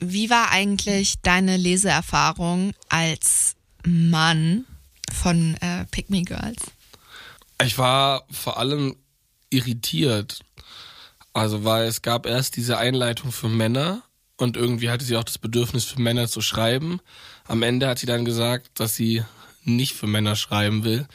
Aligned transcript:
wie 0.00 0.30
war 0.30 0.50
eigentlich 0.50 1.14
deine 1.22 1.56
Leseerfahrung 1.56 2.72
als 2.88 3.54
Mann 3.84 4.64
von 5.12 5.56
äh, 5.60 5.84
Pick 5.90 6.10
Me 6.10 6.22
Girls? 6.22 6.62
Ich 7.62 7.78
war 7.78 8.24
vor 8.30 8.58
allem 8.58 8.96
irritiert. 9.50 10.40
Also, 11.32 11.64
weil 11.64 11.86
es 11.86 12.02
gab 12.02 12.26
erst 12.26 12.56
diese 12.56 12.78
Einleitung 12.78 13.30
für 13.30 13.48
Männer 13.48 14.02
und 14.36 14.56
irgendwie 14.56 14.90
hatte 14.90 15.04
sie 15.04 15.16
auch 15.16 15.24
das 15.24 15.38
Bedürfnis 15.38 15.84
für 15.84 16.00
Männer 16.00 16.28
zu 16.28 16.40
schreiben. 16.40 17.00
Am 17.46 17.62
Ende 17.62 17.86
hat 17.86 17.98
sie 17.98 18.06
dann 18.06 18.24
gesagt, 18.24 18.80
dass 18.80 18.94
sie 18.94 19.22
nicht 19.64 19.94
für 19.94 20.06
Männer 20.06 20.34
schreiben 20.34 20.82
will. 20.82 21.06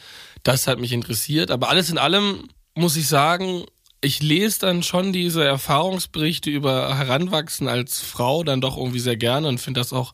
Das 0.42 0.66
hat 0.68 0.78
mich 0.78 0.92
interessiert. 0.92 1.50
Aber 1.50 1.68
alles 1.68 1.90
in 1.90 1.98
allem 1.98 2.48
muss 2.74 2.96
ich 2.96 3.08
sagen, 3.08 3.64
ich 4.00 4.22
lese 4.22 4.60
dann 4.60 4.82
schon 4.82 5.12
diese 5.12 5.44
Erfahrungsberichte 5.44 6.50
über 6.50 6.96
Heranwachsen 6.96 7.68
als 7.68 8.00
Frau 8.00 8.44
dann 8.44 8.60
doch 8.60 8.76
irgendwie 8.76 9.00
sehr 9.00 9.16
gerne 9.16 9.48
und 9.48 9.58
finde 9.58 9.80
das 9.80 9.92
auch 9.92 10.12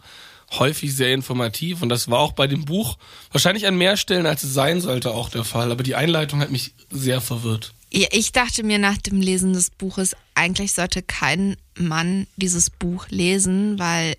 häufig 0.58 0.94
sehr 0.94 1.12
informativ. 1.12 1.82
Und 1.82 1.88
das 1.88 2.10
war 2.10 2.18
auch 2.18 2.32
bei 2.32 2.46
dem 2.46 2.64
Buch 2.64 2.96
wahrscheinlich 3.30 3.66
an 3.66 3.76
mehr 3.76 3.96
Stellen, 3.96 4.26
als 4.26 4.42
es 4.42 4.54
sein 4.54 4.80
sollte, 4.80 5.12
auch 5.12 5.30
der 5.30 5.44
Fall. 5.44 5.72
Aber 5.72 5.82
die 5.82 5.94
Einleitung 5.94 6.40
hat 6.40 6.50
mich 6.50 6.74
sehr 6.90 7.20
verwirrt. 7.20 7.72
Ja, 7.92 8.08
ich 8.12 8.32
dachte 8.32 8.62
mir 8.62 8.78
nach 8.78 8.96
dem 8.98 9.20
Lesen 9.20 9.52
des 9.52 9.70
Buches, 9.70 10.16
eigentlich 10.34 10.72
sollte 10.72 11.02
kein 11.02 11.56
Mann 11.76 12.26
dieses 12.36 12.70
Buch 12.70 13.06
lesen, 13.10 13.78
weil 13.78 14.16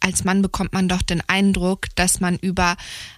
als 0.00 0.24
Mann 0.24 0.42
bekommt 0.42 0.72
man 0.72 0.88
doch 0.88 1.02
den 1.02 1.22
Eindruck, 1.28 1.86
dass 1.94 2.20
man 2.20 2.36
über 2.36 2.76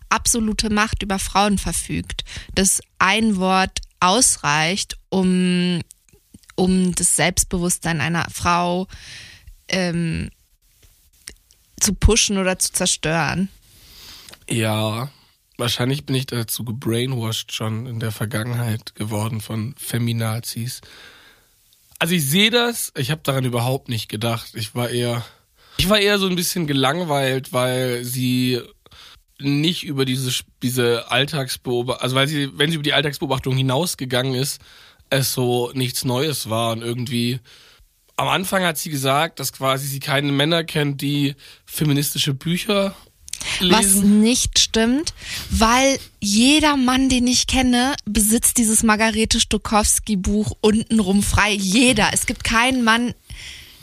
absolute 0.09 0.70
Macht 0.70 1.03
über 1.03 1.19
Frauen 1.19 1.59
verfügt. 1.59 2.25
Dass 2.55 2.80
ein 2.98 3.37
Wort 3.37 3.80
ausreicht, 4.05 4.99
um, 5.09 5.81
um 6.57 6.95
das 6.95 7.17
Selbstbewusstsein 7.17 8.01
einer 8.01 8.27
Frau 8.31 8.87
ähm, 9.69 10.31
zu 11.81 11.95
pushen 11.95 12.39
oder 12.39 12.59
zu 12.59 12.73
zerstören. 12.73 13.48
Ja, 14.48 15.11
wahrscheinlich 15.56 16.05
bin 16.05 16.17
ich 16.17 16.27
dazu 16.27 16.65
gebrainwashed 16.65 17.53
schon 17.53 17.87
in 17.87 17.98
der 17.98 18.12
Vergangenheit 18.12 18.95
geworden 18.95 19.41
von 19.41 19.75
Feminazis. 19.78 20.81
Also 21.98 22.15
ich 22.15 22.27
sehe 22.27 22.50
das, 22.50 22.93
ich 22.97 23.11
habe 23.11 23.23
daran 23.25 23.45
überhaupt 23.45 23.89
nicht 23.89 24.09
gedacht. 24.09 24.50
Ich 24.55 24.75
war 24.75 24.91
eher 24.91 25.25
ich 25.77 25.89
war 25.89 25.98
eher 25.98 26.19
so 26.19 26.27
ein 26.27 26.37
bisschen 26.37 26.67
gelangweilt, 26.67 27.53
weil 27.53 28.05
sie 28.05 28.61
nicht 29.41 29.85
über 29.85 30.05
diese 30.05 30.33
diese 30.63 31.11
Alltagsbeobachtung, 31.11 32.03
also 32.03 32.17
weil 32.17 32.29
sie 32.29 32.51
wenn 32.57 32.71
sie 32.71 32.77
über 32.77 32.85
die 32.85 32.93
Alltagsbeobachtung 32.93 33.57
hinausgegangen 33.57 34.35
ist, 34.35 34.61
es 35.11 35.33
so 35.33 35.71
nichts 35.75 36.05
Neues 36.05 36.51
war 36.51 36.73
und 36.73 36.83
irgendwie 36.83 37.41
am 38.17 38.29
Anfang 38.29 38.62
hat 38.62 38.79
sie 38.79 38.91
gesagt, 38.91 39.41
dass 39.41 39.53
quasi 39.53 39.87
sie 39.87 40.01
keine 40.01 40.31
Männer 40.31 40.62
kennt, 40.62 41.01
die 41.01 41.35
feministische 41.67 42.33
Bücher 42.33 42.95
lesen. 43.61 43.73
Was 43.73 43.95
nicht 44.03 44.59
stimmt, 44.59 45.15
weil 45.51 45.99
jeder 46.21 46.77
Mann, 46.77 47.09
den 47.09 47.27
ich 47.27 47.47
kenne, 47.47 47.97
besitzt 48.05 48.59
dieses 48.59 48.83
Margarete 48.83 49.41
Stokowski 49.41 50.17
Buch 50.17 50.57
untenrum 50.61 51.23
frei. 51.23 51.53
Jeder. 51.53 52.11
Es 52.12 52.27
gibt 52.27 52.45
keinen 52.45 52.85
Mann 52.85 53.15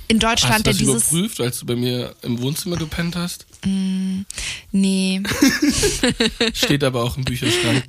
in 0.07 0.19
Deutschland, 0.19 0.53
hast 0.53 0.67
du 0.67 0.69
das 0.69 0.77
der 0.77 0.85
dieses. 0.87 1.11
überprüft, 1.11 1.41
als 1.41 1.59
du 1.59 1.65
bei 1.65 1.75
mir 1.75 2.15
im 2.21 2.41
Wohnzimmer 2.41 2.77
gepennt 2.77 3.15
hast? 3.15 3.45
Mm, 3.65 4.21
nee. 4.71 5.21
Steht 6.53 6.83
aber 6.83 7.03
auch 7.03 7.17
im 7.17 7.23
Bücherschrank. 7.23 7.83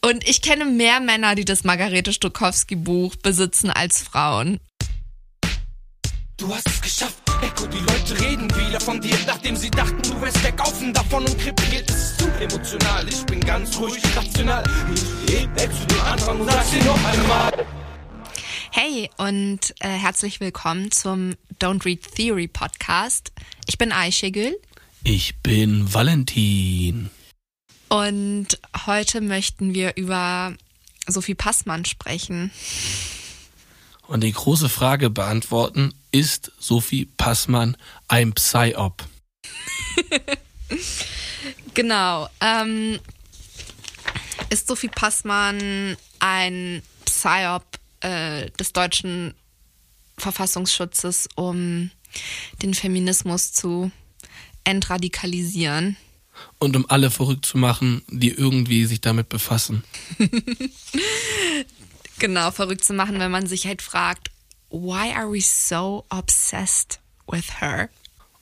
Und 0.00 0.26
ich 0.28 0.42
kenne 0.42 0.64
mehr 0.64 1.00
Männer, 1.00 1.34
die 1.34 1.44
das 1.44 1.64
Margarete 1.64 2.12
Stokowski 2.12 2.76
Buch 2.76 3.16
besitzen 3.16 3.70
als 3.70 4.02
Frauen. 4.02 4.60
Du 6.36 6.54
hast 6.54 6.66
es 6.68 6.80
geschafft, 6.80 7.18
Echo, 7.42 7.66
die 7.66 7.78
Leute 7.78 8.18
reden 8.18 8.48
wieder 8.56 8.80
von 8.80 8.98
dir, 9.00 9.16
nachdem 9.26 9.56
sie 9.56 9.70
dachten, 9.70 10.00
du 10.02 10.20
wärst 10.22 10.42
weggaufen 10.42 10.92
davon 10.94 11.24
und 11.26 11.38
krepiert. 11.38 11.90
Es 11.90 11.96
ist 11.96 12.20
zu 12.20 12.28
emotional, 12.40 13.06
ich 13.06 13.22
bin 13.26 13.40
ganz 13.40 13.78
ruhig, 13.78 14.02
rational. 14.16 14.64
Ich 14.94 15.04
geh 15.26 15.42
weg 15.54 15.70
zu 15.70 15.86
den 15.86 16.00
anderen 16.00 16.40
und 16.40 16.50
sag's 16.50 16.70
dir 16.70 16.84
noch 16.84 17.04
einmal. 17.04 17.66
Hey 18.70 19.10
und 19.16 19.74
äh, 19.80 19.88
herzlich 19.88 20.40
willkommen 20.40 20.90
zum 20.90 21.34
Don't 21.60 21.84
Read 21.84 22.02
Theory 22.14 22.48
Podcast. 22.48 23.32
Ich 23.66 23.78
bin 23.78 23.92
Aishegül 23.92 24.56
Ich 25.02 25.36
bin 25.42 25.92
Valentin. 25.92 27.10
und 27.88 28.48
heute 28.86 29.20
möchten 29.20 29.74
wir 29.74 29.96
über 29.96 30.54
Sophie 31.06 31.34
Passmann 31.34 31.84
sprechen. 31.84 32.50
Und 34.06 34.22
die 34.24 34.32
große 34.32 34.68
Frage 34.68 35.10
beantworten, 35.10 35.92
ist 36.10 36.52
Sophie 36.58 37.06
Passmann 37.16 37.76
ein 38.08 38.32
Psy-Op? 38.32 39.04
Genau. 41.72 42.28
Ähm, 42.40 42.98
ist 44.50 44.66
Sophie 44.66 44.88
Passmann 44.88 45.96
ein 46.18 46.82
Psyop 47.06 47.69
äh, 48.00 48.50
des 48.52 48.72
deutschen 48.72 49.34
Verfassungsschutzes, 50.18 51.28
um 51.34 51.90
den 52.62 52.74
Feminismus 52.74 53.52
zu 53.52 53.90
entradikalisieren? 54.64 55.96
Und 56.58 56.76
um 56.76 56.86
alle 56.88 57.10
verrückt 57.10 57.44
zu 57.44 57.58
machen, 57.58 58.02
die 58.08 58.30
irgendwie 58.30 58.86
sich 58.86 59.00
damit 59.00 59.28
befassen. 59.28 59.84
Genau, 62.20 62.50
verrückt 62.50 62.84
zu 62.84 62.92
machen, 62.92 63.18
wenn 63.18 63.30
man 63.30 63.46
sich 63.46 63.66
halt 63.66 63.80
fragt, 63.80 64.30
why 64.68 65.10
are 65.16 65.32
we 65.32 65.40
so 65.40 66.04
obsessed 66.10 67.00
with 67.26 67.60
her? 67.60 67.88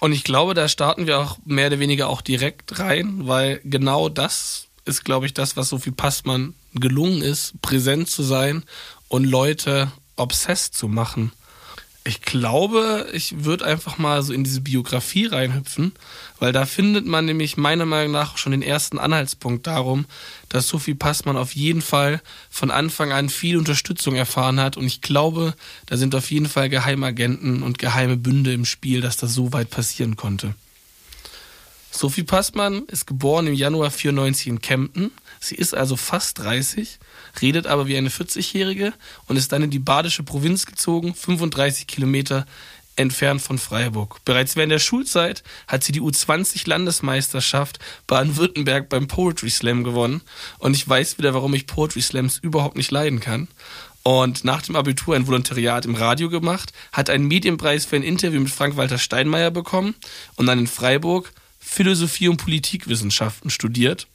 Und 0.00 0.12
ich 0.12 0.24
glaube, 0.24 0.54
da 0.54 0.68
starten 0.68 1.06
wir 1.06 1.20
auch 1.20 1.38
mehr 1.44 1.68
oder 1.68 1.78
weniger 1.78 2.08
auch 2.08 2.20
direkt 2.20 2.80
rein, 2.80 3.28
weil 3.28 3.60
genau 3.62 4.08
das 4.08 4.66
ist, 4.84 5.04
glaube 5.04 5.26
ich, 5.26 5.34
das, 5.34 5.56
was 5.56 5.68
Sophie 5.68 5.92
Passmann 5.92 6.54
gelungen 6.74 7.22
ist, 7.22 7.60
präsent 7.62 8.10
zu 8.10 8.24
sein 8.24 8.64
und 9.08 9.24
Leute 9.24 9.90
obsessed 10.16 10.74
zu 10.74 10.88
machen. 10.88 11.32
Ich 12.04 12.22
glaube, 12.22 13.06
ich 13.12 13.44
würde 13.44 13.66
einfach 13.66 13.98
mal 13.98 14.22
so 14.22 14.32
in 14.32 14.42
diese 14.42 14.62
Biografie 14.62 15.26
reinhüpfen, 15.26 15.92
weil 16.38 16.52
da 16.52 16.64
findet 16.64 17.04
man 17.04 17.26
nämlich 17.26 17.58
meiner 17.58 17.84
Meinung 17.84 18.12
nach 18.12 18.38
schon 18.38 18.52
den 18.52 18.62
ersten 18.62 18.98
Anhaltspunkt 18.98 19.66
darum, 19.66 20.06
dass 20.48 20.68
Sophie 20.68 20.94
Passmann 20.94 21.36
auf 21.36 21.54
jeden 21.54 21.82
Fall 21.82 22.22
von 22.48 22.70
Anfang 22.70 23.12
an 23.12 23.28
viel 23.28 23.58
Unterstützung 23.58 24.14
erfahren 24.14 24.58
hat 24.58 24.78
und 24.78 24.86
ich 24.86 25.02
glaube, 25.02 25.52
da 25.84 25.98
sind 25.98 26.14
auf 26.14 26.30
jeden 26.30 26.48
Fall 26.48 26.70
Geheimagenten 26.70 27.62
und 27.62 27.78
geheime 27.78 28.16
Bünde 28.16 28.54
im 28.54 28.64
Spiel, 28.64 29.02
dass 29.02 29.18
das 29.18 29.34
so 29.34 29.52
weit 29.52 29.68
passieren 29.68 30.16
konnte. 30.16 30.54
Sophie 31.90 32.22
Passmann 32.22 32.84
ist 32.86 33.06
geboren 33.06 33.48
im 33.48 33.54
Januar 33.54 33.90
94 33.90 34.46
in 34.46 34.60
Kempten. 34.60 35.10
Sie 35.40 35.54
ist 35.54 35.74
also 35.74 35.96
fast 35.96 36.38
30, 36.38 36.98
redet 37.40 37.66
aber 37.66 37.86
wie 37.86 37.96
eine 37.96 38.08
40-Jährige 38.08 38.92
und 39.26 39.36
ist 39.36 39.52
dann 39.52 39.62
in 39.62 39.70
die 39.70 39.78
badische 39.78 40.22
Provinz 40.22 40.66
gezogen, 40.66 41.14
35 41.14 41.86
Kilometer 41.86 42.46
entfernt 42.98 43.40
von 43.40 43.58
Freiburg. 43.58 44.24
Bereits 44.24 44.56
während 44.56 44.72
der 44.72 44.78
Schulzeit 44.80 45.42
hat 45.66 45.84
sie 45.84 45.92
die 45.92 46.00
U20-Landesmeisterschaft 46.00 47.78
Baden-Württemberg 48.06 48.88
beim 48.88 49.06
Poetry 49.06 49.50
Slam 49.50 49.84
gewonnen. 49.84 50.22
Und 50.58 50.74
ich 50.74 50.88
weiß 50.88 51.18
wieder, 51.18 51.32
warum 51.34 51.54
ich 51.54 51.66
Poetry 51.66 52.02
Slams 52.02 52.38
überhaupt 52.38 52.76
nicht 52.76 52.90
leiden 52.90 53.20
kann. 53.20 53.48
Und 54.02 54.44
nach 54.44 54.62
dem 54.62 54.74
Abitur 54.74 55.14
ein 55.14 55.26
Volontariat 55.26 55.84
im 55.84 55.94
Radio 55.94 56.28
gemacht, 56.28 56.72
hat 56.92 57.10
einen 57.10 57.26
Medienpreis 57.26 57.84
für 57.84 57.96
ein 57.96 58.02
Interview 58.02 58.40
mit 58.40 58.50
Frank-Walter 58.50 58.98
Steinmeier 58.98 59.50
bekommen 59.50 59.94
und 60.36 60.46
dann 60.46 60.58
in 60.58 60.66
Freiburg 60.66 61.32
Philosophie 61.58 62.28
und 62.28 62.38
Politikwissenschaften 62.38 63.50
studiert. 63.50 64.06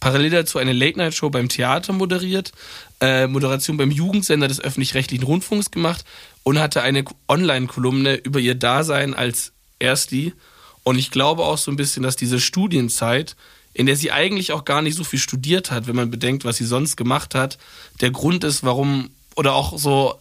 Parallel 0.00 0.30
dazu 0.30 0.58
eine 0.58 0.72
Late-Night-Show 0.72 1.30
beim 1.30 1.48
Theater 1.48 1.92
moderiert, 1.92 2.52
äh, 3.00 3.26
Moderation 3.26 3.76
beim 3.76 3.90
Jugendsender 3.90 4.48
des 4.48 4.60
öffentlich-rechtlichen 4.60 5.24
Rundfunks 5.24 5.70
gemacht 5.70 6.04
und 6.42 6.58
hatte 6.58 6.82
eine 6.82 7.04
Online-Kolumne 7.28 8.14
über 8.16 8.40
ihr 8.40 8.54
Dasein 8.54 9.14
als 9.14 9.52
Ersti. 9.78 10.34
Und 10.82 10.98
ich 10.98 11.10
glaube 11.10 11.44
auch 11.44 11.58
so 11.58 11.70
ein 11.70 11.76
bisschen, 11.76 12.02
dass 12.02 12.16
diese 12.16 12.40
Studienzeit, 12.40 13.36
in 13.74 13.86
der 13.86 13.96
sie 13.96 14.12
eigentlich 14.12 14.52
auch 14.52 14.64
gar 14.64 14.82
nicht 14.82 14.96
so 14.96 15.04
viel 15.04 15.18
studiert 15.18 15.70
hat, 15.70 15.86
wenn 15.86 15.96
man 15.96 16.10
bedenkt, 16.10 16.44
was 16.44 16.56
sie 16.56 16.66
sonst 16.66 16.96
gemacht 16.96 17.34
hat, 17.34 17.58
der 18.00 18.10
Grund 18.10 18.44
ist, 18.44 18.64
warum, 18.64 19.10
oder 19.36 19.54
auch 19.54 19.78
so, 19.78 20.18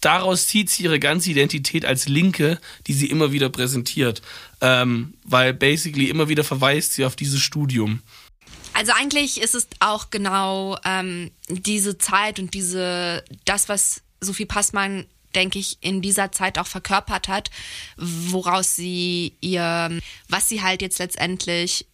daraus 0.00 0.46
zieht 0.46 0.68
sie 0.68 0.82
ihre 0.82 0.98
ganze 0.98 1.30
Identität 1.30 1.84
als 1.86 2.08
Linke, 2.08 2.58
die 2.86 2.92
sie 2.92 3.06
immer 3.06 3.32
wieder 3.32 3.48
präsentiert. 3.48 4.20
Ähm, 4.60 5.14
weil 5.24 5.54
basically 5.54 6.10
immer 6.10 6.28
wieder 6.28 6.44
verweist 6.44 6.92
sie 6.92 7.04
auf 7.04 7.16
dieses 7.16 7.40
Studium. 7.40 8.00
Also 8.74 8.92
eigentlich 8.92 9.40
ist 9.40 9.54
es 9.54 9.68
auch 9.80 10.10
genau 10.10 10.78
ähm, 10.84 11.30
diese 11.48 11.98
Zeit 11.98 12.38
und 12.38 12.54
diese 12.54 13.24
das, 13.44 13.68
was 13.68 14.02
Sophie 14.20 14.46
Passmann, 14.46 15.06
denke 15.34 15.58
ich, 15.58 15.78
in 15.80 16.02
dieser 16.02 16.32
Zeit 16.32 16.58
auch 16.58 16.66
verkörpert 16.66 17.28
hat, 17.28 17.50
woraus 17.96 18.76
sie 18.76 19.36
ihr, 19.40 20.00
was 20.28 20.48
sie 20.48 20.62
halt 20.62 20.82
jetzt 20.82 20.98
letztendlich 20.98 21.86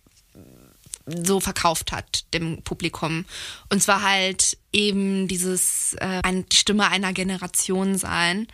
so 1.07 1.41
verkauft 1.41 1.93
hat 1.93 2.33
dem 2.35 2.63
Publikum. 2.63 3.25
Und 3.71 3.83
zwar 3.83 4.03
halt 4.03 4.59
eben 4.73 5.29
dieses 5.29 5.95
äh, 5.95 6.21
ein, 6.23 6.47
die 6.49 6.57
Stimme 6.57 6.89
einer 6.89 7.13
Generation 7.13 7.97
sein 7.97 8.47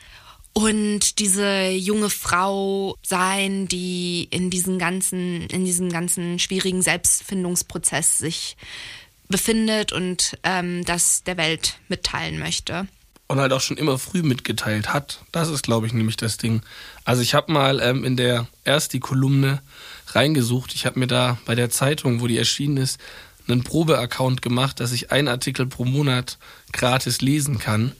und 0.54 1.18
diese 1.18 1.68
junge 1.70 2.10
Frau 2.10 2.96
sein, 3.02 3.66
die 3.66 4.28
in 4.30 4.50
diesen 4.50 4.78
ganzen, 4.78 5.42
in 5.48 5.64
diesem 5.64 5.90
ganzen 5.90 6.38
schwierigen 6.38 6.80
Selbstfindungsprozess 6.80 8.18
sich 8.18 8.56
befindet 9.28 9.92
und 9.92 10.38
ähm, 10.44 10.84
das 10.84 11.24
der 11.24 11.36
Welt 11.36 11.78
mitteilen 11.88 12.38
möchte. 12.38 12.86
Und 13.26 13.40
halt 13.40 13.52
auch 13.52 13.60
schon 13.60 13.76
immer 13.76 13.98
früh 13.98 14.22
mitgeteilt 14.22 14.92
hat. 14.92 15.24
Das 15.32 15.48
ist, 15.48 15.62
glaube 15.62 15.88
ich, 15.88 15.92
nämlich 15.92 16.16
das 16.16 16.36
Ding. 16.36 16.62
Also 17.04 17.20
ich 17.20 17.34
habe 17.34 17.52
mal 17.52 17.80
ähm, 17.80 18.04
in 18.04 18.16
der 18.16 18.46
erst 18.64 18.92
die 18.92 19.00
Kolumne 19.00 19.60
reingesucht. 20.08 20.72
Ich 20.74 20.86
habe 20.86 21.00
mir 21.00 21.08
da 21.08 21.36
bei 21.46 21.56
der 21.56 21.70
Zeitung, 21.70 22.20
wo 22.20 22.28
die 22.28 22.38
erschienen 22.38 22.76
ist, 22.76 23.00
einen 23.48 23.64
Probeaccount 23.64 24.40
gemacht, 24.40 24.78
dass 24.78 24.92
ich 24.92 25.10
einen 25.10 25.28
Artikel 25.28 25.66
pro 25.66 25.84
Monat 25.84 26.38
gratis 26.72 27.22
lesen 27.22 27.58
kann, 27.58 27.92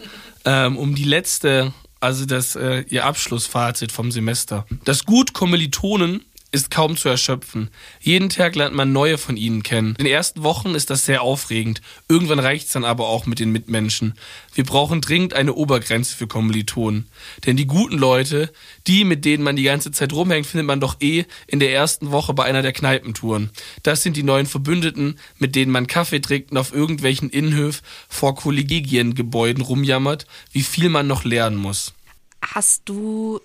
ähm, 0.45 0.77
um 0.77 0.95
die 0.95 1.05
letzte 1.05 1.73
also 2.05 2.27
das 2.27 2.55
äh, 2.55 2.85
ihr 2.89 3.07
Abschlussfazit 3.07 3.91
vom 3.91 4.13
Semester. 4.13 4.67
Das 4.85 5.07
Gut 5.07 5.33
Kommilitonen 5.33 6.23
ist 6.55 6.71
kaum 6.71 6.97
zu 6.97 7.09
erschöpfen. 7.09 7.69
Jeden 8.01 8.31
Tag 8.31 8.55
lernt 8.55 8.75
man 8.75 8.93
neue 8.93 9.19
von 9.19 9.37
ihnen 9.37 9.65
kennen. 9.65 9.97
In 9.99 10.05
den 10.05 10.15
ersten 10.15 10.45
Wochen 10.45 10.75
ist 10.77 10.89
das 10.89 11.05
sehr 11.05 11.23
aufregend. 11.23 11.83
Irgendwann 12.09 12.39
reicht's 12.39 12.73
dann 12.73 12.85
aber 12.85 13.09
auch 13.09 13.27
mit 13.27 13.41
den 13.41 13.51
Mitmenschen. 13.51 14.15
Wir 14.55 14.65
brauchen 14.65 15.01
dringend 15.01 15.35
eine 15.35 15.55
Obergrenze 15.55 16.17
für 16.17 16.29
Kommilitonen. 16.29 17.09
Denn 17.45 17.57
die 17.57 17.67
guten 17.67 17.99
Leute, 17.99 18.53
die, 18.87 19.05
mit 19.05 19.25
denen 19.25 19.43
man 19.43 19.57
die 19.57 19.65
ganze 19.65 19.91
Zeit 19.91 20.13
rumhängt, 20.13 20.47
findet 20.47 20.69
man 20.69 20.81
doch 20.81 21.01
eh 21.01 21.25
in 21.49 21.59
der 21.59 21.73
ersten 21.73 22.13
Woche 22.13 22.33
bei 22.35 22.45
einer 22.45 22.63
der 22.63 22.73
Kneipentouren. 22.73 23.51
Das 23.83 24.05
sind 24.05 24.17
die 24.17 24.23
neuen 24.23 24.47
Verbündeten, 24.47 25.19
mit 25.39 25.57
denen 25.57 25.73
man 25.73 25.89
Kaffee 25.89 26.21
trinkt 26.21 26.53
und 26.53 26.59
auf 26.59 26.73
irgendwelchen 26.73 27.31
Innenhöf 27.31 27.83
vor 28.09 28.37
Kollegiengebäuden 28.37 29.63
rumjammert, 29.63 30.27
wie 30.53 30.63
viel 30.63 30.89
man 30.89 31.09
noch 31.09 31.25
lernen 31.25 31.57
muss. 31.57 31.95
Hast 32.41 32.83
du 32.85 33.41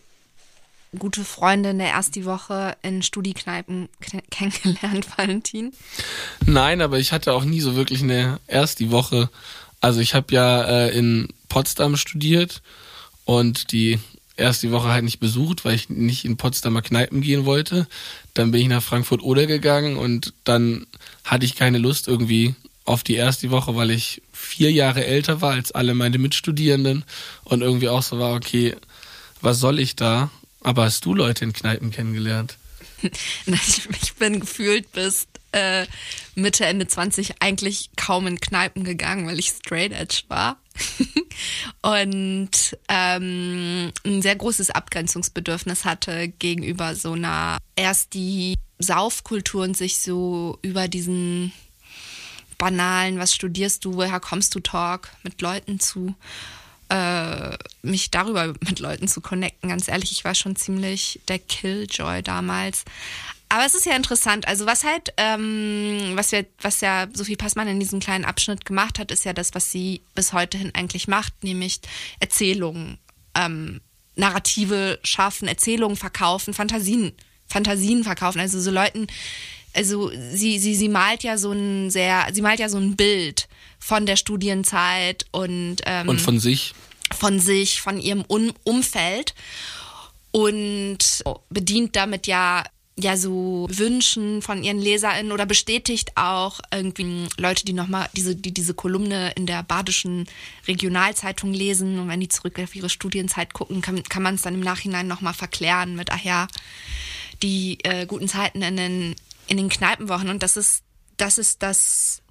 gute 0.97 1.23
Freunde 1.23 1.69
in 1.69 1.79
der 1.79 1.89
ersten 1.89 2.25
Woche 2.25 2.75
in 2.81 3.03
Studiekneipen 3.03 3.89
kennengelernt, 4.31 5.07
Valentin? 5.17 5.73
Nein, 6.45 6.81
aber 6.81 6.99
ich 6.99 7.11
hatte 7.11 7.33
auch 7.33 7.43
nie 7.43 7.61
so 7.61 7.75
wirklich 7.75 8.01
eine 8.01 8.39
erste 8.47 8.89
Woche. 8.91 9.29
Also 9.81 9.99
ich 9.99 10.15
habe 10.15 10.33
ja 10.33 10.63
äh, 10.63 10.97
in 10.97 11.27
Potsdam 11.47 11.95
studiert 11.95 12.61
und 13.25 13.71
die 13.71 13.99
erste 14.35 14.71
Woche 14.71 14.89
halt 14.89 15.03
nicht 15.03 15.19
besucht, 15.19 15.65
weil 15.65 15.75
ich 15.75 15.89
nicht 15.89 16.25
in 16.25 16.37
Potsdamer 16.37 16.81
Kneipen 16.81 17.21
gehen 17.21 17.45
wollte. 17.45 17.87
Dann 18.33 18.51
bin 18.51 18.61
ich 18.61 18.67
nach 18.67 18.81
Frankfurt-Oder 18.81 19.45
gegangen 19.45 19.97
und 19.97 20.33
dann 20.43 20.87
hatte 21.23 21.45
ich 21.45 21.55
keine 21.55 21.77
Lust 21.77 22.07
irgendwie 22.07 22.55
auf 22.85 23.03
die 23.03 23.15
erste 23.15 23.51
Woche, 23.51 23.75
weil 23.75 23.91
ich 23.91 24.21
vier 24.33 24.71
Jahre 24.71 25.05
älter 25.05 25.41
war 25.41 25.51
als 25.51 25.71
alle 25.71 25.93
meine 25.93 26.17
Mitstudierenden 26.17 27.05
und 27.43 27.61
irgendwie 27.61 27.89
auch 27.89 28.01
so 28.01 28.17
war, 28.17 28.33
okay, 28.33 28.75
was 29.41 29.59
soll 29.59 29.79
ich 29.79 29.95
da? 29.95 30.31
Aber 30.61 30.83
hast 30.83 31.05
du 31.05 31.13
Leute 31.13 31.45
in 31.45 31.53
Kneipen 31.53 31.91
kennengelernt? 31.91 32.57
ich 33.01 34.13
bin 34.15 34.41
gefühlt 34.41 34.91
bis 34.91 35.27
äh, 35.51 35.85
Mitte, 36.35 36.65
Ende 36.65 36.87
20 36.87 37.41
eigentlich 37.41 37.89
kaum 37.95 38.27
in 38.27 38.39
Kneipen 38.39 38.83
gegangen, 38.83 39.27
weil 39.27 39.39
ich 39.39 39.49
straight 39.49 39.91
edge 39.91 40.23
war. 40.27 40.57
und 41.81 42.77
ähm, 42.87 43.91
ein 44.05 44.21
sehr 44.21 44.35
großes 44.35 44.69
Abgrenzungsbedürfnis 44.69 45.85
hatte 45.85 46.27
gegenüber 46.27 46.95
so 46.95 47.13
einer 47.13 47.57
erst 47.75 48.13
die 48.13 48.55
Saufkultur 48.79 49.63
und 49.63 49.75
sich 49.75 49.99
so 49.99 50.57
über 50.61 50.87
diesen 50.87 51.51
banalen, 52.57 53.19
was 53.19 53.33
studierst 53.33 53.85
du, 53.85 53.95
woher 53.95 54.19
kommst 54.19 54.53
du 54.55 54.59
Talk 54.59 55.09
mit 55.23 55.41
Leuten 55.41 55.79
zu 55.79 56.15
äh, 56.89 57.57
mich 57.81 58.11
darüber 58.11 58.47
mit 58.67 58.79
Leuten 58.79 59.07
zu 59.07 59.21
connecten. 59.21 59.69
Ganz 59.69 59.87
ehrlich, 59.87 60.11
ich 60.11 60.25
war 60.25 60.35
schon 60.35 60.55
ziemlich 60.55 61.19
der 61.27 61.39
Killjoy 61.39 62.21
damals. 62.21 62.85
Aber 63.51 63.65
es 63.65 63.73
ist 63.73 63.87
ja 63.87 63.95
interessant. 63.95 64.47
Also 64.47 64.67
was 64.67 64.83
halt, 64.83 65.11
ähm, 65.17 66.11
was 66.13 66.31
wir, 66.31 66.45
was 66.61 66.81
ja 66.81 67.07
Sophie 67.11 67.35
Passmann 67.35 67.67
in 67.67 67.79
diesem 67.79 67.99
kleinen 67.99 68.25
Abschnitt 68.25 68.63
gemacht 68.63 68.99
hat, 68.99 69.11
ist 69.11 69.25
ja 69.25 69.33
das, 69.33 69.55
was 69.55 69.71
sie 69.71 70.01
bis 70.13 70.33
heute 70.33 70.59
hin 70.59 70.71
eigentlich 70.75 71.07
macht, 71.07 71.43
nämlich 71.43 71.79
Erzählungen, 72.19 72.99
ähm, 73.33 73.81
Narrative 74.15 74.99
schaffen, 75.03 75.47
Erzählungen 75.47 75.97
verkaufen, 75.97 76.53
Fantasien, 76.53 77.13
Fantasien 77.47 78.03
verkaufen. 78.03 78.39
Also 78.39 78.61
so 78.61 78.69
Leuten, 78.69 79.07
also 79.73 80.11
sie, 80.31 80.59
sie, 80.59 80.75
sie 80.75 80.89
malt 80.89 81.23
ja 81.23 81.37
so 81.37 81.51
ein 81.51 81.89
sehr, 81.89 82.27
sie 82.33 82.41
malt 82.41 82.59
ja 82.59 82.69
so 82.69 82.77
ein 82.77 82.95
Bild 82.95 83.47
von 83.79 84.05
der 84.05 84.15
Studienzeit 84.15 85.25
und 85.31 85.77
ähm, 85.85 86.09
und 86.09 86.21
von 86.21 86.39
sich. 86.39 86.73
Von 87.11 87.39
sich, 87.39 87.81
von 87.81 87.99
ihrem 87.99 88.23
um 88.27 88.51
Umfeld 88.63 89.33
und 90.31 91.23
bedient 91.49 91.95
damit 91.95 92.27
ja 92.27 92.63
ja 93.03 93.17
so 93.17 93.67
Wünschen 93.69 94.41
von 94.41 94.63
ihren 94.63 94.79
LeserInnen 94.79 95.31
oder 95.31 95.45
bestätigt 95.45 96.11
auch 96.15 96.59
irgendwie 96.71 97.27
Leute, 97.37 97.65
die 97.65 97.73
nochmal 97.73 98.09
diese, 98.13 98.35
die 98.35 98.53
diese 98.53 98.73
Kolumne 98.73 99.31
in 99.35 99.45
der 99.45 99.63
badischen 99.63 100.27
Regionalzeitung 100.67 101.53
lesen. 101.53 101.99
Und 101.99 102.09
wenn 102.09 102.19
die 102.19 102.29
zurück 102.29 102.59
auf 102.59 102.75
ihre 102.75 102.89
Studienzeit 102.89 103.53
gucken, 103.53 103.81
kann, 103.81 104.03
kann 104.03 104.23
man 104.23 104.35
es 104.35 104.41
dann 104.41 104.55
im 104.55 104.59
Nachhinein 104.59 105.07
nochmal 105.07 105.33
verklären 105.33 105.95
mit, 105.95 106.11
ach 106.11 106.23
ja, 106.23 106.47
die 107.41 107.77
äh, 107.83 108.05
guten 108.05 108.27
Zeiten 108.27 108.61
in 108.61 108.77
den, 108.77 109.15
in 109.49 109.57
den 109.57 109.69
Kneipenwochen 109.69 110.29
und 110.29 110.43
das 110.43 110.55
ist, 110.55 110.83
das 111.17 111.37
ist 111.37 111.61
das 111.61 112.21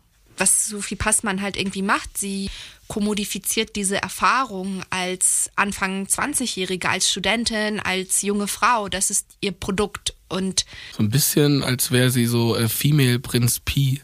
was 0.41 0.69
Sophie 0.69 0.97
Passmann 0.97 1.43
halt 1.43 1.57
irgendwie 1.57 1.83
macht. 1.83 2.17
Sie 2.17 2.51
kommodifiziert 2.87 3.77
diese 3.77 4.01
Erfahrung 4.01 4.83
als 4.91 5.51
Anfang 5.57 6.07
20-Jährige, 6.07 6.89
als 6.89 7.11
Studentin, 7.11 7.81
als 7.81 8.23
junge 8.23 8.49
Frau. 8.49 8.89
Das 8.89 9.11
ist 9.11 9.27
ihr 9.41 9.53
Produkt. 9.53 10.15
Und 10.29 10.65
so 10.97 11.03
ein 11.03 11.11
bisschen, 11.11 11.63
als 11.63 11.91
wäre 11.91 12.11
sie 12.11 12.27
so 12.27 12.57
äh, 12.57 12.69
Female 12.69 13.19
Prinz 13.19 13.61
P. 13.61 14.01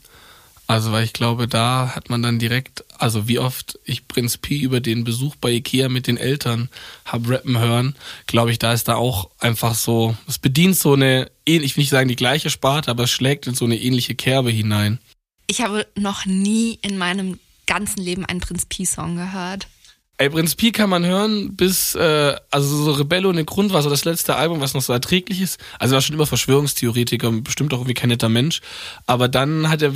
Also, 0.66 0.92
weil 0.92 1.04
ich 1.04 1.12
glaube, 1.12 1.46
da 1.46 1.94
hat 1.94 2.08
man 2.08 2.22
dann 2.22 2.38
direkt, 2.38 2.84
also 2.98 3.28
wie 3.28 3.38
oft 3.38 3.78
ich 3.84 4.08
Prinz 4.08 4.38
P 4.38 4.56
über 4.58 4.80
den 4.80 5.04
Besuch 5.04 5.36
bei 5.36 5.50
Ikea 5.50 5.90
mit 5.90 6.06
den 6.06 6.16
Eltern 6.16 6.70
hab 7.04 7.28
rappen 7.28 7.58
hören, 7.58 7.96
glaube 8.26 8.50
ich, 8.50 8.58
da 8.58 8.72
ist 8.72 8.88
da 8.88 8.94
auch 8.94 9.30
einfach 9.40 9.74
so, 9.74 10.16
es 10.26 10.38
bedient 10.38 10.76
so 10.76 10.94
eine, 10.94 11.30
ich 11.44 11.76
will 11.76 11.82
nicht 11.82 11.90
sagen 11.90 12.08
die 12.08 12.16
gleiche 12.16 12.48
Sparte, 12.48 12.90
aber 12.90 13.04
es 13.04 13.10
schlägt 13.10 13.46
in 13.46 13.54
so 13.54 13.66
eine 13.66 13.78
ähnliche 13.78 14.14
Kerbe 14.14 14.50
hinein. 14.50 14.98
Ich 15.46 15.60
habe 15.60 15.86
noch 15.96 16.24
nie 16.24 16.78
in 16.80 16.96
meinem 16.96 17.38
ganzen 17.66 18.02
Leben 18.02 18.24
einen 18.24 18.40
Prinz 18.40 18.64
Pi-Song 18.64 19.16
gehört. 19.16 19.68
Ey, 20.16 20.30
Prinz 20.30 20.54
Pi 20.54 20.70
kann 20.70 20.90
man 20.90 21.04
hören 21.04 21.56
bis, 21.56 21.96
äh, 21.96 22.36
also 22.52 22.84
so 22.84 22.92
Rebello 22.92 23.30
und 23.30 23.46
Grund 23.46 23.72
war 23.72 23.82
so 23.82 23.90
das 23.90 24.04
letzte 24.04 24.36
Album, 24.36 24.60
was 24.60 24.72
noch 24.72 24.82
so 24.82 24.92
erträglich 24.92 25.40
ist. 25.40 25.58
Also 25.80 25.94
er 25.94 25.96
war 25.96 26.02
schon 26.02 26.14
immer 26.14 26.26
Verschwörungstheoretiker 26.26 27.28
und 27.28 27.42
bestimmt 27.42 27.74
auch 27.74 27.78
irgendwie 27.78 27.94
kein 27.94 28.10
netter 28.10 28.28
Mensch. 28.28 28.60
Aber 29.06 29.26
dann 29.26 29.68
hat 29.68 29.82
er 29.82 29.92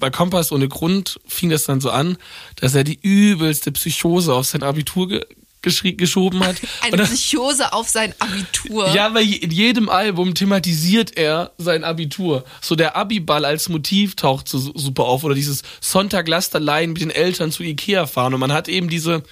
bei 0.00 0.10
Kompass 0.10 0.50
ohne 0.52 0.68
Grund 0.68 1.20
fing 1.26 1.50
das 1.50 1.64
dann 1.64 1.80
so 1.80 1.90
an, 1.90 2.18
dass 2.56 2.74
er 2.74 2.84
die 2.84 2.98
übelste 3.00 3.70
Psychose 3.72 4.34
auf 4.34 4.46
sein 4.46 4.62
Abitur 4.62 5.08
ge 5.08 5.24
geschoben 5.62 6.40
hat. 6.40 6.56
Eine 6.80 6.96
dann, 6.96 7.06
Psychose 7.06 7.74
auf 7.74 7.86
sein 7.86 8.14
Abitur. 8.18 8.94
Ja, 8.94 9.12
weil 9.12 9.30
in 9.30 9.50
jedem 9.50 9.90
Album 9.90 10.34
thematisiert 10.34 11.18
er 11.18 11.52
sein 11.58 11.84
Abitur. 11.84 12.46
So 12.62 12.76
der 12.76 12.96
Abiball 12.96 13.44
als 13.44 13.68
Motiv 13.68 14.16
taucht 14.16 14.48
so 14.48 14.58
super 14.58 15.04
auf 15.04 15.22
oder 15.22 15.34
dieses 15.34 15.60
Sonntag-Lasterlein 15.82 16.94
mit 16.94 17.02
den 17.02 17.10
Eltern 17.10 17.52
zu 17.52 17.62
Ikea 17.62 18.06
fahren 18.06 18.32
und 18.32 18.40
man 18.40 18.54
hat 18.54 18.68
eben 18.68 18.88
diese 18.88 19.22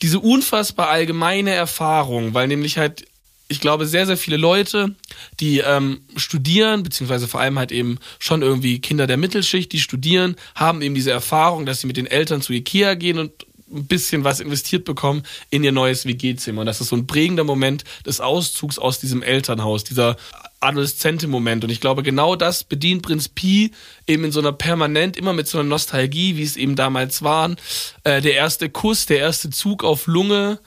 diese 0.00 0.20
unfassbar 0.20 0.90
allgemeine 0.90 1.50
Erfahrung, 1.50 2.34
weil 2.34 2.46
nämlich 2.46 2.78
halt 2.78 3.07
ich 3.48 3.60
glaube, 3.60 3.86
sehr, 3.86 4.06
sehr 4.06 4.18
viele 4.18 4.36
Leute, 4.36 4.94
die 5.40 5.58
ähm, 5.58 6.02
studieren, 6.16 6.82
beziehungsweise 6.82 7.26
vor 7.28 7.40
allem 7.40 7.58
halt 7.58 7.72
eben 7.72 7.98
schon 8.18 8.42
irgendwie 8.42 8.78
Kinder 8.80 9.06
der 9.06 9.16
Mittelschicht, 9.16 9.72
die 9.72 9.80
studieren, 9.80 10.36
haben 10.54 10.82
eben 10.82 10.94
diese 10.94 11.10
Erfahrung, 11.10 11.64
dass 11.64 11.80
sie 11.80 11.86
mit 11.86 11.96
den 11.96 12.06
Eltern 12.06 12.42
zu 12.42 12.52
Ikea 12.52 12.94
gehen 12.94 13.18
und 13.18 13.32
ein 13.72 13.86
bisschen 13.86 14.24
was 14.24 14.40
investiert 14.40 14.84
bekommen 14.84 15.22
in 15.50 15.64
ihr 15.64 15.72
neues 15.72 16.06
WG-Zimmer. 16.06 16.60
Und 16.60 16.66
das 16.66 16.80
ist 16.80 16.88
so 16.88 16.96
ein 16.96 17.06
prägender 17.06 17.44
Moment 17.44 17.84
des 18.06 18.20
Auszugs 18.20 18.78
aus 18.78 19.00
diesem 19.00 19.22
Elternhaus, 19.22 19.84
dieser 19.84 20.16
adoleszente 20.60 21.28
Moment. 21.28 21.64
Und 21.64 21.70
ich 21.70 21.80
glaube, 21.80 22.02
genau 22.02 22.34
das 22.34 22.64
bedient 22.64 23.02
Prinz 23.02 23.28
Pi 23.28 23.70
eben 24.06 24.24
in 24.24 24.32
so 24.32 24.40
einer 24.40 24.52
permanent, 24.52 25.16
immer 25.16 25.32
mit 25.32 25.46
so 25.46 25.58
einer 25.58 25.68
Nostalgie, 25.68 26.36
wie 26.36 26.42
es 26.42 26.56
eben 26.56 26.76
damals 26.76 27.22
waren. 27.22 27.56
Äh, 28.04 28.20
der 28.20 28.34
erste 28.34 28.68
Kuss, 28.68 29.06
der 29.06 29.18
erste 29.18 29.50
Zug 29.50 29.84
auf 29.84 30.06
Lunge, 30.06 30.58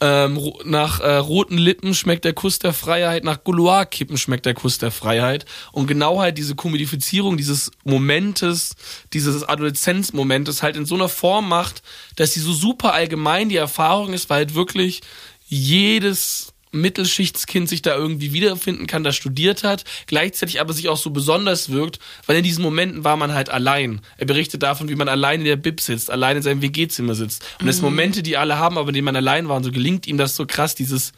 ähm, 0.00 0.52
nach 0.64 1.00
äh, 1.00 1.16
roten 1.16 1.58
Lippen 1.58 1.94
schmeckt 1.94 2.24
der 2.24 2.32
Kuss 2.32 2.58
der 2.58 2.72
Freiheit, 2.72 3.24
nach 3.24 3.42
Gouloir-Kippen 3.42 4.16
schmeckt 4.16 4.46
der 4.46 4.54
Kuss 4.54 4.78
der 4.78 4.90
Freiheit. 4.90 5.44
Und 5.72 5.86
genau 5.86 6.20
halt 6.20 6.38
diese 6.38 6.54
Kommodifizierung 6.54 7.36
dieses 7.36 7.70
Momentes, 7.84 8.76
dieses 9.12 9.42
Adoleszenzmomentes 9.42 10.62
halt 10.62 10.76
in 10.76 10.86
so 10.86 10.94
einer 10.94 11.08
Form 11.08 11.48
macht, 11.48 11.82
dass 12.16 12.32
sie 12.32 12.40
so 12.40 12.52
super 12.52 12.92
allgemein 12.92 13.48
die 13.48 13.56
Erfahrung 13.56 14.12
ist, 14.12 14.30
weil 14.30 14.38
halt 14.38 14.54
wirklich 14.54 15.00
jedes 15.48 16.52
Mittelschichtskind 16.80 17.68
sich 17.68 17.82
da 17.82 17.94
irgendwie 17.94 18.32
wiederfinden 18.32 18.86
kann, 18.86 19.04
das 19.04 19.16
studiert 19.16 19.64
hat, 19.64 19.84
gleichzeitig 20.06 20.60
aber 20.60 20.72
sich 20.72 20.88
auch 20.88 20.96
so 20.96 21.10
besonders 21.10 21.70
wirkt, 21.70 21.98
weil 22.26 22.36
in 22.36 22.44
diesen 22.44 22.62
Momenten 22.62 23.04
war 23.04 23.16
man 23.16 23.32
halt 23.32 23.50
allein. 23.50 24.00
Er 24.16 24.26
berichtet 24.26 24.62
davon, 24.62 24.88
wie 24.88 24.94
man 24.94 25.08
allein 25.08 25.40
in 25.40 25.46
der 25.46 25.56
Bib 25.56 25.80
sitzt, 25.80 26.10
allein 26.10 26.36
in 26.36 26.42
seinem 26.42 26.62
WG-Zimmer 26.62 27.14
sitzt. 27.14 27.44
Und 27.60 27.66
das 27.66 27.78
mhm. 27.78 27.84
Momente, 27.84 28.22
die 28.22 28.36
alle 28.36 28.58
haben, 28.58 28.78
aber 28.78 28.88
in 28.88 28.94
denen 28.94 29.04
man 29.04 29.16
allein 29.16 29.48
war, 29.48 29.56
und 29.56 29.64
so 29.64 29.72
gelingt 29.72 30.06
ihm 30.06 30.18
das 30.18 30.36
so 30.36 30.46
krass, 30.46 30.74
dieses 30.74 31.12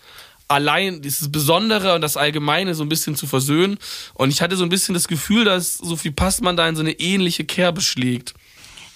allein 0.51 1.01
dieses 1.01 1.31
Besondere 1.31 1.95
und 1.95 2.01
das 2.01 2.17
Allgemeine 2.17 2.75
so 2.75 2.83
ein 2.83 2.89
bisschen 2.89 3.15
zu 3.15 3.27
versöhnen. 3.27 3.79
Und 4.15 4.31
ich 4.31 4.43
hatte 4.43 4.57
so 4.57 4.65
ein 4.65 4.69
bisschen 4.69 4.95
das 4.95 5.07
Gefühl, 5.07 5.45
dass 5.45 5.75
Sophie 5.75 6.11
Passmann 6.11 6.57
da 6.57 6.69
in 6.69 6.75
so 6.75 6.83
eine 6.83 6.99
ähnliche 6.99 7.45
Kerbe 7.45 7.81
schlägt. 7.81 8.35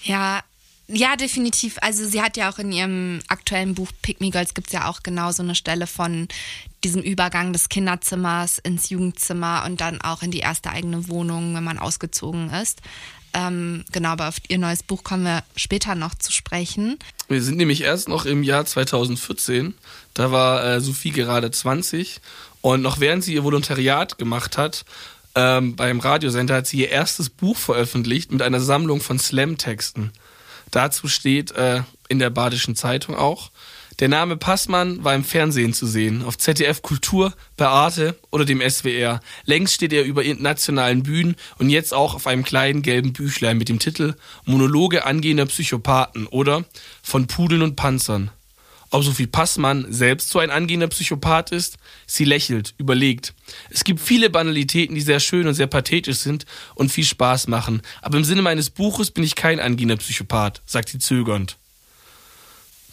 Ja, 0.02 0.42
ja, 0.86 1.16
definitiv. 1.16 1.78
Also 1.80 2.04
sie 2.04 2.20
hat 2.20 2.36
ja 2.36 2.50
auch 2.50 2.58
in 2.58 2.72
ihrem 2.72 3.20
aktuellen 3.28 3.74
Buch 3.74 3.90
Pick 4.02 4.20
Me 4.20 4.30
Girls 4.30 4.54
gibt 4.54 4.68
es 4.68 4.72
ja 4.72 4.88
auch 4.88 5.02
genau 5.02 5.32
so 5.32 5.42
eine 5.42 5.54
Stelle 5.54 5.86
von 5.86 6.28
diesem 6.82 7.02
Übergang 7.02 7.52
des 7.52 7.68
Kinderzimmers 7.68 8.58
ins 8.58 8.90
Jugendzimmer 8.90 9.64
und 9.66 9.80
dann 9.80 10.00
auch 10.02 10.22
in 10.22 10.30
die 10.30 10.40
erste 10.40 10.70
eigene 10.70 11.08
Wohnung, 11.08 11.54
wenn 11.54 11.64
man 11.64 11.78
ausgezogen 11.78 12.50
ist. 12.50 12.82
Ähm, 13.32 13.84
genau, 13.90 14.10
aber 14.10 14.28
auf 14.28 14.36
ihr 14.48 14.58
neues 14.58 14.82
Buch 14.82 15.02
kommen 15.02 15.24
wir 15.24 15.42
später 15.56 15.94
noch 15.94 16.14
zu 16.14 16.30
sprechen. 16.30 16.98
Wir 17.28 17.42
sind 17.42 17.56
nämlich 17.56 17.80
erst 17.80 18.08
noch 18.08 18.26
im 18.26 18.42
Jahr 18.42 18.64
2014. 18.64 19.74
Da 20.12 20.30
war 20.30 20.64
äh, 20.64 20.80
Sophie 20.80 21.10
gerade 21.10 21.50
20 21.50 22.20
und 22.60 22.82
noch 22.82 23.00
während 23.00 23.24
sie 23.24 23.34
ihr 23.34 23.42
Volontariat 23.42 24.18
gemacht 24.18 24.56
hat, 24.56 24.84
ähm, 25.34 25.74
beim 25.74 25.98
Radiosender 25.98 26.56
hat 26.56 26.66
sie 26.66 26.80
ihr 26.80 26.90
erstes 26.90 27.28
Buch 27.28 27.56
veröffentlicht 27.56 28.30
mit 28.30 28.40
einer 28.40 28.60
Sammlung 28.60 29.00
von 29.00 29.18
Slam-Texten. 29.18 30.12
Dazu 30.74 31.06
steht 31.06 31.52
äh, 31.52 31.82
in 32.08 32.18
der 32.18 32.30
Badischen 32.30 32.74
Zeitung 32.74 33.14
auch, 33.14 33.52
der 34.00 34.08
Name 34.08 34.36
Passmann 34.36 35.04
war 35.04 35.14
im 35.14 35.22
Fernsehen 35.22 35.72
zu 35.72 35.86
sehen, 35.86 36.24
auf 36.24 36.36
ZDF 36.36 36.82
Kultur, 36.82 37.32
bei 37.56 37.68
Arte 37.68 38.18
oder 38.32 38.44
dem 38.44 38.60
SWR. 38.60 39.20
Längst 39.44 39.74
steht 39.74 39.92
er 39.92 40.02
über 40.02 40.24
internationalen 40.24 41.04
Bühnen 41.04 41.36
und 41.58 41.70
jetzt 41.70 41.94
auch 41.94 42.16
auf 42.16 42.26
einem 42.26 42.42
kleinen 42.42 42.82
gelben 42.82 43.12
Büchlein 43.12 43.56
mit 43.56 43.68
dem 43.68 43.78
Titel 43.78 44.16
Monologe 44.46 45.06
angehender 45.06 45.46
Psychopathen 45.46 46.26
oder 46.26 46.64
Von 47.04 47.28
Pudeln 47.28 47.62
und 47.62 47.76
Panzern. 47.76 48.32
Ob 48.94 49.02
Sophie 49.02 49.26
Passmann 49.26 49.92
selbst 49.92 50.30
so 50.30 50.38
ein 50.38 50.52
angehender 50.52 50.86
Psychopath 50.86 51.50
ist? 51.50 51.78
Sie 52.06 52.24
lächelt, 52.24 52.74
überlegt. 52.78 53.34
Es 53.68 53.82
gibt 53.82 53.98
viele 53.98 54.30
Banalitäten, 54.30 54.94
die 54.94 55.00
sehr 55.00 55.18
schön 55.18 55.48
und 55.48 55.54
sehr 55.54 55.66
pathetisch 55.66 56.18
sind 56.18 56.46
und 56.76 56.92
viel 56.92 57.04
Spaß 57.04 57.48
machen. 57.48 57.82
Aber 58.02 58.18
im 58.18 58.22
Sinne 58.22 58.42
meines 58.42 58.70
Buches 58.70 59.10
bin 59.10 59.24
ich 59.24 59.34
kein 59.34 59.58
angehender 59.58 59.96
Psychopath, 59.96 60.62
sagt 60.64 60.90
sie 60.90 61.00
zögernd. 61.00 61.56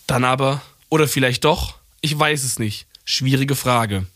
Dann 0.07 0.23
aber, 0.23 0.63
oder 0.89 1.07
vielleicht 1.07 1.45
doch, 1.45 1.75
ich 2.01 2.17
weiß 2.17 2.45
es 2.45 2.57
nicht. 2.57 2.87
Schwierige 3.05 3.55
Frage. 3.55 4.07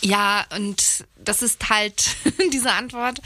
Ja, 0.00 0.46
und 0.56 1.04
das 1.22 1.42
ist 1.42 1.68
halt 1.68 2.16
diese 2.54 2.72
Antwort. 2.72 3.20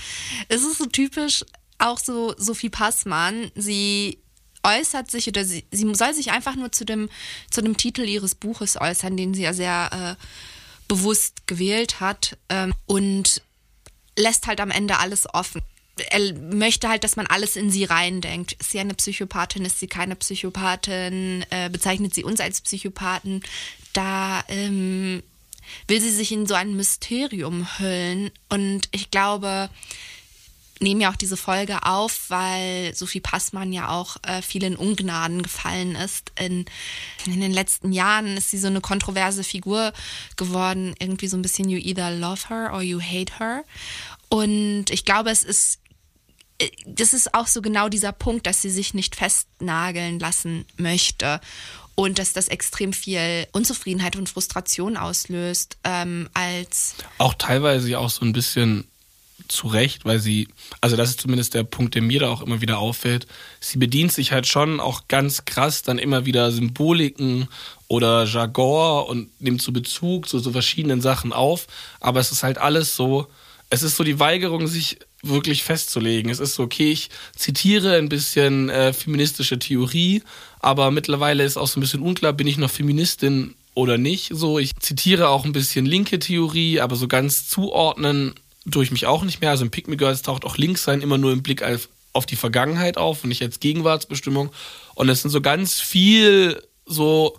Es 0.48 0.64
ist 0.64 0.78
so 0.78 0.86
typisch, 0.86 1.44
auch 1.78 2.00
so 2.00 2.34
Sophie 2.36 2.68
Passmann. 2.68 3.52
Sie 3.54 4.18
äußert 4.62 5.10
sich 5.10 5.28
oder 5.28 5.44
sie, 5.44 5.64
sie 5.70 5.94
soll 5.94 6.14
sich 6.14 6.30
einfach 6.32 6.56
nur 6.56 6.72
zu 6.72 6.84
dem, 6.84 7.08
zu 7.50 7.62
dem 7.62 7.76
Titel 7.76 8.02
ihres 8.02 8.34
Buches 8.34 8.80
äußern, 8.80 9.16
den 9.16 9.34
sie 9.34 9.42
ja 9.42 9.52
sehr 9.52 10.16
äh, 10.18 10.24
bewusst 10.88 11.46
gewählt 11.46 12.00
hat 12.00 12.36
ähm, 12.48 12.74
und 12.86 13.42
lässt 14.18 14.46
halt 14.46 14.60
am 14.60 14.70
Ende 14.70 14.98
alles 14.98 15.32
offen. 15.32 15.62
Er 16.10 16.34
möchte 16.34 16.88
halt, 16.88 17.04
dass 17.04 17.16
man 17.16 17.26
alles 17.26 17.56
in 17.56 17.70
sie 17.70 17.84
reindenkt. 17.84 18.52
Ist 18.54 18.70
sie 18.70 18.80
eine 18.80 18.94
Psychopathin? 18.94 19.64
Ist 19.64 19.80
sie 19.80 19.86
keine 19.86 20.16
Psychopathin? 20.16 21.44
Äh, 21.50 21.68
bezeichnet 21.68 22.14
sie 22.14 22.24
uns 22.24 22.40
als 22.40 22.60
Psychopathen? 22.60 23.42
Da 23.92 24.42
ähm, 24.48 25.22
will 25.88 26.00
sie 26.00 26.10
sich 26.10 26.32
in 26.32 26.46
so 26.46 26.54
ein 26.54 26.74
Mysterium 26.74 27.66
hüllen. 27.78 28.30
Und 28.48 28.88
ich 28.92 29.10
glaube, 29.10 29.68
nehme 30.80 31.02
ja 31.02 31.10
auch 31.10 31.16
diese 31.16 31.36
Folge 31.36 31.84
auf, 31.84 32.24
weil 32.28 32.94
Sophie 32.94 33.20
Passmann 33.20 33.72
ja 33.72 33.88
auch 33.88 34.16
äh, 34.22 34.42
viel 34.42 34.64
in 34.64 34.76
Ungnaden 34.76 35.42
gefallen 35.42 35.94
ist. 35.94 36.32
In, 36.38 36.64
in 37.26 37.40
den 37.40 37.52
letzten 37.52 37.92
Jahren 37.92 38.36
ist 38.36 38.50
sie 38.50 38.58
so 38.58 38.66
eine 38.66 38.80
kontroverse 38.80 39.44
Figur 39.44 39.92
geworden, 40.36 40.94
irgendwie 40.98 41.28
so 41.28 41.36
ein 41.36 41.42
bisschen 41.42 41.68
you 41.68 41.78
either 41.78 42.10
love 42.10 42.48
her 42.48 42.70
or 42.72 42.82
you 42.82 43.00
hate 43.00 43.38
her. 43.38 43.64
Und 44.28 44.86
ich 44.90 45.04
glaube, 45.04 45.30
es 45.30 45.44
ist 45.44 45.80
äh, 46.58 46.70
das 46.86 47.12
ist 47.12 47.34
auch 47.34 47.46
so 47.46 47.62
genau 47.62 47.88
dieser 47.88 48.12
Punkt, 48.12 48.46
dass 48.46 48.62
sie 48.62 48.70
sich 48.70 48.94
nicht 48.94 49.16
festnageln 49.16 50.18
lassen 50.18 50.64
möchte 50.76 51.40
und 51.94 52.18
dass 52.18 52.32
das 52.32 52.48
extrem 52.48 52.92
viel 52.92 53.46
Unzufriedenheit 53.52 54.16
und 54.16 54.28
Frustration 54.28 54.96
auslöst, 54.96 55.76
ähm, 55.84 56.30
als 56.32 56.94
auch 57.18 57.34
teilweise 57.34 57.98
auch 57.98 58.08
so 58.08 58.24
ein 58.24 58.32
bisschen 58.32 58.89
zu 59.48 59.68
Recht, 59.68 60.04
weil 60.04 60.18
sie, 60.18 60.48
also 60.80 60.96
das 60.96 61.10
ist 61.10 61.20
zumindest 61.20 61.54
der 61.54 61.64
Punkt, 61.64 61.94
der 61.94 62.02
mir 62.02 62.20
da 62.20 62.28
auch 62.28 62.42
immer 62.42 62.60
wieder 62.60 62.78
auffällt, 62.78 63.26
sie 63.60 63.78
bedient 63.78 64.12
sich 64.12 64.32
halt 64.32 64.46
schon 64.46 64.80
auch 64.80 65.08
ganz 65.08 65.44
krass 65.44 65.82
dann 65.82 65.98
immer 65.98 66.26
wieder 66.26 66.52
Symboliken 66.52 67.48
oder 67.88 68.24
Jargon 68.24 69.06
und 69.06 69.40
nimmt 69.40 69.62
zu 69.62 69.72
Bezug 69.72 70.28
zu 70.28 70.38
so 70.38 70.52
verschiedenen 70.52 71.00
Sachen 71.00 71.32
auf, 71.32 71.66
aber 72.00 72.20
es 72.20 72.32
ist 72.32 72.42
halt 72.42 72.58
alles 72.58 72.96
so, 72.96 73.28
es 73.70 73.82
ist 73.82 73.96
so 73.96 74.04
die 74.04 74.18
Weigerung, 74.18 74.66
sich 74.66 74.98
wirklich 75.22 75.62
festzulegen. 75.62 76.30
Es 76.30 76.40
ist 76.40 76.54
so, 76.54 76.62
okay, 76.62 76.90
ich 76.90 77.10
zitiere 77.36 77.96
ein 77.96 78.08
bisschen 78.08 78.68
äh, 78.68 78.92
feministische 78.92 79.58
Theorie, 79.58 80.22
aber 80.60 80.90
mittlerweile 80.90 81.44
ist 81.44 81.56
auch 81.56 81.66
so 81.66 81.78
ein 81.78 81.82
bisschen 81.82 82.02
unklar, 82.02 82.32
bin 82.32 82.46
ich 82.46 82.58
noch 82.58 82.70
Feministin 82.70 83.54
oder 83.74 83.98
nicht. 83.98 84.30
So, 84.34 84.58
ich 84.58 84.74
zitiere 84.76 85.28
auch 85.28 85.44
ein 85.44 85.52
bisschen 85.52 85.86
linke 85.86 86.18
Theorie, 86.18 86.80
aber 86.80 86.96
so 86.96 87.08
ganz 87.08 87.48
zuordnen 87.48 88.34
tue 88.70 88.84
ich 88.84 88.90
mich 88.90 89.06
auch 89.06 89.22
nicht 89.22 89.40
mehr. 89.40 89.50
Also 89.50 89.64
im 89.64 89.70
Pick 89.70 89.88
Me 89.88 89.96
Girls 89.96 90.22
taucht 90.22 90.44
auch 90.44 90.56
links 90.56 90.84
sein 90.84 91.00
immer 91.00 91.18
nur 91.18 91.32
im 91.32 91.42
Blick 91.42 91.62
auf, 91.62 91.88
auf 92.12 92.26
die 92.26 92.36
Vergangenheit 92.36 92.96
auf 92.98 93.22
und 93.22 93.28
nicht 93.28 93.42
als 93.42 93.60
Gegenwartsbestimmung. 93.60 94.50
Und 94.94 95.08
es 95.08 95.22
sind 95.22 95.30
so 95.30 95.40
ganz 95.40 95.80
viel 95.80 96.62
so, 96.86 97.38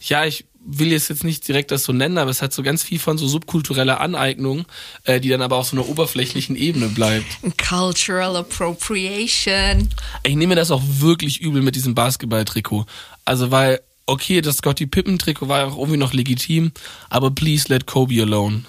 ja, 0.00 0.24
ich 0.24 0.46
will 0.66 0.90
jetzt 0.90 1.08
jetzt 1.08 1.22
nicht 1.22 1.46
direkt 1.46 1.70
das 1.70 1.84
so 1.84 1.92
nennen, 1.92 2.18
aber 2.18 2.30
es 2.30 2.42
hat 2.42 2.52
so 2.52 2.62
ganz 2.62 2.82
viel 2.82 2.98
von 2.98 3.18
so 3.18 3.28
subkultureller 3.28 4.00
Aneignung, 4.00 4.66
äh, 5.04 5.20
die 5.20 5.28
dann 5.28 5.42
aber 5.42 5.56
auf 5.56 5.68
so 5.68 5.76
einer 5.76 5.88
oberflächlichen 5.88 6.56
Ebene 6.56 6.88
bleibt. 6.88 7.26
Cultural 7.68 8.36
Appropriation. 8.36 9.88
Ich 10.24 10.34
nehme 10.34 10.56
das 10.56 10.70
auch 10.70 10.82
wirklich 10.84 11.40
übel 11.40 11.62
mit 11.62 11.76
diesem 11.76 11.94
Basketball-Trikot. 11.94 12.84
Also 13.24 13.50
weil, 13.50 13.80
okay, 14.06 14.40
das 14.40 14.58
Scotty 14.58 14.86
Pippen-Trikot 14.86 15.48
war 15.48 15.66
auch 15.66 15.76
irgendwie 15.76 15.98
noch 15.98 16.12
legitim, 16.12 16.72
aber 17.10 17.30
please 17.30 17.66
let 17.68 17.86
Kobe 17.86 18.22
alone. 18.22 18.64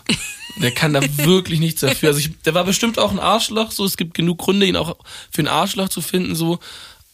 Der 0.62 0.72
kann 0.72 0.94
da 0.94 1.02
wirklich 1.18 1.60
nichts 1.60 1.82
dafür. 1.82 2.10
Also 2.10 2.20
ich, 2.20 2.32
der 2.42 2.54
war 2.54 2.64
bestimmt 2.64 2.98
auch 3.00 3.12
ein 3.12 3.20
Arschloch, 3.20 3.72
so. 3.72 3.86
Es 3.86 3.98
gibt 3.98 4.16
genug 4.16 4.40
Gründe, 4.40 4.66
ihn 4.66 4.76
auch 4.76 4.98
für 5.32 5.44
ein 5.44 5.48
Arschloch 5.48 5.90
zu 5.90 6.02
finden, 6.02 6.36
so. 6.36 6.60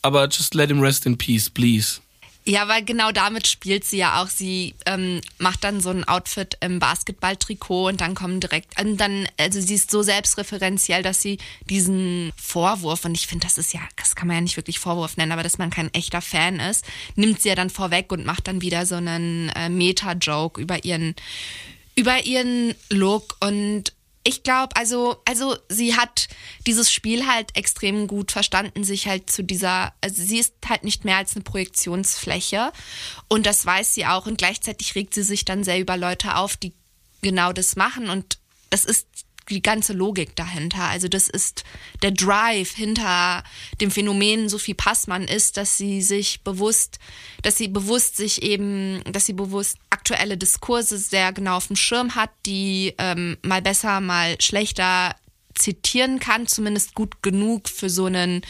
Aber 0.01 0.27
just 0.27 0.53
let 0.53 0.70
him 0.70 0.80
rest 0.80 1.06
in 1.06 1.18
peace, 1.18 1.50
please. 1.50 2.00
Ja, 2.46 2.68
weil 2.68 2.84
genau 2.84 3.14
damit 3.14 3.48
spielt 3.48 3.86
sie 3.86 3.98
ja 3.98 4.22
auch. 4.22 4.28
Sie 4.28 4.76
ähm, 4.86 5.22
macht 5.38 5.64
dann 5.64 5.80
so 5.80 5.92
ein 5.92 6.04
Outfit 6.04 6.58
im 6.60 6.80
Basketballtrikot 6.80 7.88
und 7.88 8.02
dann 8.02 8.16
kommen 8.16 8.42
direkt, 8.42 8.80
und 8.82 8.98
dann, 8.98 9.30
also 9.38 9.62
sie 9.62 9.76
ist 9.76 9.90
so 9.90 10.02
selbstreferenziell, 10.02 11.04
dass 11.04 11.22
sie 11.22 11.38
diesen 11.70 12.34
Vorwurf, 12.36 13.06
und 13.06 13.16
ich 13.16 13.28
finde, 13.28 13.48
das 13.48 13.58
ist 13.58 13.74
ja, 13.74 13.80
das 13.96 14.16
kann 14.16 14.28
man 14.28 14.36
ja 14.36 14.42
nicht 14.42 14.58
wirklich 14.58 14.80
Vorwurf 14.80 15.16
nennen, 15.16 15.32
aber 15.32 15.44
dass 15.44 15.58
man 15.58 15.70
kein 15.70 15.94
echter 15.94 16.22
Fan 16.22 16.60
ist, 16.60 16.84
nimmt 17.16 17.42
sie 17.42 17.48
ja 17.50 17.56
dann 17.56 17.70
vorweg 17.70 18.12
und 18.12 18.26
macht 18.26 18.48
dann 18.48 18.62
wieder 18.62 18.86
so 18.86 18.96
einen 18.96 19.48
äh, 19.50 19.70
Meta-Joke 19.70 20.60
über 20.60 20.84
ihren, 20.84 21.16
über 21.96 22.26
ihren 22.26 22.76
Look 22.90 23.38
und 23.40 23.94
ich 24.24 24.44
glaube, 24.44 24.75
also, 24.75 25.18
also 25.25 25.58
sie 25.68 25.96
hat 25.96 26.30
dieses 26.65 26.92
Spiel 26.92 27.27
halt 27.27 27.56
extrem 27.58 28.08
gut 28.08 28.32
verstanden, 28.32 28.84
sich 28.84 29.08
halt 29.08 29.30
zu 29.30 29.44
dieser, 29.44 29.94
also 30.00 30.24
sie 30.24 30.39
ist 30.39 30.53
halt 30.68 30.86
nicht 30.86 31.03
mehr 31.03 31.18
als 31.18 31.36
eine 31.36 31.44
Projektionsfläche. 31.44 32.72
Und 33.27 33.46
das 33.46 33.65
weiß 33.65 33.94
sie 33.94 34.06
auch. 34.06 34.25
Und 34.25 34.38
gleichzeitig 34.38 34.96
regt 34.96 35.13
sie 35.13 35.24
sich 35.24 35.44
dann 35.44 35.65
sehr 35.65 35.80
über 35.80 35.98
Leute 35.98 36.38
auf, 36.38 36.56
die 36.56 36.74
genau 37.22 37.51
das 37.51 37.75
machen. 37.75 38.10
Und 38.10 38.38
das 38.70 38.86
ist 38.86 39.08
die 39.50 39.62
ganze 39.62 39.94
Logik 39.94 40.36
dahinter. 40.36 40.84
Also 40.84 41.08
das 41.08 41.30
ist 41.30 41.64
der 42.02 42.12
Drive 42.12 42.72
hinter 42.72 43.44
dem 43.82 43.92
Phänomen 43.92 44.50
Sophie 44.50 44.74
Passmann 44.74 45.24
ist, 45.24 45.58
dass 45.58 45.78
sie 45.78 46.02
sich 46.02 46.42
bewusst, 46.44 47.00
dass 47.42 47.58
sie 47.58 47.68
bewusst 47.68 48.18
sich 48.18 48.42
eben, 48.44 49.02
dass 49.12 49.26
sie 49.26 49.34
bewusst 49.34 49.78
aktuelle 49.90 50.38
Diskurse 50.38 50.98
sehr 50.98 51.34
genau 51.34 51.58
auf 51.58 51.68
dem 51.68 51.76
Schirm 51.76 52.16
hat, 52.16 52.32
die 52.46 52.94
ähm, 52.98 53.38
mal 53.42 53.62
besser, 53.62 54.02
mal 54.02 54.40
schlechter 54.42 55.16
zitieren 55.56 56.20
kann, 56.20 56.48
zumindest 56.48 56.96
gut 56.96 57.22
genug 57.22 57.70
für 57.70 57.90
so 57.90 58.06
einen 58.06 58.42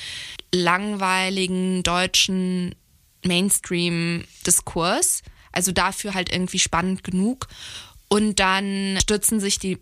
langweiligen 0.54 1.84
deutschen 1.84 2.76
Mainstream-Diskurs. 3.26 5.22
Also 5.52 5.72
dafür 5.72 6.14
halt 6.14 6.32
irgendwie 6.32 6.60
spannend 6.60 7.04
genug. 7.04 7.48
Und 8.10 8.40
dann 8.40 8.98
stürzen 9.02 9.40
sich 9.40 9.60
die 9.60 9.80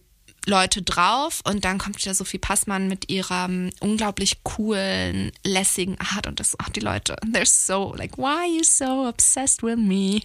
Leute 0.47 0.81
drauf 0.81 1.41
und 1.43 1.65
dann 1.65 1.77
kommt 1.77 2.01
wieder 2.01 2.13
Sophie 2.13 2.39
Passmann 2.39 2.87
mit 2.87 3.09
ihrer 3.09 3.49
unglaublich 3.79 4.43
coolen, 4.43 5.31
lässigen 5.45 5.97
Art 5.99 6.27
und 6.27 6.39
das, 6.39 6.55
ach, 6.57 6.69
die 6.69 6.79
Leute, 6.79 7.15
they're 7.31 7.45
so, 7.45 7.93
like, 7.95 8.17
why 8.17 8.23
are 8.23 8.47
you 8.47 8.63
so 8.63 9.07
obsessed 9.07 9.61
with 9.61 9.77
me? 9.77 10.21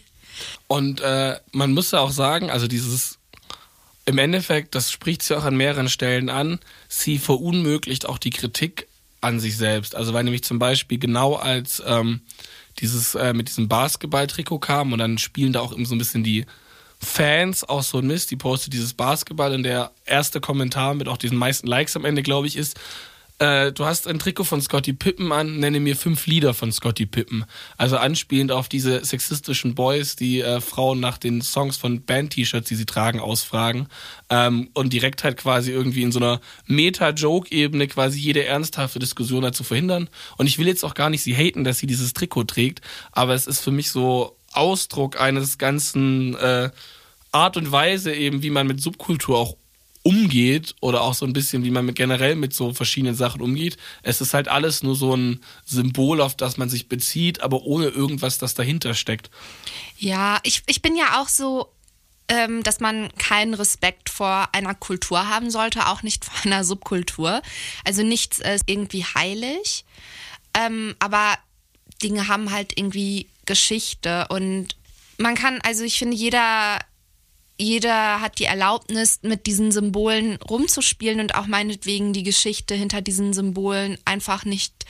Und 0.67 1.01
äh, 1.01 1.39
man 1.53 1.73
muss 1.73 1.91
ja 1.91 2.01
auch 2.01 2.11
sagen, 2.11 2.51
also 2.51 2.67
dieses 2.67 3.19
im 4.07 4.19
Endeffekt, 4.19 4.75
das 4.75 4.93
spricht 4.93 5.23
sie 5.23 5.37
auch 5.37 5.45
an 5.45 5.57
mehreren 5.57 5.89
Stellen 5.89 6.31
an, 6.31 6.61
sie 6.89 7.19
verunmöglicht 7.19 8.09
auch 8.09 8.19
die 8.19 8.31
Kritik 8.31 8.87
an 9.21 9.41
sich 9.41 9.57
selbst. 9.57 9.97
Also 9.97 10.15
weil 10.15 10.25
nämlich 10.25 10.45
zum 10.45 10.59
Beispiel 10.59 10.99
genau 10.99 11.35
als 11.35 11.83
ähm, 11.85 12.21
dieses 12.79 13.17
äh, 13.17 13.33
mit 13.33 13.49
diesem 13.49 13.69
Basketball-Trikot 13.69 14.61
kam 14.61 14.93
und 14.93 15.01
dann 15.01 15.19
spielen 15.19 15.53
da 15.53 15.61
auch 15.61 15.73
immer 15.73 15.87
so 15.87 15.95
ein 15.95 15.99
bisschen 15.99 16.23
die 16.23 16.47
Fans 16.99 17.65
auch 17.65 17.83
so 17.83 17.99
ein 17.99 18.07
Mist, 18.07 18.31
die 18.31 18.37
postet 18.37 18.73
dieses 18.73 18.95
Basketball 18.95 19.53
und 19.55 19.63
der 19.63 19.93
erste 20.05 20.41
Kommentar 20.41 20.95
mit 20.95 21.09
auch 21.09 21.19
diesen 21.19 21.39
meisten 21.39 21.67
Likes 21.67 21.97
am 21.97 22.05
Ende, 22.05 22.23
glaube 22.23 22.47
ich, 22.47 22.57
ist, 22.57 22.79
äh, 23.39 23.73
du 23.73 23.85
hast 23.85 24.09
ein 24.09 24.19
Trikot 24.19 24.45
von 24.45 24.63
Scotty 24.63 24.95
Pippen 24.95 25.31
an, 25.31 25.59
nenne 25.59 25.79
mir 25.79 25.95
fünf 25.95 26.27
Lieder 26.27 26.55
von 26.55 26.73
Scotty 26.73 27.05
Pippen. 27.05 27.45
Also 27.77 27.99
anspielend 27.99 28.51
auf 28.51 28.69
diese 28.69 29.05
sexistischen 29.05 29.75
Boys, 29.75 30.17
die 30.17 30.41
äh, 30.41 30.61
Frauen 30.61 31.01
nach 31.01 31.19
den 31.19 31.43
Songs 31.43 31.77
von 31.77 32.03
Band-T-Shirts, 32.03 32.69
die 32.69 32.75
sie 32.75 32.87
tragen, 32.87 33.21
ausfragen. 33.21 33.89
Ähm, 34.31 34.71
und 34.73 34.93
direkt 34.93 35.23
halt 35.23 35.37
quasi 35.37 35.71
irgendwie 35.71 36.03
in 36.03 36.13
so 36.13 36.19
einer 36.19 36.41
Meta-Joke-Ebene 36.67 37.89
quasi 37.89 38.19
jede 38.19 38.45
ernsthafte 38.47 38.99
Diskussion 38.99 39.43
dazu 39.43 39.65
verhindern. 39.65 40.09
Und 40.39 40.47
ich 40.47 40.59
will 40.59 40.67
jetzt 40.67 40.85
auch 40.85 40.95
gar 40.95 41.11
nicht 41.11 41.23
sie 41.23 41.37
haten, 41.37 41.65
dass 41.65 41.79
sie 41.79 41.87
dieses 41.87 42.15
Trikot 42.15 42.45
trägt, 42.45 42.81
aber 43.13 43.35
es 43.35 43.47
ist 43.47 43.61
für 43.61 43.71
mich 43.71 43.91
so 43.91 44.37
Ausdruck 44.57 45.21
eines 45.21 45.59
ganzen 45.59 46.35
äh, 46.37 46.71
Art 47.33 47.57
und 47.57 47.71
Weise 47.71 48.15
eben, 48.15 48.43
wie 48.43 48.51
man 48.51 48.67
mit 48.67 48.81
Subkultur 48.81 49.39
auch 49.39 49.57
umgeht 50.07 50.77
oder 50.81 51.03
auch 51.03 51.15
so 51.15 51.27
ein 51.27 51.33
bisschen, 51.33 51.65
wie 51.65 51.71
man 51.73 51.85
mit, 51.85 51.97
generell 51.97 52.37
mit 52.37 52.55
so 52.55 52.73
verschiedenen 52.73 53.17
Sachen 53.17 53.41
umgeht. 53.41 53.77
Es 54.03 54.21
ist 54.21 54.35
halt 54.35 54.47
alles 54.47 54.85
nur 54.85 54.95
so 54.95 55.17
ein 55.17 55.41
Symbol, 55.65 56.21
auf 56.21 56.37
das 56.37 56.59
man 56.59 56.69
sich 56.69 56.89
bezieht, 56.89 57.41
aber 57.41 57.63
ohne 57.63 57.89
irgendwas, 57.89 58.39
das 58.39 58.55
dahinter 58.55 58.95
steckt. 58.95 59.31
Ja, 59.99 60.39
ich, 60.45 60.63
ich 60.67 60.81
bin 60.81 60.95
ja 60.95 61.21
auch 61.21 61.29
so, 61.29 61.73
ähm, 62.29 62.63
dass 62.63 62.79
man 62.79 63.09
keinen 63.19 63.55
Respekt 63.55 64.09
vor 64.09 64.49
einer 64.53 64.77
Kultur 64.77 65.29
haben 65.29 65.51
sollte, 65.51 65.89
auch 65.89 66.05
nicht 66.05 66.25
vor 66.25 66.35
einer 66.45 66.63
Subkultur. 66.63 67.43
Also 67.85 68.05
nichts 68.05 68.39
ist 68.39 68.65
irgendwie 68.67 69.05
heilig, 69.05 69.85
ähm, 70.55 70.95
aber 71.01 71.37
Dinge 72.01 72.29
haben 72.29 72.53
halt 72.53 72.79
irgendwie 72.79 73.27
Geschichte 73.47 74.27
und 74.29 74.77
man 75.19 75.35
kann, 75.35 75.61
also 75.63 75.85
ich 75.85 75.99
finde, 75.99 76.17
jeder 76.17 76.79
jeder 77.59 78.21
hat 78.21 78.39
die 78.39 78.45
Erlaubnis, 78.45 79.21
mit 79.23 79.47
diesen 79.47 79.73
Symbolen 79.73 80.37
rumzuspielen 80.37 81.21
und 81.21 81.35
auch 81.35 81.47
meinetwegen 81.47 82.13
die 82.13 82.23
Geschichte 82.23 82.75
hinter 82.75 83.01
diesen 83.01 83.33
Symbolen 83.33 83.97
einfach 84.05 84.45
nicht 84.45 84.85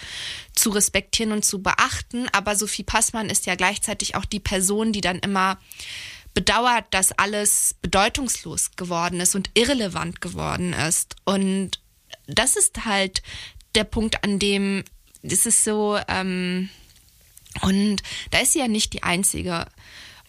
zu 0.53 0.71
respektieren 0.71 1.33
und 1.33 1.45
zu 1.45 1.63
beachten. 1.63 2.29
Aber 2.33 2.57
Sophie 2.57 2.83
Passmann 2.83 3.31
ist 3.31 3.47
ja 3.47 3.55
gleichzeitig 3.55 4.17
auch 4.17 4.25
die 4.25 4.41
Person, 4.41 4.93
die 4.93 5.01
dann 5.01 5.21
immer 5.21 5.59
bedauert, 6.35 6.87
dass 6.91 7.13
alles 7.13 7.77
bedeutungslos 7.83 8.73
geworden 8.73 9.21
ist 9.21 9.37
und 9.37 9.51
irrelevant 9.55 10.21
geworden 10.21 10.73
ist. 10.73 11.15
Und 11.25 11.81
das 12.27 12.57
ist 12.57 12.85
halt 12.85 13.23
der 13.77 13.85
Punkt, 13.85 14.25
an 14.25 14.39
dem 14.39 14.83
es 15.23 15.47
ist 15.47 15.65
so, 15.65 15.99
ähm, 16.09 16.69
und 17.63 18.03
da 18.31 18.39
ist 18.39 18.53
sie 18.53 18.61
ja 18.61 18.69
nicht 18.69 18.93
die 18.93 19.03
Einzige. 19.03 19.67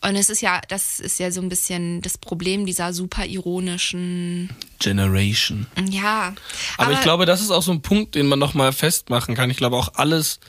Und 0.01 0.15
es 0.15 0.29
ist 0.29 0.41
ja, 0.41 0.61
das 0.67 0.99
ist 0.99 1.19
ja 1.19 1.31
so 1.31 1.41
ein 1.41 1.49
bisschen 1.49 2.01
das 2.01 2.17
Problem 2.17 2.65
dieser 2.65 2.93
super 2.93 3.25
ironischen 3.25 4.49
Generation. 4.79 5.65
Ja. 5.89 6.35
Aber, 6.77 6.87
aber 6.87 6.91
ich 6.93 7.01
glaube, 7.01 7.25
das 7.25 7.41
ist 7.41 7.51
auch 7.51 7.63
so 7.63 7.71
ein 7.71 7.81
Punkt, 7.81 8.15
den 8.15 8.27
man 8.27 8.37
nochmal 8.37 8.73
festmachen 8.73 9.35
kann. 9.35 9.49
Ich 9.49 9.57
glaube 9.57 9.75
auch 9.75 9.95
alles, 9.95 10.39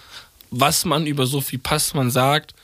was 0.50 0.84
man 0.84 1.06
über 1.06 1.26
Sophie 1.26 1.58
Passmann 1.58 2.10
sagt, 2.10 2.54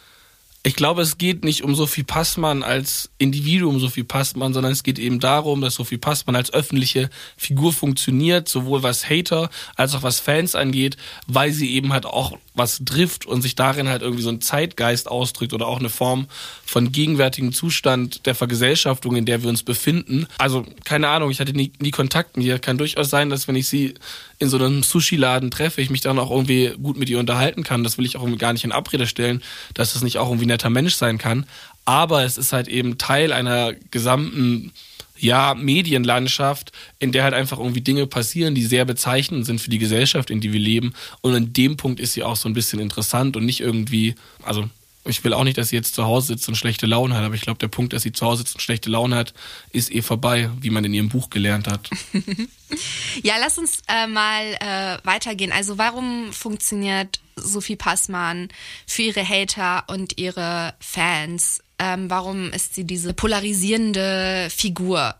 ich 0.66 0.76
glaube, 0.76 1.02
es 1.02 1.18
geht 1.18 1.44
nicht 1.44 1.62
um 1.62 1.74
Sophie 1.74 2.04
Passmann 2.04 2.62
als 2.62 3.10
Individuum 3.18 3.78
Sophie 3.78 4.02
Passmann, 4.02 4.54
sondern 4.54 4.72
es 4.72 4.82
geht 4.82 4.98
eben 4.98 5.20
darum, 5.20 5.60
dass 5.60 5.74
Sophie 5.74 5.98
Passmann 5.98 6.36
als 6.36 6.54
öffentliche 6.54 7.10
Figur 7.36 7.74
funktioniert, 7.74 8.48
sowohl 8.48 8.82
was 8.82 9.08
Hater 9.10 9.50
als 9.76 9.94
auch 9.94 10.02
was 10.02 10.20
Fans 10.20 10.54
angeht, 10.54 10.96
weil 11.26 11.52
sie 11.52 11.74
eben 11.74 11.92
halt 11.92 12.06
auch 12.06 12.38
was 12.54 12.82
trifft 12.84 13.26
und 13.26 13.42
sich 13.42 13.56
darin 13.56 13.88
halt 13.88 14.02
irgendwie 14.02 14.22
so 14.22 14.28
ein 14.30 14.40
Zeitgeist 14.40 15.08
ausdrückt 15.08 15.52
oder 15.52 15.66
auch 15.66 15.80
eine 15.80 15.90
Form 15.90 16.28
von 16.64 16.92
gegenwärtigem 16.92 17.52
Zustand 17.52 18.26
der 18.26 18.34
Vergesellschaftung, 18.36 19.16
in 19.16 19.26
der 19.26 19.42
wir 19.42 19.50
uns 19.50 19.64
befinden. 19.64 20.26
Also, 20.38 20.64
keine 20.84 21.08
Ahnung, 21.08 21.30
ich 21.30 21.40
hatte 21.40 21.52
nie, 21.52 21.72
nie 21.80 21.90
Kontakt 21.90 22.36
mit 22.36 22.46
ihr. 22.46 22.60
Kann 22.60 22.78
durchaus 22.78 23.10
sein, 23.10 23.28
dass 23.28 23.48
wenn 23.48 23.56
ich 23.56 23.68
sie 23.68 23.94
in 24.38 24.48
so 24.48 24.56
einem 24.56 24.82
Sushi-Laden 24.84 25.50
treffe, 25.50 25.80
ich 25.80 25.90
mich 25.90 26.00
dann 26.00 26.18
auch 26.18 26.30
irgendwie 26.30 26.74
gut 26.80 26.96
mit 26.96 27.10
ihr 27.10 27.18
unterhalten 27.18 27.64
kann. 27.64 27.82
Das 27.82 27.98
will 27.98 28.06
ich 28.06 28.16
auch 28.16 28.22
irgendwie 28.22 28.38
gar 28.38 28.52
nicht 28.52 28.64
in 28.64 28.72
Abrede 28.72 29.08
stellen, 29.08 29.42
dass 29.74 29.94
das 29.94 30.02
nicht 30.02 30.18
auch 30.18 30.28
irgendwie 30.28 30.46
ein 30.46 30.48
netter 30.48 30.70
Mensch 30.70 30.94
sein 30.94 31.18
kann. 31.18 31.46
Aber 31.84 32.24
es 32.24 32.38
ist 32.38 32.52
halt 32.52 32.68
eben 32.68 32.98
Teil 32.98 33.32
einer 33.32 33.74
gesamten 33.90 34.72
ja, 35.18 35.54
Medienlandschaft, 35.54 36.72
in 36.98 37.12
der 37.12 37.24
halt 37.24 37.34
einfach 37.34 37.58
irgendwie 37.58 37.80
Dinge 37.80 38.06
passieren, 38.06 38.54
die 38.54 38.64
sehr 38.64 38.84
bezeichnend 38.84 39.46
sind 39.46 39.60
für 39.60 39.70
die 39.70 39.78
Gesellschaft, 39.78 40.30
in 40.30 40.40
die 40.40 40.52
wir 40.52 40.60
leben. 40.60 40.92
Und 41.20 41.34
in 41.34 41.52
dem 41.52 41.76
Punkt 41.76 42.00
ist 42.00 42.14
sie 42.14 42.22
auch 42.22 42.36
so 42.36 42.48
ein 42.48 42.54
bisschen 42.54 42.80
interessant 42.80 43.36
und 43.36 43.44
nicht 43.44 43.60
irgendwie, 43.60 44.14
also 44.42 44.68
ich 45.06 45.22
will 45.22 45.34
auch 45.34 45.44
nicht, 45.44 45.58
dass 45.58 45.68
sie 45.68 45.76
jetzt 45.76 45.94
zu 45.94 46.04
Hause 46.04 46.28
sitzt 46.28 46.48
und 46.48 46.54
schlechte 46.54 46.86
Laune 46.86 47.14
hat, 47.14 47.24
aber 47.24 47.34
ich 47.34 47.42
glaube, 47.42 47.58
der 47.58 47.68
Punkt, 47.68 47.92
dass 47.92 48.02
sie 48.02 48.12
zu 48.12 48.24
Hause 48.24 48.42
sitzt 48.42 48.54
und 48.54 48.62
schlechte 48.62 48.90
Laune 48.90 49.16
hat, 49.16 49.34
ist 49.70 49.94
eh 49.94 50.02
vorbei, 50.02 50.50
wie 50.60 50.70
man 50.70 50.84
in 50.84 50.94
ihrem 50.94 51.10
Buch 51.10 51.30
gelernt 51.30 51.68
hat. 51.68 51.90
ja, 53.22 53.34
lass 53.38 53.58
uns 53.58 53.80
äh, 53.88 54.06
mal 54.06 54.54
äh, 54.54 55.06
weitergehen. 55.06 55.52
Also 55.52 55.78
warum 55.78 56.32
funktioniert 56.32 57.20
Sophie 57.36 57.76
Passmann 57.76 58.48
für 58.86 59.02
ihre 59.02 59.28
Hater 59.28 59.84
und 59.88 60.18
ihre 60.18 60.74
Fans 60.80 61.63
ähm, 61.78 62.08
warum 62.10 62.50
ist 62.52 62.74
sie 62.74 62.84
diese 62.84 63.14
polarisierende 63.14 64.48
Figur? 64.50 65.14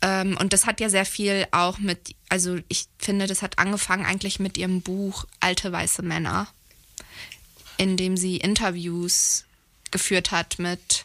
Ähm, 0.00 0.36
und 0.40 0.52
das 0.52 0.66
hat 0.66 0.80
ja 0.80 0.88
sehr 0.88 1.04
viel 1.04 1.46
auch 1.50 1.78
mit, 1.78 2.14
also 2.28 2.58
ich 2.68 2.86
finde, 2.98 3.26
das 3.26 3.42
hat 3.42 3.58
angefangen 3.58 4.06
eigentlich 4.06 4.38
mit 4.38 4.56
ihrem 4.56 4.80
Buch 4.80 5.24
Alte 5.40 5.72
weiße 5.72 6.02
Männer, 6.02 6.46
in 7.78 7.96
dem 7.96 8.16
sie 8.16 8.36
Interviews 8.36 9.44
geführt 9.90 10.30
hat 10.30 10.58
mit 10.58 11.04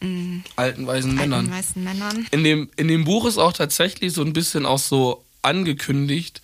mh, 0.00 0.08
mm, 0.08 0.44
alten 0.56 0.86
weißen 0.86 1.10
alten 1.10 1.14
Männern. 1.14 1.50
weißen 1.50 1.82
Männern. 1.84 2.26
In 2.30 2.44
dem, 2.44 2.70
in 2.76 2.88
dem 2.88 3.04
Buch 3.04 3.26
ist 3.26 3.38
auch 3.38 3.52
tatsächlich 3.52 4.12
so 4.12 4.22
ein 4.22 4.32
bisschen 4.32 4.66
auch 4.66 4.78
so 4.78 5.24
angekündigt, 5.42 6.42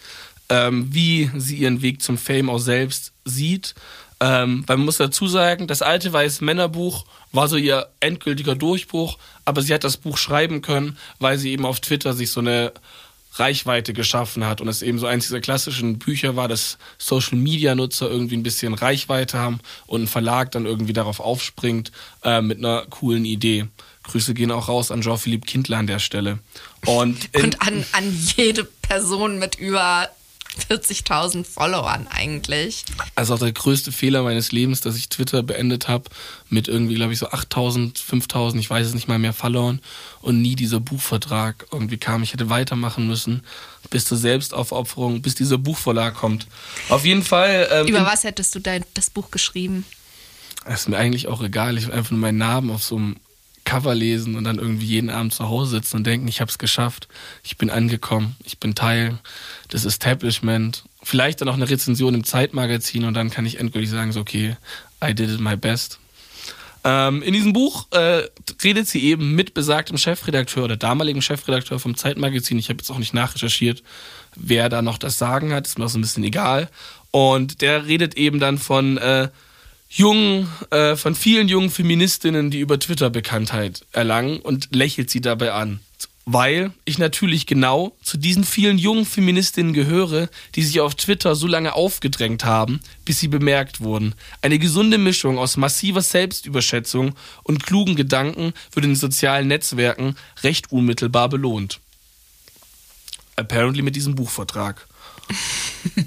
ähm, 0.49 0.93
wie 0.93 1.31
sie 1.37 1.57
ihren 1.57 1.83
Weg 1.83 2.03
zum 2.03 2.17
Fame 2.17 2.49
auch 2.49 2.59
selbst 2.59 3.13
sieht. 3.25 3.75
Ähm, 4.23 4.65
weil 4.67 4.77
man 4.77 4.85
muss 4.85 4.99
dazu 4.99 5.27
sagen, 5.27 5.67
das 5.67 5.81
alte 5.81 6.13
weiße 6.13 6.45
Männerbuch 6.45 7.07
war 7.33 7.49
so 7.49 7.57
ihr 7.57 7.89
endgültiger 8.01 8.55
Durchbruch, 8.55 9.17
aber 9.47 9.63
sie 9.63 9.73
hat 9.73 9.83
das 9.83 9.97
Buch 9.97 10.19
schreiben 10.19 10.61
können, 10.61 10.99
weil 11.19 11.39
sie 11.39 11.53
eben 11.53 11.65
auf 11.65 11.81
Twitter 11.81 12.13
sich 12.13 12.31
so 12.31 12.41
eine 12.41 12.73
Reichweite 13.35 13.93
geschaffen 13.93 14.45
hat 14.45 14.61
und 14.61 14.69
es 14.69 14.83
eben 14.83 14.99
so 14.99 15.07
eins 15.07 15.27
dieser 15.27 15.41
klassischen 15.41 15.99
Bücher 15.99 16.37
war, 16.37 16.49
dass 16.49 16.79
Social 16.99 17.39
Media 17.39 17.75
Nutzer 17.75 18.11
irgendwie 18.11 18.37
ein 18.37 18.43
bisschen 18.43 18.75
Reichweite 18.75 19.39
haben 19.39 19.61
und 19.87 20.03
ein 20.03 20.09
Verlag 20.09 20.51
dann 20.51 20.67
irgendwie 20.67 20.93
darauf 20.93 21.21
aufspringt 21.21 21.93
äh, 22.25 22.43
mit 22.43 22.59
einer 22.59 22.87
coolen 22.91 23.25
Idee. 23.25 23.69
Grüße 24.03 24.35
gehen 24.35 24.51
auch 24.51 24.69
raus 24.69 24.91
an 24.91 25.03
Jean-Philippe 25.03 25.47
Kindler 25.47 25.79
an 25.79 25.87
der 25.87 26.01
Stelle. 26.01 26.41
Und, 26.85 27.29
und 27.37 27.63
an, 27.63 27.85
an 27.93 28.19
jede 28.37 28.65
Person 28.65 29.39
mit 29.39 29.57
über 29.57 30.09
40.000 30.59 31.45
Followern 31.45 32.07
eigentlich. 32.11 32.85
Also 33.15 33.35
auch 33.35 33.39
der 33.39 33.53
größte 33.53 33.93
Fehler 33.93 34.23
meines 34.23 34.53
Lebens, 34.53 34.81
dass 34.81 34.97
ich 34.97 35.09
Twitter 35.09 35.43
beendet 35.43 35.89
habe 35.89 36.05
mit 36.49 36.67
irgendwie, 36.69 36.97
glaube 36.97 37.13
ich, 37.13 37.19
so 37.19 37.29
8.000, 37.29 37.97
5.000, 37.97 38.59
ich 38.59 38.69
weiß 38.69 38.89
es 38.89 38.95
nicht 38.95 39.09
mal 39.09 39.19
mehr 39.19 39.33
Followern 39.33 39.81
und 40.21 40.43
nie 40.43 40.57
dieser 40.57 40.81
Buchvertrag 40.81 41.67
irgendwie 41.71 41.99
kam. 41.99 42.23
Ich 42.23 42.33
hätte 42.33 42.51
weitermachen 42.51 43.07
müssen 43.07 43.43
bis 43.91 44.05
zur 44.05 44.19
Selbstaufopferung, 44.19 45.23
bis 45.23 45.35
dieser 45.35 45.59
Buchverlag 45.59 46.15
kommt. 46.15 46.47
Auf 46.89 47.05
jeden 47.05 47.23
Fall. 47.23 47.69
Ähm, 47.71 47.87
Über 47.87 48.05
was 48.05 48.25
hättest 48.25 48.55
du 48.55 48.61
dein, 48.61 48.85
das 48.95 49.11
Buch 49.11 49.31
geschrieben? 49.31 49.85
Das 50.65 50.83
ist 50.83 50.89
mir 50.89 50.99
eigentlich 50.99 51.29
auch 51.29 51.43
egal. 51.43 51.79
Ich 51.79 51.87
will 51.87 51.95
einfach 51.95 52.11
nur 52.11 52.21
meinen 52.21 52.39
Namen 52.39 52.71
auf 52.71 52.83
so 52.83 52.97
einem 52.97 53.17
Cover 53.71 53.95
lesen 53.95 54.35
und 54.35 54.43
dann 54.43 54.59
irgendwie 54.59 54.87
jeden 54.87 55.11
Abend 55.11 55.33
zu 55.33 55.49
Hause 55.49 55.71
sitzen 55.71 55.99
und 55.99 56.05
denken, 56.05 56.27
ich 56.27 56.41
habe 56.41 56.51
es 56.51 56.59
geschafft, 56.59 57.07
ich 57.45 57.57
bin 57.57 57.71
angekommen, 57.71 58.35
ich 58.43 58.59
bin 58.59 58.75
Teil 58.75 59.17
des 59.73 59.85
Establishment. 59.85 60.83
Vielleicht 61.05 61.41
dann 61.41 61.49
auch 61.49 61.55
eine 61.55 61.71
Rezension 61.71 62.15
im 62.15 62.25
Zeitmagazin 62.25 63.05
und 63.05 63.15
dann 63.15 63.31
kann 63.31 63.47
ich 63.47 63.61
endgültig 63.61 63.89
sagen, 63.89 64.11
so 64.11 64.19
okay, 64.19 64.57
I 65.05 65.15
did 65.15 65.31
it 65.31 65.39
my 65.39 65.57
best. 65.57 66.01
Ähm, 66.83 67.23
in 67.23 67.33
diesem 67.33 67.53
Buch 67.53 67.87
äh, 67.93 68.23
redet 68.65 68.89
sie 68.89 69.05
eben 69.05 69.37
mit 69.37 69.55
besagtem 69.55 69.99
Chefredakteur 69.99 70.65
oder 70.65 70.77
damaligen 70.77 71.23
Chefredakteur 71.23 71.79
vom 71.79 71.97
Zeitmagazin. 71.97 72.59
Ich 72.59 72.71
habe 72.71 72.79
jetzt 72.79 72.91
auch 72.91 72.99
nicht 72.99 73.15
nachrecherchiert, 73.15 73.85
wer 74.35 74.69
da 74.69 74.83
noch 74.83 74.99
das 74.99 75.17
Sagen 75.17 75.53
hat, 75.53 75.69
ist 75.69 75.79
mir 75.79 75.85
auch 75.85 75.91
so 75.91 75.99
ein 75.99 76.03
bisschen 76.03 76.25
egal. 76.25 76.69
Und 77.13 77.61
der 77.61 77.87
redet 77.87 78.17
eben 78.17 78.41
dann 78.41 78.59
von 78.59 78.99
äh, 78.99 79.29
jungen, 79.91 80.49
äh, 80.71 80.97
von 80.97 81.15
vielen 81.15 81.49
jungen 81.49 81.71
Feministinnen, 81.71 82.51
die 82.51 82.61
über 82.61 82.79
Twitter 82.79 83.11
Bekanntheit 83.11 83.85
erlangen 83.93 84.39
und 84.41 84.75
lächelt 84.75 85.11
sie 85.11 85.21
dabei 85.21 85.53
an. 85.53 85.81
weil 86.33 86.73
ich 86.85 86.99
natürlich 86.99 87.47
genau 87.47 87.97
zu 88.03 88.17
diesen 88.17 88.45
vielen 88.45 88.79
jungen 88.79 89.05
Feministinnen 89.05 89.73
gehöre, 89.73 90.29
die 90.55 90.63
sich 90.63 90.81
auf 90.81 90.95
Twitter 90.95 91.35
so 91.35 91.49
lange 91.49 91.75
aufgedrängt 91.75 92.45
haben, 92.45 92.79
bis 93.05 93.19
sie 93.19 93.27
bemerkt 93.27 93.81
wurden. 93.81 94.15
Eine 94.41 94.61
gesunde 94.61 94.97
Mischung 94.97 95.39
aus 95.39 95.57
massiver 95.57 96.03
Selbstüberschätzung 96.03 97.15
und 97.43 97.65
klugen 97.65 97.97
Gedanken 97.97 98.53
wird 98.71 98.87
in 98.87 98.95
sozialen 98.95 99.49
Netzwerken 99.49 100.15
recht 100.45 100.71
unmittelbar 100.71 101.29
belohnt. 101.31 101.81
Apparently 103.35 103.83
mit 103.83 103.97
diesem 103.97 104.15
Buchvertrag. 104.15 104.87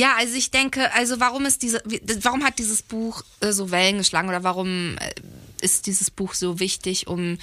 Ja, 0.00 0.16
also 0.16 0.34
ich 0.34 0.50
denke, 0.50 0.90
also 0.94 1.20
warum 1.20 1.44
ist 1.44 1.60
diese, 1.60 1.82
warum 2.22 2.42
hat 2.42 2.58
dieses 2.58 2.80
Buch 2.80 3.22
äh, 3.40 3.52
so 3.52 3.70
Wellen 3.70 3.98
geschlagen 3.98 4.30
oder 4.30 4.42
warum 4.42 4.96
äh, 4.96 5.12
ist 5.60 5.86
dieses 5.86 6.10
Buch 6.10 6.32
so 6.32 6.58
wichtig, 6.58 7.06
um 7.06 7.36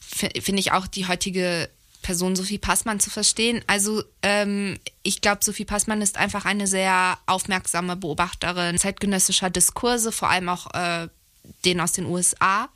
finde 0.00 0.58
ich 0.58 0.72
auch 0.72 0.86
die 0.86 1.06
heutige 1.06 1.68
Person 2.00 2.34
Sophie 2.34 2.56
Passmann 2.56 2.98
zu 2.98 3.10
verstehen. 3.10 3.62
Also 3.66 4.02
ähm, 4.22 4.78
ich 5.02 5.20
glaube, 5.20 5.44
Sophie 5.44 5.66
Passmann 5.66 6.00
ist 6.00 6.16
einfach 6.16 6.46
eine 6.46 6.66
sehr 6.66 7.18
aufmerksame 7.26 7.94
Beobachterin 7.94 8.78
zeitgenössischer 8.78 9.50
Diskurse, 9.50 10.10
vor 10.10 10.30
allem 10.30 10.48
auch 10.48 10.72
äh, 10.72 11.08
den 11.66 11.78
aus 11.78 11.92
den 11.92 12.06
USA. 12.06 12.70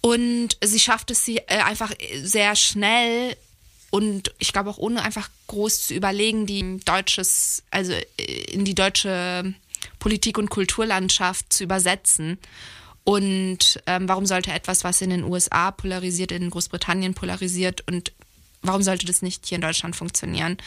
Und 0.00 0.56
sie 0.64 0.80
schafft 0.80 1.10
es 1.10 1.26
sie 1.26 1.36
äh, 1.36 1.58
einfach 1.58 1.92
sehr 2.22 2.56
schnell 2.56 3.36
und 3.90 4.32
ich 4.38 4.52
glaube 4.52 4.70
auch 4.70 4.78
ohne 4.78 5.02
einfach 5.02 5.28
groß 5.48 5.88
zu 5.88 5.94
überlegen, 5.94 6.46
die 6.46 6.80
deutsches, 6.84 7.64
also 7.70 7.92
äh, 7.92 8.22
in 8.52 8.64
die 8.64 8.74
deutsche 8.74 9.54
Politik- 9.98 10.38
und 10.38 10.50
Kulturlandschaft 10.50 11.52
zu 11.52 11.64
übersetzen. 11.64 12.38
Und 13.04 13.80
ähm, 13.86 14.08
warum 14.08 14.26
sollte 14.26 14.52
etwas, 14.52 14.84
was 14.84 15.00
in 15.00 15.10
den 15.10 15.24
USA 15.24 15.70
polarisiert, 15.70 16.32
in 16.32 16.50
Großbritannien 16.50 17.14
polarisiert 17.14 17.82
und 17.88 18.12
warum 18.62 18.82
sollte 18.82 19.06
das 19.06 19.22
nicht 19.22 19.46
hier 19.46 19.56
in 19.56 19.62
Deutschland 19.62 19.96
funktionieren? 19.96 20.58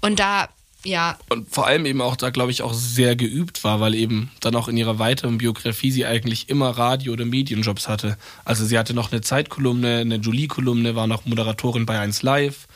Und 0.00 0.20
da 0.20 0.48
ja. 0.84 1.18
Und 1.28 1.52
vor 1.52 1.66
allem 1.66 1.84
eben 1.84 2.00
auch 2.00 2.16
da, 2.16 2.30
glaube 2.30 2.50
ich, 2.50 2.62
auch 2.62 2.72
sehr 2.72 3.16
geübt 3.16 3.64
war, 3.64 3.80
weil 3.80 3.94
eben 3.94 4.30
dann 4.40 4.54
auch 4.54 4.68
in 4.68 4.76
ihrer 4.76 4.98
weiteren 4.98 5.38
Biografie 5.38 5.90
sie 5.90 6.06
eigentlich 6.06 6.48
immer 6.48 6.70
Radio- 6.70 7.12
oder 7.12 7.26
Medienjobs 7.26 7.88
hatte. 7.88 8.16
Also 8.44 8.64
sie 8.64 8.78
hatte 8.78 8.94
noch 8.94 9.12
eine 9.12 9.20
Zeitkolumne, 9.20 9.98
eine 9.98 10.16
Julie-Kolumne, 10.16 10.94
war 10.94 11.06
noch 11.06 11.26
Moderatorin 11.26 11.86
bei 11.86 11.98
1 11.98 12.22
Live. 12.22 12.66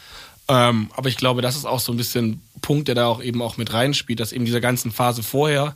Ähm, 0.48 0.90
aber 0.94 1.08
ich 1.08 1.16
glaube, 1.16 1.42
das 1.42 1.56
ist 1.56 1.64
auch 1.64 1.80
so 1.80 1.92
ein 1.92 1.96
bisschen 1.96 2.42
Punkt, 2.60 2.88
der 2.88 2.94
da 2.94 3.06
auch 3.06 3.22
eben 3.22 3.40
auch 3.42 3.56
mit 3.56 3.72
reinspielt, 3.72 4.20
dass 4.20 4.32
eben 4.32 4.44
dieser 4.44 4.60
ganzen 4.60 4.92
Phase 4.92 5.22
vorher 5.22 5.74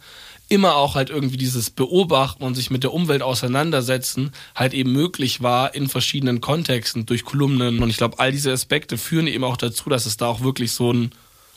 immer 0.48 0.76
auch 0.76 0.94
halt 0.94 1.10
irgendwie 1.10 1.36
dieses 1.36 1.70
Beobachten 1.70 2.42
und 2.42 2.54
sich 2.54 2.70
mit 2.70 2.82
der 2.82 2.92
Umwelt 2.92 3.22
auseinandersetzen 3.22 4.32
halt 4.54 4.72
eben 4.72 4.92
möglich 4.92 5.42
war 5.42 5.74
in 5.74 5.88
verschiedenen 5.88 6.40
Kontexten 6.40 7.04
durch 7.04 7.24
Kolumnen. 7.24 7.82
Und 7.82 7.90
ich 7.90 7.98
glaube, 7.98 8.18
all 8.18 8.32
diese 8.32 8.52
Aspekte 8.52 8.96
führen 8.96 9.26
eben 9.26 9.44
auch 9.44 9.58
dazu, 9.58 9.90
dass 9.90 10.06
es 10.06 10.16
da 10.16 10.26
auch 10.26 10.40
wirklich 10.40 10.72
so 10.72 10.92
ein, 10.92 11.12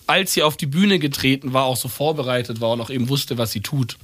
als 0.07 0.33
sie 0.33 0.43
auf 0.43 0.57
die 0.57 0.65
Bühne 0.65 0.99
getreten 0.99 1.53
war, 1.53 1.63
auch 1.63 1.77
so 1.77 1.87
vorbereitet 1.87 2.59
war 2.59 2.71
und 2.71 2.81
auch 2.81 2.89
eben 2.89 3.07
wusste, 3.07 3.37
was 3.37 3.51
sie 3.51 3.61
tut. 3.61 3.97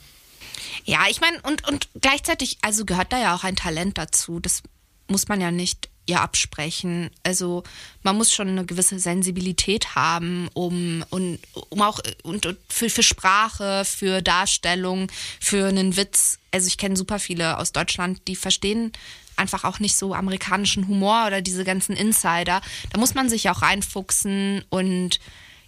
Ja, 0.85 0.99
ich 1.09 1.19
meine, 1.19 1.41
und, 1.41 1.67
und 1.67 1.89
gleichzeitig, 1.99 2.57
also 2.61 2.85
gehört 2.85 3.11
da 3.11 3.19
ja 3.19 3.35
auch 3.35 3.43
ein 3.43 3.57
Talent 3.57 3.97
dazu. 3.97 4.39
Das 4.39 4.63
muss 5.09 5.27
man 5.27 5.41
ja 5.41 5.51
nicht 5.51 5.89
ihr 6.07 6.21
absprechen. 6.21 7.11
Also 7.23 7.63
man 8.01 8.17
muss 8.17 8.33
schon 8.33 8.47
eine 8.47 8.65
gewisse 8.65 8.97
Sensibilität 8.97 9.95
haben, 9.95 10.49
um, 10.53 11.05
um, 11.09 11.37
um 11.69 11.81
auch 11.81 11.99
und, 12.23 12.45
und 12.45 12.57
für, 12.69 12.89
für 12.89 13.03
Sprache, 13.03 13.85
für 13.85 14.21
Darstellung, 14.21 15.11
für 15.39 15.67
einen 15.67 15.95
Witz. 15.97 16.39
Also 16.51 16.67
ich 16.67 16.77
kenne 16.77 16.95
super 16.95 17.19
viele 17.19 17.57
aus 17.57 17.73
Deutschland, 17.73 18.21
die 18.27 18.35
verstehen 18.35 18.93
einfach 19.35 19.63
auch 19.63 19.79
nicht 19.79 19.95
so 19.95 20.13
amerikanischen 20.13 20.87
Humor 20.87 21.25
oder 21.27 21.41
diese 21.41 21.63
ganzen 21.63 21.95
Insider. 21.95 22.61
Da 22.91 22.99
muss 22.99 23.13
man 23.13 23.29
sich 23.29 23.49
auch 23.49 23.61
reinfuchsen 23.61 24.63
und 24.69 25.19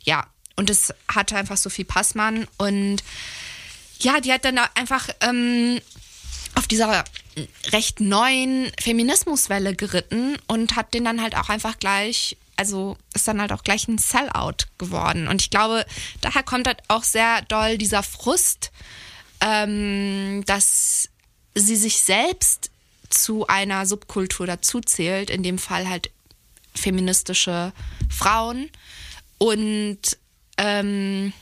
ja, 0.04 0.26
und 0.56 0.70
es 0.70 0.94
hatte 1.08 1.38
einfach 1.38 1.58
Sophie 1.58 1.84
Passmann 1.84 2.48
und 2.58 3.04
ja, 4.00 4.20
die 4.20 4.34
hat 4.34 4.46
dann 4.46 4.58
einfach 4.76 5.10
ähm, 5.22 5.80
auf 6.56 6.68
dieser 6.68 7.04
recht 7.72 8.00
neuen 8.00 8.72
Feminismuswelle 8.80 9.76
geritten 9.76 10.38
und 10.48 10.76
hat 10.76 10.94
den 10.94 11.06
dann 11.06 11.22
halt 11.22 11.36
auch 11.36 11.50
einfach 11.50 11.80
gleich, 11.80 12.38
also 12.56 12.98
ist 13.14 13.28
dann 13.28 13.42
halt 13.42 13.52
auch 13.52 13.64
gleich 13.64 13.88
ein 13.88 13.98
Sellout 13.98 14.66
geworden. 14.78 15.28
Und 15.28 15.42
ich 15.42 15.50
glaube, 15.50 15.86
daher 16.22 16.44
kommt 16.44 16.68
halt 16.68 16.82
auch 16.88 17.04
sehr 17.04 17.42
doll 17.44 17.78
dieser 17.78 18.04
Frust, 18.04 18.72
ähm, 19.42 20.44
dass 20.46 21.10
sie 21.56 21.76
sich 21.76 22.00
selbst 22.02 22.72
zu 23.10 23.48
einer 23.48 23.86
Subkultur 23.86 24.46
dazuzählt, 24.46 25.30
in 25.30 25.44
dem 25.44 25.58
Fall 25.58 25.90
halt 25.90 26.12
feministische 26.76 27.74
Frauen 28.10 28.70
und 29.38 30.00
ähm, 30.58 31.34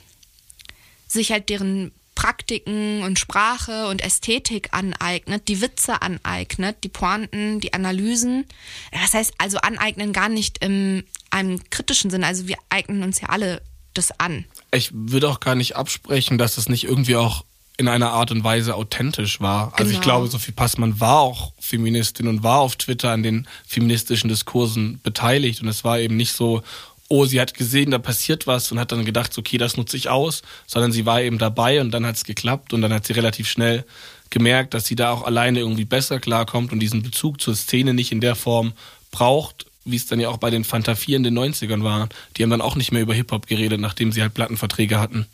sich 1.06 1.32
halt 1.32 1.48
deren 1.48 1.92
Praktiken 2.18 3.04
und 3.04 3.16
Sprache 3.16 3.86
und 3.86 4.02
Ästhetik 4.02 4.70
aneignet, 4.72 5.46
die 5.46 5.60
Witze 5.60 6.02
aneignet, 6.02 6.78
die 6.82 6.88
Pointen, 6.88 7.60
die 7.60 7.74
Analysen. 7.74 8.44
Das 8.90 9.14
heißt 9.14 9.34
also 9.38 9.58
aneignen 9.58 10.12
gar 10.12 10.28
nicht 10.28 10.58
im 10.58 11.04
einem 11.30 11.62
kritischen 11.70 12.10
Sinn. 12.10 12.24
Also 12.24 12.48
wir 12.48 12.56
eignen 12.70 13.04
uns 13.04 13.20
ja 13.20 13.28
alle 13.28 13.62
das 13.94 14.18
an. 14.18 14.46
Ich 14.72 14.90
würde 14.92 15.28
auch 15.28 15.38
gar 15.38 15.54
nicht 15.54 15.76
absprechen, 15.76 16.38
dass 16.38 16.58
es 16.58 16.68
nicht 16.68 16.82
irgendwie 16.82 17.14
auch 17.14 17.44
in 17.76 17.86
einer 17.86 18.10
Art 18.10 18.32
und 18.32 18.42
Weise 18.42 18.74
authentisch 18.74 19.40
war. 19.40 19.72
Also 19.74 19.84
genau. 19.84 19.94
ich 19.94 20.00
glaube, 20.00 20.26
Sophie 20.26 20.50
Passmann 20.50 20.98
war 20.98 21.20
auch 21.20 21.52
Feministin 21.60 22.26
und 22.26 22.42
war 22.42 22.58
auf 22.58 22.74
Twitter 22.74 23.12
an 23.12 23.22
den 23.22 23.46
feministischen 23.64 24.28
Diskursen 24.28 24.98
beteiligt 25.04 25.62
und 25.62 25.68
es 25.68 25.84
war 25.84 26.00
eben 26.00 26.16
nicht 26.16 26.32
so, 26.32 26.64
oh, 27.08 27.24
sie 27.24 27.40
hat 27.40 27.54
gesehen, 27.54 27.90
da 27.90 27.98
passiert 27.98 28.46
was 28.46 28.70
und 28.70 28.78
hat 28.78 28.92
dann 28.92 29.04
gedacht, 29.04 29.36
okay, 29.36 29.58
das 29.58 29.76
nutze 29.76 29.96
ich 29.96 30.08
aus, 30.08 30.42
sondern 30.66 30.92
sie 30.92 31.06
war 31.06 31.22
eben 31.22 31.38
dabei 31.38 31.80
und 31.80 31.90
dann 31.90 32.06
hat 32.06 32.16
es 32.16 32.24
geklappt 32.24 32.72
und 32.72 32.82
dann 32.82 32.92
hat 32.92 33.06
sie 33.06 33.14
relativ 33.14 33.48
schnell 33.48 33.84
gemerkt, 34.30 34.74
dass 34.74 34.86
sie 34.86 34.96
da 34.96 35.10
auch 35.10 35.22
alleine 35.22 35.60
irgendwie 35.60 35.86
besser 35.86 36.20
klarkommt 36.20 36.72
und 36.72 36.80
diesen 36.80 37.02
Bezug 37.02 37.40
zur 37.40 37.56
Szene 37.56 37.94
nicht 37.94 38.12
in 38.12 38.20
der 38.20 38.34
Form 38.34 38.72
braucht, 39.10 39.66
wie 39.84 39.96
es 39.96 40.06
dann 40.06 40.20
ja 40.20 40.28
auch 40.28 40.36
bei 40.36 40.50
den 40.50 40.64
Fanta 40.64 40.94
4 40.94 41.16
in 41.16 41.22
den 41.22 41.38
90ern 41.38 41.82
war. 41.82 42.10
Die 42.36 42.42
haben 42.42 42.50
dann 42.50 42.60
auch 42.60 42.76
nicht 42.76 42.92
mehr 42.92 43.00
über 43.00 43.14
Hip-Hop 43.14 43.46
geredet, 43.46 43.80
nachdem 43.80 44.12
sie 44.12 44.20
halt 44.20 44.34
Plattenverträge 44.34 45.00
hatten. 45.00 45.26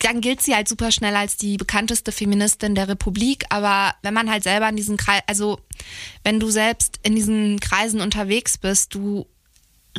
Dann 0.00 0.22
gilt 0.22 0.40
sie 0.40 0.54
halt 0.54 0.66
super 0.66 0.90
schnell 0.90 1.14
als 1.14 1.36
die 1.36 1.58
bekannteste 1.58 2.10
Feministin 2.10 2.74
der 2.74 2.88
Republik, 2.88 3.44
aber 3.50 3.94
wenn 4.02 4.14
man 4.14 4.30
halt 4.30 4.42
selber 4.42 4.68
in 4.68 4.76
diesen 4.76 4.96
Kreis, 4.96 5.22
also 5.26 5.60
wenn 6.24 6.40
du 6.40 6.50
selbst 6.50 6.98
in 7.02 7.14
diesen 7.14 7.60
Kreisen 7.60 8.00
unterwegs 8.00 8.58
bist, 8.58 8.94
du 8.94 9.26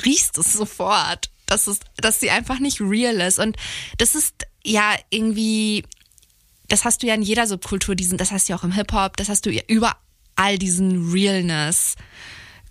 riechst 0.06 0.38
es 0.38 0.54
sofort, 0.54 1.30
dass, 1.46 1.68
es, 1.68 1.80
dass 1.98 2.20
sie 2.20 2.30
einfach 2.30 2.60
nicht 2.60 2.82
real 2.82 3.22
ist. 3.22 3.40
Und 3.40 3.58
das 3.98 4.16
ist 4.16 4.34
ja 4.64 4.96
irgendwie, 5.10 5.84
das 6.68 6.86
hast 6.86 7.04
du 7.04 7.08
ja 7.08 7.14
in 7.14 7.22
jeder 7.22 7.48
Subkultur, 7.48 7.96
diesen, 7.96 8.18
das 8.18 8.32
hast 8.32 8.48
du 8.48 8.54
ja 8.54 8.60
auch 8.60 8.64
im 8.64 8.72
Hip-Hop, 8.72 9.18
das 9.18 9.30
hast 9.30 9.46
du 9.46 9.52
ja 9.52 9.62
überall 9.68 10.58
diesen 10.58 11.12
Realness. 11.12 11.96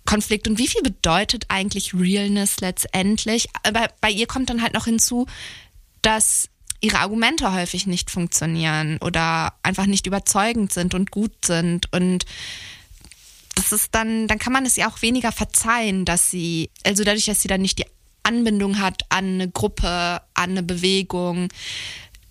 Konflikt 0.05 0.49
und 0.49 0.57
wie 0.57 0.67
viel 0.67 0.81
bedeutet 0.81 1.45
eigentlich 1.47 1.93
Realness 1.93 2.59
letztendlich? 2.59 3.47
Aber 3.63 3.87
bei 4.01 4.09
ihr 4.09 4.27
kommt 4.27 4.49
dann 4.49 4.61
halt 4.61 4.73
noch 4.73 4.83
hinzu, 4.83 5.27
dass 6.01 6.49
ihre 6.81 6.99
Argumente 6.99 7.53
häufig 7.53 7.87
nicht 7.87 8.11
funktionieren 8.11 8.97
oder 8.97 9.53
einfach 9.63 9.85
nicht 9.85 10.05
überzeugend 10.05 10.73
sind 10.73 10.93
und 10.93 11.11
gut 11.11 11.45
sind 11.45 11.91
und 11.93 12.25
das 13.55 13.71
ist 13.71 13.93
dann, 13.93 14.27
dann 14.27 14.39
kann 14.39 14.53
man 14.53 14.65
es 14.65 14.75
ja 14.75 14.89
auch 14.89 15.01
weniger 15.01 15.31
verzeihen, 15.31 16.05
dass 16.05 16.31
sie, 16.31 16.69
also 16.83 17.03
dadurch, 17.03 17.25
dass 17.25 17.41
sie 17.41 17.47
dann 17.47 17.61
nicht 17.61 17.79
die 17.79 17.85
Anbindung 18.23 18.79
hat 18.79 19.03
an 19.09 19.25
eine 19.25 19.49
Gruppe, 19.49 20.21
an 20.33 20.51
eine 20.51 20.63
Bewegung. 20.63 21.49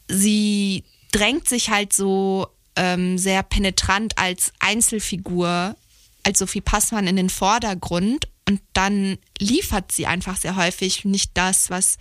Sie 0.09 0.85
drängt 1.13 1.49
sich 1.49 1.71
halt 1.71 1.93
so 1.93 2.49
ähm, 2.77 3.19
sehr 3.19 3.43
penetrant 3.43 4.19
als 4.19 4.53
Einzelfigur, 4.59 5.77
als 6.25 6.39
Sophie 6.39 6.61
Passmann 6.61 7.07
in 7.07 7.17
den 7.17 7.31
Vordergrund 7.31 8.29
und 8.49 8.61
dann 8.73 9.19
liefert 9.39 9.93
sie 9.93 10.07
einfach 10.07 10.37
sehr 10.37 10.57
häufig 10.57 11.05
nicht 11.05 11.33
das, 11.35 11.71
was 11.71 11.99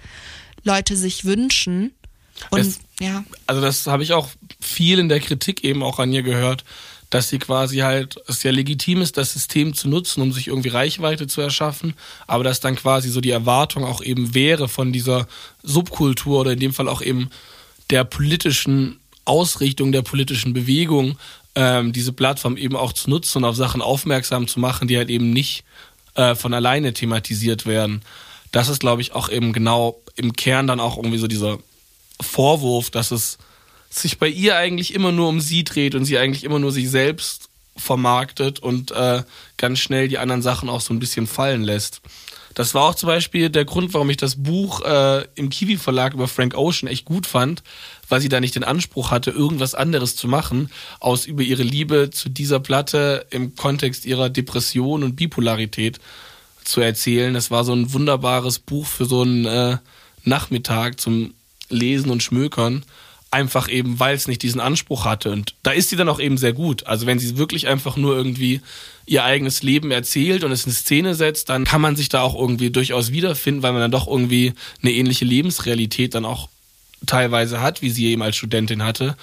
Leute 0.64 0.96
sich 0.96 1.26
wünschen. 1.26 1.94
Und 2.50 2.62
es, 2.62 2.80
ja. 3.00 3.24
Also 3.46 3.62
das 3.62 3.88
habe 3.88 4.04
ich 4.04 4.14
auch 4.14 4.30
viel 4.60 5.00
in 5.00 5.10
der 5.10 5.20
Kritik 5.20 5.64
eben 5.64 5.84
auch 5.84 6.00
an 6.00 6.12
ihr 6.12 6.24
gehört, 6.24 6.64
dass 7.12 7.30
sie 7.30 7.40
quasi 7.40 7.80
halt, 7.80 8.16
es 8.28 8.42
ja 8.42 8.52
legitim 8.52 9.02
ist, 9.02 9.18
das 9.18 9.34
System 9.34 9.74
zu 9.76 9.90
nutzen, 9.90 10.22
um 10.22 10.32
sich 10.32 10.48
irgendwie 10.48 10.70
Reichweite 10.70 11.28
zu 11.28 11.42
erschaffen, 11.42 11.94
aber 12.26 12.44
dass 12.44 12.62
dann 12.62 12.76
quasi 12.76 13.10
so 13.10 13.22
die 13.22 13.30
Erwartung 13.30 13.84
auch 13.84 14.02
eben 14.02 14.34
wäre 14.34 14.68
von 14.68 14.92
dieser 14.92 15.28
Subkultur 15.62 16.40
oder 16.40 16.54
in 16.54 16.60
dem 16.60 16.74
Fall 16.74 16.88
auch 16.88 17.02
eben 17.02 17.30
der 17.90 18.06
politischen 18.06 19.00
Ausrichtung, 19.26 19.92
der 19.92 20.02
politischen 20.02 20.54
Bewegung, 20.54 21.18
ähm, 21.54 21.92
diese 21.92 22.14
Plattform 22.14 22.56
eben 22.56 22.78
auch 22.78 22.94
zu 22.94 23.10
nutzen 23.10 23.40
und 23.40 23.46
auf 23.46 23.58
Sachen 23.58 23.82
aufmerksam 23.82 24.48
zu 24.48 24.62
machen, 24.62 24.88
die 24.88 24.98
halt 24.98 25.10
eben 25.10 25.32
nicht 25.32 25.66
äh, 26.16 26.34
von 26.34 26.54
alleine 26.54 26.94
thematisiert 26.94 27.66
werden. 27.66 28.02
Das 28.54 28.70
ist, 28.70 28.80
glaube 28.80 29.02
ich, 29.02 29.12
auch 29.12 29.28
eben 29.28 29.52
genau 29.52 30.00
im 30.16 30.32
Kern 30.32 30.66
dann 30.66 30.80
auch 30.80 30.96
irgendwie 30.96 31.18
so 31.18 31.28
dieser 31.28 31.60
Vorwurf, 32.22 32.90
dass 32.90 33.12
es 33.12 33.38
sich 33.94 34.18
bei 34.18 34.28
ihr 34.28 34.56
eigentlich 34.56 34.94
immer 34.94 35.12
nur 35.12 35.28
um 35.28 35.42
sie 35.42 35.64
dreht 35.64 35.96
und 35.96 36.06
sie 36.06 36.18
eigentlich 36.18 36.44
immer 36.44 36.60
nur 36.60 36.72
sich 36.72 36.90
selbst 36.90 37.50
vermarktet 37.76 38.60
und 38.60 38.92
äh, 38.92 39.24
ganz 39.58 39.80
schnell 39.80 40.08
die 40.08 40.18
anderen 40.18 40.42
Sachen 40.42 40.70
auch 40.70 40.82
so 40.82 40.94
ein 40.94 41.00
bisschen 41.00 41.28
fallen 41.28 41.64
lässt. 41.64 42.02
Das 42.54 42.74
war 42.74 42.84
auch 42.84 42.96
zum 42.96 43.08
Beispiel 43.08 43.50
der 43.50 43.64
Grund, 43.64 43.94
warum 43.94 44.10
ich 44.10 44.18
das 44.18 44.44
Buch 44.44 44.82
äh, 44.82 45.26
im 45.36 45.50
Kiwi 45.50 45.78
Verlag 45.78 46.14
über 46.14 46.28
Frank 46.28 46.56
Ocean 46.56 46.90
echt 46.90 47.06
gut 47.06 47.26
fand, 47.26 47.64
weil 48.10 48.20
sie 48.20 48.28
da 48.28 48.42
nicht 48.42 48.56
den 48.56 48.66
Anspruch 48.66 49.10
hatte, 49.10 49.32
irgendwas 49.32 49.74
anderes 49.74 50.18
zu 50.18 50.28
machen, 50.28 50.70
aus 51.00 51.26
über 51.26 51.44
ihre 51.44 51.64
Liebe 51.64 52.10
zu 52.12 52.30
dieser 52.30 52.60
Platte 52.60 53.26
im 53.30 53.56
Kontext 53.56 54.06
ihrer 54.06 54.30
Depression 54.30 55.04
und 55.04 55.16
Bipolarität 55.16 56.00
zu 56.66 56.82
erzählen. 56.82 57.34
Das 57.34 57.52
war 57.52 57.64
so 57.64 57.74
ein 57.74 57.94
wunderbares 57.94 58.60
Buch 58.60 58.86
für 58.86 59.06
so 59.06 59.22
einen 59.22 59.46
äh, 59.46 59.78
Nachmittag 60.26 61.00
zum 61.00 61.34
Lesen 61.70 62.12
und 62.12 62.22
Schmökern 62.22 62.84
einfach 63.32 63.70
eben, 63.70 64.00
weil 64.00 64.16
es 64.16 64.28
nicht 64.28 64.44
diesen 64.44 64.62
Anspruch 64.62 65.06
hatte. 65.06 65.32
Und 65.32 65.56
da 65.64 65.72
ist 65.72 65.90
sie 65.90 65.96
dann 65.96 66.10
auch 66.10 66.20
eben 66.20 66.38
sehr 66.38 66.54
gut. 66.54 66.86
Also 66.86 67.06
wenn 67.06 67.18
sie 67.18 67.38
wirklich 67.38 67.68
einfach 67.68 67.96
nur 67.96 68.16
irgendwie 68.16 68.62
ihr 69.06 69.24
eigenes 69.24 69.64
Leben 69.64 69.90
erzählt 69.90 70.44
und 70.44 70.52
es 70.52 70.66
in 70.66 70.74
Szene 70.74 71.16
setzt, 71.16 71.50
dann 71.50 71.64
kann 71.64 71.82
man 71.82 71.96
sich 71.96 72.10
da 72.10 72.22
auch 72.22 72.36
irgendwie 72.36 72.70
durchaus 72.70 73.12
wiederfinden, 73.12 73.64
weil 73.64 73.72
man 73.72 73.82
dann 73.82 73.92
doch 73.92 74.08
irgendwie 74.08 74.54
eine 74.82 74.92
ähnliche 74.92 75.26
Lebensrealität 75.26 76.14
dann 76.14 76.26
auch 76.26 76.50
teilweise 77.06 77.62
hat, 77.62 77.82
wie 77.82 77.90
sie 77.90 78.08
eben 78.08 78.22
als 78.22 78.36
Studentin 78.36 78.84
hatte. 78.84 79.16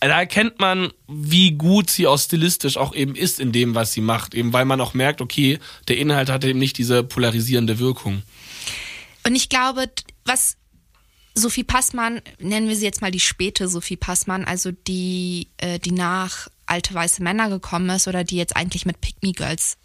Da 0.00 0.20
erkennt 0.20 0.60
man, 0.60 0.92
wie 1.08 1.52
gut 1.52 1.90
sie 1.90 2.06
auch 2.06 2.18
stilistisch 2.18 2.76
auch 2.76 2.94
eben 2.94 3.16
ist 3.16 3.40
in 3.40 3.50
dem, 3.50 3.74
was 3.74 3.92
sie 3.92 4.00
macht. 4.00 4.34
Eben 4.34 4.52
weil 4.52 4.64
man 4.64 4.80
auch 4.80 4.94
merkt, 4.94 5.20
okay, 5.20 5.58
der 5.88 5.96
Inhalt 5.98 6.28
hat 6.28 6.44
eben 6.44 6.58
nicht 6.58 6.78
diese 6.78 7.02
polarisierende 7.02 7.78
Wirkung. 7.80 8.22
Und 9.26 9.34
ich 9.34 9.48
glaube, 9.48 9.90
was 10.24 10.57
Sophie 11.38 11.64
Passmann, 11.64 12.20
nennen 12.38 12.68
wir 12.68 12.76
sie 12.76 12.84
jetzt 12.84 13.00
mal 13.00 13.10
die 13.10 13.20
späte 13.20 13.68
Sophie 13.68 13.96
Passmann, 13.96 14.44
also 14.44 14.72
die, 14.72 15.48
äh, 15.58 15.78
die 15.78 15.92
nach 15.92 16.48
alte 16.66 16.92
weiße 16.94 17.22
Männer 17.22 17.48
gekommen 17.48 17.88
ist 17.90 18.08
oder 18.08 18.24
die 18.24 18.36
jetzt 18.36 18.56
eigentlich 18.56 18.84
mit 18.84 19.00
Pick 19.00 19.16
Girls, 19.36 19.78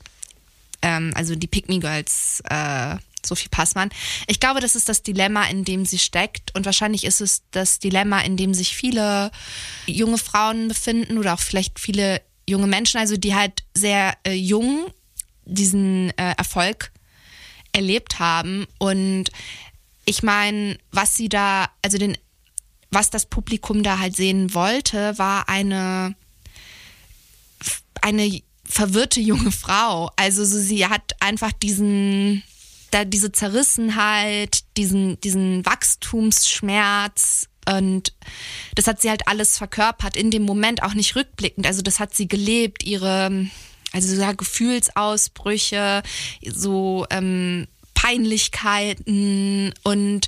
ähm, 0.81 1.11
also 1.15 1.35
die 1.35 1.47
Pick 1.47 1.67
Girls, 1.67 2.41
äh, 2.49 2.97
Sophie 3.25 3.49
Passmann. 3.49 3.89
Ich 4.27 4.39
glaube, 4.39 4.59
das 4.59 4.75
ist 4.75 4.89
das 4.89 5.01
Dilemma, 5.01 5.45
in 5.45 5.63
dem 5.63 5.85
sie 5.85 5.97
steckt 5.97 6.53
und 6.55 6.65
wahrscheinlich 6.65 7.05
ist 7.05 7.21
es 7.21 7.43
das 7.51 7.79
Dilemma, 7.79 8.19
in 8.19 8.37
dem 8.37 8.53
sich 8.53 8.75
viele 8.75 9.31
junge 9.85 10.17
Frauen 10.17 10.67
befinden 10.67 11.17
oder 11.17 11.33
auch 11.33 11.39
vielleicht 11.39 11.79
viele 11.79 12.21
junge 12.47 12.67
Menschen, 12.67 12.99
also 12.99 13.15
die 13.15 13.35
halt 13.35 13.63
sehr 13.73 14.17
äh, 14.25 14.33
jung 14.33 14.87
diesen 15.45 16.09
äh, 16.17 16.33
Erfolg 16.37 16.91
erlebt 17.71 18.19
haben 18.19 18.67
und 18.77 19.25
ich 20.05 20.23
meine, 20.23 20.77
was 20.91 21.15
sie 21.15 21.29
da, 21.29 21.69
also 21.81 21.97
den, 21.97 22.17
was 22.91 23.09
das 23.09 23.25
Publikum 23.25 23.83
da 23.83 23.99
halt 23.99 24.15
sehen 24.15 24.53
wollte, 24.53 25.17
war 25.17 25.49
eine, 25.49 26.15
eine 28.01 28.41
verwirrte 28.65 29.19
junge 29.19 29.51
Frau. 29.51 30.11
Also 30.15 30.45
so, 30.45 30.59
sie 30.59 30.87
hat 30.87 31.13
einfach 31.19 31.51
diesen, 31.51 32.43
da 32.91 33.05
diese 33.05 33.31
Zerrissenheit, 33.31 34.63
diesen, 34.77 35.19
diesen 35.21 35.65
Wachstumsschmerz 35.65 37.47
und 37.65 38.13
das 38.75 38.87
hat 38.87 39.01
sie 39.01 39.09
halt 39.09 39.27
alles 39.27 39.57
verkörpert, 39.57 40.17
in 40.17 40.31
dem 40.31 40.43
Moment 40.43 40.83
auch 40.83 40.93
nicht 40.93 41.15
rückblickend. 41.15 41.65
Also 41.65 41.81
das 41.81 41.99
hat 41.99 42.13
sie 42.13 42.27
gelebt, 42.27 42.83
ihre, 42.83 43.47
also 43.91 44.15
so 44.15 44.35
Gefühlsausbrüche, 44.35 46.03
so 46.45 47.05
ähm, 47.09 47.67
Peinlichkeiten 48.03 49.73
und 49.83 50.27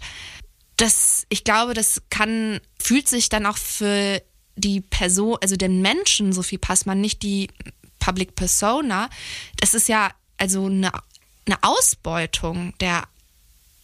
das, 0.77 1.25
ich 1.29 1.43
glaube, 1.43 1.73
das 1.73 2.01
kann, 2.09 2.61
fühlt 2.81 3.07
sich 3.09 3.27
dann 3.27 3.45
auch 3.45 3.57
für 3.57 4.21
die 4.55 4.79
Person, 4.79 5.38
also 5.41 5.57
den 5.57 5.81
Menschen, 5.81 6.31
Sophie 6.31 6.57
Passmann, 6.57 7.01
nicht 7.01 7.21
die 7.21 7.49
Public 7.99 8.35
Persona. 8.35 9.09
Das 9.57 9.73
ist 9.73 9.89
ja 9.89 10.11
also 10.38 10.65
eine, 10.65 10.91
eine 11.45 11.57
Ausbeutung 11.61 12.73
der 12.79 13.03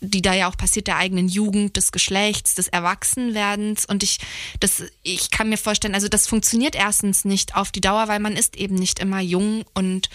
die 0.04 0.24
da 0.24 0.34
ja 0.34 0.50
auch 0.50 0.58
passiert, 0.58 0.88
der 0.88 0.98
eigenen 0.98 1.28
Jugend, 1.28 1.78
des 1.78 1.92
Geschlechts, 1.92 2.56
des 2.56 2.70
Erwachsenwerdens. 2.70 3.86
Und 3.86 4.02
ich, 4.02 4.18
das, 4.60 4.82
ich 5.04 5.30
kann 5.30 5.50
mir 5.50 5.60
vorstellen, 5.60 5.94
also 5.94 6.08
das 6.08 6.26
funktioniert 6.26 6.74
erstens 6.74 7.24
nicht 7.24 7.56
auf 7.56 7.72
die 7.72 7.82
Dauer, 7.82 8.08
weil 8.08 8.20
man 8.20 8.36
ist 8.36 8.58
eben 8.58 8.74
nicht 8.74 8.98
immer 8.98 9.20
jung 9.20 9.64
und 9.76 10.10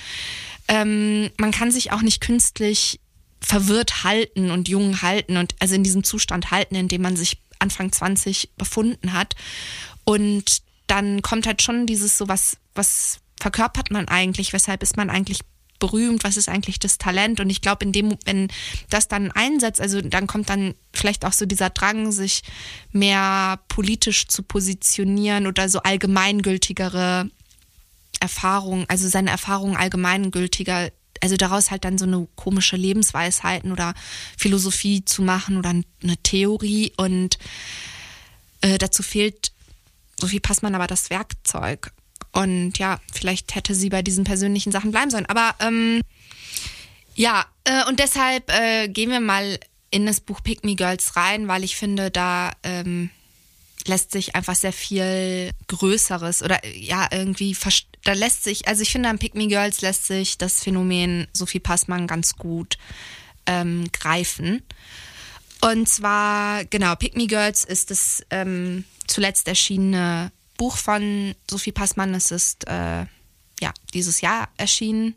ähm, 0.67 1.31
man 1.37 1.53
kann 1.53 1.71
sich 1.71 1.93
auch 1.93 2.03
nicht 2.03 2.21
künstlich 2.21 2.99
verwirrt 3.47 4.03
halten 4.03 4.51
und 4.51 4.69
jung 4.69 5.03
halten 5.03 5.37
und 5.37 5.55
also 5.61 5.77
in 5.77 5.85
diesem 5.85 6.03
Zustand 6.03 6.51
halten, 6.51 6.75
in 6.75 6.89
dem 6.89 7.03
man 7.03 7.15
sich 7.15 7.39
Anfang 7.61 7.93
20 7.93 8.51
befunden 8.57 9.13
hat. 9.13 9.37
Und 10.05 10.63
dann 10.89 11.23
kommt 11.23 11.47
halt 11.47 11.63
schon 11.63 11.87
dieses 11.87 12.19
so, 12.19 12.27
was, 12.27 12.57
was 12.75 13.21
verkörpert 13.41 13.93
man 13.93 14.09
eigentlich, 14.09 14.53
weshalb 14.53 14.83
ist 14.83 14.97
man 14.97 15.11
eigentlich 15.11 15.41
berühmt, 15.79 16.25
was 16.25 16.37
ist 16.37 16.49
eigentlich 16.49 16.81
das 16.81 16.99
Talent? 16.99 17.39
Und 17.39 17.49
ich 17.49 17.61
glaube, 17.61 17.85
in 17.85 17.93
dem, 17.93 18.17
wenn 18.25 18.49
das 18.91 19.07
dann 19.07 19.31
einsetzt, 19.31 19.81
also 19.81 20.01
dann 20.01 20.27
kommt 20.27 20.49
dann 20.49 20.75
vielleicht 20.93 21.25
auch 21.25 21.33
so 21.33 21.47
dieser 21.47 21.71
Drang, 21.71 22.11
sich 22.11 22.43
mehr 22.91 23.61
politisch 23.69 24.27
zu 24.27 24.43
positionieren 24.43 25.47
oder 25.47 25.69
so 25.69 25.81
allgemeingültigere 25.81 27.31
Erfahrungen, 28.19 28.87
also 28.89 29.07
seine 29.07 29.31
Erfahrungen 29.31 29.77
allgemeingültiger 29.77 30.91
also 31.23 31.37
daraus 31.37 31.71
halt 31.71 31.85
dann 31.85 31.99
so 31.99 32.05
eine 32.05 32.27
komische 32.37 32.77
Lebensweisheiten 32.77 33.73
oder 33.73 33.95
Philosophie 34.37 35.05
zu 35.05 35.23
machen 35.23 35.59
oder 35.59 35.71
eine 35.71 36.17
Theorie 36.23 36.93
und 36.97 37.39
äh, 38.61 38.79
dazu 38.79 39.03
fehlt 39.03 39.53
Sophie 40.19 40.41
Passmann 40.41 40.75
aber 40.75 40.87
das 40.87 41.11
Werkzeug. 41.11 41.93
Und 42.33 42.79
ja, 42.79 43.01
vielleicht 43.13 43.55
hätte 43.55 43.75
sie 43.75 43.89
bei 43.89 44.03
diesen 44.03 44.25
persönlichen 44.25 44.73
Sachen 44.73 44.91
bleiben 44.91 45.11
sollen. 45.11 45.27
Aber 45.27 45.55
ähm, 45.61 46.01
ja, 47.15 47.47
äh, 47.65 47.85
und 47.89 47.99
deshalb 47.99 48.51
äh, 48.51 48.89
gehen 48.89 49.11
wir 49.11 49.21
mal 49.21 49.59
in 49.91 50.07
das 50.07 50.21
Buch 50.21 50.43
Pick 50.43 50.65
Me 50.65 50.75
Girls 50.75 51.17
rein, 51.17 51.49
weil 51.49 51.65
ich 51.65 51.77
finde, 51.77 52.11
da 52.11 52.53
ähm, 52.63 53.11
lässt 53.89 54.13
sich 54.13 54.35
einfach 54.35 54.55
sehr 54.55 54.73
viel 54.73 55.51
Größeres 55.69 56.43
oder 56.43 56.65
ja, 56.67 57.09
irgendwie, 57.11 57.57
da 58.05 58.13
lässt 58.13 58.45
sich, 58.45 58.69
also 58.69 58.83
ich 58.83 58.93
finde 58.93 59.09
an 59.09 59.19
Pick 59.19 59.35
Me 59.35 59.49
Girls 59.49 59.81
lässt 59.81 60.07
sich 60.07 60.39
das 60.39 60.63
Phänomen 60.63 61.27
Sophie 61.33 61.61
Passmann 61.61 62.07
ganz 62.07 62.37
gut 62.37 62.79
ähm, 63.47 63.87
greifen. 63.93 64.63
Und 65.61 65.89
zwar, 65.89 66.65
genau, 66.67 66.95
Pick 66.97 67.17
Me 67.17 67.27
Girls 67.27 67.65
ist 67.65 67.91
das 67.91 68.23
ähm, 68.31 68.85
zuletzt 69.07 69.49
erschienene 69.49 70.31
Buch 70.57 70.77
von 70.77 71.35
Sophie 71.51 71.73
Passmann. 71.73 72.15
Es 72.15 72.31
ist 72.31 72.67
äh, 72.69 73.07
ja 73.61 73.73
dieses 73.95 74.21
Jahr 74.21 74.49
erschienen 74.57 75.17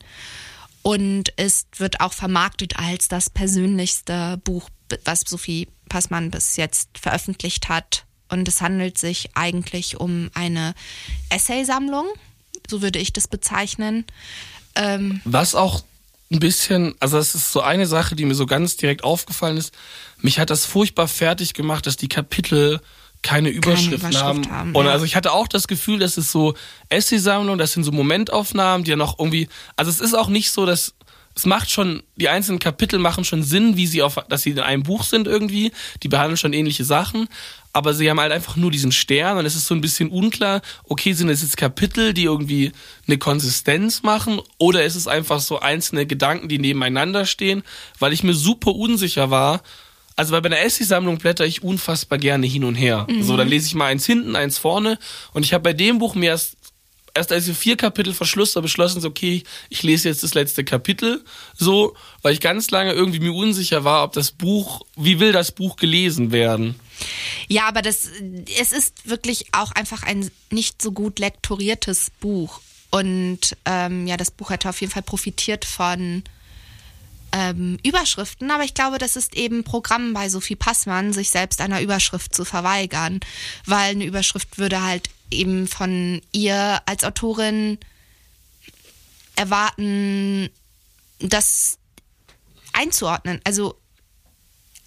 und 0.82 1.34
es 1.36 1.68
wird 1.78 2.02
auch 2.02 2.14
vermarktet 2.14 2.78
als 2.78 3.08
das 3.08 3.30
persönlichste 3.30 4.40
Buch, 4.44 4.70
was 5.04 5.22
Sophie 5.22 5.68
Passmann 5.90 6.32
bis 6.32 6.56
jetzt 6.56 6.98
veröffentlicht 6.98 7.70
hat. 7.70 8.06
Und 8.30 8.48
es 8.48 8.62
handelt 8.62 8.98
sich 8.98 9.30
eigentlich 9.34 10.00
um 10.00 10.30
eine 10.34 10.74
Essaysammlung, 11.30 12.06
so 12.68 12.82
würde 12.82 13.00
ich 13.00 13.12
das 13.14 13.28
bezeichnen. 13.28 14.06
Ähm 14.76 15.22
Was 15.26 15.56
auch 15.56 15.84
ein 16.32 16.40
bisschen, 16.40 16.96
also 17.00 17.18
das 17.18 17.34
ist 17.34 17.52
so 17.52 17.62
eine 17.62 17.88
Sache, 17.88 18.16
die 18.16 18.26
mir 18.26 18.36
so 18.36 18.46
ganz 18.46 18.78
direkt 18.78 19.04
aufgefallen 19.04 19.58
ist. 19.58 19.74
Mich 20.22 20.40
hat 20.40 20.52
das 20.52 20.66
furchtbar 20.66 21.08
fertig 21.08 21.54
gemacht, 21.54 21.88
dass 21.88 21.98
die 21.98 22.08
Kapitel 22.08 22.80
keine 23.22 23.50
Überschriften 23.50 24.00
keine 24.00 24.14
Überschrift 24.14 24.50
haben. 24.50 24.52
haben. 24.52 24.76
Und 24.76 24.86
ja. 24.86 24.92
also 24.92 25.06
ich 25.06 25.16
hatte 25.16 25.32
auch 25.34 25.48
das 25.48 25.68
Gefühl, 25.68 26.00
dass 26.00 26.18
es 26.18 26.32
so 26.32 26.54
Essaysammlung, 26.90 27.58
das 27.58 27.74
sind 27.74 27.84
so 27.84 27.92
Momentaufnahmen, 27.92 28.84
die 28.84 28.92
ja 28.92 28.96
noch 28.96 29.20
irgendwie, 29.20 29.50
also 29.76 29.90
es 29.90 30.00
ist 30.00 30.14
auch 30.14 30.30
nicht 30.30 30.52
so, 30.52 30.66
dass 30.66 30.94
es 31.40 31.46
macht 31.46 31.72
schon, 31.72 32.04
die 32.18 32.28
einzelnen 32.28 32.60
Kapitel 32.60 33.00
machen 33.00 33.24
schon 33.24 33.44
Sinn, 33.44 33.78
wie 33.78 33.88
sie 33.88 34.02
auf, 34.02 34.18
dass 34.28 34.42
sie 34.42 34.52
in 34.52 34.60
einem 34.60 34.84
Buch 34.84 35.04
sind 35.04 35.26
irgendwie. 35.26 35.72
Die 36.04 36.10
behandeln 36.10 36.36
schon 36.36 36.52
ähnliche 36.52 36.84
Sachen 36.84 37.30
aber 37.72 37.94
sie 37.94 38.10
haben 38.10 38.20
halt 38.20 38.32
einfach 38.32 38.56
nur 38.56 38.72
diesen 38.72 38.92
Stern 38.92 39.38
und 39.38 39.46
es 39.46 39.56
ist 39.56 39.68
so 39.68 39.76
ein 39.76 39.82
bisschen 39.82 40.10
unklar, 40.10 40.62
okay, 40.86 41.14
sind 41.14 41.30
es 41.30 41.42
jetzt 41.42 41.58
Kapitel, 41.58 42.14
die 42.14 42.24
irgendwie 42.24 42.72
eine 43.08 43.18
Konsistenz 43.18 44.02
machen 44.02 44.42
oder 44.58 44.84
ist 44.84 44.96
es 44.96 45.08
einfach 45.08 45.40
so 45.40 45.60
einzelne 45.60 46.06
Gedanken, 46.06 46.50
die 46.50 46.60
nebeneinander 46.60 47.26
stehen, 47.26 47.64
weil 48.00 48.14
ich 48.14 48.24
mir 48.24 48.34
super 48.34 48.72
unsicher 48.72 49.30
war. 49.30 49.62
Also 50.16 50.34
bei 50.34 50.44
einer 50.44 50.60
Essay-Sammlung 50.60 51.20
blätter 51.20 51.46
ich 51.46 51.64
unfassbar 51.64 52.18
gerne 52.18 52.46
hin 52.46 52.66
und 52.66 52.76
her. 52.76 53.08
Mhm. 53.10 53.24
So, 53.24 53.38
dann 53.38 53.48
lese 53.48 53.68
ich 53.68 53.76
mal 53.76 53.86
eins 53.86 54.06
hinten, 54.06 54.36
eins 54.36 54.58
vorne 54.58 54.98
und 55.34 55.46
ich 55.46 55.54
habe 55.54 55.64
bei 55.64 55.74
dem 55.74 56.00
Buch 56.00 56.16
mir 56.16 56.32
erst 56.32 56.58
erst 57.20 57.32
als 57.32 57.48
ich 57.48 57.58
vier 57.58 57.78
Kapitel 57.78 58.14
Verschluss 58.14 58.54
da 58.54 58.62
beschlossen, 58.62 59.02
so, 59.02 59.10
okay, 59.10 59.44
ich 59.70 59.84
lese 59.84 60.10
jetzt 60.10 60.24
das 60.24 60.34
letzte 60.34 60.64
Kapitel, 60.64 61.24
so, 61.56 61.96
weil 62.22 62.34
ich 62.34 62.40
ganz 62.40 62.72
lange 62.72 62.94
irgendwie 62.94 63.20
mir 63.20 63.34
unsicher 63.34 63.84
war, 63.84 64.04
ob 64.04 64.14
das 64.14 64.32
Buch, 64.32 64.82
wie 64.96 65.20
will 65.20 65.32
das 65.32 65.52
Buch 65.52 65.76
gelesen 65.76 66.32
werden? 66.32 66.80
Ja, 67.48 67.68
aber 67.68 67.82
das, 67.82 68.10
es 68.60 68.72
ist 68.72 69.10
wirklich 69.10 69.48
auch 69.52 69.72
einfach 69.72 70.04
ein 70.04 70.32
nicht 70.50 70.82
so 70.82 70.92
gut 70.92 71.20
lektoriertes 71.20 72.12
Buch. 72.20 72.62
Und 72.92 73.56
ähm, 73.66 74.08
ja, 74.08 74.18
das 74.18 74.32
Buch 74.32 74.50
hätte 74.50 74.70
auf 74.70 74.82
jeden 74.82 74.92
Fall 74.92 75.04
profitiert 75.04 75.64
von 75.64 76.24
ähm, 77.32 77.78
Überschriften, 77.84 78.52
aber 78.52 78.64
ich 78.64 78.74
glaube, 78.74 78.98
das 78.98 79.16
ist 79.16 79.36
eben 79.36 79.64
Programm 79.64 80.14
bei 80.14 80.30
Sophie 80.30 80.56
Passmann, 80.56 81.14
sich 81.14 81.30
selbst 81.30 81.62
einer 81.62 81.82
Überschrift 81.82 82.36
zu 82.36 82.46
verweigern, 82.46 83.20
weil 83.66 83.92
eine 83.92 84.06
Überschrift 84.06 84.58
würde 84.58 84.84
halt 84.84 85.10
eben 85.32 85.68
von 85.68 86.22
ihr 86.32 86.82
als 86.86 87.04
Autorin 87.04 87.78
erwarten, 89.36 90.50
das 91.20 91.78
einzuordnen. 92.74 93.42
Also 93.44 93.80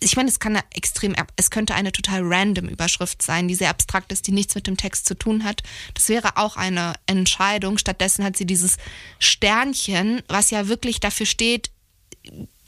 ich 0.00 0.16
meine, 0.16 0.28
es 0.28 0.40
kann 0.40 0.60
extrem, 0.74 1.14
es 1.36 1.50
könnte 1.50 1.74
eine 1.74 1.92
total 1.92 2.22
random 2.24 2.68
Überschrift 2.68 3.22
sein, 3.22 3.48
die 3.48 3.54
sehr 3.54 3.70
abstrakt 3.70 4.12
ist, 4.12 4.26
die 4.26 4.32
nichts 4.32 4.54
mit 4.54 4.66
dem 4.66 4.76
Text 4.76 5.06
zu 5.06 5.14
tun 5.14 5.44
hat. 5.44 5.62
Das 5.94 6.08
wäre 6.08 6.36
auch 6.36 6.56
eine 6.56 6.94
Entscheidung. 7.06 7.78
Stattdessen 7.78 8.24
hat 8.24 8.36
sie 8.36 8.46
dieses 8.46 8.78
Sternchen, 9.20 10.22
was 10.28 10.50
ja 10.50 10.68
wirklich 10.68 11.00
dafür 11.00 11.26
steht, 11.26 11.70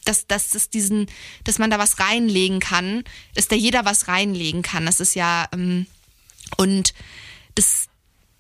dass, 0.05 0.27
dass, 0.27 0.55
es 0.55 0.71
diesen, 0.71 1.07
dass 1.45 1.59
man 1.59 1.71
da 1.71 1.79
was 1.79 1.99
reinlegen 1.99 2.61
kann, 2.61 3.05
dass 3.35 3.49
da 3.49 3.57
jeder 3.57 3.85
was 3.85 4.09
reinlegen 4.09 4.63
kann. 4.63 4.87
Das 4.87 5.01
ist 5.01 5.15
ja, 5.15 5.49
ähm, 5.53 5.87
und 6.57 6.95
das, 7.55 7.87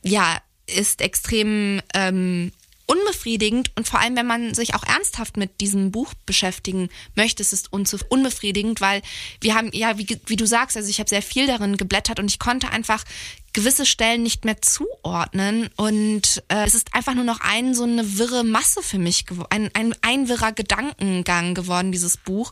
ja, 0.03 0.41
ist 0.67 1.01
extrem 1.01 1.81
ähm, 1.93 2.53
unbefriedigend 2.87 3.71
und 3.77 3.89
vor 3.89 4.01
allem, 4.01 4.17
wenn 4.17 4.27
man 4.27 4.55
sich 4.55 4.75
auch 4.75 4.83
ernsthaft 4.85 5.37
mit 5.37 5.61
diesem 5.61 5.91
Buch 5.91 6.13
beschäftigen 6.27 6.89
möchte, 7.15 7.43
ist 7.43 7.53
es 7.53 7.69
unbefriedigend, 8.09 8.81
weil 8.81 9.03
wir 9.41 9.55
haben, 9.55 9.71
ja, 9.73 9.99
wie, 9.99 10.07
wie 10.27 10.37
du 10.37 10.47
sagst, 10.47 10.77
also 10.77 10.89
ich 10.89 10.99
habe 10.99 11.09
sehr 11.09 11.23
viel 11.23 11.47
darin 11.47 11.77
geblättert 11.77 12.21
und 12.21 12.31
ich 12.31 12.39
konnte 12.39 12.71
einfach 12.71 13.05
gewisse 13.53 13.87
Stellen 13.87 14.23
nicht 14.23 14.45
mehr 14.45 14.61
zuordnen 14.61 15.71
und 15.77 16.43
äh, 16.49 16.65
es 16.67 16.75
ist 16.75 16.93
einfach 16.95 17.15
nur 17.15 17.25
noch 17.25 17.41
ein 17.41 17.75
so 17.75 17.85
eine 17.85 18.19
wirre 18.19 18.45
Masse 18.45 18.83
für 18.83 18.99
mich 18.99 19.27
geworden, 19.27 19.49
ein, 19.51 19.71
ein, 19.75 19.95
ein 20.03 20.29
wirrer 20.29 20.53
Gedankengang 20.53 21.55
geworden, 21.55 21.93
dieses 21.93 22.17
Buch. 22.17 22.51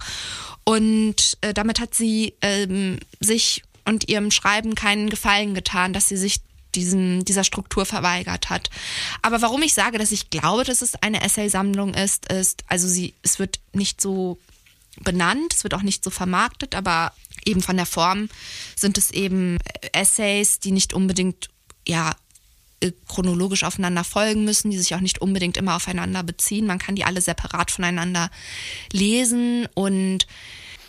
Und 0.65 1.37
äh, 1.41 1.53
damit 1.53 1.81
hat 1.81 1.95
sie 1.95 2.35
ähm, 2.41 3.01
sich 3.21 3.63
und 3.85 4.09
ihrem 4.09 4.31
Schreiben 4.31 4.77
keinen 4.77 5.11
Gefallen 5.11 5.55
getan, 5.55 5.93
dass 5.93 6.09
sie 6.09 6.17
sich 6.17 6.41
diesem, 6.75 7.25
dieser 7.25 7.45
Struktur 7.45 7.87
verweigert 7.87 8.51
hat. 8.51 8.71
Aber 9.23 9.43
warum 9.43 9.63
ich 9.63 9.75
sage, 9.75 9.99
dass 9.99 10.13
ich 10.13 10.31
glaube, 10.31 10.65
dass 10.65 10.83
es 10.83 10.95
eine 10.97 11.23
Essay-Sammlung 11.23 11.95
ist, 11.95 12.31
ist, 12.33 12.65
also 12.67 12.89
sie, 12.89 13.15
es 13.23 13.39
wird 13.39 13.61
nicht 13.73 14.01
so 14.01 14.39
benannt, 15.01 15.55
es 15.55 15.65
wird 15.65 15.75
auch 15.75 15.83
nicht 15.83 16.05
so 16.05 16.11
vermarktet, 16.11 16.75
aber 16.75 17.13
eben 17.45 17.63
von 17.63 17.77
der 17.77 17.87
Form 17.87 18.29
sind 18.77 18.99
es 18.99 19.11
eben 19.11 19.59
Essays, 19.93 20.61
die 20.61 20.73
nicht 20.73 20.93
unbedingt, 20.93 21.49
ja, 21.87 22.15
äh, 22.81 22.93
chronologisch 23.09 23.65
aufeinander 23.65 24.05
folgen 24.05 24.45
müssen, 24.45 24.71
die 24.71 24.79
sich 24.79 24.95
auch 24.95 25.01
nicht 25.01 25.21
unbedingt 25.21 25.57
immer 25.57 25.77
aufeinander 25.77 26.23
beziehen. 26.23 26.67
Man 26.67 26.79
kann 26.79 26.97
die 26.97 27.05
alle 27.05 27.21
separat 27.21 27.71
voneinander 27.71 28.31
lesen 28.93 29.69
und 29.75 30.27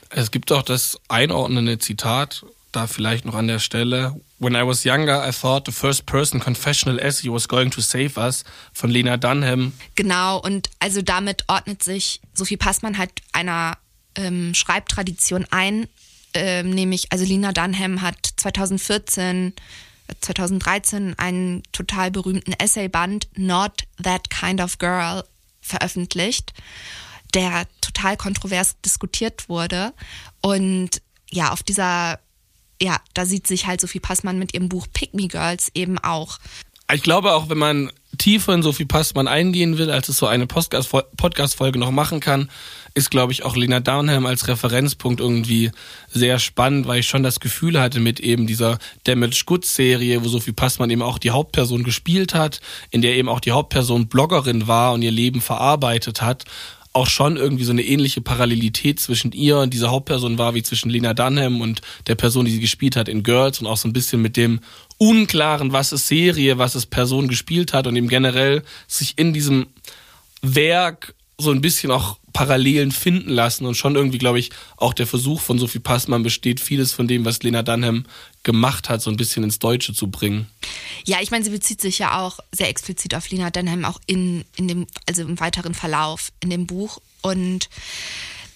es 0.10 0.32
gibt 0.32 0.52
auch 0.52 0.62
das 0.62 1.00
einordnende 1.08 1.80
Zitat 1.80 2.46
da 2.76 2.88
vielleicht 2.88 3.26
noch 3.26 3.36
an 3.36 3.48
der 3.48 3.60
Stelle. 3.60 4.20
When 4.40 4.56
I 4.56 4.66
was 4.66 4.84
younger, 4.84 5.28
I 5.28 5.32
thought 5.32 5.64
the 5.66 5.72
first 5.72 6.06
person 6.06 6.40
confessional 6.40 7.00
essay 7.00 7.30
was 7.30 7.48
going 7.48 7.72
to 7.72 7.82
save 7.82 8.18
us 8.18 8.44
von 8.74 8.90
Lena 8.90 9.18
Dunham. 9.18 9.74
Genau, 9.96 10.40
und 10.40 10.70
also 10.80 11.02
damit 11.02 11.46
ordnet 11.48 11.84
sich 11.84 12.22
Sophie 12.34 12.58
Passmann 12.58 12.98
halt 12.98 13.12
einer 13.32 13.78
ähm, 14.16 14.54
Schreibtradition 14.54 15.46
ein, 15.52 15.88
ähm, 16.34 16.72
nämlich, 16.72 17.12
also 17.12 17.26
Lena 17.26 17.52
Dunham 17.52 18.02
hat 18.02 18.18
2014 18.38 19.54
2013 20.22 21.18
einen 21.18 21.64
total 21.72 22.12
berühmten 22.12 22.54
Essayband 22.54 23.28
Not 23.36 23.84
That 24.02 24.30
Kind 24.30 24.62
of 24.62 24.78
Girl 24.78 25.24
veröffentlicht, 25.62 26.54
der 27.34 27.66
total 27.82 28.18
kontrovers 28.18 28.80
diskutiert 28.82 29.50
wurde. 29.50 29.94
Und 30.42 31.02
ja, 31.32 31.52
auf 31.52 31.64
dieser 31.64 32.20
ja, 32.82 32.98
da 33.14 33.26
sieht 33.26 33.48
sich 33.48 33.68
halt 33.68 33.82
Sophie 33.82 34.00
Passmann 34.00 34.40
mit 34.40 34.54
ihrem 34.54 34.70
Buch 34.70 34.88
Pick 34.94 35.14
Me 35.14 35.28
Girls 35.28 35.72
eben 35.74 35.98
auch. 36.00 36.40
Ich 36.92 37.02
glaube 37.02 37.34
auch, 37.34 37.50
wenn 37.50 37.58
man 37.58 37.92
tiefer 38.18 38.54
in 38.54 38.62
Sophie 38.62 38.86
Passmann 38.86 39.28
eingehen 39.28 39.78
will, 39.78 39.90
als 39.90 40.10
es 40.10 40.18
so 40.18 40.28
eine 40.28 40.46
Podcast-Folge 40.46 41.80
noch 41.80 41.92
machen 41.92 42.20
kann, 42.20 42.50
ist, 42.94 43.10
glaube 43.10 43.32
ich, 43.32 43.44
auch 43.44 43.56
Lena 43.56 43.80
Downham 43.80 44.26
als 44.26 44.48
Referenzpunkt 44.48 45.20
irgendwie 45.20 45.72
sehr 46.12 46.38
spannend, 46.38 46.86
weil 46.86 47.00
ich 47.00 47.08
schon 47.08 47.24
das 47.24 47.40
Gefühl 47.40 47.80
hatte 47.80 48.00
mit 48.00 48.20
eben 48.20 48.46
dieser 48.46 48.78
Damage 49.06 49.44
Goods 49.46 49.74
Serie, 49.76 50.24
wo 50.24 50.28
Sophie 50.28 50.52
Passmann 50.52 50.92
eben 50.92 51.02
auch 51.02 51.18
die 51.18 51.32
Hauptperson 51.32 51.84
gespielt 51.84 52.36
hat, 52.36 52.62
in 52.92 53.02
der 53.02 53.16
eben 53.16 53.30
auch 53.30 53.40
die 53.40 53.52
Hauptperson 53.52 54.08
Bloggerin 54.08 54.68
war 54.68 54.94
und 54.94 55.02
ihr 55.02 55.12
Leben 55.12 55.42
verarbeitet 55.42 56.22
hat 56.22 56.46
auch 56.94 57.08
schon 57.08 57.38
irgendwie 57.38 57.64
so 57.64 57.72
eine 57.72 57.82
ähnliche 57.82 58.22
Parallelität 58.22 59.00
zwischen 59.00 59.32
ihr 59.32 59.58
und 59.58 59.74
dieser 59.74 59.90
Hauptperson 59.90 60.38
war 60.38 60.54
wie 60.54 60.62
zwischen 60.62 60.92
Lena 60.92 61.16
Dunham 61.16 61.60
und 61.60 61.82
der 62.06 62.16
Person, 62.16 62.46
die 62.46 62.52
sie 62.52 62.60
gespielt 62.60 62.96
hat 62.96 63.10
in 63.10 63.24
Girls 63.24 63.60
und 63.60 63.68
auch 63.68 63.78
so 63.78 63.88
ein 63.88 63.94
bisschen 63.94 64.22
mit 64.22 64.38
dem 64.38 64.60
Unklaren, 65.00 65.74
was 65.74 65.92
ist 65.92 66.08
Serie, 66.08 66.60
was 66.60 66.76
ist 66.76 66.88
Person 66.88 67.28
gespielt 67.28 67.74
hat 67.74 67.88
und 67.88 67.96
eben 67.96 68.08
generell 68.08 68.62
sich 68.88 69.18
in 69.18 69.34
diesem 69.34 69.68
Werk 70.44 71.16
so 71.40 71.52
ein 71.52 71.62
bisschen 71.62 71.92
auch 71.92 72.18
Parallelen 72.34 72.92
finden 72.92 73.30
lassen 73.30 73.66
und 73.66 73.76
schon 73.76 73.96
irgendwie, 73.96 74.18
glaube 74.18 74.40
ich, 74.40 74.50
auch 74.76 74.94
der 74.94 75.08
Versuch 75.08 75.40
von 75.40 75.60
Sophie 75.60 75.80
Passmann 75.80 76.24
besteht, 76.24 76.60
vieles 76.60 76.92
von 76.92 77.08
dem, 77.08 77.24
was 77.26 77.42
Lena 77.44 77.62
Dunham 77.64 78.06
gemacht 78.42 78.90
hat, 78.90 79.02
so 79.02 79.10
ein 79.10 79.18
bisschen 79.18 79.44
ins 79.44 79.60
Deutsche 79.60 79.94
zu 79.94 80.10
bringen. 80.10 80.48
Ja, 81.06 81.20
ich 81.22 81.32
meine, 81.32 81.46
sie 81.46 81.52
bezieht 81.52 81.80
sich 81.80 82.00
ja 82.00 82.20
auch 82.20 82.40
sehr 82.52 82.70
explizit 82.70 83.16
auf 83.16 83.30
Lena 83.30 83.52
Dunham, 83.52 83.86
auch 83.86 84.02
in, 84.08 84.44
in 84.56 84.68
dem, 84.68 84.88
also 85.08 85.22
im 85.22 85.40
weiteren 85.40 85.74
Verlauf 85.74 86.32
in 86.42 86.50
dem 86.50 86.68
Buch. 86.68 87.00
Und 87.22 87.70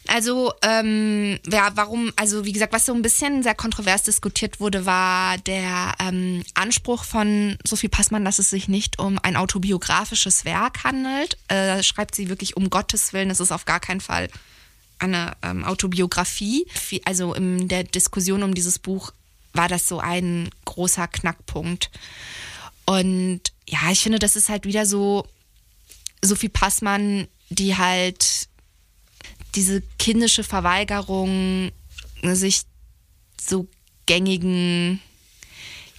also, 0.08 0.54
ähm, 0.62 1.40
ja, 1.52 1.72
warum, 1.76 2.12
also 2.16 2.46
wie 2.46 2.52
gesagt, 2.52 2.74
was 2.74 2.86
so 2.86 2.94
ein 2.94 3.02
bisschen 3.02 3.44
sehr 3.44 3.56
kontrovers 3.56 4.04
diskutiert 4.04 4.60
wurde, 4.60 4.86
war 4.86 5.38
der 5.40 5.94
ähm, 6.00 6.44
Anspruch 6.54 7.04
von 7.04 7.58
Sophie 7.66 7.90
Passmann, 7.90 8.26
dass 8.26 8.40
es 8.40 8.50
sich 8.50 8.68
nicht 8.68 9.00
um 9.00 9.20
ein 9.24 9.36
autobiografisches 9.36 10.46
Werk 10.46 10.84
handelt. 10.84 11.38
Äh, 11.48 11.84
schreibt 11.84 12.16
sie 12.16 12.30
wirklich 12.30 12.58
um 12.58 12.70
Gottes 12.70 13.14
Willen, 13.14 13.30
es 13.30 13.40
ist 13.40 13.52
auf 13.52 13.66
gar 13.66 13.80
keinen 13.80 14.02
Fall 14.02 14.30
eine 15.00 15.34
ähm, 15.44 15.64
Autobiografie. 15.64 16.68
Also 17.06 17.34
in 17.34 17.68
der 17.68 17.84
Diskussion 17.84 18.44
um 18.44 18.54
dieses 18.54 18.80
Buch 18.80 19.12
war 19.54 19.68
das 19.68 19.88
so 19.88 20.00
ein 20.00 20.50
großer 20.66 21.08
Knackpunkt. 21.08 21.92
Und 22.86 23.42
ja, 23.68 23.92
ich 23.92 24.00
finde, 24.00 24.20
das 24.20 24.36
ist 24.36 24.50
halt 24.50 24.66
wieder 24.66 24.86
so 24.86 25.28
Sophie 26.22 26.50
Passmann, 26.50 27.28
die 27.50 27.78
halt 27.78 28.48
diese 29.58 29.82
kindische 29.98 30.44
Verweigerung, 30.44 31.72
sich 32.22 32.62
so 33.42 33.68
gängigen. 34.06 35.02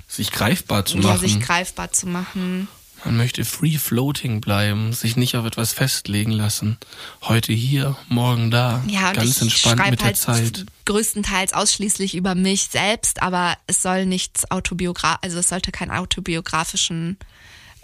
Sich 0.07 0.31
greifbar 0.31 0.87
zu 0.87 0.97
machen. 0.97 1.09
Ja, 1.09 1.19
sich 1.19 1.41
greifbar 1.41 1.93
zu 1.93 2.07
machen. 2.07 2.69
Man 3.05 3.17
möchte 3.17 3.45
free 3.45 3.79
floating 3.79 4.41
bleiben, 4.41 4.93
sich 4.93 5.17
nicht 5.17 5.37
auf 5.37 5.45
etwas 5.45 5.73
festlegen 5.73 6.31
lassen. 6.33 6.79
Heute 7.23 7.53
hier, 7.53 7.97
morgen 8.09 8.51
da. 8.51 8.83
Ja, 8.89 9.13
ganz 9.13 9.43
entspannt 9.43 9.91
mit 9.91 10.01
der 10.01 10.07
halt 10.07 10.17
Zeit. 10.17 10.67
Größtenteils 10.85 11.53
ausschließlich 11.53 12.15
über 12.15 12.35
mich 12.35 12.69
selbst, 12.71 13.23
aber 13.23 13.57
es 13.67 13.83
soll 13.83 14.07
nichts 14.07 14.51
autobiograf, 14.51 15.19
also 15.23 15.39
es 15.39 15.49
sollte 15.49 15.71
keinen 15.71 15.91
autobiografischen 15.91 17.19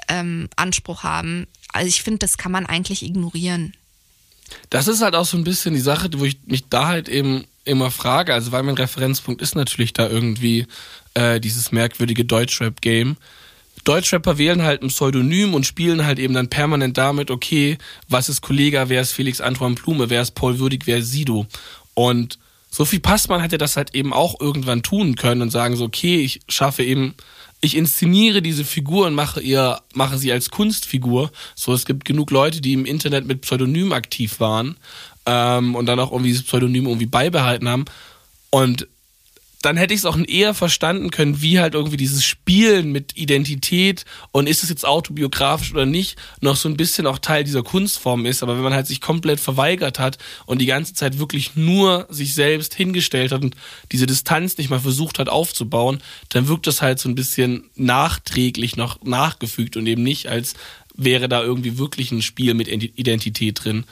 ähm, 0.08 0.48
Anspruch 0.56 1.02
haben. 1.02 1.46
Also 1.72 1.88
ich 1.88 2.02
finde, 2.02 2.20
das 2.20 2.38
kann 2.38 2.52
man 2.52 2.66
eigentlich 2.66 3.02
ignorieren. 3.02 3.72
Das 4.70 4.88
ist 4.88 5.02
halt 5.02 5.14
auch 5.14 5.24
so 5.24 5.36
ein 5.36 5.44
bisschen 5.44 5.74
die 5.74 5.80
Sache, 5.80 6.08
wo 6.16 6.24
ich 6.24 6.38
mich 6.46 6.68
da 6.68 6.88
halt 6.88 7.08
eben 7.08 7.44
immer 7.64 7.90
frage, 7.90 8.34
also 8.34 8.52
weil 8.52 8.62
mein 8.62 8.76
Referenzpunkt 8.76 9.40
ist 9.40 9.54
natürlich 9.54 9.92
da 9.92 10.08
irgendwie 10.08 10.66
äh, 11.14 11.40
dieses 11.40 11.72
merkwürdige 11.72 12.24
Deutschrap-Game. 12.24 13.16
Deutschrapper 13.84 14.38
wählen 14.38 14.62
halt 14.62 14.82
ein 14.82 14.88
Pseudonym 14.88 15.54
und 15.54 15.66
spielen 15.66 16.06
halt 16.06 16.18
eben 16.18 16.34
dann 16.34 16.48
permanent 16.48 16.96
damit, 16.96 17.30
okay, 17.30 17.78
was 18.08 18.28
ist 18.28 18.40
Kollega, 18.40 18.88
wer 18.88 19.02
ist 19.02 19.12
Felix 19.12 19.40
Antoine 19.40 19.74
Blume, 19.74 20.10
wer 20.10 20.22
ist 20.22 20.32
Paul 20.32 20.58
Würdig, 20.58 20.86
wer 20.86 20.98
ist 20.98 21.10
Sido. 21.10 21.46
Und 21.92 22.38
Sophie 22.70 22.98
Passmann 22.98 23.40
hätte 23.40 23.58
das 23.58 23.76
halt 23.76 23.94
eben 23.94 24.12
auch 24.12 24.40
irgendwann 24.40 24.82
tun 24.82 25.16
können 25.16 25.42
und 25.42 25.50
sagen 25.50 25.76
so, 25.76 25.84
okay, 25.84 26.16
ich 26.16 26.40
schaffe 26.48 26.82
eben 26.82 27.14
ich 27.64 27.76
inszeniere 27.76 28.42
diese 28.42 28.64
Figur 28.64 29.06
und 29.06 29.14
mache 29.14 29.40
ihr, 29.40 29.80
mache 29.94 30.18
sie 30.18 30.32
als 30.32 30.50
Kunstfigur. 30.50 31.30
So, 31.54 31.72
es 31.72 31.86
gibt 31.86 32.04
genug 32.04 32.30
Leute, 32.30 32.60
die 32.60 32.72
im 32.72 32.84
Internet 32.84 33.26
mit 33.26 33.40
Pseudonym 33.40 33.92
aktiv 33.92 34.40
waren 34.40 34.76
ähm, 35.26 35.74
und 35.74 35.86
dann 35.86 35.98
auch 35.98 36.12
irgendwie 36.12 36.30
dieses 36.30 36.44
Pseudonym 36.44 36.86
irgendwie 36.86 37.06
beibehalten 37.06 37.68
haben. 37.68 37.84
Und 38.50 38.86
dann 39.64 39.76
hätte 39.76 39.94
ich 39.94 40.00
es 40.00 40.04
auch 40.04 40.18
eher 40.18 40.54
verstanden 40.54 41.10
können, 41.10 41.40
wie 41.40 41.58
halt 41.58 41.74
irgendwie 41.74 41.96
dieses 41.96 42.24
Spielen 42.24 42.92
mit 42.92 43.16
Identität 43.16 44.04
und 44.30 44.46
ist 44.46 44.62
es 44.62 44.68
jetzt 44.68 44.84
autobiografisch 44.84 45.72
oder 45.72 45.86
nicht, 45.86 46.16
noch 46.40 46.56
so 46.56 46.68
ein 46.68 46.76
bisschen 46.76 47.06
auch 47.06 47.18
Teil 47.18 47.44
dieser 47.44 47.62
Kunstform 47.62 48.26
ist. 48.26 48.42
Aber 48.42 48.56
wenn 48.56 48.62
man 48.62 48.74
halt 48.74 48.86
sich 48.86 49.00
komplett 49.00 49.40
verweigert 49.40 49.98
hat 49.98 50.18
und 50.46 50.60
die 50.60 50.66
ganze 50.66 50.94
Zeit 50.94 51.18
wirklich 51.18 51.56
nur 51.56 52.06
sich 52.10 52.34
selbst 52.34 52.74
hingestellt 52.74 53.32
hat 53.32 53.42
und 53.42 53.56
diese 53.92 54.06
Distanz 54.06 54.58
nicht 54.58 54.70
mal 54.70 54.80
versucht 54.80 55.18
hat 55.18 55.28
aufzubauen, 55.28 56.02
dann 56.28 56.48
wirkt 56.48 56.66
das 56.66 56.82
halt 56.82 56.98
so 56.98 57.08
ein 57.08 57.14
bisschen 57.14 57.70
nachträglich 57.74 58.76
noch 58.76 59.02
nachgefügt 59.02 59.76
und 59.76 59.86
eben 59.86 60.02
nicht, 60.02 60.28
als 60.28 60.54
wäre 60.94 61.28
da 61.28 61.42
irgendwie 61.42 61.78
wirklich 61.78 62.12
ein 62.12 62.22
Spiel 62.22 62.54
mit 62.54 62.68
Identität 62.68 63.64
drin. 63.64 63.84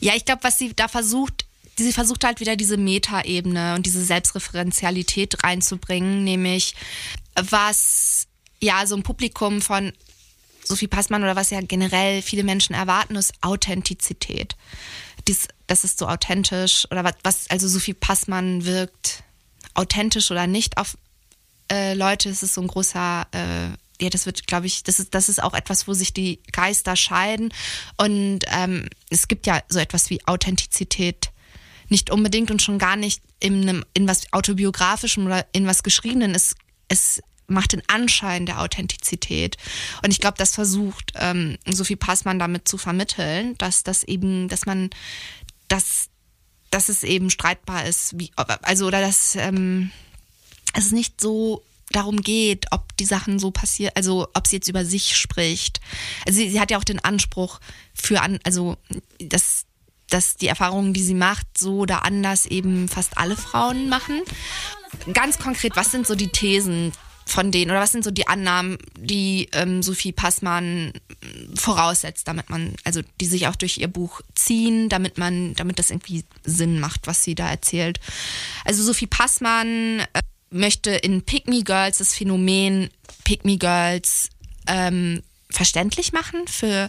Ja, 0.00 0.14
ich 0.16 0.24
glaube, 0.24 0.42
was 0.42 0.58
sie 0.58 0.72
da 0.74 0.88
versucht, 0.88 1.46
sie 1.84 1.92
versucht 1.92 2.24
halt 2.24 2.40
wieder 2.40 2.56
diese 2.56 2.76
Metaebene 2.76 3.74
und 3.74 3.86
diese 3.86 4.04
Selbstreferenzialität 4.04 5.42
reinzubringen, 5.44 6.24
nämlich 6.24 6.74
was 7.34 8.26
ja 8.60 8.86
so 8.86 8.96
ein 8.96 9.02
Publikum 9.02 9.60
von 9.60 9.92
Sophie 10.64 10.88
Passmann 10.88 11.22
oder 11.22 11.36
was 11.36 11.50
ja 11.50 11.60
generell 11.60 12.22
viele 12.22 12.44
Menschen 12.44 12.74
erwarten, 12.74 13.16
ist 13.16 13.32
Authentizität. 13.40 14.56
Dies, 15.26 15.48
das 15.66 15.84
ist 15.84 15.98
so 15.98 16.06
authentisch 16.06 16.86
oder 16.90 17.04
was, 17.04 17.14
was 17.22 17.50
also 17.50 17.68
Sophie 17.68 17.94
Passmann 17.94 18.64
wirkt 18.64 19.22
authentisch 19.74 20.30
oder 20.30 20.46
nicht 20.46 20.76
auf 20.78 20.96
äh, 21.70 21.94
Leute. 21.94 22.28
Es 22.28 22.42
ist 22.42 22.54
so 22.54 22.60
ein 22.60 22.68
großer 22.68 23.26
äh, 23.32 23.76
ja, 24.00 24.08
das 24.08 24.26
wird, 24.26 24.46
glaube 24.46 24.66
ich, 24.66 24.82
das 24.82 24.98
ist, 24.98 25.14
das 25.14 25.28
ist 25.28 25.42
auch 25.42 25.54
etwas, 25.54 25.86
wo 25.86 25.92
sich 25.92 26.12
die 26.12 26.40
Geister 26.52 26.96
scheiden. 26.96 27.52
Und 27.96 28.40
ähm, 28.50 28.88
es 29.10 29.28
gibt 29.28 29.46
ja 29.46 29.60
so 29.68 29.78
etwas 29.78 30.10
wie 30.10 30.26
Authentizität 30.26 31.30
nicht 31.90 32.10
unbedingt 32.10 32.50
und 32.50 32.62
schon 32.62 32.78
gar 32.78 32.96
nicht 32.96 33.22
in, 33.40 33.62
einem, 33.62 33.84
in 33.94 34.08
was 34.08 34.32
autobiografischem 34.32 35.26
oder 35.26 35.46
in 35.52 35.66
was 35.66 35.82
Geschriebenen. 35.82 36.34
Es, 36.34 36.54
es 36.88 37.20
macht 37.50 37.72
den 37.72 37.82
Anschein 37.88 38.46
der 38.46 38.60
Authentizität. 38.60 39.56
Und 40.02 40.10
ich 40.10 40.20
glaube, 40.20 40.38
das 40.38 40.54
versucht 40.54 41.12
ähm, 41.16 41.58
Sophie 41.66 41.96
Passmann 41.96 42.38
damit 42.38 42.68
zu 42.68 42.78
vermitteln, 42.78 43.56
dass 43.58 43.82
das 43.82 44.04
eben, 44.04 44.48
dass 44.48 44.66
man, 44.66 44.90
dass, 45.68 46.08
dass 46.70 46.88
es 46.88 47.02
eben 47.02 47.30
streitbar 47.30 47.86
ist, 47.86 48.18
wie, 48.18 48.30
also 48.36 48.86
oder 48.86 49.00
dass 49.00 49.34
ähm, 49.34 49.90
es 50.74 50.92
nicht 50.92 51.20
so 51.20 51.64
darum 51.90 52.22
geht, 52.22 52.66
ob 52.70 52.96
die 52.98 53.04
Sachen 53.04 53.40
so 53.40 53.50
passieren, 53.50 53.92
also 53.96 54.28
ob 54.34 54.46
sie 54.46 54.56
jetzt 54.56 54.68
über 54.68 54.84
sich 54.84 55.16
spricht. 55.16 55.80
Also 56.24 56.38
sie, 56.38 56.50
sie 56.50 56.60
hat 56.60 56.70
ja 56.70 56.78
auch 56.78 56.84
den 56.84 57.00
Anspruch 57.00 57.58
für 57.94 58.20
an, 58.20 58.38
also 58.44 58.76
dass 59.18 59.66
dass 60.10 60.36
die 60.36 60.48
Erfahrungen, 60.48 60.92
die 60.92 61.02
sie 61.02 61.14
macht, 61.14 61.46
so 61.56 61.78
oder 61.78 62.04
anders 62.04 62.46
eben 62.46 62.88
fast 62.88 63.18
alle 63.18 63.36
Frauen 63.36 63.88
machen. 63.88 64.22
Ganz 65.12 65.38
konkret, 65.38 65.76
was 65.76 65.90
sind 65.90 66.06
so 66.06 66.14
die 66.14 66.28
Thesen 66.28 66.92
von 67.30 67.52
denen 67.52 67.70
oder 67.70 67.80
was 67.80 67.92
sind 67.92 68.02
so 68.02 68.10
die 68.10 68.26
Annahmen, 68.26 68.76
die 68.98 69.48
ähm, 69.52 69.82
Sophie 69.82 70.12
Passmann 70.12 70.92
voraussetzt, 71.54 72.26
damit 72.26 72.50
man, 72.50 72.74
also 72.84 73.02
die 73.20 73.26
sich 73.26 73.46
auch 73.46 73.56
durch 73.56 73.78
ihr 73.78 73.88
Buch 73.88 74.20
ziehen, 74.34 74.88
damit 74.88 75.16
man, 75.16 75.54
damit 75.54 75.78
das 75.78 75.90
irgendwie 75.90 76.24
Sinn 76.44 76.80
macht, 76.80 77.06
was 77.06 77.22
sie 77.22 77.36
da 77.36 77.48
erzählt. 77.48 78.00
Also 78.64 78.82
Sophie 78.82 79.06
Passmann 79.06 80.00
äh, 80.12 80.22
möchte 80.50 80.90
in 80.90 81.22
Pick 81.22 81.46
Me 81.46 81.62
Girls 81.62 81.98
das 81.98 82.14
Phänomen 82.14 82.90
Pick 83.24 83.44
Me 83.44 83.56
Girls 83.58 84.28
ähm, 84.66 85.22
verständlich 85.50 86.12
machen 86.12 86.46
für 86.48 86.88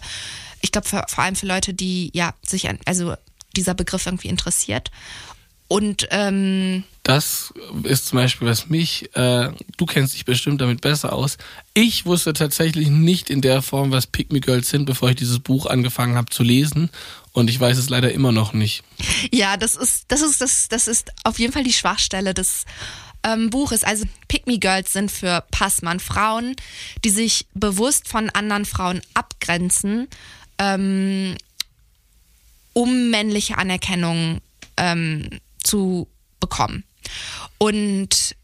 ich 0.62 0.72
glaube 0.72 0.88
vor 0.88 1.20
allem 1.24 1.36
für 1.36 1.47
Leute, 1.47 1.74
die 1.74 2.12
ja 2.14 2.34
sich 2.45 2.70
an, 2.70 2.80
also 2.86 3.16
dieser 3.55 3.74
Begriff 3.74 4.05
irgendwie 4.05 4.30
interessiert. 4.30 4.91
Und 5.68 6.05
ähm, 6.12 6.84
das 7.03 7.53
ist 7.84 8.07
zum 8.07 8.18
Beispiel, 8.18 8.45
was 8.45 8.68
mich, 8.68 9.16
äh, 9.16 9.51
du 9.78 9.86
kennst 9.86 10.14
dich 10.14 10.26
bestimmt 10.26 10.59
damit 10.59 10.82
besser 10.82 11.14
aus. 11.14 11.38
Ich 11.74 12.05
wusste 12.05 12.34
tatsächlich 12.34 12.89
nicht 12.89 13.30
in 13.30 13.39
der 13.39 13.62
Form, 13.62 13.91
was 13.91 14.05
Pick 14.05 14.34
Me 14.34 14.41
Girls 14.41 14.70
sind, 14.70 14.86
bevor 14.86 15.12
ich 15.12 15.16
dieses 15.16 15.39
Buch 15.39 15.68
angefangen 15.68 16.16
habe 16.16 16.30
zu 16.30 16.43
lesen. 16.43 16.89
Und 17.32 17.49
ich 17.49 17.57
weiß 17.57 17.78
es 17.78 17.88
leider 17.89 18.12
immer 18.12 18.34
noch 18.34 18.51
nicht. 18.51 18.84
Ja, 19.32 19.55
das 19.55 19.78
ist, 19.78 20.05
das 20.09 20.22
ist, 20.22 20.41
das, 20.41 20.68
das 20.68 20.89
ist 20.89 21.09
auf 21.24 21.39
jeden 21.39 21.53
Fall 21.53 21.64
die 21.64 21.72
Schwachstelle 21.72 22.34
des 22.34 22.66
ähm, 23.24 23.49
Buches. 23.49 23.86
Also 23.86 24.03
Pick 24.28 24.47
Me 24.47 24.59
Girls 24.59 24.91
sind 24.91 25.09
für 25.09 25.45
Passmann 25.51 26.01
Frauen, 26.01 26.57
die 27.05 27.09
sich 27.09 27.45
bewusst 27.53 28.09
von 28.09 28.30
anderen 28.30 28.66
Frauen 28.66 29.01
abgrenzen 29.14 30.09
ähm, 30.62 31.36
um 32.74 33.09
männliche 33.09 33.57
Anerkennung 33.57 34.41
ähm, 34.78 35.28
zu 35.64 36.07
bekommen. 36.39 36.84
Und 37.57 38.36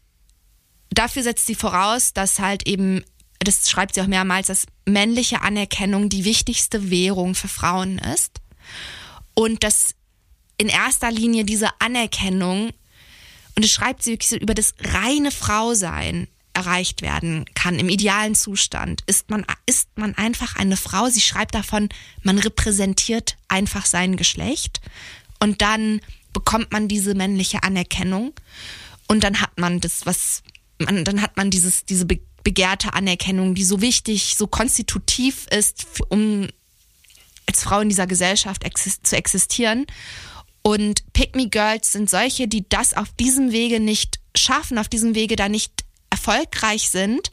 dafür 0.90 1.22
setzt 1.22 1.46
sie 1.46 1.54
voraus, 1.54 2.12
dass 2.12 2.40
halt 2.40 2.66
eben, 2.66 3.04
das 3.38 3.70
schreibt 3.70 3.94
sie 3.94 4.02
auch 4.02 4.08
mehrmals, 4.08 4.48
dass 4.48 4.66
männliche 4.84 5.42
Anerkennung 5.42 6.08
die 6.08 6.24
wichtigste 6.24 6.90
Währung 6.90 7.36
für 7.36 7.48
Frauen 7.48 7.98
ist. 7.98 8.40
Und 9.34 9.62
dass 9.62 9.94
in 10.56 10.68
erster 10.68 11.12
Linie 11.12 11.44
diese 11.44 11.68
Anerkennung, 11.80 12.72
und 13.54 13.64
das 13.64 13.70
schreibt 13.70 14.02
sie 14.02 14.10
wirklich 14.10 14.30
so 14.30 14.36
über 14.36 14.54
das 14.54 14.74
reine 14.80 15.30
Frausein, 15.30 16.26
erreicht 16.58 17.02
werden 17.02 17.44
kann 17.54 17.78
im 17.78 17.88
idealen 17.88 18.34
Zustand, 18.34 19.02
ist 19.06 19.30
man, 19.30 19.46
ist 19.66 19.88
man 19.96 20.14
einfach 20.16 20.56
eine 20.56 20.76
Frau. 20.76 21.08
Sie 21.08 21.20
schreibt 21.20 21.54
davon, 21.54 21.88
man 22.22 22.38
repräsentiert 22.38 23.36
einfach 23.46 23.86
sein 23.86 24.16
Geschlecht 24.16 24.80
und 25.38 25.62
dann 25.62 26.00
bekommt 26.32 26.72
man 26.72 26.88
diese 26.88 27.14
männliche 27.14 27.62
Anerkennung 27.62 28.32
und 29.06 29.22
dann 29.22 29.40
hat 29.40 29.58
man 29.58 29.80
das, 29.80 30.04
was 30.04 30.42
man, 30.78 31.04
dann 31.04 31.22
hat 31.22 31.36
man 31.36 31.50
dieses, 31.50 31.84
diese 31.84 32.06
begehrte 32.42 32.92
Anerkennung, 32.92 33.54
die 33.54 33.64
so 33.64 33.80
wichtig, 33.80 34.34
so 34.36 34.46
konstitutiv 34.46 35.46
ist, 35.50 35.86
um 36.08 36.48
als 37.46 37.62
Frau 37.62 37.80
in 37.80 37.88
dieser 37.88 38.06
Gesellschaft 38.06 38.64
exist 38.64 39.06
zu 39.06 39.16
existieren. 39.16 39.86
Und 40.62 41.12
Pick 41.12 41.34
Me 41.34 41.48
Girls 41.48 41.92
sind 41.92 42.10
solche, 42.10 42.48
die 42.48 42.68
das 42.68 42.94
auf 42.94 43.08
diesem 43.14 43.52
Wege 43.52 43.80
nicht 43.80 44.18
schaffen, 44.36 44.76
auf 44.78 44.88
diesem 44.88 45.14
Wege 45.14 45.36
da 45.36 45.48
nicht 45.48 45.84
erfolgreich 46.18 46.90
sind, 46.90 47.30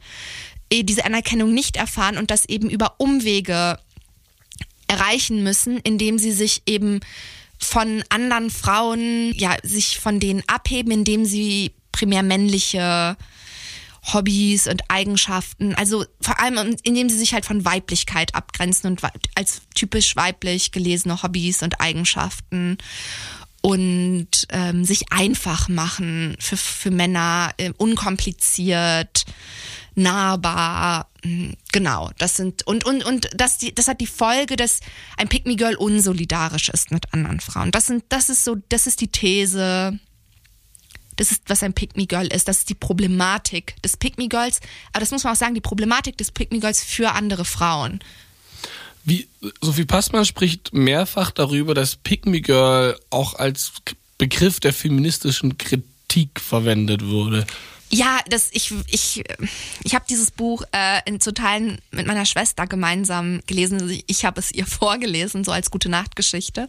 eh 0.70 0.82
diese 0.82 1.04
Anerkennung 1.04 1.52
nicht 1.52 1.76
erfahren 1.76 2.18
und 2.18 2.30
das 2.30 2.46
eben 2.46 2.70
über 2.70 2.94
Umwege 2.98 3.78
erreichen 4.88 5.42
müssen, 5.42 5.78
indem 5.80 6.18
sie 6.18 6.32
sich 6.32 6.62
eben 6.66 7.00
von 7.58 8.04
anderen 8.08 8.50
Frauen, 8.50 9.32
ja, 9.34 9.56
sich 9.62 9.98
von 9.98 10.20
denen 10.20 10.42
abheben, 10.46 10.92
indem 10.92 11.24
sie 11.24 11.72
primär 11.90 12.22
männliche 12.22 13.16
Hobbys 14.12 14.68
und 14.68 14.82
Eigenschaften, 14.88 15.74
also 15.74 16.04
vor 16.20 16.38
allem 16.38 16.76
indem 16.84 17.08
sie 17.08 17.18
sich 17.18 17.32
halt 17.32 17.44
von 17.44 17.64
Weiblichkeit 17.64 18.34
abgrenzen 18.36 18.90
und 18.90 19.00
als 19.34 19.62
typisch 19.74 20.14
weiblich 20.14 20.70
gelesene 20.70 21.22
Hobbys 21.22 21.62
und 21.62 21.80
Eigenschaften 21.80 22.78
und 23.66 24.28
ähm, 24.50 24.84
sich 24.84 25.10
einfach 25.10 25.68
machen 25.68 26.36
für, 26.38 26.56
für 26.56 26.92
Männer, 26.92 27.52
äh, 27.56 27.72
unkompliziert, 27.76 29.24
nahbar. 29.96 31.10
Hm, 31.24 31.56
genau, 31.72 32.12
das 32.18 32.36
sind 32.36 32.64
und 32.64 32.84
und 32.84 33.04
und 33.04 33.28
das 33.34 33.58
die 33.58 33.74
das 33.74 33.88
hat 33.88 34.00
die 34.00 34.06
Folge, 34.06 34.54
dass 34.54 34.78
ein 35.16 35.26
Pick 35.26 35.46
Me 35.46 35.56
Girl 35.56 35.74
unsolidarisch 35.74 36.68
ist 36.68 36.92
mit 36.92 37.12
anderen 37.12 37.40
Frauen. 37.40 37.72
Das 37.72 37.86
sind 37.86 38.04
das 38.08 38.28
ist 38.28 38.44
so 38.44 38.54
das 38.68 38.86
ist 38.86 39.00
die 39.00 39.08
These. 39.08 39.98
Das 41.16 41.32
ist 41.32 41.42
was 41.48 41.64
ein 41.64 41.72
Pick 41.72 41.96
Me 41.96 42.06
Girl 42.06 42.28
ist. 42.28 42.46
Das 42.46 42.58
ist 42.58 42.68
die 42.68 42.74
Problematik 42.74 43.82
des 43.82 43.96
Pick 43.96 44.16
Me 44.16 44.28
Girls. 44.28 44.60
Aber 44.92 45.00
das 45.00 45.10
muss 45.10 45.24
man 45.24 45.32
auch 45.32 45.36
sagen, 45.36 45.56
die 45.56 45.60
Problematik 45.60 46.16
des 46.18 46.30
Pick 46.30 46.52
Me 46.52 46.60
Girls 46.60 46.84
für 46.84 47.10
andere 47.14 47.44
Frauen. 47.44 47.98
Wie 49.06 49.28
Sophie 49.60 49.84
Passmann 49.84 50.24
spricht 50.24 50.74
mehrfach 50.74 51.30
darüber, 51.30 51.74
dass 51.74 51.94
Pick 51.94 52.26
Me 52.26 52.40
Girl 52.40 52.98
auch 53.08 53.34
als 53.34 53.72
Begriff 54.18 54.58
der 54.58 54.72
feministischen 54.72 55.58
Kritik 55.58 56.40
verwendet 56.40 57.06
wurde. 57.06 57.46
Ja, 57.90 58.18
das 58.28 58.48
ich 58.52 58.74
ich 58.90 59.22
ich 59.84 59.94
habe 59.94 60.04
dieses 60.08 60.32
Buch 60.32 60.64
äh, 60.72 61.00
in 61.04 61.20
zu 61.20 61.32
Teilen 61.32 61.78
mit 61.92 62.06
meiner 62.06 62.26
Schwester 62.26 62.66
gemeinsam 62.66 63.40
gelesen. 63.46 63.80
Also 63.80 63.94
ich 64.06 64.24
habe 64.24 64.40
es 64.40 64.50
ihr 64.50 64.66
vorgelesen 64.66 65.44
so 65.44 65.52
als 65.52 65.70
gute 65.70 65.88
Nachtgeschichte 65.88 66.68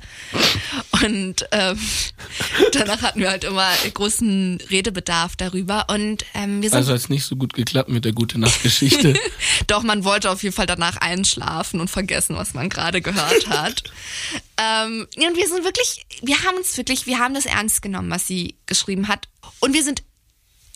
und 1.03 1.47
ähm, 1.51 1.79
danach 2.71 3.01
hatten 3.01 3.19
wir 3.19 3.31
halt 3.31 3.45
immer 3.45 3.67
großen 3.93 4.59
Redebedarf 4.69 5.35
darüber 5.35 5.87
und 5.89 6.23
ähm, 6.35 6.61
wir 6.61 6.69
sind 6.69 6.77
also 6.77 6.93
hat 6.93 6.99
es 6.99 7.09
nicht 7.09 7.25
so 7.25 7.35
gut 7.35 7.53
geklappt 7.53 7.89
mit 7.89 8.05
der 8.05 8.13
gute 8.13 8.39
Nachtgeschichte. 8.39 9.15
Doch 9.67 9.81
man 9.81 10.03
wollte 10.03 10.29
auf 10.29 10.43
jeden 10.43 10.55
Fall 10.55 10.67
danach 10.67 10.97
einschlafen 10.97 11.79
und 11.81 11.89
vergessen, 11.89 12.35
was 12.35 12.53
man 12.53 12.69
gerade 12.69 13.01
gehört 13.01 13.47
hat. 13.49 13.83
ähm, 14.57 15.07
und 15.15 15.35
wir 15.35 15.47
sind 15.47 15.63
wirklich, 15.63 16.05
wir 16.21 16.43
haben 16.43 16.57
uns 16.57 16.77
wirklich, 16.77 17.07
wir 17.07 17.17
haben 17.17 17.33
das 17.33 17.47
ernst 17.47 17.81
genommen, 17.81 18.11
was 18.11 18.27
sie 18.27 18.55
geschrieben 18.67 19.07
hat 19.07 19.27
und 19.59 19.73
wir 19.73 19.83
sind 19.83 20.03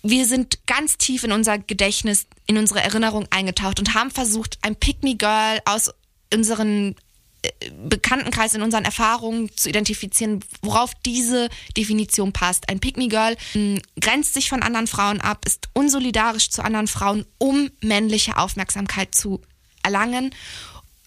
wir 0.04 0.26
sind 0.26 0.66
ganz 0.68 0.97
tief 0.97 1.24
in 1.24 1.32
unser 1.32 1.60
Gedächtnis, 1.60 2.26
in 2.47 2.58
unsere 2.58 2.82
Erinnerung 2.82 3.28
eingetaucht 3.30 3.80
und 3.80 3.93
haben 3.93 4.12
versucht, 4.12 4.58
ein 4.62 4.76
Pick-Me-Girl 4.76 5.62
aus 5.66 5.91
unseren 6.34 6.95
äh, 7.43 7.49
Bekanntenkreis, 7.88 8.54
in 8.54 8.62
unseren 8.62 8.86
Erfahrungen 8.86 9.56
zu 9.56 9.70
identifizieren, 9.70 10.43
worauf 10.62 10.93
diese 11.06 11.49
Definition 11.78 12.34
passt. 12.34 12.70
Ein 12.70 12.80
Pick-Me-Girl 12.80 13.38
hm, 13.54 13.82
grenzt 13.99 14.34
sich 14.34 14.49
von 14.49 14.64
anderen 14.64 14.88
Frauen 14.88 15.22
ab, 15.22 15.45
ist 15.45 15.70
unsolidarisch 15.74 16.49
zu 16.49 16.64
anderen 16.64 16.88
Frauen, 16.88 17.26
um 17.38 17.70
männliche 17.82 18.38
Aufmerksamkeit 18.38 19.14
zu 19.14 19.41
erlangen 19.84 20.34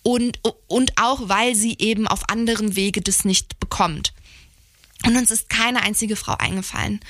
und, 0.02 0.38
und 0.66 0.92
auch, 1.00 1.28
weil 1.28 1.54
sie 1.54 1.76
eben 1.78 2.06
auf 2.06 2.28
anderem 2.28 2.76
Wege 2.76 3.00
das 3.00 3.24
nicht 3.24 3.58
bekommt. 3.58 4.12
Und 5.04 5.16
uns 5.16 5.30
ist 5.30 5.48
keine 5.48 5.82
einzige 5.82 6.16
Frau 6.16 6.34
eingefallen. 6.38 7.00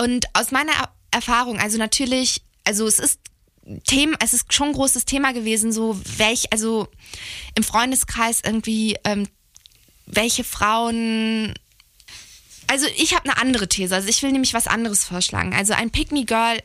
Und 0.00 0.26
aus 0.34 0.50
meiner 0.50 0.72
Erfahrung. 1.10 1.58
Also 1.58 1.78
natürlich, 1.78 2.42
also 2.64 2.86
es 2.86 2.98
ist 2.98 3.20
Thema, 3.86 4.16
es 4.20 4.32
ist 4.32 4.52
schon 4.52 4.68
ein 4.68 4.74
großes 4.74 5.04
Thema 5.04 5.32
gewesen, 5.32 5.72
so 5.72 6.00
welch, 6.16 6.52
also 6.52 6.88
im 7.54 7.62
Freundeskreis 7.62 8.40
irgendwie, 8.44 8.96
ähm, 9.04 9.28
welche 10.06 10.44
Frauen. 10.44 11.54
Also 12.66 12.86
ich 12.96 13.14
habe 13.14 13.28
eine 13.28 13.38
andere 13.38 13.68
These. 13.68 13.94
Also 13.94 14.08
ich 14.08 14.22
will 14.22 14.32
nämlich 14.32 14.54
was 14.54 14.66
anderes 14.66 15.04
vorschlagen. 15.04 15.54
Also 15.54 15.74
ein 15.74 15.90
Pick 15.90 16.12
Me 16.12 16.24
Girl. 16.24 16.58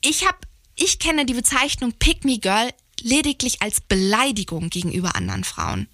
Ich 0.00 0.26
habe, 0.26 0.38
ich 0.76 0.98
kenne 0.98 1.26
die 1.26 1.34
Bezeichnung 1.34 1.92
Pick 1.92 2.24
Me 2.24 2.38
Girl 2.38 2.70
lediglich 3.00 3.62
als 3.62 3.80
Beleidigung 3.80 4.70
gegenüber 4.70 5.16
anderen 5.16 5.44
Frauen. 5.44 5.88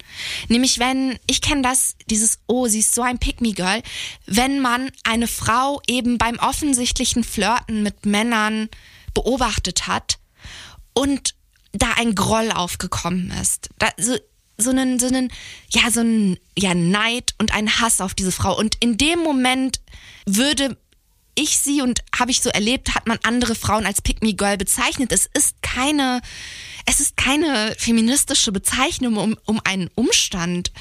Nämlich 0.47 0.79
wenn, 0.79 1.17
ich 1.27 1.41
kenne 1.41 1.61
das, 1.61 1.95
dieses, 2.09 2.39
oh, 2.47 2.67
sie 2.67 2.79
ist 2.79 2.95
so 2.95 3.01
ein 3.01 3.19
Pick-me-Girl, 3.19 3.81
wenn 4.25 4.59
man 4.59 4.91
eine 5.03 5.27
Frau 5.27 5.81
eben 5.87 6.17
beim 6.17 6.39
offensichtlichen 6.39 7.23
Flirten 7.23 7.83
mit 7.83 8.05
Männern 8.05 8.69
beobachtet 9.13 9.87
hat 9.87 10.19
und 10.93 11.35
da 11.71 11.93
ein 11.97 12.15
Groll 12.15 12.51
aufgekommen 12.51 13.31
ist. 13.41 13.69
Da, 13.79 13.89
so, 13.97 14.15
so 14.57 14.69
einen, 14.69 14.99
so 14.99 15.07
einen, 15.07 15.31
ja, 15.69 15.89
so 15.91 16.01
einen, 16.01 16.37
ja, 16.57 16.73
Neid 16.73 17.33
und 17.39 17.53
ein 17.53 17.79
Hass 17.79 18.01
auf 18.01 18.13
diese 18.13 18.31
Frau. 18.31 18.57
Und 18.57 18.77
in 18.79 18.97
dem 18.97 19.19
Moment 19.19 19.81
würde 20.25 20.77
ich 21.35 21.57
sie 21.57 21.81
und 21.81 22.03
habe 22.15 22.31
ich 22.31 22.41
so 22.41 22.49
erlebt, 22.49 22.93
hat 22.93 23.07
man 23.07 23.17
andere 23.23 23.55
Frauen 23.55 23.85
als 23.85 24.01
Pick 24.01 24.21
Me 24.21 24.33
Girl 24.33 24.57
bezeichnet. 24.57 25.11
Es 25.11 25.27
ist 25.33 25.61
keine, 25.61 26.21
es 26.85 26.99
ist 26.99 27.17
keine 27.17 27.75
feministische 27.77 28.51
Bezeichnung 28.51 29.17
um, 29.17 29.37
um 29.45 29.61
einen 29.63 29.89
Umstand 29.95 30.71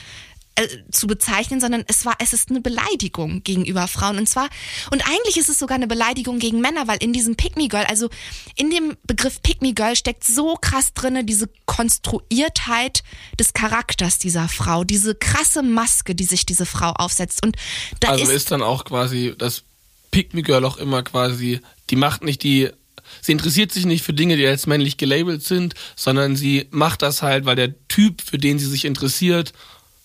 äh, 0.55 0.69
zu 0.91 1.07
bezeichnen, 1.07 1.61
sondern 1.61 1.83
es 1.87 2.05
war, 2.05 2.17
es 2.19 2.35
ist 2.35 2.51
eine 2.51 2.61
Beleidigung 2.61 3.43
gegenüber 3.43 3.89
Frauen. 3.89 4.19
Und 4.19 4.29
zwar 4.29 4.51
und 4.91 5.03
eigentlich 5.09 5.39
ist 5.39 5.49
es 5.49 5.59
sogar 5.59 5.77
eine 5.77 5.87
Beleidigung 5.87 6.39
gegen 6.39 6.61
Männer, 6.61 6.87
weil 6.89 6.99
in 6.99 7.15
diesem 7.15 7.37
Pick 7.37 7.57
Me 7.57 7.69
Girl, 7.69 7.85
also 7.85 8.11
in 8.57 8.69
dem 8.69 8.97
Begriff 9.05 9.41
Pick 9.43 9.63
Me 9.63 9.73
Girl 9.73 9.97
steckt 9.97 10.25
so 10.25 10.57
krass 10.61 10.93
drinne 10.93 11.25
diese 11.25 11.49
Konstruiertheit 11.65 13.03
des 13.41 13.55
Charakters 13.55 14.19
dieser 14.19 14.47
Frau, 14.47 14.85
diese 14.85 15.15
krasse 15.15 15.63
Maske, 15.63 16.15
die 16.15 16.25
sich 16.25 16.45
diese 16.45 16.67
Frau 16.67 16.91
aufsetzt. 16.91 17.43
Und 17.43 17.57
da 18.01 18.09
also 18.09 18.25
ist, 18.25 18.31
ist 18.31 18.51
dann 18.51 18.63
auch 18.63 18.85
quasi 18.85 19.35
das 19.39 19.63
Pick 20.11 20.35
Me 20.35 20.43
Girl 20.43 20.67
auch 20.67 20.77
immer 20.77 21.03
quasi, 21.03 21.61
die 21.89 21.97
macht 21.97 22.25
nicht 22.25 22.43
die 22.43 22.69
sie 23.23 23.33
interessiert 23.33 23.73
sich 23.73 23.87
nicht 23.87 24.05
für 24.05 24.12
Dinge, 24.12 24.37
die 24.37 24.47
als 24.47 24.66
männlich 24.66 24.99
gelabelt 24.99 25.43
sind, 25.43 25.75
sondern 25.97 26.37
sie 26.37 26.66
macht 26.70 27.01
das 27.01 27.23
halt, 27.23 27.47
weil 27.47 27.57
der 27.57 27.75
Typ, 27.89 28.20
für 28.20 28.37
den 28.37 28.59
sie 28.59 28.66
sich 28.66 28.85
interessiert, 28.85 29.55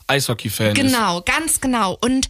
Eishockey-Fan 0.07 0.75
ist. 0.75 0.81
Genau, 0.81 1.21
ganz 1.21 1.59
genau. 1.59 1.97
Und 1.99 2.29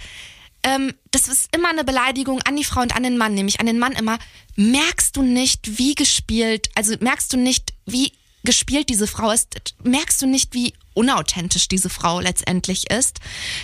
ähm, 0.64 0.94
das 1.12 1.28
ist 1.28 1.56
immer 1.56 1.70
eine 1.70 1.84
Beleidigung 1.84 2.42
an 2.42 2.56
die 2.56 2.64
Frau 2.64 2.82
und 2.82 2.96
an 2.96 3.04
den 3.04 3.18
Mann, 3.18 3.36
nämlich 3.36 3.60
an 3.60 3.68
den 3.68 3.78
Mann 3.78 3.94
immer. 3.94 4.18
Merkst 4.56 5.16
du 5.16 5.22
nicht, 5.22 5.78
wie 5.78 5.94
gespielt, 5.94 6.70
also 6.74 6.96
merkst 7.00 7.32
du 7.32 7.38
nicht, 7.38 7.74
wie 7.86 8.14
gespielt 8.44 8.90
diese 8.90 9.08
Frau 9.08 9.30
ist, 9.32 9.56
merkst 9.84 10.22
du 10.22 10.26
nicht, 10.26 10.54
wie 10.54 10.74
unauthentisch 10.94 11.68
diese 11.68 11.90
Frau 11.90 12.20
letztendlich 12.20 12.90
ist, 12.90 13.20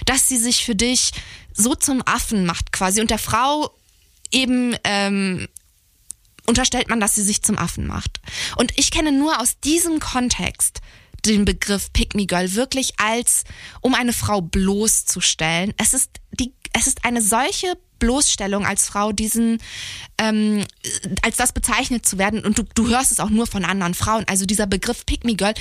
dass 0.05 0.28
sie 0.28 0.38
sich 0.38 0.65
für 0.65 0.76
dich 0.76 1.11
so 1.53 1.74
zum 1.74 2.01
Affen 2.05 2.45
macht 2.45 2.71
quasi 2.71 3.01
und 3.01 3.09
der 3.09 3.17
Frau 3.17 3.74
eben 4.32 4.76
ähm, 4.84 5.47
unterstellt 6.47 6.89
man, 6.89 6.99
dass 6.99 7.15
sie 7.15 7.23
sich 7.23 7.41
zum 7.41 7.57
Affen 7.57 7.87
macht. 7.87 8.19
Und 8.57 8.77
ich 8.77 8.91
kenne 8.91 9.11
nur 9.11 9.39
aus 9.39 9.59
diesem 9.59 9.99
Kontext 9.99 10.81
den 11.25 11.45
Begriff 11.45 11.91
Pick 11.93 12.15
Me 12.15 12.25
Girl 12.25 12.53
wirklich 12.53 12.93
als, 12.97 13.43
um 13.81 13.93
eine 13.93 14.13
Frau 14.13 14.41
bloßzustellen. 14.41 15.73
Es 15.77 15.93
ist 15.93 16.09
die, 16.31 16.53
es 16.73 16.87
ist 16.87 17.05
eine 17.05 17.21
solche 17.21 17.77
Bloßstellung 17.99 18.65
als 18.65 18.89
Frau, 18.89 19.13
diesen, 19.13 19.59
ähm, 20.17 20.65
als 21.21 21.37
das 21.37 21.53
bezeichnet 21.53 22.05
zu 22.05 22.17
werden. 22.17 22.43
Und 22.43 22.57
du, 22.57 22.63
du 22.75 22.89
hörst 22.89 23.13
es 23.13 23.21
auch 23.21 23.29
nur 23.29 23.47
von 23.47 23.63
anderen 23.63 23.93
Frauen. 23.93 24.25
Also 24.27 24.45
dieser 24.45 24.67
Begriff 24.67 25.05
Pick 25.05 25.23
Me 25.23 25.35
Girl, 25.35 25.53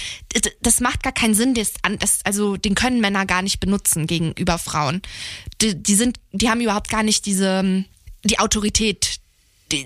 das 0.60 0.80
macht 0.80 1.04
gar 1.04 1.12
keinen 1.12 1.34
Sinn. 1.34 1.54
Das, 1.54 1.74
das, 2.00 2.20
also 2.24 2.56
den 2.56 2.74
können 2.74 3.00
Männer 3.00 3.26
gar 3.26 3.42
nicht 3.42 3.60
benutzen 3.60 4.08
gegenüber 4.08 4.58
Frauen. 4.58 5.02
Die, 5.60 5.80
die 5.80 5.94
sind, 5.94 6.18
die 6.32 6.50
haben 6.50 6.60
überhaupt 6.60 6.88
gar 6.88 7.04
nicht 7.04 7.26
diese, 7.26 7.84
die 8.24 8.40
Autorität, 8.40 9.20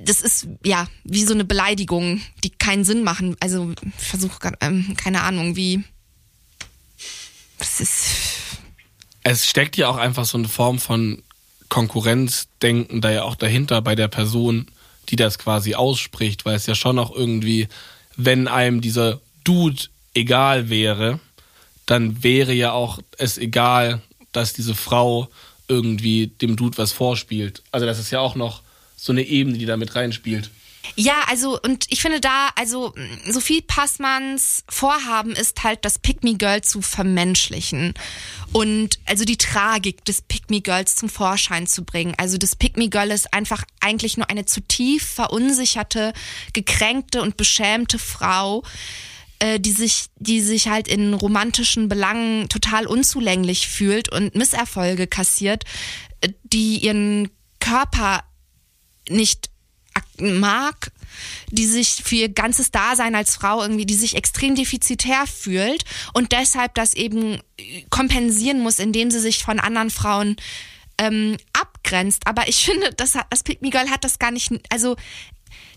das 0.04 0.20
ist 0.20 0.48
ja 0.64 0.88
wie 1.04 1.24
so 1.24 1.34
eine 1.34 1.44
Beleidigung, 1.44 2.20
die 2.44 2.50
keinen 2.50 2.84
Sinn 2.84 3.02
machen. 3.02 3.36
Also 3.40 3.72
ich 3.98 4.04
versuche 4.04 4.52
ähm, 4.60 4.96
keine 4.96 5.22
Ahnung, 5.22 5.56
wie. 5.56 5.84
Das 7.58 7.80
ist. 7.80 8.06
Es 9.22 9.46
steckt 9.46 9.76
ja 9.76 9.88
auch 9.88 9.96
einfach 9.96 10.24
so 10.24 10.38
eine 10.38 10.48
Form 10.48 10.78
von 10.78 11.22
Konkurrenzdenken 11.68 13.00
da 13.00 13.10
ja 13.10 13.22
auch 13.24 13.34
dahinter 13.34 13.82
bei 13.82 13.94
der 13.94 14.08
Person, 14.08 14.66
die 15.08 15.16
das 15.16 15.38
quasi 15.38 15.74
ausspricht, 15.74 16.44
weil 16.44 16.56
es 16.56 16.66
ja 16.66 16.74
schon 16.74 16.98
auch 16.98 17.14
irgendwie, 17.14 17.68
wenn 18.16 18.46
einem 18.46 18.80
dieser 18.80 19.20
Dude 19.42 19.82
egal 20.14 20.68
wäre, 20.68 21.20
dann 21.86 22.22
wäre 22.22 22.52
ja 22.52 22.72
auch 22.72 23.00
es 23.18 23.38
egal, 23.38 24.00
dass 24.32 24.52
diese 24.52 24.74
Frau 24.74 25.28
irgendwie 25.68 26.28
dem 26.28 26.56
Dude 26.56 26.78
was 26.78 26.92
vorspielt. 26.92 27.62
Also 27.72 27.86
das 27.86 27.98
ist 27.98 28.10
ja 28.10 28.20
auch 28.20 28.34
noch 28.34 28.62
so 29.06 29.12
eine 29.12 29.22
Ebene, 29.22 29.56
die 29.58 29.66
da 29.66 29.76
mit 29.76 29.94
reinspielt. 29.94 30.50
Ja, 30.94 31.24
also 31.28 31.58
und 31.60 31.86
ich 31.90 32.00
finde 32.00 32.20
da, 32.20 32.50
also 32.54 32.94
Sophie 33.28 33.60
Passmanns 33.60 34.64
Vorhaben 34.68 35.32
ist 35.32 35.64
halt, 35.64 35.84
das 35.84 35.98
Pick 35.98 36.22
Me 36.22 36.36
Girl 36.36 36.62
zu 36.62 36.80
vermenschlichen 36.80 37.94
und 38.52 38.98
also 39.04 39.24
die 39.24 39.36
Tragik 39.36 40.04
des 40.04 40.22
Pick 40.22 40.48
Me 40.48 40.60
Girls 40.60 40.94
zum 40.94 41.08
Vorschein 41.08 41.66
zu 41.66 41.84
bringen. 41.84 42.14
Also 42.18 42.38
das 42.38 42.54
Pick 42.56 42.76
Me 42.76 42.88
Girl 42.88 43.10
ist 43.10 43.34
einfach 43.34 43.64
eigentlich 43.80 44.16
nur 44.16 44.30
eine 44.30 44.46
zutiefst 44.46 45.14
verunsicherte, 45.14 46.12
gekränkte 46.52 47.20
und 47.20 47.36
beschämte 47.36 47.98
Frau, 47.98 48.62
äh, 49.38 49.58
die 49.58 49.72
sich, 49.72 50.06
die 50.16 50.40
sich 50.40 50.68
halt 50.68 50.88
in 50.88 51.14
romantischen 51.14 51.88
Belangen 51.88 52.48
total 52.48 52.86
unzulänglich 52.86 53.68
fühlt 53.68 54.10
und 54.10 54.34
Misserfolge 54.34 55.06
kassiert, 55.06 55.64
äh, 56.20 56.30
die 56.44 56.78
ihren 56.78 57.28
Körper 57.60 58.22
nicht 59.08 59.50
mag, 60.18 60.92
die 61.50 61.66
sich 61.66 62.02
für 62.04 62.16
ihr 62.16 62.28
ganzes 62.28 62.70
Dasein 62.70 63.14
als 63.14 63.36
Frau 63.36 63.62
irgendwie, 63.62 63.86
die 63.86 63.94
sich 63.94 64.16
extrem 64.16 64.54
defizitär 64.54 65.26
fühlt 65.26 65.84
und 66.12 66.32
deshalb 66.32 66.74
das 66.74 66.94
eben 66.94 67.40
kompensieren 67.90 68.60
muss, 68.60 68.78
indem 68.78 69.10
sie 69.10 69.20
sich 69.20 69.42
von 69.42 69.60
anderen 69.60 69.90
Frauen 69.90 70.36
ähm, 70.98 71.36
abgrenzt. 71.52 72.26
Aber 72.26 72.48
ich 72.48 72.64
finde, 72.64 72.92
das, 72.94 73.12
das 73.12 73.44
Me 73.60 73.70
Girl 73.70 73.90
hat 73.90 74.04
das 74.04 74.18
gar 74.18 74.30
nicht, 74.30 74.52
also 74.70 74.96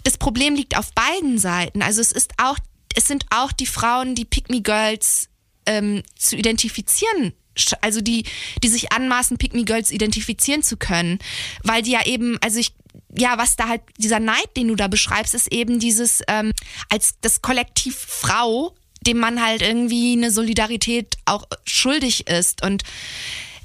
das 0.03 0.17
Problem 0.17 0.55
liegt 0.55 0.77
auf 0.77 0.93
beiden 0.93 1.37
Seiten. 1.37 1.81
Also 1.81 2.01
es 2.01 2.11
ist 2.11 2.33
auch, 2.37 2.57
es 2.95 3.07
sind 3.07 3.25
auch 3.29 3.51
die 3.51 3.65
Frauen, 3.65 4.15
die 4.15 4.27
Me 4.49 4.61
Girls 4.61 5.29
ähm, 5.65 6.03
zu 6.17 6.35
identifizieren 6.35 7.33
also 7.81 7.99
die, 7.99 8.23
die 8.63 8.67
sich 8.67 8.91
anmaßen, 8.91 9.37
Me 9.53 9.65
Girls 9.65 9.91
identifizieren 9.91 10.63
zu 10.63 10.77
können, 10.77 11.19
weil 11.63 11.81
die 11.81 11.91
ja 11.91 12.05
eben, 12.05 12.37
also 12.41 12.59
ich 12.59 12.73
ja, 13.17 13.37
was 13.37 13.55
da 13.55 13.67
halt, 13.67 13.81
dieser 13.97 14.19
Neid, 14.19 14.55
den 14.55 14.67
du 14.67 14.75
da 14.75 14.87
beschreibst, 14.87 15.33
ist 15.33 15.51
eben 15.51 15.79
dieses, 15.79 16.21
ähm, 16.27 16.51
als 16.89 17.15
das 17.21 17.41
Kollektiv 17.41 17.97
Frau, 17.97 18.75
dem 19.01 19.17
man 19.17 19.43
halt 19.43 19.61
irgendwie 19.61 20.13
eine 20.13 20.31
Solidarität 20.31 21.17
auch 21.25 21.45
schuldig 21.65 22.27
ist. 22.27 22.63
Und 22.63 22.83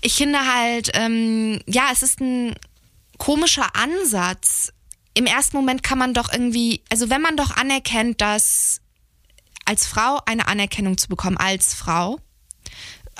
ich 0.00 0.14
finde 0.14 0.38
halt, 0.40 0.90
ähm, 0.94 1.60
ja, 1.66 1.88
es 1.92 2.02
ist 2.02 2.20
ein 2.20 2.54
komischer 3.18 3.74
Ansatz. 3.74 4.72
Im 5.14 5.26
ersten 5.26 5.56
Moment 5.56 5.82
kann 5.82 5.98
man 5.98 6.14
doch 6.14 6.32
irgendwie, 6.32 6.82
also 6.90 7.10
wenn 7.10 7.22
man 7.22 7.36
doch 7.36 7.56
anerkennt, 7.56 8.20
dass 8.20 8.80
als 9.64 9.86
Frau 9.86 10.20
eine 10.26 10.46
Anerkennung 10.46 10.98
zu 10.98 11.08
bekommen, 11.08 11.36
als 11.36 11.74
Frau 11.74 12.18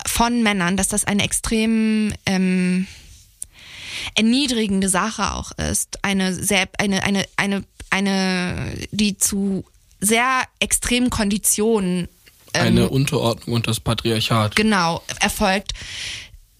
von 0.07 0.43
Männern, 0.43 0.77
dass 0.77 0.89
das 0.89 1.05
eine 1.05 1.23
extrem 1.23 2.13
ähm, 2.27 2.87
erniedrigende 4.15 4.89
Sache 4.89 5.35
auch 5.35 5.53
ist. 5.53 5.99
Eine 6.03 6.35
sehr, 6.35 6.69
eine, 6.79 7.03
eine, 7.05 7.25
eine, 7.37 7.65
eine, 7.91 8.75
die 8.91 9.17
zu 9.17 9.65
sehr 10.01 10.43
extremen 10.61 11.11
Konditionen. 11.11 12.09
Ähm, 12.53 12.67
eine 12.67 12.89
Unterordnung 12.89 13.57
und 13.57 13.67
das 13.67 13.81
Patriarchat. 13.81 14.57
Genau, 14.57 15.03
erfolgt. 15.21 15.73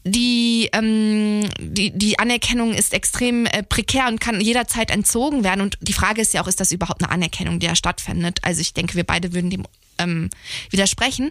Die, 0.07 0.69
ähm, 0.75 1.49
die, 1.59 1.91
die 1.91 2.19
Anerkennung 2.19 2.75
ist 2.75 2.93
extrem 2.93 3.47
äh, 3.47 3.63
prekär 3.63 4.07
und 4.09 4.21
kann 4.21 4.41
jederzeit 4.41 4.91
entzogen 4.91 5.45
werden. 5.45 5.63
Und 5.63 5.79
die 5.81 5.95
Frage 5.95 6.21
ist 6.21 6.35
ja 6.35 6.43
auch, 6.43 6.47
ist 6.47 6.61
das 6.61 6.73
überhaupt 6.73 7.03
eine 7.03 7.11
Anerkennung, 7.11 7.59
die 7.59 7.67
da 7.67 7.75
stattfindet? 7.75 8.41
Also 8.43 8.61
ich 8.61 8.75
denke, 8.75 8.97
wir 8.97 9.05
beide 9.05 9.33
würden 9.33 9.49
dem 9.49 9.67
ähm, 9.99 10.29
widersprechen. 10.71 11.31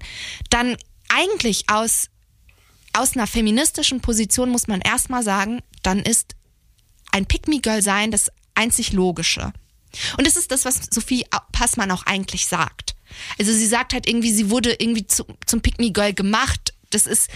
Dann 0.49 0.75
eigentlich 1.07 1.69
aus 1.69 2.07
aus 2.93 3.15
einer 3.15 3.27
feministischen 3.27 4.01
Position 4.01 4.49
muss 4.49 4.67
man 4.67 4.81
erstmal 4.81 5.23
sagen, 5.23 5.61
dann 5.81 5.99
ist 5.99 6.35
ein 7.11 7.25
Pick-Me-Girl 7.25 7.81
sein 7.81 8.11
das 8.11 8.31
einzig 8.55 8.93
Logische. 8.93 9.51
Und 10.17 10.25
das 10.25 10.35
ist 10.35 10.51
das, 10.51 10.65
was 10.65 10.81
Sophie 10.89 11.25
Passmann 11.51 11.91
auch 11.91 12.05
eigentlich 12.05 12.47
sagt. 12.47 12.95
Also 13.37 13.51
sie 13.51 13.67
sagt 13.67 13.93
halt 13.93 14.07
irgendwie, 14.07 14.31
sie 14.31 14.49
wurde 14.49 14.73
irgendwie 14.73 15.05
zu, 15.05 15.25
zum 15.45 15.61
Pick-Me-Girl 15.61 16.13
gemacht. 16.13 16.73
Das 16.89 17.05
ist, 17.05 17.29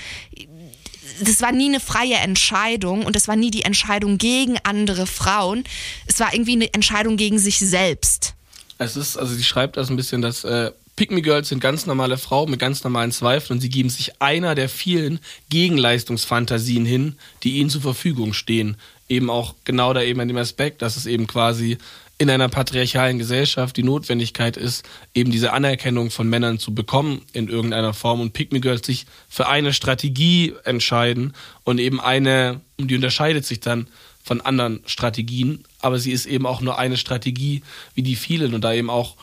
das 1.22 1.42
war 1.42 1.52
nie 1.52 1.70
eine 1.70 1.80
freie 1.80 2.16
Entscheidung 2.16 3.06
und 3.06 3.16
das 3.16 3.28
war 3.28 3.36
nie 3.36 3.52
die 3.52 3.64
Entscheidung 3.64 4.18
gegen 4.18 4.58
andere 4.64 5.06
Frauen. 5.06 5.64
Es 6.08 6.20
war 6.20 6.34
irgendwie 6.34 6.54
eine 6.54 6.74
Entscheidung 6.74 7.18
gegen 7.18 7.38
sich 7.40 7.60
selbst. 7.60 8.34
Es 8.80 8.96
ist, 8.96 9.18
also 9.18 9.34
sie 9.34 9.44
schreibt 9.44 9.78
das 9.78 9.90
ein 9.90 9.96
bisschen, 9.96 10.22
dass 10.22 10.44
äh, 10.44 10.72
Pick-Me-Girls 10.98 11.48
sind 11.48 11.62
ganz 11.62 11.86
normale 11.86 12.18
Frauen 12.18 12.50
mit 12.50 12.60
ganz 12.60 12.84
normalen 12.84 13.12
Zweifeln 13.12 13.58
und 13.58 13.62
sie 13.62 13.70
geben 13.70 13.90
sich 13.90 14.20
einer 14.20 14.56
der 14.56 14.68
vielen 14.68 15.20
Gegenleistungsfantasien 15.50 16.86
hin, 16.86 17.16
die 17.44 17.58
ihnen 17.58 17.70
zur 17.70 17.82
Verfügung 17.82 18.34
stehen. 18.34 18.78
Eben 19.08 19.30
auch 19.30 19.54
genau 19.64 19.94
da 19.94 20.02
eben 20.02 20.20
an 20.20 20.28
dem 20.28 20.38
Aspekt, 20.38 20.82
dass 20.82 20.98
es 20.98 21.06
eben 21.06 21.28
quasi 21.28 21.78
in 22.18 22.32
einer 22.32 22.50
patriarchalen 22.50 23.20
Gesellschaft 23.20 23.78
die 23.78 23.84
Notwendigkeit 23.84 24.58
ist, 24.58 24.84
eben 25.14 25.30
diese 25.30 25.54
Anerkennung 25.54 26.10
von 26.10 26.28
Männern 26.28 26.58
zu 26.58 26.74
bekommen 26.74 27.22
in 27.32 27.48
irgendeiner 27.48 27.94
Form. 27.94 28.20
Und 28.20 28.34
Pick 28.34 28.52
Me 28.52 28.60
Girls 28.60 28.86
sich 28.86 29.06
für 29.30 29.48
eine 29.48 29.74
Strategie 29.74 30.56
entscheiden 30.64 31.34
und 31.64 31.80
eben 31.80 32.02
eine, 32.02 32.62
die 32.80 32.96
unterscheidet 32.96 33.46
sich 33.46 33.60
dann 33.60 33.88
von 34.24 34.42
anderen 34.42 34.82
Strategien, 34.88 35.64
aber 35.80 36.00
sie 36.00 36.12
ist 36.12 36.26
eben 36.26 36.48
auch 36.48 36.60
nur 36.60 36.80
eine 36.80 36.98
Strategie 36.98 37.62
wie 37.94 38.02
die 38.02 38.16
vielen 38.16 38.56
und 38.56 38.62
da 38.62 38.74
eben 38.74 38.90
auch 38.90 39.16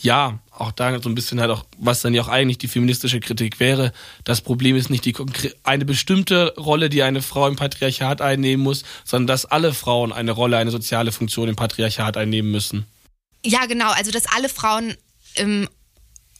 ja, 0.00 0.38
auch 0.50 0.72
da 0.72 1.00
so 1.00 1.08
ein 1.08 1.14
bisschen 1.14 1.40
halt 1.40 1.50
auch, 1.50 1.64
was 1.78 2.02
dann 2.02 2.14
ja 2.14 2.22
auch 2.22 2.28
eigentlich 2.28 2.58
die 2.58 2.68
feministische 2.68 3.20
Kritik 3.20 3.60
wäre. 3.60 3.92
Das 4.24 4.40
Problem 4.40 4.76
ist 4.76 4.90
nicht 4.90 5.04
die 5.04 5.14
eine 5.64 5.84
bestimmte 5.84 6.54
Rolle, 6.56 6.88
die 6.88 7.02
eine 7.02 7.22
Frau 7.22 7.46
im 7.48 7.56
Patriarchat 7.56 8.20
einnehmen 8.20 8.62
muss, 8.62 8.84
sondern 9.04 9.28
dass 9.28 9.44
alle 9.44 9.74
Frauen 9.74 10.12
eine 10.12 10.32
Rolle, 10.32 10.56
eine 10.56 10.70
soziale 10.70 11.12
Funktion 11.12 11.48
im 11.48 11.56
Patriarchat 11.56 12.16
einnehmen 12.16 12.50
müssen. 12.50 12.86
Ja, 13.44 13.66
genau. 13.66 13.90
Also, 13.92 14.10
dass 14.10 14.26
alle 14.26 14.48
Frauen 14.48 14.96
ähm, 15.36 15.68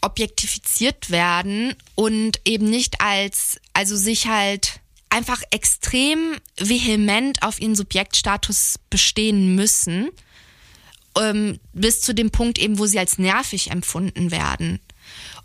objektifiziert 0.01 1.11
werden 1.11 1.75
und 1.95 2.41
eben 2.45 2.69
nicht 2.69 3.01
als, 3.01 3.61
also 3.73 3.97
sich 3.97 4.27
halt 4.27 4.81
einfach 5.11 5.43
extrem 5.51 6.37
vehement 6.59 7.43
auf 7.43 7.61
ihren 7.61 7.75
Subjektstatus 7.75 8.79
bestehen 8.91 9.55
müssen 9.55 10.11
ähm, 11.19 11.59
bis 11.73 12.01
zu 12.01 12.15
dem 12.15 12.31
Punkt 12.31 12.59
eben, 12.59 12.79
wo 12.79 12.87
sie 12.87 12.99
als 12.99 13.19
nervig 13.19 13.71
empfunden 13.71 14.31
werden. 14.31 14.81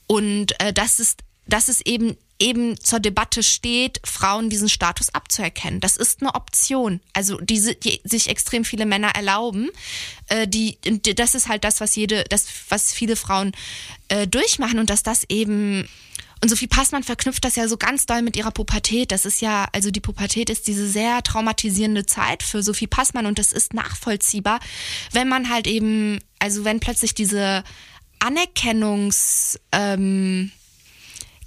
Und 0.08 0.60
äh, 0.62 0.74
das 0.74 1.00
ist, 1.00 1.22
das 1.48 1.70
ist 1.70 1.88
eben 1.88 2.16
eben 2.40 2.78
zur 2.78 3.00
Debatte 3.00 3.42
steht, 3.42 4.02
Frauen 4.04 4.50
diesen 4.50 4.68
Status 4.68 5.14
abzuerkennen. 5.14 5.80
Das 5.80 5.96
ist 5.96 6.22
eine 6.22 6.36
Option. 6.36 7.00
Also 7.14 7.38
diese, 7.40 7.76
die 7.76 8.02
sich 8.04 8.28
extrem 8.28 8.66
viele 8.66 8.86
Männer 8.86 9.16
erlauben, 9.16 9.70
äh, 10.28 10.48
die, 10.48 10.78
das 11.16 11.36
ist 11.36 11.48
halt 11.48 11.64
das, 11.64 11.80
was 11.80 11.96
jede, 11.96 12.26
das, 12.30 12.48
was 12.68 12.92
viele 12.92 13.16
Frauen 13.16 13.54
äh, 14.10 14.28
durchmachen 14.28 14.80
und 14.80 14.90
dass 14.90 15.04
das 15.04 15.24
eben 15.30 15.88
und 16.44 16.50
Sophie 16.50 16.68
Passmann 16.68 17.04
verknüpft 17.04 17.46
das 17.46 17.56
ja 17.56 17.70
so 17.70 17.78
ganz 17.78 18.06
doll 18.06 18.22
mit 18.22 18.36
ihrer 18.36 18.52
Pubertät. 18.52 19.14
Das 19.14 19.26
ist 19.26 19.40
ja, 19.40 19.66
also 19.72 19.92
die 19.92 20.02
Pubertät 20.02 20.50
ist 20.50 20.68
diese 20.68 20.90
sehr 20.90 21.24
traumatisierende 21.24 22.06
Zeit 22.06 22.44
für 22.44 22.62
Sophie 22.62 22.86
Passmann 22.86 23.28
und 23.28 23.40
das 23.40 23.54
ist 23.54 23.74
nachvollziehbar, 23.74 24.60
wenn 25.14 25.30
man 25.30 25.50
halt 25.50 25.68
eben, 25.68 26.20
also 26.40 26.66
wenn 26.66 26.82
plötzlich 26.82 27.14
diese 27.14 27.64
Anerkennungs, 28.20 29.58
ähm, 29.72 30.52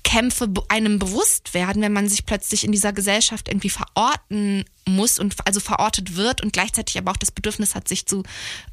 Kämpfe 0.02 0.48
einem 0.68 0.98
bewusst 0.98 1.52
werden, 1.52 1.82
wenn 1.82 1.92
man 1.92 2.08
sich 2.08 2.24
plötzlich 2.24 2.64
in 2.64 2.72
dieser 2.72 2.94
Gesellschaft 2.94 3.48
irgendwie 3.48 3.68
verorten 3.68 4.64
muss 4.86 5.18
und 5.18 5.34
also 5.44 5.60
verortet 5.60 6.16
wird 6.16 6.42
und 6.42 6.54
gleichzeitig 6.54 6.96
aber 6.96 7.10
auch 7.10 7.16
das 7.18 7.32
Bedürfnis 7.32 7.74
hat, 7.74 7.86
sich 7.86 8.06
zu 8.06 8.22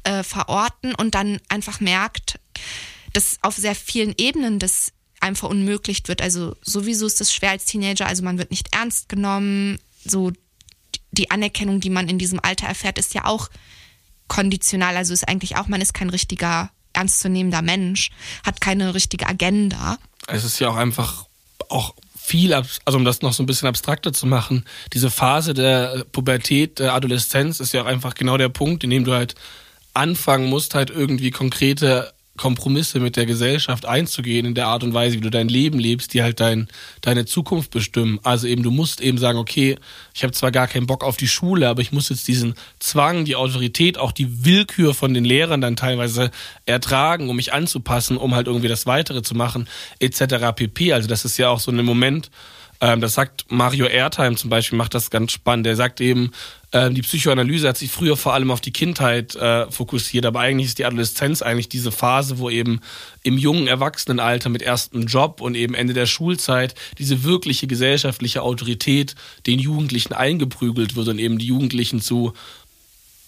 äh, 0.04 0.22
verorten 0.22 0.94
und 0.94 1.14
dann 1.14 1.38
einfach 1.50 1.80
merkt, 1.80 2.40
dass 3.12 3.36
auf 3.42 3.56
sehr 3.56 3.74
vielen 3.74 4.14
Ebenen 4.16 4.58
das 4.58 4.92
einem 5.24 5.36
verunmöglicht 5.36 6.08
wird. 6.08 6.22
Also 6.22 6.56
sowieso 6.62 7.06
ist 7.06 7.20
das 7.20 7.32
schwer 7.32 7.50
als 7.50 7.64
Teenager, 7.64 8.06
also 8.06 8.22
man 8.22 8.38
wird 8.38 8.50
nicht 8.50 8.74
ernst 8.74 9.08
genommen. 9.08 9.78
So 10.04 10.32
die 11.10 11.30
Anerkennung, 11.30 11.80
die 11.80 11.90
man 11.90 12.08
in 12.08 12.18
diesem 12.18 12.40
Alter 12.40 12.66
erfährt, 12.66 12.98
ist 12.98 13.14
ja 13.14 13.24
auch 13.24 13.48
konditional. 14.28 14.96
Also 14.96 15.12
ist 15.12 15.26
eigentlich 15.26 15.56
auch, 15.56 15.66
man 15.66 15.80
ist 15.80 15.94
kein 15.94 16.10
richtiger, 16.10 16.70
ernstzunehmender 16.92 17.62
Mensch, 17.62 18.10
hat 18.44 18.60
keine 18.60 18.94
richtige 18.94 19.26
Agenda. 19.26 19.98
Es 20.28 20.44
ist 20.44 20.58
ja 20.60 20.68
auch 20.68 20.76
einfach 20.76 21.26
auch 21.68 21.94
viel, 22.16 22.54
also 22.54 22.98
um 22.98 23.04
das 23.04 23.20
noch 23.20 23.32
so 23.32 23.42
ein 23.42 23.46
bisschen 23.46 23.68
abstrakter 23.68 24.12
zu 24.12 24.26
machen, 24.26 24.64
diese 24.92 25.10
Phase 25.10 25.52
der 25.52 26.04
Pubertät, 26.12 26.78
der 26.78 26.94
Adoleszenz 26.94 27.60
ist 27.60 27.74
ja 27.74 27.82
auch 27.82 27.86
einfach 27.86 28.14
genau 28.14 28.38
der 28.38 28.48
Punkt, 28.48 28.84
in 28.84 28.90
dem 28.90 29.04
du 29.04 29.12
halt 29.12 29.34
anfangen 29.92 30.48
musst, 30.48 30.74
halt 30.74 30.90
irgendwie 30.90 31.30
konkrete 31.30 32.14
Kompromisse 32.36 32.98
mit 32.98 33.16
der 33.16 33.26
Gesellschaft 33.26 33.86
einzugehen 33.86 34.44
in 34.44 34.54
der 34.54 34.66
Art 34.66 34.82
und 34.82 34.92
Weise, 34.92 35.16
wie 35.16 35.20
du 35.20 35.30
dein 35.30 35.48
Leben 35.48 35.78
lebst, 35.78 36.14
die 36.14 36.22
halt 36.22 36.40
dein, 36.40 36.68
deine 37.00 37.26
Zukunft 37.26 37.70
bestimmen. 37.70 38.18
Also 38.24 38.48
eben, 38.48 38.62
du 38.62 38.70
musst 38.70 39.00
eben 39.00 39.18
sagen, 39.18 39.38
okay, 39.38 39.76
ich 40.14 40.24
habe 40.24 40.32
zwar 40.32 40.50
gar 40.50 40.66
keinen 40.66 40.86
Bock 40.86 41.04
auf 41.04 41.16
die 41.16 41.28
Schule, 41.28 41.68
aber 41.68 41.80
ich 41.80 41.92
muss 41.92 42.08
jetzt 42.08 42.26
diesen 42.26 42.54
Zwang, 42.80 43.24
die 43.24 43.36
Autorität, 43.36 43.98
auch 43.98 44.12
die 44.12 44.44
Willkür 44.44 44.94
von 44.94 45.14
den 45.14 45.24
Lehrern 45.24 45.60
dann 45.60 45.76
teilweise 45.76 46.30
ertragen, 46.66 47.30
um 47.30 47.36
mich 47.36 47.52
anzupassen, 47.52 48.16
um 48.16 48.34
halt 48.34 48.48
irgendwie 48.48 48.68
das 48.68 48.86
Weitere 48.86 49.22
zu 49.22 49.34
machen, 49.34 49.68
etc. 50.00 50.52
pp. 50.56 50.92
Also 50.92 51.08
das 51.08 51.24
ist 51.24 51.38
ja 51.38 51.50
auch 51.50 51.60
so 51.60 51.70
ein 51.70 51.84
Moment, 51.84 52.30
ähm, 52.80 53.00
das 53.00 53.14
sagt 53.14 53.46
Mario 53.48 53.86
Erdheim 53.86 54.36
zum 54.36 54.50
Beispiel, 54.50 54.76
macht 54.76 54.94
das 54.94 55.10
ganz 55.10 55.32
spannend. 55.32 55.66
Der 55.66 55.76
sagt 55.76 56.00
eben, 56.00 56.32
die 56.74 57.02
Psychoanalyse 57.02 57.68
hat 57.68 57.76
sich 57.76 57.90
früher 57.90 58.16
vor 58.16 58.34
allem 58.34 58.50
auf 58.50 58.60
die 58.60 58.72
Kindheit 58.72 59.36
äh, 59.36 59.70
fokussiert, 59.70 60.26
aber 60.26 60.40
eigentlich 60.40 60.66
ist 60.66 60.78
die 60.78 60.84
Adoleszenz 60.84 61.40
eigentlich 61.40 61.68
diese 61.68 61.92
Phase, 61.92 62.38
wo 62.38 62.50
eben 62.50 62.80
im 63.22 63.38
jungen 63.38 63.68
Erwachsenenalter 63.68 64.48
mit 64.48 64.60
erstem 64.60 65.06
Job 65.06 65.40
und 65.40 65.54
eben 65.54 65.74
Ende 65.74 65.94
der 65.94 66.06
Schulzeit 66.06 66.74
diese 66.98 67.22
wirkliche 67.22 67.68
gesellschaftliche 67.68 68.42
Autorität 68.42 69.14
den 69.46 69.60
Jugendlichen 69.60 70.14
eingeprügelt 70.14 70.96
wird 70.96 71.08
und 71.08 71.18
eben 71.20 71.38
die 71.38 71.46
Jugendlichen 71.46 72.00
zu 72.00 72.32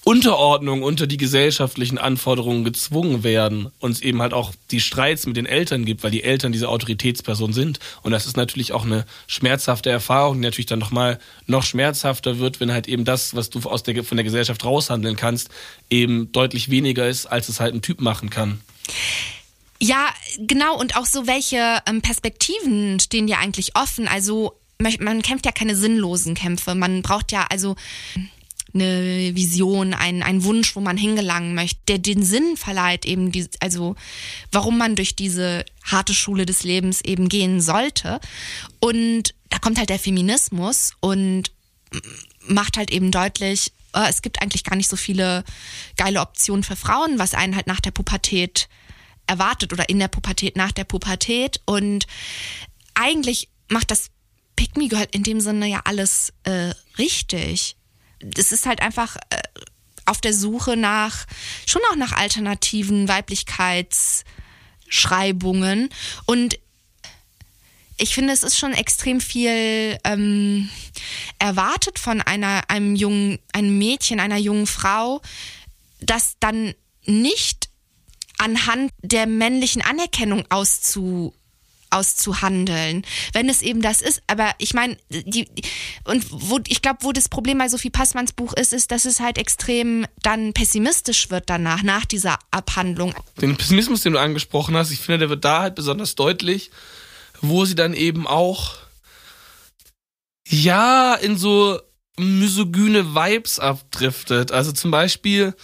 Unterordnung 0.08 0.84
unter 0.84 1.08
die 1.08 1.16
gesellschaftlichen 1.16 1.98
Anforderungen 1.98 2.62
gezwungen 2.62 3.24
werden 3.24 3.72
und 3.80 3.90
es 3.90 4.00
eben 4.00 4.22
halt 4.22 4.34
auch 4.34 4.52
die 4.70 4.78
Streits 4.78 5.26
mit 5.26 5.36
den 5.36 5.46
Eltern 5.46 5.84
gibt, 5.84 6.04
weil 6.04 6.12
die 6.12 6.22
Eltern 6.22 6.52
diese 6.52 6.68
Autoritätsperson 6.68 7.52
sind. 7.52 7.80
Und 8.02 8.12
das 8.12 8.24
ist 8.24 8.36
natürlich 8.36 8.72
auch 8.72 8.84
eine 8.84 9.04
schmerzhafte 9.26 9.90
Erfahrung, 9.90 10.36
die 10.36 10.42
natürlich 10.42 10.66
dann 10.66 10.78
nochmal 10.78 11.18
noch 11.48 11.64
schmerzhafter 11.64 12.38
wird, 12.38 12.60
wenn 12.60 12.70
halt 12.70 12.86
eben 12.86 13.04
das, 13.04 13.34
was 13.34 13.50
du 13.50 13.58
aus 13.68 13.82
der, 13.82 14.04
von 14.04 14.16
der 14.16 14.22
Gesellschaft 14.22 14.64
raushandeln 14.64 15.16
kannst, 15.16 15.48
eben 15.90 16.30
deutlich 16.30 16.70
weniger 16.70 17.08
ist, 17.08 17.26
als 17.26 17.48
es 17.48 17.58
halt 17.58 17.74
ein 17.74 17.82
Typ 17.82 18.00
machen 18.00 18.30
kann. 18.30 18.60
Ja, 19.80 20.10
genau. 20.38 20.78
Und 20.78 20.96
auch 20.96 21.06
so, 21.06 21.26
welche 21.26 21.80
ähm, 21.84 22.00
Perspektiven 22.00 23.00
stehen 23.00 23.26
dir 23.26 23.38
eigentlich 23.38 23.74
offen? 23.74 24.06
Also 24.06 24.52
man 24.78 25.22
kämpft 25.22 25.46
ja 25.46 25.52
keine 25.52 25.74
sinnlosen 25.74 26.36
Kämpfe. 26.36 26.76
Man 26.76 27.02
braucht 27.02 27.32
ja 27.32 27.46
also 27.50 27.74
eine 28.74 29.34
Vision, 29.34 29.94
ein, 29.94 30.22
ein 30.22 30.44
Wunsch, 30.44 30.76
wo 30.76 30.80
man 30.80 30.96
hingelangen 30.96 31.54
möchte, 31.54 31.80
der 31.88 31.98
den 31.98 32.22
Sinn 32.22 32.56
verleiht, 32.56 33.04
eben 33.04 33.32
die, 33.32 33.48
also 33.60 33.96
warum 34.52 34.78
man 34.78 34.96
durch 34.96 35.16
diese 35.16 35.64
harte 35.84 36.14
Schule 36.14 36.46
des 36.46 36.64
Lebens 36.64 37.00
eben 37.00 37.28
gehen 37.28 37.60
sollte. 37.60 38.20
Und 38.80 39.34
da 39.50 39.58
kommt 39.58 39.78
halt 39.78 39.90
der 39.90 39.98
Feminismus 39.98 40.92
und 41.00 41.50
macht 42.46 42.76
halt 42.76 42.90
eben 42.90 43.10
deutlich, 43.10 43.72
oh, 43.94 44.04
es 44.08 44.22
gibt 44.22 44.42
eigentlich 44.42 44.64
gar 44.64 44.76
nicht 44.76 44.88
so 44.88 44.96
viele 44.96 45.44
geile 45.96 46.20
Optionen 46.20 46.62
für 46.62 46.76
Frauen, 46.76 47.18
was 47.18 47.34
einen 47.34 47.56
halt 47.56 47.66
nach 47.66 47.80
der 47.80 47.90
Pubertät 47.92 48.68
erwartet 49.26 49.72
oder 49.72 49.88
in 49.88 49.98
der 49.98 50.08
Pubertät, 50.08 50.56
nach 50.56 50.72
der 50.72 50.84
Pubertät. 50.84 51.60
Und 51.64 52.06
eigentlich 52.94 53.48
macht 53.68 53.90
das 53.90 54.10
Pick 54.54 54.76
Me 54.76 54.88
Girl 54.88 55.06
in 55.10 55.22
dem 55.22 55.40
Sinne 55.40 55.66
ja 55.66 55.82
alles 55.84 56.32
äh, 56.44 56.72
richtig 56.98 57.76
es 58.36 58.52
ist 58.52 58.66
halt 58.66 58.82
einfach 58.82 59.16
äh, 59.30 59.42
auf 60.04 60.20
der 60.20 60.32
Suche 60.32 60.76
nach, 60.76 61.26
schon 61.66 61.82
auch 61.90 61.96
nach 61.96 62.12
alternativen 62.12 63.08
Weiblichkeitsschreibungen. 63.08 65.90
Und 66.26 66.58
ich 67.98 68.14
finde, 68.14 68.32
es 68.32 68.42
ist 68.42 68.58
schon 68.58 68.72
extrem 68.72 69.20
viel 69.20 69.98
ähm, 70.04 70.68
erwartet 71.38 71.98
von 71.98 72.20
einer, 72.20 72.68
einem 72.68 72.94
jungen, 72.94 73.38
einem 73.52 73.78
Mädchen, 73.78 74.20
einer 74.20 74.36
jungen 74.36 74.66
Frau, 74.66 75.22
das 76.00 76.36
dann 76.40 76.74
nicht 77.04 77.68
anhand 78.38 78.92
der 79.02 79.26
männlichen 79.26 79.82
Anerkennung 79.82 80.44
auszu 80.50 81.34
auszuhandeln, 81.90 83.04
wenn 83.32 83.48
es 83.48 83.62
eben 83.62 83.82
das 83.82 84.02
ist. 84.02 84.22
Aber 84.26 84.50
ich 84.58 84.74
meine, 84.74 84.96
die, 85.10 85.48
und 86.04 86.26
wo, 86.30 86.60
ich 86.66 86.82
glaube, 86.82 86.98
wo 87.02 87.12
das 87.12 87.28
Problem 87.28 87.58
bei 87.58 87.68
Sophie 87.68 87.90
Passmanns 87.90 88.32
Buch 88.32 88.52
ist, 88.52 88.72
ist, 88.72 88.90
dass 88.90 89.04
es 89.04 89.20
halt 89.20 89.38
extrem 89.38 90.06
dann 90.22 90.52
pessimistisch 90.52 91.30
wird 91.30 91.48
danach, 91.48 91.82
nach 91.82 92.04
dieser 92.04 92.38
Abhandlung. 92.50 93.14
Den 93.40 93.56
Pessimismus, 93.56 94.02
den 94.02 94.14
du 94.14 94.20
angesprochen 94.20 94.76
hast, 94.76 94.90
ich 94.90 95.00
finde, 95.00 95.20
der 95.20 95.28
wird 95.30 95.44
da 95.44 95.62
halt 95.62 95.74
besonders 95.74 96.14
deutlich, 96.14 96.70
wo 97.40 97.64
sie 97.64 97.74
dann 97.74 97.94
eben 97.94 98.26
auch, 98.26 98.74
ja, 100.48 101.14
in 101.14 101.36
so 101.36 101.80
misogyne 102.18 103.14
Vibes 103.14 103.58
abdriftet. 103.58 104.52
Also 104.52 104.72
zum 104.72 104.90
Beispiel, 104.90 105.54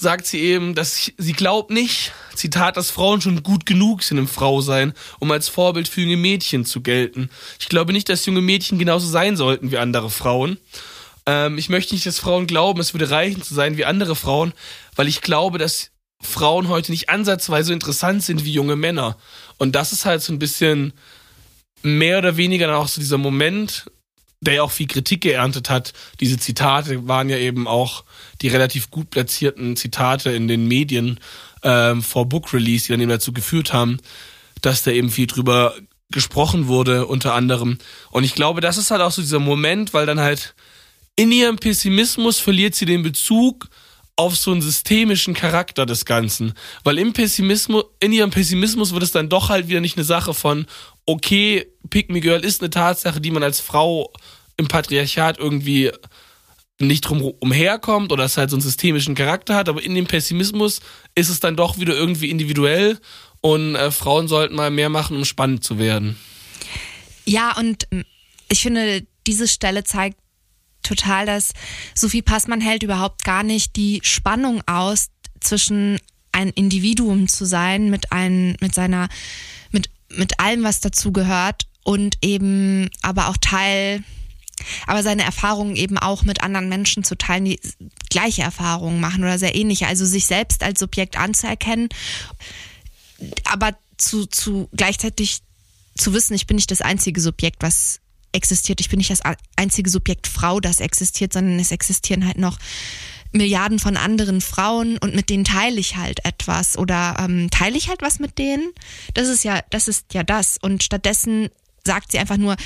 sagt 0.00 0.26
sie 0.26 0.40
eben, 0.40 0.74
dass 0.74 1.12
sie 1.16 1.32
glaubt 1.32 1.70
nicht, 1.70 2.12
Zitat, 2.34 2.76
dass 2.76 2.90
Frauen 2.90 3.20
schon 3.20 3.42
gut 3.42 3.66
genug 3.66 4.02
sind 4.02 4.18
im 4.18 4.28
Frausein, 4.28 4.94
um 5.18 5.30
als 5.30 5.48
Vorbild 5.48 5.88
für 5.88 6.00
junge 6.00 6.16
Mädchen 6.16 6.64
zu 6.64 6.80
gelten. 6.80 7.30
Ich 7.58 7.68
glaube 7.68 7.92
nicht, 7.92 8.08
dass 8.08 8.26
junge 8.26 8.40
Mädchen 8.40 8.78
genauso 8.78 9.06
sein 9.06 9.36
sollten 9.36 9.70
wie 9.70 9.78
andere 9.78 10.10
Frauen. 10.10 10.58
Ähm, 11.26 11.58
ich 11.58 11.68
möchte 11.68 11.94
nicht, 11.94 12.06
dass 12.06 12.18
Frauen 12.18 12.46
glauben, 12.46 12.80
es 12.80 12.94
würde 12.94 13.10
reichen 13.10 13.42
zu 13.42 13.54
sein 13.54 13.76
wie 13.76 13.84
andere 13.84 14.16
Frauen, 14.16 14.52
weil 14.96 15.08
ich 15.08 15.20
glaube, 15.20 15.58
dass 15.58 15.90
Frauen 16.20 16.68
heute 16.68 16.92
nicht 16.92 17.08
ansatzweise 17.08 17.68
so 17.68 17.72
interessant 17.72 18.22
sind 18.22 18.44
wie 18.44 18.52
junge 18.52 18.76
Männer. 18.76 19.16
Und 19.58 19.74
das 19.74 19.92
ist 19.92 20.04
halt 20.04 20.22
so 20.22 20.32
ein 20.32 20.38
bisschen 20.38 20.92
mehr 21.82 22.18
oder 22.18 22.36
weniger 22.36 22.66
dann 22.66 22.76
auch 22.76 22.88
so 22.88 23.00
dieser 23.00 23.18
Moment, 23.18 23.90
der 24.40 24.54
ja 24.54 24.62
auch 24.62 24.70
viel 24.70 24.86
Kritik 24.86 25.20
geerntet 25.20 25.68
hat. 25.68 25.92
Diese 26.18 26.38
Zitate 26.38 27.06
waren 27.06 27.28
ja 27.28 27.36
eben 27.36 27.68
auch 27.68 28.04
die 28.40 28.48
relativ 28.48 28.90
gut 28.90 29.10
platzierten 29.10 29.76
Zitate 29.76 30.30
in 30.30 30.48
den 30.48 30.66
Medien 30.66 31.20
ähm, 31.62 32.02
vor 32.02 32.28
Book 32.28 32.52
Release, 32.52 32.86
die 32.86 32.92
dann 32.92 33.00
eben 33.00 33.10
dazu 33.10 33.32
geführt 33.32 33.72
haben, 33.72 33.98
dass 34.62 34.82
da 34.82 34.90
eben 34.90 35.10
viel 35.10 35.26
drüber 35.26 35.74
gesprochen 36.10 36.66
wurde, 36.66 37.06
unter 37.06 37.34
anderem. 37.34 37.78
Und 38.10 38.24
ich 38.24 38.34
glaube, 38.34 38.60
das 38.60 38.78
ist 38.78 38.90
halt 38.90 39.02
auch 39.02 39.12
so 39.12 39.22
dieser 39.22 39.38
Moment, 39.38 39.92
weil 39.92 40.06
dann 40.06 40.20
halt 40.20 40.54
in 41.16 41.30
ihrem 41.30 41.56
Pessimismus 41.56 42.38
verliert 42.38 42.74
sie 42.74 42.86
den 42.86 43.02
Bezug 43.02 43.68
auf 44.20 44.36
so 44.36 44.52
einen 44.52 44.60
systemischen 44.60 45.32
Charakter 45.32 45.86
des 45.86 46.04
Ganzen. 46.04 46.52
Weil 46.84 46.98
im 46.98 47.14
Pessimismus, 47.14 47.84
in 48.00 48.12
ihrem 48.12 48.30
Pessimismus 48.30 48.92
wird 48.92 49.02
es 49.02 49.12
dann 49.12 49.30
doch 49.30 49.48
halt 49.48 49.68
wieder 49.68 49.80
nicht 49.80 49.96
eine 49.96 50.04
Sache 50.04 50.34
von, 50.34 50.66
okay, 51.06 51.66
Pick 51.88 52.10
Me 52.10 52.20
Girl 52.20 52.44
ist 52.44 52.60
eine 52.60 52.68
Tatsache, 52.68 53.22
die 53.22 53.30
man 53.30 53.42
als 53.42 53.60
Frau 53.60 54.12
im 54.58 54.68
Patriarchat 54.68 55.38
irgendwie 55.38 55.90
nicht 56.78 57.00
drum 57.00 57.22
umherkommt 57.22 58.12
oder 58.12 58.24
es 58.24 58.36
halt 58.36 58.50
so 58.50 58.56
einen 58.56 58.62
systemischen 58.62 59.14
Charakter 59.14 59.54
hat, 59.54 59.70
aber 59.70 59.82
in 59.82 59.94
dem 59.94 60.06
Pessimismus 60.06 60.80
ist 61.14 61.30
es 61.30 61.40
dann 61.40 61.56
doch 61.56 61.78
wieder 61.78 61.94
irgendwie 61.94 62.28
individuell 62.28 62.98
und 63.40 63.74
äh, 63.74 63.90
Frauen 63.90 64.28
sollten 64.28 64.54
mal 64.54 64.70
mehr 64.70 64.90
machen, 64.90 65.16
um 65.16 65.24
spannend 65.24 65.64
zu 65.64 65.78
werden. 65.78 66.18
Ja, 67.24 67.56
und 67.56 67.86
ich 68.50 68.60
finde, 68.60 69.06
diese 69.26 69.48
Stelle 69.48 69.82
zeigt 69.84 70.18
total, 70.82 71.26
dass 71.26 71.52
Sophie 71.94 72.22
Passmann 72.22 72.60
hält 72.60 72.82
überhaupt 72.82 73.24
gar 73.24 73.42
nicht 73.42 73.76
die 73.76 74.00
Spannung 74.02 74.62
aus 74.66 75.10
zwischen 75.40 75.98
ein 76.32 76.50
Individuum 76.50 77.28
zu 77.28 77.44
sein 77.44 77.90
mit 77.90 78.12
ein, 78.12 78.56
mit 78.60 78.74
seiner, 78.74 79.08
mit, 79.70 79.90
mit 80.08 80.38
allem, 80.40 80.62
was 80.62 80.80
dazu 80.80 81.12
gehört 81.12 81.66
und 81.82 82.18
eben 82.22 82.88
aber 83.02 83.28
auch 83.28 83.36
Teil 83.36 84.04
aber 84.86 85.02
seine 85.02 85.24
Erfahrungen 85.24 85.76
eben 85.76 85.98
auch 85.98 86.22
mit 86.24 86.42
anderen 86.42 86.68
Menschen 86.68 87.04
zu 87.04 87.16
teilen, 87.16 87.46
die 87.46 87.60
gleiche 88.10 88.42
Erfahrungen 88.42 89.00
machen 89.00 89.22
oder 89.24 89.38
sehr 89.38 89.54
ähnliche. 89.54 89.86
Also 89.86 90.04
sich 90.04 90.26
selbst 90.26 90.62
als 90.62 90.80
Subjekt 90.80 91.16
anzuerkennen, 91.16 91.88
aber 93.44 93.76
zu, 93.96 94.26
zu 94.26 94.68
gleichzeitig 94.72 95.40
zu 95.96 96.12
wissen, 96.14 96.34
ich 96.34 96.46
bin 96.46 96.56
nicht 96.56 96.70
das 96.70 96.80
einzige 96.80 97.20
Subjekt, 97.20 97.62
was 97.62 98.00
existiert. 98.32 98.80
Ich 98.80 98.88
bin 98.88 98.98
nicht 98.98 99.10
das 99.10 99.20
einzige 99.56 99.90
Subjekt 99.90 100.26
Frau, 100.26 100.60
das 100.60 100.80
existiert, 100.80 101.32
sondern 101.32 101.58
es 101.58 101.72
existieren 101.72 102.26
halt 102.26 102.38
noch 102.38 102.58
Milliarden 103.32 103.78
von 103.78 103.96
anderen 103.96 104.40
Frauen 104.40 104.98
und 104.98 105.14
mit 105.14 105.30
denen 105.30 105.44
teile 105.44 105.78
ich 105.78 105.96
halt 105.96 106.24
etwas 106.24 106.76
oder 106.76 107.16
ähm, 107.20 107.48
teile 107.50 107.76
ich 107.76 107.88
halt 107.88 108.02
was 108.02 108.18
mit 108.18 108.38
denen. 108.38 108.72
Das 109.14 109.28
ist 109.28 109.44
ja, 109.44 109.60
das 109.70 109.86
ist 109.86 110.14
ja 110.14 110.24
das. 110.24 110.58
Und 110.60 110.82
stattdessen 110.82 111.48
sagt 111.84 112.12
sie 112.12 112.18
einfach 112.18 112.36
nur, 112.36 112.56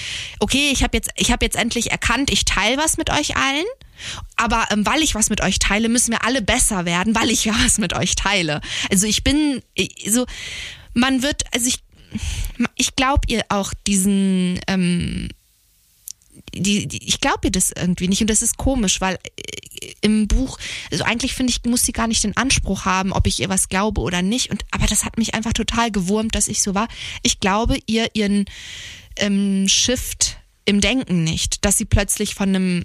okay, 0.40 0.70
ich 0.72 0.82
habe 0.82 0.96
jetzt, 0.96 1.10
ich 1.16 1.30
habe 1.30 1.44
jetzt 1.44 1.56
endlich 1.56 1.90
erkannt, 1.90 2.30
ich 2.30 2.44
teile 2.44 2.78
was 2.78 2.96
mit 2.96 3.10
euch 3.10 3.36
allen. 3.36 3.66
Aber 4.36 4.66
ähm, 4.70 4.84
weil 4.86 5.02
ich 5.02 5.14
was 5.14 5.30
mit 5.30 5.42
euch 5.42 5.58
teile, 5.58 5.88
müssen 5.88 6.12
wir 6.12 6.24
alle 6.24 6.42
besser 6.42 6.84
werden, 6.84 7.14
weil 7.14 7.30
ich 7.30 7.44
ja 7.44 7.54
was 7.62 7.78
mit 7.78 7.92
euch 7.92 8.14
teile. 8.14 8.60
Also 8.90 9.06
ich 9.06 9.22
bin 9.22 9.62
so, 10.06 10.26
man 10.94 11.22
wird, 11.22 11.42
also 11.52 11.66
ich, 11.66 11.84
ich 12.76 12.96
glaube 12.96 13.22
ihr 13.26 13.44
auch 13.50 13.72
diesen, 13.86 14.60
ähm, 14.66 15.28
die, 16.54 16.86
die, 16.86 17.06
ich 17.06 17.20
glaube 17.20 17.40
ihr 17.44 17.50
das 17.50 17.72
irgendwie 17.72 18.08
nicht 18.08 18.20
und 18.20 18.30
das 18.30 18.42
ist 18.42 18.56
komisch, 18.56 19.00
weil 19.00 19.18
äh, 19.36 19.92
im 20.00 20.28
Buch, 20.28 20.58
also 20.90 21.04
eigentlich 21.04 21.34
finde 21.34 21.52
ich, 21.52 21.64
muss 21.64 21.84
sie 21.84 21.92
gar 21.92 22.06
nicht 22.06 22.24
den 22.24 22.36
Anspruch 22.36 22.84
haben, 22.84 23.12
ob 23.12 23.26
ich 23.26 23.40
ihr 23.40 23.48
was 23.48 23.68
glaube 23.68 24.00
oder 24.00 24.22
nicht. 24.22 24.50
Und 24.50 24.64
aber 24.70 24.86
das 24.86 25.04
hat 25.04 25.18
mich 25.18 25.34
einfach 25.34 25.52
total 25.52 25.90
gewurmt, 25.90 26.34
dass 26.34 26.48
ich 26.48 26.62
so 26.62 26.74
war. 26.74 26.88
Ich 27.22 27.40
glaube 27.40 27.78
ihr 27.86 28.08
ihren 28.14 28.46
ähm, 29.16 29.68
Shift 29.68 30.38
im 30.64 30.80
Denken 30.80 31.24
nicht, 31.24 31.64
dass 31.64 31.76
sie 31.76 31.84
plötzlich 31.84 32.34
von 32.34 32.48
einem 32.48 32.84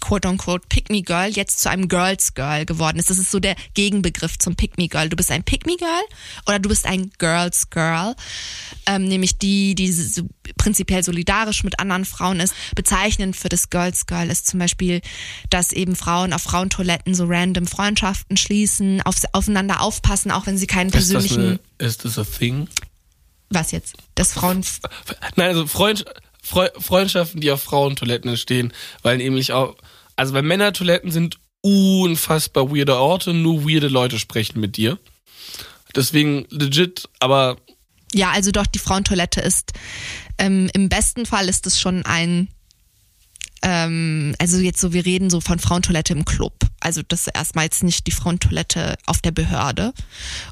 quote-unquote 0.00 0.66
Pick-Me-Girl 0.68 1.30
jetzt 1.30 1.60
zu 1.60 1.70
einem 1.70 1.88
Girls-Girl 1.88 2.66
geworden 2.66 2.98
ist. 2.98 3.10
Das 3.10 3.18
ist 3.18 3.30
so 3.30 3.40
der 3.40 3.56
Gegenbegriff 3.74 4.38
zum 4.38 4.56
Pick-Me-Girl. 4.56 5.08
Du 5.08 5.16
bist 5.16 5.30
ein 5.30 5.44
Pick-Me-Girl 5.44 6.02
oder 6.46 6.58
du 6.58 6.68
bist 6.68 6.86
ein 6.86 7.10
Girls-Girl, 7.18 8.14
ähm, 8.86 9.04
nämlich 9.04 9.38
die, 9.38 9.74
die 9.74 9.92
so 9.92 10.22
prinzipiell 10.56 11.02
solidarisch 11.02 11.64
mit 11.64 11.78
anderen 11.78 12.04
Frauen 12.04 12.40
ist. 12.40 12.54
Bezeichnend 12.74 13.36
für 13.36 13.48
das 13.48 13.70
Girls-Girl 13.70 14.30
ist 14.30 14.46
zum 14.46 14.58
Beispiel, 14.58 15.00
dass 15.50 15.72
eben 15.72 15.96
Frauen 15.96 16.32
auf 16.32 16.42
Frauentoiletten 16.42 17.14
so 17.14 17.24
random 17.26 17.66
Freundschaften 17.66 18.36
schließen, 18.36 19.02
auf, 19.02 19.16
aufeinander 19.32 19.80
aufpassen, 19.80 20.30
auch 20.30 20.46
wenn 20.46 20.58
sie 20.58 20.66
keinen 20.66 20.90
persönlichen... 20.90 21.52
Ist 21.52 21.60
das, 21.78 21.78
eine, 21.78 21.88
ist 21.88 22.04
das 22.04 22.18
a 22.18 22.24
thing? 22.24 22.68
Was 23.50 23.72
jetzt? 23.72 23.96
Das 24.14 24.32
Frauen. 24.32 24.64
Nein, 25.36 25.48
also 25.48 25.66
Freund, 26.42 26.72
Freundschaften, 26.78 27.40
die 27.40 27.50
auf 27.50 27.62
Frauentoiletten 27.62 28.36
stehen, 28.36 28.72
weil 29.02 29.18
nämlich 29.18 29.52
auch, 29.52 29.76
also 30.16 30.32
bei 30.32 30.42
Männertoiletten 30.42 31.10
sind 31.10 31.38
unfassbar 31.62 32.70
weirde 32.70 32.96
Orte, 32.96 33.34
nur 33.34 33.64
weirde 33.64 33.88
Leute 33.88 34.18
sprechen 34.18 34.60
mit 34.60 34.76
dir. 34.76 34.98
Deswegen 35.94 36.46
legit, 36.50 37.08
aber. 37.18 37.56
Ja, 38.12 38.30
also 38.30 38.50
doch, 38.50 38.66
die 38.66 38.78
Frauentoilette 38.78 39.40
ist, 39.40 39.72
ähm, 40.38 40.70
im 40.72 40.88
besten 40.88 41.26
Fall 41.26 41.48
ist 41.48 41.66
es 41.66 41.80
schon 41.80 42.04
ein 42.06 42.48
ähm, 43.62 44.34
also 44.38 44.58
jetzt 44.58 44.80
so, 44.80 44.92
wir 44.92 45.04
reden 45.04 45.30
so 45.30 45.40
von 45.40 45.58
Frauentoilette 45.58 46.12
im 46.12 46.24
Club. 46.24 46.54
Also 46.80 47.02
das 47.06 47.26
ist 47.26 47.34
erstmal 47.34 47.64
jetzt 47.64 47.82
nicht 47.82 48.06
die 48.06 48.12
Frauentoilette 48.12 48.96
auf 49.06 49.20
der 49.20 49.32
Behörde 49.32 49.92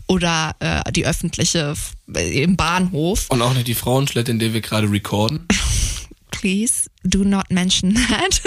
oder 0.07 0.55
äh, 0.61 0.93
die 0.93 1.07
öffentliche 1.07 1.75
im 2.15 2.57
Bahnhof. 2.57 3.27
Und 3.31 3.43
auch 3.43 3.55
nicht 3.55 3.69
die 3.69 3.75
Frauentoilette, 3.75 4.31
in 4.31 4.39
der 4.39 4.53
wir 4.53 4.61
gerade 4.61 4.91
recorden. 4.91 5.47
Please 6.31 6.89
do 7.03 7.25
not 7.25 7.51
mention 7.51 7.95
that. 7.95 8.43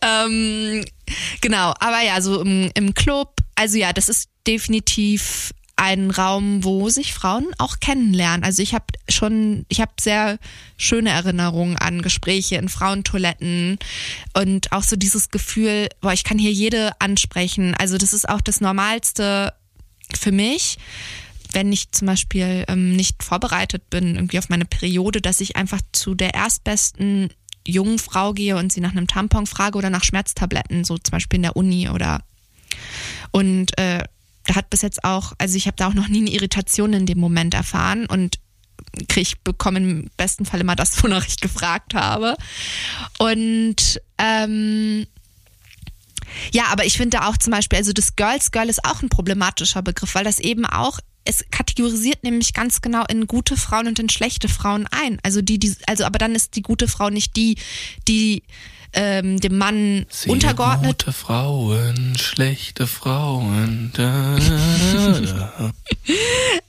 ähm, 0.02 0.84
genau, 1.40 1.74
aber 1.80 2.02
ja, 2.02 2.20
so 2.22 2.40
im, 2.40 2.70
im 2.74 2.94
Club, 2.94 3.40
also 3.56 3.76
ja, 3.76 3.92
das 3.92 4.08
ist 4.08 4.30
definitiv 4.46 5.52
ein 5.82 6.12
Raum, 6.12 6.62
wo 6.62 6.90
sich 6.90 7.12
Frauen 7.12 7.48
auch 7.58 7.80
kennenlernen. 7.80 8.44
Also 8.44 8.62
ich 8.62 8.72
habe 8.72 8.84
schon, 9.08 9.66
ich 9.68 9.80
habe 9.80 9.90
sehr 10.00 10.38
schöne 10.76 11.10
Erinnerungen 11.10 11.76
an 11.76 12.02
Gespräche 12.02 12.54
in 12.54 12.68
Frauentoiletten 12.68 13.80
und 14.32 14.70
auch 14.70 14.84
so 14.84 14.94
dieses 14.94 15.30
Gefühl, 15.30 15.88
boah, 16.00 16.12
ich 16.12 16.22
kann 16.22 16.38
hier 16.38 16.52
jede 16.52 16.92
ansprechen. 17.00 17.74
Also 17.74 17.98
das 17.98 18.12
ist 18.12 18.28
auch 18.28 18.40
das 18.40 18.60
Normalste 18.60 19.52
für 20.14 20.32
mich 20.32 20.78
wenn 21.54 21.70
ich 21.70 21.92
zum 21.92 22.06
Beispiel 22.06 22.64
ähm, 22.66 22.96
nicht 22.96 23.22
vorbereitet 23.22 23.90
bin, 23.90 24.14
irgendwie 24.14 24.38
auf 24.38 24.48
meine 24.48 24.64
Periode, 24.64 25.20
dass 25.20 25.42
ich 25.42 25.54
einfach 25.56 25.80
zu 25.92 26.14
der 26.14 26.32
erstbesten 26.32 27.28
jungen 27.68 27.98
Frau 27.98 28.32
gehe 28.32 28.56
und 28.56 28.72
sie 28.72 28.80
nach 28.80 28.92
einem 28.92 29.06
Tampon 29.06 29.46
frage 29.46 29.76
oder 29.76 29.90
nach 29.90 30.02
Schmerztabletten, 30.02 30.84
so 30.84 30.96
zum 30.96 31.10
Beispiel 31.10 31.36
in 31.36 31.42
der 31.42 31.56
Uni 31.56 31.90
oder 31.90 32.22
und 33.32 33.76
äh, 33.78 34.02
da 34.44 34.54
hat 34.56 34.70
bis 34.70 34.82
jetzt 34.82 35.04
auch, 35.04 35.32
also 35.38 35.56
ich 35.56 35.66
habe 35.66 35.76
da 35.76 35.88
auch 35.88 35.94
noch 35.94 36.08
nie 36.08 36.20
eine 36.20 36.30
Irritation 36.30 36.92
in 36.92 37.06
dem 37.06 37.18
Moment 37.18 37.54
erfahren 37.54 38.06
und 38.06 38.38
ich 39.14 39.40
bekomme 39.40 39.78
im 39.78 40.10
besten 40.16 40.44
Fall 40.44 40.60
immer 40.60 40.76
das, 40.76 41.02
wonach 41.02 41.26
ich 41.26 41.40
gefragt 41.40 41.94
habe. 41.94 42.36
Und 43.18 44.00
ähm, 44.18 45.06
ja, 46.52 46.64
aber 46.70 46.84
ich 46.84 46.96
finde 46.96 47.24
auch 47.24 47.36
zum 47.36 47.52
Beispiel, 47.52 47.78
also 47.78 47.92
das 47.92 48.16
Girls 48.16 48.50
Girl 48.50 48.68
ist 48.68 48.84
auch 48.84 49.02
ein 49.02 49.08
problematischer 49.08 49.82
Begriff, 49.82 50.14
weil 50.14 50.24
das 50.24 50.38
eben 50.38 50.66
auch 50.66 50.98
es 51.24 51.44
kategorisiert 51.52 52.24
nämlich 52.24 52.52
ganz 52.52 52.80
genau 52.80 53.04
in 53.08 53.28
gute 53.28 53.56
Frauen 53.56 53.86
und 53.86 53.98
in 54.00 54.08
schlechte 54.08 54.48
Frauen 54.48 54.88
ein. 54.90 55.18
Also 55.22 55.40
die, 55.40 55.58
die, 55.58 55.74
also 55.86 56.04
aber 56.04 56.18
dann 56.18 56.34
ist 56.34 56.56
die 56.56 56.62
gute 56.62 56.88
Frau 56.88 57.10
nicht 57.10 57.36
die, 57.36 57.58
die 58.08 58.42
ähm, 58.92 59.40
dem 59.40 59.58
Mann 59.58 60.06
Sehr 60.10 60.32
untergeordnet. 60.32 60.98
Gute 60.98 61.12
Frauen, 61.12 62.16
schlechte 62.18 62.86
Frauen. 62.86 63.90
Da, 63.94 64.36
da, 64.94 65.20
da. 65.20 65.72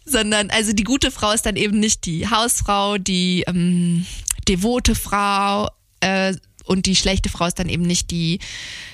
Sondern, 0.06 0.50
also 0.50 0.74
die 0.74 0.84
gute 0.84 1.12
Frau 1.12 1.32
ist 1.32 1.46
dann 1.46 1.56
eben 1.56 1.80
nicht 1.80 2.06
die 2.06 2.30
Hausfrau, 2.30 2.98
die 2.98 3.44
ähm, 3.48 4.06
devote 4.48 4.96
Frau 4.96 5.70
äh, 6.00 6.34
und 6.66 6.86
die 6.86 6.96
schlechte 6.96 7.30
Frau 7.30 7.46
ist 7.46 7.60
dann 7.60 7.70
eben 7.70 7.84
nicht 7.84 8.12
die 8.12 8.40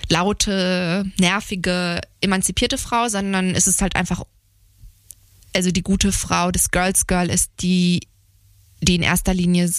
laute, 0.09 1.05
nervige, 1.19 2.01
emanzipierte 2.21 2.77
Frau, 2.77 3.07
sondern 3.09 3.53
es 3.53 3.67
ist 3.67 3.82
halt 3.82 3.95
einfach, 3.95 4.23
also 5.55 5.71
die 5.71 5.84
gute 5.84 6.11
Frau, 6.11 6.51
das 6.51 6.71
Girls 6.71 7.05
Girl 7.05 7.30
ist 7.30 7.51
die, 7.61 8.07
die 8.82 8.95
in 8.95 9.03
erster 9.03 9.34
Linie 9.34 9.69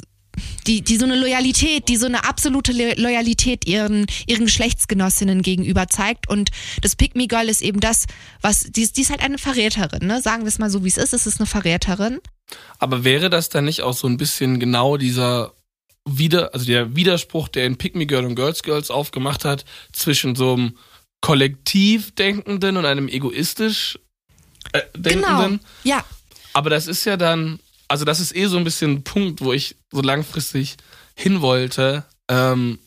die, 0.67 0.83
die 0.83 0.97
so 0.97 1.05
eine 1.05 1.17
Loyalität, 1.17 1.89
die 1.89 1.97
so 1.97 2.07
eine 2.07 2.25
absolute 2.25 2.73
Loyalität 2.73 3.67
ihren, 3.67 4.07
ihren 4.27 4.47
Geschlechtsgenossinnen 4.47 5.43
gegenüber 5.43 5.89
zeigt. 5.89 6.29
Und 6.29 6.51
das 6.83 6.97
Pick 6.97 7.17
Me 7.17 7.27
Girl 7.27 7.49
ist 7.49 7.63
eben 7.63 7.81
das, 7.81 8.07
was, 8.41 8.65
die, 8.65 8.91
die 8.91 9.01
ist 9.01 9.11
halt 9.11 9.21
eine 9.21 9.39
Verräterin, 9.39 10.07
ne? 10.07 10.21
Sagen 10.23 10.43
wir 10.43 10.49
es 10.49 10.59
mal 10.59 10.71
so, 10.71 10.85
wie 10.85 10.89
es 10.89 10.97
ist. 10.97 11.13
Es 11.13 11.27
ist 11.27 11.41
eine 11.41 11.47
Verräterin. 11.47 12.21
Aber 12.79 13.05
wäre 13.05 13.31
das 13.31 13.49
dann 13.49 13.65
nicht 13.65 13.83
auch 13.83 13.95
so 13.95 14.07
ein 14.07 14.17
bisschen 14.17 14.61
genau 14.61 14.97
dieser 14.97 15.53
wieder, 16.05 16.55
also 16.55 16.67
der 16.67 16.97
Widerspruch, 16.97 17.49
der 17.49 17.67
in 17.67 17.77
Pick 17.77 17.95
Me 17.95 18.07
Girl 18.07 18.25
und 18.25 18.35
Girls 18.35 18.63
Girls 18.63 18.91
aufgemacht 18.91 19.45
hat, 19.45 19.65
zwischen 19.93 20.35
so 20.35 20.55
einem 20.55 20.77
kollektiv 21.21 22.15
denkenden 22.15 22.77
und 22.77 22.87
einem 22.87 23.09
egoistisch 23.09 23.99
äh, 24.73 24.83
denkenden? 24.97 25.59
Genau. 25.59 25.61
Ja. 25.85 26.05
Aber 26.53 26.71
das 26.71 26.87
ist 26.87 27.05
ja 27.05 27.17
dann 27.17 27.61
also 27.91 28.05
das 28.05 28.21
ist 28.21 28.35
eh 28.37 28.47
so 28.47 28.57
ein 28.57 28.65
bisschen 28.65 28.93
ein 28.93 29.03
Punkt, 29.03 29.41
wo 29.41 29.53
ich 29.53 29.77
so 29.91 30.01
langfristig 30.01 30.77
hin 31.17 31.41
wollte. 31.41 32.05
Ähm, 32.29 32.79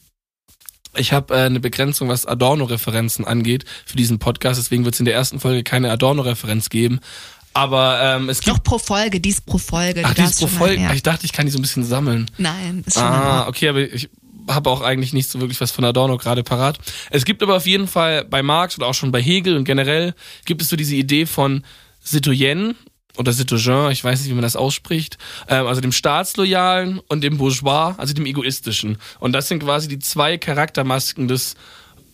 ich 0.95 1.11
habe 1.11 1.35
äh, 1.35 1.41
eine 1.41 1.59
Begrenzung, 1.59 2.07
was 2.07 2.25
Adorno-Referenzen 2.25 3.25
angeht 3.25 3.65
für 3.85 3.97
diesen 3.97 4.19
Podcast, 4.19 4.59
deswegen 4.59 4.85
wird 4.85 4.95
es 4.95 4.99
in 4.99 5.05
der 5.05 5.13
ersten 5.13 5.41
Folge 5.41 5.63
keine 5.63 5.91
Adorno-Referenz 5.91 6.69
geben. 6.69 7.01
Aber 7.53 7.99
ähm, 8.01 8.29
es 8.29 8.39
gibt. 8.39 8.55
Doch 8.55 8.63
pro 8.63 8.79
Folge, 8.79 9.19
dies 9.19 9.41
pro 9.41 9.57
Folge. 9.57 10.03
Ach, 10.05 10.13
dies 10.13 10.39
pro 10.39 10.47
Folge. 10.47 10.79
mal, 10.79 10.85
Ach, 10.85 10.89
ja. 10.91 10.95
Ich 10.95 11.03
dachte, 11.03 11.25
ich 11.25 11.33
kann 11.33 11.45
die 11.45 11.51
so 11.51 11.59
ein 11.59 11.61
bisschen 11.61 11.83
sammeln. 11.83 12.31
Nein, 12.37 12.83
ist 12.87 12.93
schon 12.95 13.03
Ah, 13.03 13.47
okay, 13.47 13.67
aber 13.67 13.81
ich 13.81 14.09
habe 14.47 14.69
auch 14.69 14.81
eigentlich 14.81 15.13
nicht 15.13 15.29
so 15.29 15.41
wirklich 15.41 15.59
was 15.59 15.71
von 15.71 15.83
Adorno 15.83 16.17
gerade 16.17 16.43
parat. 16.43 16.79
Es 17.11 17.25
gibt 17.25 17.43
aber 17.43 17.57
auf 17.57 17.67
jeden 17.67 17.87
Fall 17.87 18.23
bei 18.23 18.41
Marx 18.41 18.77
oder 18.77 18.87
auch 18.87 18.93
schon 18.93 19.11
bei 19.11 19.21
Hegel 19.21 19.57
und 19.57 19.65
generell 19.65 20.15
gibt 20.45 20.61
es 20.61 20.69
so 20.69 20.77
diese 20.77 20.95
Idee 20.95 21.25
von 21.25 21.63
Citoyen 22.03 22.75
oder 23.17 23.31
Citoyen, 23.31 23.91
ich 23.91 24.03
weiß 24.03 24.21
nicht, 24.21 24.29
wie 24.29 24.35
man 24.35 24.41
das 24.41 24.55
ausspricht, 24.55 25.17
ähm, 25.47 25.67
also 25.67 25.81
dem 25.81 25.91
Staatsloyalen 25.91 26.99
und 27.07 27.23
dem 27.23 27.37
Bourgeois, 27.37 27.95
also 27.97 28.13
dem 28.13 28.25
Egoistischen. 28.25 28.97
Und 29.19 29.33
das 29.33 29.47
sind 29.47 29.63
quasi 29.63 29.87
die 29.87 29.99
zwei 29.99 30.37
Charaktermasken 30.37 31.27
des 31.27 31.55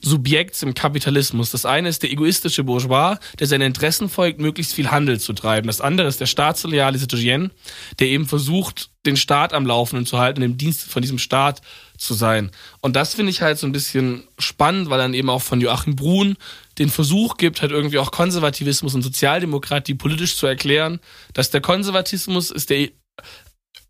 Subjekts 0.02 0.64
im 0.64 0.74
Kapitalismus. 0.74 1.52
Das 1.52 1.66
eine 1.66 1.90
ist 1.90 2.04
der 2.04 2.12
egoistische 2.12 2.64
Bourgeois, 2.64 3.18
der 3.40 3.48
seinen 3.48 3.68
Interessen 3.68 4.10
folgt, 4.10 4.40
möglichst 4.40 4.74
viel 4.74 4.92
Handel 4.92 5.20
zu 5.20 5.34
treiben. 5.34 5.68
Das 5.68 5.82
andere 5.82 6.08
ist 6.08 6.20
der 6.20 6.26
staatsloyale 6.26 6.98
Citoyen, 6.98 7.52
der 8.00 8.08
eben 8.08 8.26
versucht, 8.26 8.90
den 9.06 9.18
Staat 9.18 9.54
am 9.54 9.66
Laufenden 9.66 10.06
zu 10.06 10.20
halten, 10.20 10.42
im 10.42 10.58
Dienst 10.58 10.84
von 10.84 11.02
diesem 11.02 11.20
Staat 11.20 11.62
zu 11.98 12.14
sein. 12.14 12.52
Und 12.82 12.96
das 12.96 13.14
finde 13.14 13.32
ich 13.32 13.42
halt 13.42 13.58
so 13.58 13.68
ein 13.68 13.72
bisschen 13.72 14.24
spannend, 14.38 14.90
weil 14.90 15.00
dann 15.00 15.14
eben 15.14 15.30
auch 15.30 15.42
von 15.42 15.62
Joachim 15.62 15.96
Brun 15.96 16.38
den 16.78 16.90
Versuch 16.90 17.38
gibt, 17.38 17.62
halt 17.62 17.72
irgendwie 17.72 17.98
auch 17.98 18.12
Konservativismus 18.12 18.96
und 18.96 19.02
Sozialdemokratie 19.02 19.96
politisch 19.96 20.38
zu 20.38 20.48
erklären, 20.48 21.00
dass 21.34 21.50
der 21.50 21.62
Konservatismus 21.62 22.52
ist 22.52 22.70
der 22.70 22.90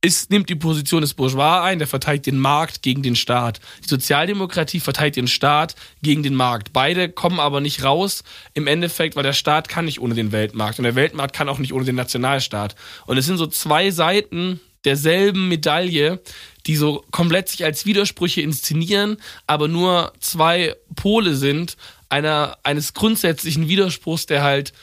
ist, 0.01 0.29
nimmt 0.29 0.49
die 0.49 0.55
Position 0.55 1.01
des 1.01 1.13
Bourgeois 1.13 1.61
ein, 1.61 1.79
der 1.79 1.87
verteidigt 1.87 2.27
den 2.27 2.39
Markt 2.39 2.81
gegen 2.81 3.03
den 3.03 3.15
Staat. 3.15 3.59
Die 3.83 3.89
Sozialdemokratie 3.89 4.79
verteidigt 4.79 5.17
den 5.17 5.27
Staat 5.27 5.75
gegen 6.01 6.23
den 6.23 6.35
Markt. 6.35 6.71
Beide 6.71 7.09
kommen 7.09 7.39
aber 7.39 7.59
nicht 7.59 7.83
raus 7.83 8.23
im 8.53 8.67
Endeffekt, 8.67 9.15
weil 9.15 9.23
der 9.23 9.33
Staat 9.33 9.67
kann 9.67 9.85
nicht 9.85 9.99
ohne 9.99 10.15
den 10.15 10.31
Weltmarkt 10.31 10.79
und 10.79 10.83
der 10.83 10.95
Weltmarkt 10.95 11.35
kann 11.35 11.49
auch 11.49 11.59
nicht 11.59 11.73
ohne 11.73 11.85
den 11.85 11.95
Nationalstaat. 11.95 12.75
Und 13.07 13.17
es 13.17 13.25
sind 13.25 13.37
so 13.37 13.47
zwei 13.47 13.91
Seiten 13.91 14.59
derselben 14.85 15.49
Medaille, 15.49 16.21
die 16.65 16.77
so 16.77 17.03
komplett 17.11 17.49
sich 17.49 17.65
als 17.65 17.85
Widersprüche 17.85 18.41
inszenieren, 18.41 19.17
aber 19.47 19.67
nur 19.67 20.13
zwei 20.19 20.75
Pole 20.95 21.35
sind 21.35 21.75
einer, 22.07 22.57
eines 22.63 22.93
grundsätzlichen 22.93 23.67
Widerspruchs, 23.67 24.25
der 24.25 24.43
halt 24.43 24.73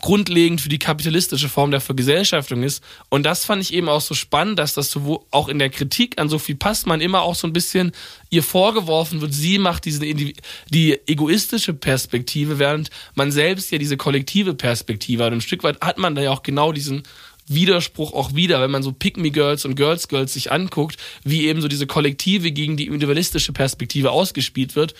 grundlegend 0.00 0.60
für 0.60 0.68
die 0.68 0.78
kapitalistische 0.78 1.48
Form 1.48 1.70
der 1.70 1.80
Vergesellschaftung 1.80 2.62
ist. 2.62 2.82
Und 3.08 3.24
das 3.24 3.44
fand 3.44 3.62
ich 3.62 3.72
eben 3.72 3.88
auch 3.88 4.00
so 4.00 4.14
spannend, 4.14 4.58
dass 4.58 4.74
das 4.74 4.90
so 4.90 5.26
auch 5.30 5.48
in 5.48 5.58
der 5.58 5.70
Kritik 5.70 6.20
an 6.20 6.28
Sophie 6.28 6.54
Passmann 6.54 7.00
immer 7.00 7.22
auch 7.22 7.34
so 7.34 7.46
ein 7.46 7.52
bisschen 7.52 7.92
ihr 8.30 8.42
vorgeworfen 8.42 9.20
wird, 9.20 9.34
sie 9.34 9.58
macht 9.58 9.84
diese 9.84 10.00
die 10.00 11.00
egoistische 11.06 11.74
Perspektive, 11.74 12.58
während 12.58 12.90
man 13.14 13.32
selbst 13.32 13.70
ja 13.70 13.78
diese 13.78 13.96
kollektive 13.96 14.54
Perspektive 14.54 15.24
hat. 15.24 15.32
Und 15.32 15.38
ein 15.38 15.42
Stück 15.42 15.62
weit 15.62 15.80
hat 15.80 15.98
man 15.98 16.14
da 16.14 16.22
ja 16.22 16.30
auch 16.30 16.42
genau 16.42 16.72
diesen 16.72 17.02
Widerspruch 17.46 18.12
auch 18.12 18.34
wieder, 18.34 18.60
wenn 18.60 18.70
man 18.70 18.82
so 18.82 18.92
Pick 18.92 19.16
Me 19.16 19.30
Girls 19.30 19.64
und 19.64 19.74
Girls 19.74 20.08
Girls 20.08 20.32
sich 20.32 20.52
anguckt, 20.52 20.96
wie 21.24 21.46
eben 21.46 21.60
so 21.60 21.68
diese 21.68 21.86
kollektive 21.86 22.52
gegen 22.52 22.76
die 22.76 22.86
individualistische 22.86 23.52
Perspektive 23.52 24.12
ausgespielt 24.12 24.76
wird. 24.76 24.94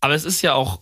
Aber 0.00 0.14
es 0.14 0.24
ist 0.24 0.40
ja 0.42 0.54
auch 0.54 0.80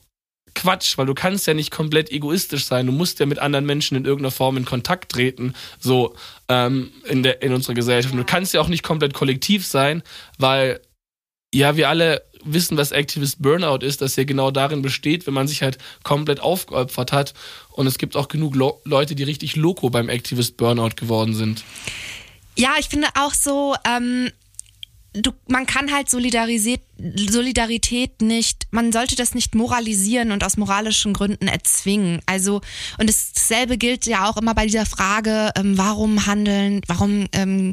Quatsch, 0.55 0.99
weil 0.99 1.07
du 1.07 1.14
kannst 1.14 1.46
ja 1.46 1.55
nicht 1.55 1.70
komplett 1.70 2.11
egoistisch 2.11 2.64
sein. 2.64 2.86
Du 2.86 2.92
musst 2.92 3.20
ja 3.20 3.26
mit 3.26 3.38
anderen 3.38 3.66
Menschen 3.66 3.96
in 3.96 4.05
irgendeiner 4.05 4.30
Form 4.30 4.57
in 4.57 4.64
Kontakt 4.64 5.12
treten, 5.12 5.55
so 5.78 6.14
ähm, 6.49 6.90
in, 7.05 7.22
der, 7.22 7.42
in 7.42 7.53
unserer 7.53 7.74
Gesellschaft. 7.74 8.14
Du 8.14 8.24
kannst 8.24 8.55
ja 8.55 8.61
auch 8.61 8.68
nicht 8.68 8.82
komplett 8.82 9.14
kollektiv 9.14 9.66
sein, 9.66 10.03
weil 10.38 10.80
ja, 11.55 11.76
wir 11.76 11.88
alle 11.88 12.22
wissen, 12.44 12.76
was 12.76 12.92
Activist 12.92 13.42
Burnout 13.42 13.84
ist, 13.84 14.01
dass 14.01 14.16
ja 14.16 14.24
genau 14.24 14.51
darin 14.51 14.82
besteht, 14.82 15.26
wenn 15.26 15.34
man 15.34 15.49
sich 15.49 15.62
halt 15.62 15.78
komplett 16.03 16.40
aufgeopfert 16.40 17.12
hat. 17.12 17.34
Und 17.70 17.86
es 17.86 17.99
gibt 17.99 18.16
auch 18.16 18.28
genug 18.28 18.55
Lo 18.55 18.80
Leute, 18.84 19.14
die 19.14 19.22
richtig 19.22 19.57
loco 19.57 19.90
beim 19.90 20.09
Activist 20.09 20.57
Burnout 20.57 20.96
geworden 20.96 21.34
sind. 21.34 21.64
Ja, 22.57 22.74
ich 22.78 22.88
finde 22.88 23.09
auch 23.14 23.34
so, 23.34 23.74
ähm, 23.86 24.30
du, 25.22 25.32
man 25.48 25.66
kann 25.66 25.92
halt 25.92 26.08
Solidarität, 26.08 26.80
Solidarität 26.98 28.22
nicht, 28.22 28.66
man 28.70 28.92
sollte 28.92 29.16
das 29.16 29.34
nicht 29.34 29.54
moralisieren 29.54 30.32
und 30.32 30.44
aus 30.44 30.56
moralischen 30.56 31.12
Gründen 31.12 31.48
erzwingen. 31.48 32.20
Also, 32.26 32.60
und 32.98 33.08
dasselbe 33.08 33.78
gilt 33.78 34.06
ja 34.06 34.28
auch 34.28 34.36
immer 34.36 34.54
bei 34.54 34.66
dieser 34.66 34.86
Frage, 34.86 35.50
ähm, 35.56 35.78
warum 35.78 36.26
handeln, 36.26 36.80
warum 36.86 37.26
ähm, 37.32 37.72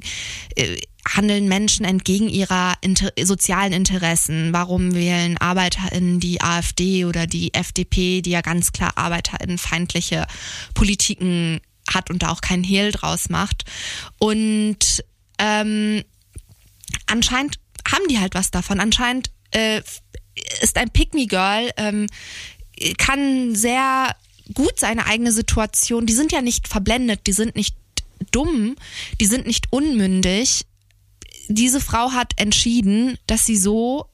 äh, 0.55 0.77
handeln 1.07 1.47
Menschen 1.47 1.85
entgegen 1.85 2.29
ihrer 2.29 2.73
inter 2.81 3.11
sozialen 3.23 3.73
Interessen? 3.73 4.53
Warum 4.53 4.95
wählen 4.95 5.37
ArbeiterInnen 5.37 6.19
die 6.19 6.41
AfD 6.41 7.05
oder 7.05 7.27
die 7.27 7.53
FDP, 7.53 8.21
die 8.21 8.31
ja 8.31 8.41
ganz 8.41 8.71
klar 8.71 8.93
ArbeiterInnen-feindliche 8.95 10.25
Politiken 10.73 11.61
hat 11.93 12.09
und 12.09 12.23
da 12.23 12.31
auch 12.31 12.41
keinen 12.41 12.63
Hehl 12.63 12.91
draus 12.91 13.29
macht? 13.29 13.65
Und 14.17 15.03
ähm, 15.37 16.03
anscheinend 17.07 17.59
haben 17.87 18.07
die 18.09 18.19
halt 18.19 18.33
was 18.33 18.51
davon. 18.51 18.79
Anscheinend 18.79 19.31
äh, 19.51 19.81
ist 20.61 20.77
ein 20.77 20.89
Pick-Me-Girl, 20.89 21.71
ähm, 21.77 22.07
kann 22.97 23.55
sehr 23.55 24.15
gut 24.53 24.79
seine 24.79 25.05
eigene 25.05 25.31
Situation, 25.31 26.05
die 26.05 26.13
sind 26.13 26.31
ja 26.31 26.41
nicht 26.41 26.67
verblendet, 26.67 27.21
die 27.25 27.31
sind 27.33 27.55
nicht 27.55 27.75
dumm, 28.31 28.75
die 29.19 29.25
sind 29.25 29.47
nicht 29.47 29.71
unmündig. 29.71 30.65
Diese 31.47 31.79
Frau 31.79 32.11
hat 32.11 32.33
entschieden, 32.37 33.17
dass 33.27 33.45
sie 33.45 33.57
so 33.57 34.07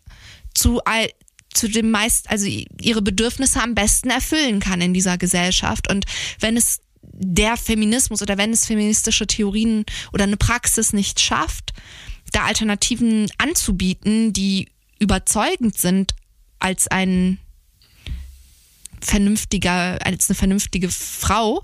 zu, 0.53 0.83
all- 0.83 1.11
zu 1.53 1.67
dem 1.67 1.91
meist, 1.91 2.29
also 2.29 2.45
ihre 2.45 3.01
Bedürfnisse 3.01 3.61
am 3.61 3.75
besten 3.75 4.09
erfüllen 4.09 4.59
kann 4.59 4.81
in 4.81 4.93
dieser 4.93 5.17
Gesellschaft. 5.17 5.89
Und 5.89 6.05
wenn 6.39 6.55
es 6.55 6.81
der 7.03 7.57
Feminismus 7.57 8.21
oder 8.21 8.37
wenn 8.37 8.51
es 8.51 8.65
feministische 8.65 9.27
Theorien 9.27 9.85
oder 10.13 10.23
eine 10.23 10.37
Praxis 10.37 10.93
nicht 10.93 11.19
schafft, 11.19 11.73
da 12.31 12.43
Alternativen 12.45 13.29
anzubieten, 13.37 14.33
die 14.33 14.69
überzeugend 14.99 15.77
sind 15.77 16.13
als 16.59 16.87
ein 16.87 17.39
vernünftiger, 19.01 19.97
als 20.05 20.29
eine 20.29 20.35
vernünftige 20.35 20.89
Frau, 20.89 21.63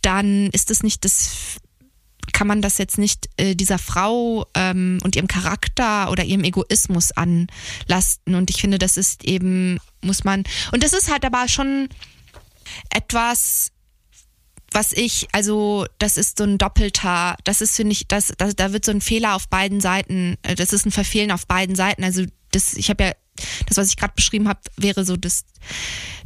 dann 0.00 0.48
ist 0.50 0.70
es 0.70 0.82
nicht 0.82 1.04
das, 1.04 1.58
kann 2.32 2.46
man 2.46 2.62
das 2.62 2.78
jetzt 2.78 2.98
nicht 2.98 3.28
äh, 3.36 3.54
dieser 3.54 3.78
Frau 3.78 4.46
ähm, 4.54 4.98
und 5.02 5.16
ihrem 5.16 5.28
Charakter 5.28 6.10
oder 6.10 6.24
ihrem 6.24 6.44
Egoismus 6.44 7.12
anlasten. 7.12 8.34
Und 8.34 8.50
ich 8.50 8.60
finde, 8.60 8.78
das 8.78 8.96
ist 8.96 9.24
eben, 9.24 9.78
muss 10.00 10.24
man, 10.24 10.44
und 10.72 10.82
das 10.82 10.92
ist 10.92 11.10
halt 11.10 11.24
aber 11.24 11.46
schon 11.48 11.88
etwas, 12.90 13.72
was 14.72 14.92
ich, 14.92 15.28
also 15.32 15.86
das 15.98 16.16
ist 16.16 16.38
so 16.38 16.44
ein 16.44 16.58
doppelter, 16.58 17.36
das 17.44 17.60
ist, 17.60 17.76
finde 17.76 17.92
ich, 17.92 18.06
das, 18.06 18.32
das, 18.36 18.54
da 18.54 18.72
wird 18.72 18.84
so 18.84 18.92
ein 18.92 19.00
Fehler 19.00 19.34
auf 19.34 19.48
beiden 19.48 19.80
Seiten, 19.80 20.36
äh, 20.42 20.54
das 20.54 20.72
ist 20.72 20.86
ein 20.86 20.92
Verfehlen 20.92 21.30
auf 21.30 21.46
beiden 21.46 21.74
Seiten. 21.74 22.04
Also 22.04 22.24
das, 22.52 22.74
ich 22.74 22.90
habe 22.90 23.04
ja, 23.04 23.12
das, 23.66 23.76
was 23.76 23.88
ich 23.88 23.96
gerade 23.96 24.14
beschrieben 24.14 24.48
habe, 24.48 24.60
wäre 24.76 25.04
so 25.04 25.16
das, 25.16 25.44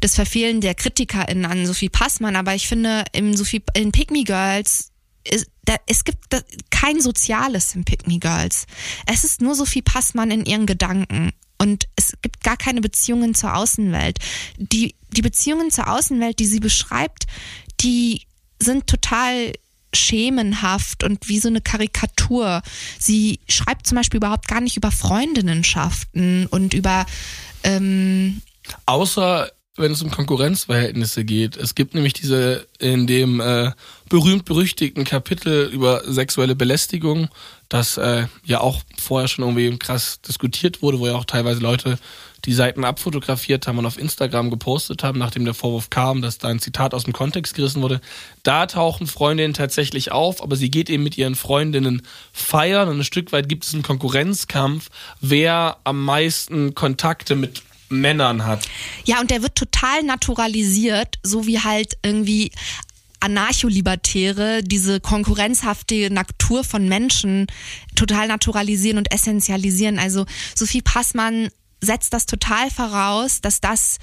das 0.00 0.14
Verfehlen 0.14 0.60
der 0.60 0.74
KritikerInnen 0.74 1.44
an 1.44 1.66
Sophie 1.66 1.88
Passmann, 1.88 2.36
aber 2.36 2.54
ich 2.54 2.66
finde, 2.68 3.04
im 3.12 3.36
Sophie, 3.36 3.62
in 3.74 3.92
Pick 3.92 4.08
Girls, 4.26 4.90
ist, 5.28 5.46
da, 5.64 5.76
es 5.86 6.04
gibt 6.04 6.18
da, 6.30 6.40
kein 6.70 7.00
Soziales 7.00 7.74
im 7.74 7.84
Pick 7.84 8.04
Girls. 8.20 8.66
Es 9.06 9.24
ist 9.24 9.40
nur 9.40 9.54
Sophie 9.54 9.82
Passmann 9.82 10.30
in 10.30 10.44
ihren 10.44 10.66
Gedanken. 10.66 11.32
Und 11.58 11.86
es 11.94 12.14
gibt 12.22 12.42
gar 12.42 12.56
keine 12.56 12.80
Beziehungen 12.80 13.36
zur 13.36 13.54
Außenwelt. 13.54 14.18
Die, 14.56 14.96
die 15.10 15.22
Beziehungen 15.22 15.70
zur 15.70 15.88
Außenwelt, 15.88 16.40
die 16.40 16.46
sie 16.46 16.58
beschreibt, 16.58 17.26
die 17.80 18.26
sind 18.62 18.86
total 18.86 19.52
schemenhaft 19.94 21.04
und 21.04 21.28
wie 21.28 21.38
so 21.38 21.48
eine 21.48 21.60
Karikatur. 21.60 22.62
Sie 22.98 23.40
schreibt 23.48 23.86
zum 23.86 23.96
Beispiel 23.96 24.18
überhaupt 24.18 24.48
gar 24.48 24.60
nicht 24.60 24.76
über 24.76 24.90
Freundinnenschaften 24.90 26.46
und 26.46 26.72
über 26.72 27.04
ähm, 27.62 28.40
Außer 28.86 29.50
wenn 29.76 29.92
es 29.92 30.02
um 30.02 30.10
Konkurrenzverhältnisse 30.10 31.24
geht. 31.24 31.56
Es 31.56 31.74
gibt 31.74 31.94
nämlich 31.94 32.12
diese 32.12 32.66
in 32.78 33.06
dem 33.06 33.40
äh, 33.40 33.72
berühmt-berüchtigten 34.10 35.04
Kapitel 35.04 35.70
über 35.72 36.02
sexuelle 36.04 36.54
Belästigung, 36.54 37.28
das 37.70 37.96
äh, 37.96 38.26
ja 38.44 38.60
auch 38.60 38.82
vorher 39.00 39.28
schon 39.28 39.44
irgendwie 39.44 39.78
krass 39.78 40.20
diskutiert 40.20 40.82
wurde, 40.82 40.98
wo 40.98 41.06
ja 41.06 41.14
auch 41.14 41.24
teilweise 41.24 41.60
Leute 41.60 41.98
die 42.44 42.52
Seiten 42.52 42.84
abfotografiert 42.84 43.66
haben 43.66 43.78
und 43.78 43.86
auf 43.86 43.98
Instagram 43.98 44.50
gepostet 44.50 45.02
haben, 45.02 45.18
nachdem 45.18 45.44
der 45.44 45.54
Vorwurf 45.54 45.90
kam, 45.90 46.22
dass 46.22 46.38
da 46.38 46.48
ein 46.48 46.58
Zitat 46.58 46.94
aus 46.94 47.04
dem 47.04 47.12
Kontext 47.12 47.54
gerissen 47.54 47.82
wurde. 47.82 48.00
Da 48.42 48.66
tauchen 48.66 49.06
Freundinnen 49.06 49.54
tatsächlich 49.54 50.10
auf, 50.10 50.42
aber 50.42 50.56
sie 50.56 50.70
geht 50.70 50.90
eben 50.90 51.02
mit 51.02 51.16
ihren 51.16 51.34
Freundinnen 51.34 52.02
feiern 52.32 52.88
und 52.88 52.98
ein 52.98 53.04
Stück 53.04 53.32
weit 53.32 53.48
gibt 53.48 53.64
es 53.64 53.74
einen 53.74 53.82
Konkurrenzkampf, 53.82 54.90
wer 55.20 55.76
am 55.84 56.04
meisten 56.04 56.74
Kontakte 56.74 57.36
mit 57.36 57.62
Männern 57.88 58.44
hat. 58.44 58.66
Ja, 59.04 59.20
und 59.20 59.30
der 59.30 59.42
wird 59.42 59.54
total 59.54 60.02
naturalisiert, 60.02 61.18
so 61.22 61.46
wie 61.46 61.60
halt 61.60 61.96
irgendwie 62.02 62.50
Anarcho-Libertäre 63.20 64.62
diese 64.64 64.98
konkurrenzhafte 64.98 66.12
Natur 66.12 66.64
von 66.64 66.88
Menschen 66.88 67.46
total 67.94 68.26
naturalisieren 68.26 68.98
und 68.98 69.12
essentialisieren. 69.12 69.98
Also 69.98 70.26
Sophie 70.56 70.82
Passmann 70.82 71.48
setzt 71.82 72.14
das 72.14 72.24
total 72.24 72.70
voraus, 72.70 73.42
dass 73.42 73.60
das 73.60 73.98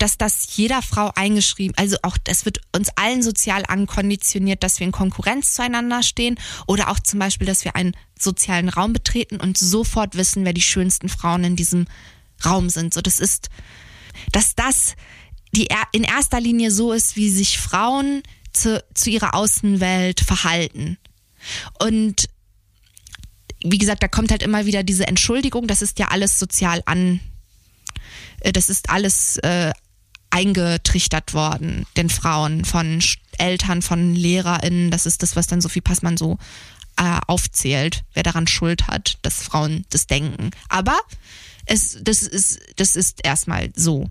dass 0.00 0.16
das 0.16 0.56
jeder 0.56 0.80
Frau 0.80 1.10
eingeschrieben, 1.16 1.76
also 1.76 1.96
auch 2.02 2.16
das 2.18 2.44
wird 2.44 2.60
uns 2.72 2.88
allen 2.94 3.20
sozial 3.20 3.64
ankonditioniert, 3.66 4.62
dass 4.62 4.78
wir 4.78 4.86
in 4.86 4.92
Konkurrenz 4.92 5.54
zueinander 5.54 6.04
stehen 6.04 6.38
oder 6.68 6.88
auch 6.88 7.00
zum 7.00 7.18
Beispiel, 7.18 7.48
dass 7.48 7.64
wir 7.64 7.74
einen 7.74 7.96
sozialen 8.16 8.68
Raum 8.68 8.92
betreten 8.92 9.40
und 9.40 9.58
sofort 9.58 10.14
wissen, 10.16 10.44
wer 10.44 10.52
die 10.52 10.62
schönsten 10.62 11.08
Frauen 11.08 11.42
in 11.42 11.56
diesem 11.56 11.86
Raum 12.44 12.70
sind. 12.70 12.94
So, 12.94 13.00
das 13.00 13.18
ist, 13.18 13.48
dass 14.30 14.54
das 14.54 14.94
die 15.54 15.68
in 15.92 16.04
erster 16.04 16.40
Linie 16.40 16.70
so 16.70 16.92
ist, 16.92 17.16
wie 17.16 17.30
sich 17.30 17.58
Frauen 17.58 18.22
zu, 18.52 18.84
zu 18.94 19.10
ihrer 19.10 19.34
Außenwelt 19.34 20.20
verhalten. 20.20 20.98
Und 21.80 22.28
wie 23.64 23.78
gesagt, 23.78 24.02
da 24.02 24.08
kommt 24.08 24.30
halt 24.30 24.42
immer 24.42 24.66
wieder 24.66 24.82
diese 24.82 25.06
Entschuldigung, 25.06 25.66
das 25.66 25.82
ist 25.82 25.98
ja 25.98 26.08
alles 26.08 26.38
sozial 26.38 26.82
an, 26.86 27.20
äh, 28.40 28.52
das 28.52 28.68
ist 28.68 28.90
alles 28.90 29.38
äh, 29.38 29.72
eingetrichtert 30.30 31.34
worden, 31.34 31.86
den 31.96 32.10
Frauen, 32.10 32.64
von 32.64 33.02
Eltern, 33.38 33.82
von 33.82 34.14
LehrerInnen. 34.14 34.90
Das 34.90 35.06
ist 35.06 35.22
das, 35.22 35.36
was 35.36 35.46
dann 35.46 35.60
Sophie 35.60 35.80
Passmann 35.80 36.16
so 36.16 36.38
äh, 36.98 37.18
aufzählt, 37.26 38.04
wer 38.12 38.22
daran 38.22 38.46
Schuld 38.46 38.88
hat, 38.88 39.18
dass 39.22 39.42
Frauen 39.42 39.84
das 39.90 40.06
denken. 40.06 40.50
Aber 40.68 40.98
es, 41.66 41.98
das 42.02 42.22
ist, 42.22 42.60
das 42.76 42.96
ist 42.96 43.24
erstmal 43.24 43.70
so. 43.74 44.10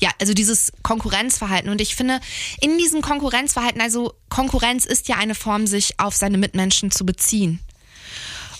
Ja, 0.00 0.10
also 0.20 0.34
dieses 0.34 0.72
Konkurrenzverhalten. 0.82 1.70
Und 1.70 1.80
ich 1.80 1.94
finde, 1.94 2.20
in 2.60 2.78
diesem 2.78 3.00
Konkurrenzverhalten, 3.00 3.80
also 3.80 4.14
Konkurrenz 4.28 4.84
ist 4.84 5.08
ja 5.08 5.16
eine 5.16 5.34
Form, 5.34 5.66
sich 5.66 5.98
auf 5.98 6.14
seine 6.14 6.38
Mitmenschen 6.38 6.90
zu 6.90 7.06
beziehen. 7.06 7.60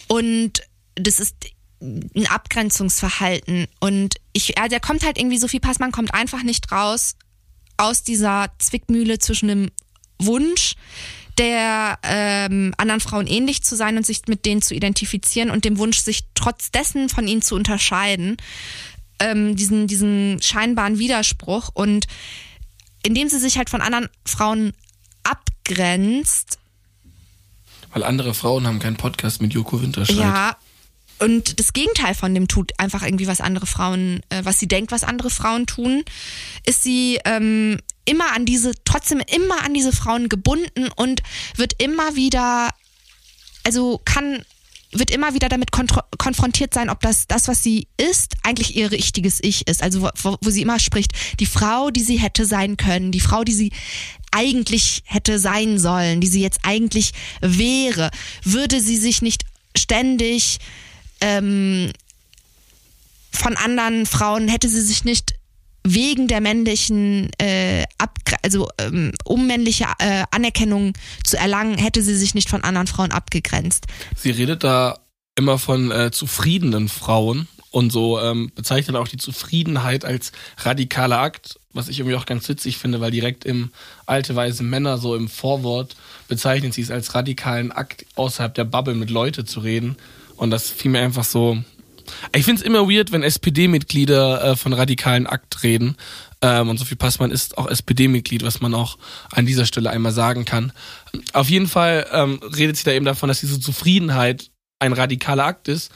Und 0.09 0.62
das 0.95 1.20
ist 1.20 1.37
ein 1.80 2.26
Abgrenzungsverhalten. 2.26 3.66
Und 3.80 4.14
ich, 4.32 4.59
also 4.59 4.74
er 4.74 4.80
kommt 4.80 5.05
halt 5.05 5.18
irgendwie, 5.18 5.39
Sophie 5.39 5.61
Passmann 5.61 5.93
kommt 5.93 6.14
einfach 6.14 6.43
nicht 6.43 6.70
raus 6.72 7.16
aus 7.76 8.03
dieser 8.03 8.53
Zwickmühle 8.59 9.18
zwischen 9.18 9.49
dem 9.49 9.70
Wunsch, 10.18 10.74
der 11.39 11.99
ähm, 12.05 12.72
anderen 12.76 13.01
Frauen 13.01 13.26
ähnlich 13.26 13.62
zu 13.64 13.76
sein 13.76 13.97
und 13.97 14.07
sich 14.07 14.22
mit 14.28 14.47
denen 14.47 14.62
zu 14.62 14.74
identifizieren 14.74 15.51
und 15.51 15.64
dem 15.64 15.78
Wunsch, 15.78 15.99
sich 15.99 16.20
trotz 16.35 16.70
dessen 16.70 17.09
von 17.09 17.26
ihnen 17.26 17.43
zu 17.43 17.57
unterscheiden, 17.57 18.37
ähm, 19.25 19.57
diesen, 19.57 19.87
diesen 19.87 20.41
scheinbaren 20.41 20.99
Widerspruch. 20.99 21.70
Und 21.75 22.07
indem 23.03 23.29
sie 23.29 23.39
sich 23.39 23.59
halt 23.59 23.70
von 23.70 23.81
anderen 23.81 24.09
Frauen 24.25 24.72
abgrenzt. 25.22 26.59
Weil 27.93 28.03
andere 28.03 28.35
Frauen 28.35 28.66
haben 28.66 28.79
keinen 28.79 28.97
Podcast 28.97 29.41
mit 29.41 29.53
Joko 29.53 29.81
Winterscheid. 29.81 30.16
Ja, 30.16 30.57
und 31.20 31.61
das 31.61 31.72
Gegenteil 31.72 32.14
von 32.14 32.35
dem 32.35 32.49
tut 32.49 32.72
einfach 32.79 33.03
irgendwie, 33.03 33.27
was 33.27 33.41
andere 33.41 33.66
Frauen, 33.66 34.20
äh, 34.31 34.45
was 34.45 34.59
sie 34.59 34.66
denkt, 34.66 34.91
was 34.91 35.05
andere 35.05 35.31
Frauen 35.31 35.66
tun, 35.66 36.05
ist 36.66 36.83
sie 36.83 37.20
ähm, 37.25 37.79
immer 38.05 38.35
an 38.35 38.45
diese, 38.45 38.72
trotzdem 38.85 39.20
immer 39.20 39.62
an 39.64 39.75
diese 39.75 39.93
Frauen 39.93 40.29
gebunden 40.29 40.89
und 40.97 41.22
wird 41.57 41.81
immer 41.81 42.16
wieder, 42.16 42.70
also 43.62 44.01
kann, 44.05 44.45
wird 44.95 45.11
immer 45.11 45.35
wieder 45.35 45.49
damit 45.49 45.71
konfrontiert 45.73 46.73
sein, 46.73 46.89
ob 46.89 47.01
das, 47.01 47.27
das, 47.27 47.49
was 47.49 47.63
sie 47.63 47.89
ist, 47.97 48.35
eigentlich 48.43 48.77
ihr 48.77 48.91
richtiges 48.91 49.39
Ich 49.43 49.67
ist. 49.67 49.83
Also 49.83 50.03
wo, 50.03 50.37
wo 50.41 50.51
sie 50.51 50.63
immer 50.63 50.79
spricht, 50.79 51.13
die 51.41 51.47
Frau, 51.47 51.91
die 51.91 52.03
sie 52.03 52.17
hätte 52.17 52.47
sein 52.47 52.77
können, 52.77 53.13
die 53.13 53.21
Frau, 53.21 53.45
die 53.45 53.53
sie 53.53 53.73
eigentlich 54.31 55.03
hätte 55.05 55.39
sein 55.39 55.79
sollen, 55.79 56.21
die 56.21 56.27
sie 56.27 56.43
jetzt 56.43 56.61
eigentlich 56.63 57.13
wäre, 57.41 58.11
würde 58.43 58.81
sie 58.81 58.97
sich 58.97 59.23
nicht 59.23 59.45
ständig 59.77 60.59
ähm, 61.21 61.91
von 63.33 63.57
anderen 63.57 64.07
Frauen 64.07 64.49
hätte 64.49 64.69
sie 64.69 64.81
sich 64.81 65.05
nicht 65.05 65.35
wegen 65.87 66.28
der 66.28 66.41
männlichen, 66.41 67.30
äh, 67.39 67.85
also 68.43 68.68
ähm, 68.78 69.12
um 69.24 69.47
männliche 69.47 69.85
äh, 69.99 70.24
Anerkennung 70.30 70.95
zu 71.22 71.37
erlangen, 71.37 71.78
hätte 71.78 72.03
sie 72.03 72.16
sich 72.16 72.35
nicht 72.35 72.49
von 72.49 72.64
anderen 72.64 72.87
Frauen 72.87 73.12
abgegrenzt. 73.12 73.87
Sie 74.16 74.30
redet 74.30 74.64
da 74.64 74.99
immer 75.37 75.59
von 75.59 75.91
äh, 75.91 76.11
zufriedenen 76.11 76.89
Frauen 76.89 77.49
und 77.70 77.91
so 77.91 78.20
ähm, 78.20 78.53
bezeichnet 78.55 78.97
auch 78.97 79.09
die 79.09 79.16
Zufriedenheit 79.16 80.05
als 80.05 80.32
radikaler 80.59 81.18
Akt, 81.18 81.59
was 81.72 81.89
ich 81.89 81.99
irgendwie 81.99 82.16
auch 82.16 82.26
ganz 82.26 82.49
witzig 82.49 82.78
finde, 82.78 83.01
weil 83.01 83.11
direkt 83.11 83.45
im 83.45 83.70
alte 84.07 84.37
weise 84.37 84.62
Männer 84.62 84.97
so 84.97 85.16
im 85.16 85.28
Vorwort 85.28 85.97
bezeichnet 86.28 86.72
sie 86.72 86.82
es 86.82 86.93
als 86.93 87.14
radikalen 87.14 87.72
Akt 87.72 88.07
außerhalb 88.14 88.55
der 88.55 88.64
Bubble 88.64 88.95
mit 88.95 89.11
Leute 89.11 89.45
zu 89.45 89.61
reden 89.61 89.97
und 90.37 90.51
das 90.51 90.70
fiel 90.70 90.93
mir 90.93 91.01
einfach 91.01 91.24
so. 91.24 91.59
Ich 92.35 92.45
finde 92.45 92.61
es 92.61 92.67
immer 92.67 92.89
weird, 92.89 93.13
wenn 93.13 93.23
SPD-Mitglieder 93.23 94.45
äh, 94.45 94.57
von 94.57 94.73
radikalen 94.73 95.27
Akt 95.27 95.63
reden. 95.63 95.97
Ähm, 96.43 96.69
und 96.69 96.79
Sophie 96.79 96.97
Passmann 96.97 97.31
ist 97.31 97.57
auch 97.59 97.67
SPD-Mitglied, 97.67 98.45
was 98.45 98.61
man 98.61 98.75
auch 98.75 98.99
an 99.31 99.47
dieser 99.47 99.67
Stelle 99.67 99.91
einmal 99.91 100.13
sagen 100.13 100.45
kann. 100.45 100.73
Auf 101.33 101.49
jeden 101.49 101.69
Fall 101.69 102.07
ähm, 102.13 102.41
redet 102.43 102.77
sie 102.77 102.85
da 102.85 102.93
eben 102.93 103.07
davon, 103.07 103.29
dass 103.29 103.41
diese 103.41 103.61
Zufriedenheit 103.61 104.51
ein 104.79 104.93
radikaler 104.93 105.47
Akt 105.47 105.69
ist. 105.69 105.91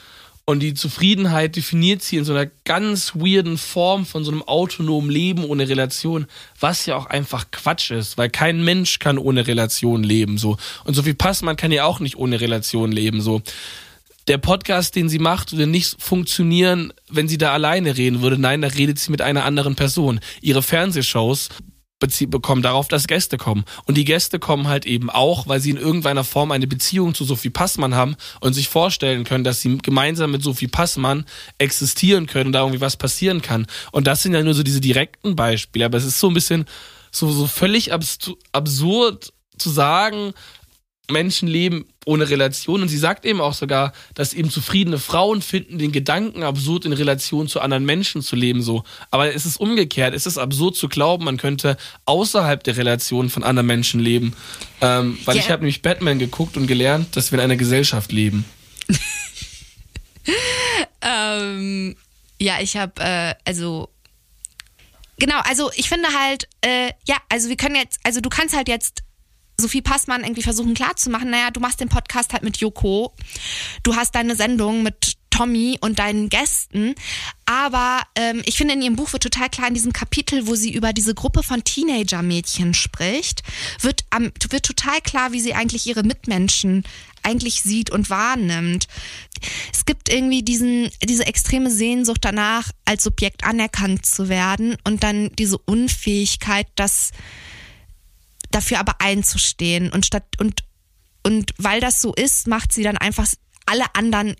Und 0.49 0.61
die 0.61 0.73
Zufriedenheit 0.73 1.55
definiert 1.55 2.01
sie 2.01 2.17
in 2.17 2.25
so 2.25 2.33
einer 2.33 2.49
ganz 2.65 3.13
weirden 3.13 3.59
Form 3.59 4.07
von 4.07 4.23
so 4.23 4.31
einem 4.31 4.41
autonomen 4.41 5.11
Leben 5.11 5.43
ohne 5.43 5.69
Relation, 5.69 6.25
was 6.59 6.87
ja 6.87 6.95
auch 6.95 7.05
einfach 7.05 7.51
Quatsch 7.51 7.91
ist, 7.91 8.17
weil 8.17 8.31
kein 8.31 8.63
Mensch 8.63 8.97
kann 8.97 9.19
ohne 9.19 9.45
Relation 9.45 10.01
leben, 10.01 10.39
so. 10.39 10.57
Und 10.85 10.95
Sophie 10.95 11.13
Passmann 11.13 11.55
kann 11.55 11.71
ja 11.71 11.83
auch 11.83 11.99
nicht 11.99 12.15
ohne 12.15 12.41
Relation 12.41 12.91
leben, 12.91 13.21
so 13.21 13.43
der 14.29 14.37
Podcast, 14.37 14.95
den 14.95 15.09
sie 15.09 15.19
macht, 15.19 15.51
würde 15.51 15.67
nicht 15.67 16.01
funktionieren, 16.01 16.93
wenn 17.09 17.27
sie 17.27 17.39
da 17.39 17.51
alleine 17.51 17.97
reden 17.97 18.21
würde. 18.21 18.37
Nein, 18.37 18.61
da 18.61 18.67
redet 18.67 18.99
sie 18.99 19.11
mit 19.11 19.21
einer 19.21 19.43
anderen 19.43 19.75
Person. 19.75 20.19
Ihre 20.41 20.61
Fernsehshows 20.61 21.49
bekommen 22.27 22.61
darauf, 22.61 22.87
dass 22.87 23.07
Gäste 23.07 23.37
kommen. 23.37 23.65
Und 23.85 23.97
die 23.97 24.05
Gäste 24.05 24.39
kommen 24.39 24.67
halt 24.67 24.85
eben 24.85 25.09
auch, 25.09 25.47
weil 25.47 25.59
sie 25.59 25.71
in 25.71 25.77
irgendeiner 25.77 26.23
Form 26.23 26.51
eine 26.51 26.67
Beziehung 26.67 27.13
zu 27.13 27.25
Sophie 27.25 27.49
Passmann 27.49 27.93
haben 27.95 28.15
und 28.39 28.53
sich 28.53 28.69
vorstellen 28.69 29.25
können, 29.25 29.43
dass 29.43 29.61
sie 29.61 29.77
gemeinsam 29.79 30.31
mit 30.31 30.41
Sophie 30.41 30.67
Passmann 30.67 31.25
existieren 31.57 32.25
können 32.25 32.47
und 32.47 32.53
da 32.53 32.61
irgendwie 32.61 32.79
was 32.79 32.95
passieren 32.95 33.41
kann. 33.41 33.67
Und 33.91 34.07
das 34.07 34.23
sind 34.23 34.33
ja 34.33 34.43
nur 34.43 34.53
so 34.53 34.63
diese 34.63 34.79
direkten 34.79 35.35
Beispiele. 35.35 35.85
Aber 35.85 35.97
es 35.97 36.05
ist 36.05 36.19
so 36.19 36.29
ein 36.29 36.33
bisschen 36.33 36.65
so, 37.11 37.29
so 37.31 37.47
völlig 37.47 37.91
absurd 37.91 39.33
zu 39.57 39.69
sagen, 39.69 40.33
Menschen 41.09 41.47
leben 41.47 41.85
ohne 42.05 42.29
Relation. 42.29 42.81
Und 42.81 42.87
sie 42.87 42.97
sagt 42.97 43.25
eben 43.25 43.41
auch 43.41 43.53
sogar, 43.53 43.93
dass 44.13 44.33
eben 44.33 44.49
zufriedene 44.49 44.99
Frauen 44.99 45.41
finden 45.41 45.77
den 45.77 45.91
Gedanken 45.91 46.43
absurd, 46.43 46.85
in 46.85 46.93
Relation 46.93 47.47
zu 47.47 47.61
anderen 47.61 47.85
Menschen 47.85 48.21
zu 48.21 48.35
leben. 48.35 48.61
So. 48.61 48.83
Aber 49.11 49.33
es 49.33 49.45
ist 49.45 49.57
umgekehrt. 49.57 50.13
Es 50.13 50.25
ist 50.25 50.37
absurd 50.37 50.75
zu 50.75 50.89
glauben, 50.89 51.25
man 51.25 51.37
könnte 51.37 51.77
außerhalb 52.05 52.63
der 52.63 52.77
Relation 52.77 53.29
von 53.29 53.43
anderen 53.43 53.67
Menschen 53.67 53.99
leben. 53.99 54.33
Ähm, 54.81 55.17
weil 55.25 55.35
ja. 55.35 55.41
ich 55.41 55.49
habe 55.51 55.61
nämlich 55.61 55.81
Batman 55.81 56.19
geguckt 56.19 56.57
und 56.57 56.67
gelernt, 56.67 57.15
dass 57.15 57.31
wir 57.31 57.39
in 57.39 57.43
einer 57.43 57.57
Gesellschaft 57.57 58.11
leben. 58.11 58.45
ähm, 61.01 61.95
ja, 62.39 62.55
ich 62.61 62.77
habe, 62.77 62.93
äh, 63.01 63.35
also 63.45 63.89
genau, 65.17 65.39
also 65.43 65.69
ich 65.75 65.89
finde 65.89 66.07
halt, 66.17 66.47
äh, 66.61 66.91
ja, 67.05 67.17
also 67.29 67.49
wir 67.49 67.57
können 67.57 67.75
jetzt, 67.75 67.99
also 68.03 68.21
du 68.21 68.29
kannst 68.29 68.55
halt 68.55 68.67
jetzt 68.67 69.03
Sophie 69.59 69.81
Passmann 69.81 70.23
irgendwie 70.23 70.43
versuchen 70.43 70.73
klarzumachen, 70.73 71.29
naja, 71.29 71.51
du 71.51 71.59
machst 71.59 71.79
den 71.79 71.89
Podcast 71.89 72.33
halt 72.33 72.43
mit 72.43 72.57
Joko, 72.57 73.13
du 73.83 73.95
hast 73.95 74.15
deine 74.15 74.35
Sendung 74.35 74.83
mit 74.83 75.17
Tommy 75.39 75.77
und 75.79 75.99
deinen 75.99 76.27
Gästen. 76.27 76.95
Aber 77.45 78.01
ähm, 78.15 78.41
ich 78.45 78.57
finde, 78.57 78.73
in 78.73 78.81
ihrem 78.81 78.97
Buch 78.97 79.13
wird 79.13 79.23
total 79.23 79.49
klar, 79.49 79.69
in 79.69 79.73
diesem 79.73 79.93
Kapitel, 79.93 80.47
wo 80.47 80.55
sie 80.55 80.73
über 80.73 80.91
diese 80.91 81.13
Gruppe 81.13 81.43
von 81.43 81.63
Teenager-Mädchen 81.63 82.73
spricht, 82.73 83.43
wird, 83.79 84.03
ähm, 84.13 84.33
wird 84.49 84.65
total 84.65 84.99
klar, 85.01 85.31
wie 85.31 85.39
sie 85.39 85.53
eigentlich 85.53 85.87
ihre 85.87 86.03
Mitmenschen 86.03 86.83
eigentlich 87.23 87.61
sieht 87.61 87.89
und 87.89 88.09
wahrnimmt. 88.09 88.87
Es 89.73 89.85
gibt 89.85 90.09
irgendwie 90.09 90.43
diesen, 90.43 90.89
diese 91.03 91.25
extreme 91.25 91.71
Sehnsucht 91.71 92.25
danach, 92.25 92.71
als 92.83 93.03
Subjekt 93.03 93.45
anerkannt 93.45 94.05
zu 94.05 94.27
werden 94.27 94.75
und 94.83 95.03
dann 95.03 95.31
diese 95.37 95.57
Unfähigkeit, 95.57 96.67
dass 96.75 97.11
dafür 98.51 98.79
aber 98.79 98.95
einzustehen 98.99 99.91
und 99.91 100.05
statt 100.05 100.25
und 100.39 100.63
und 101.21 101.53
weil 101.57 101.81
das 101.81 102.01
so 102.01 102.13
ist, 102.13 102.47
macht 102.47 102.71
sie 102.71 102.83
dann 102.83 102.97
einfach 102.97 103.27
alle 103.65 103.83
anderen 103.93 104.35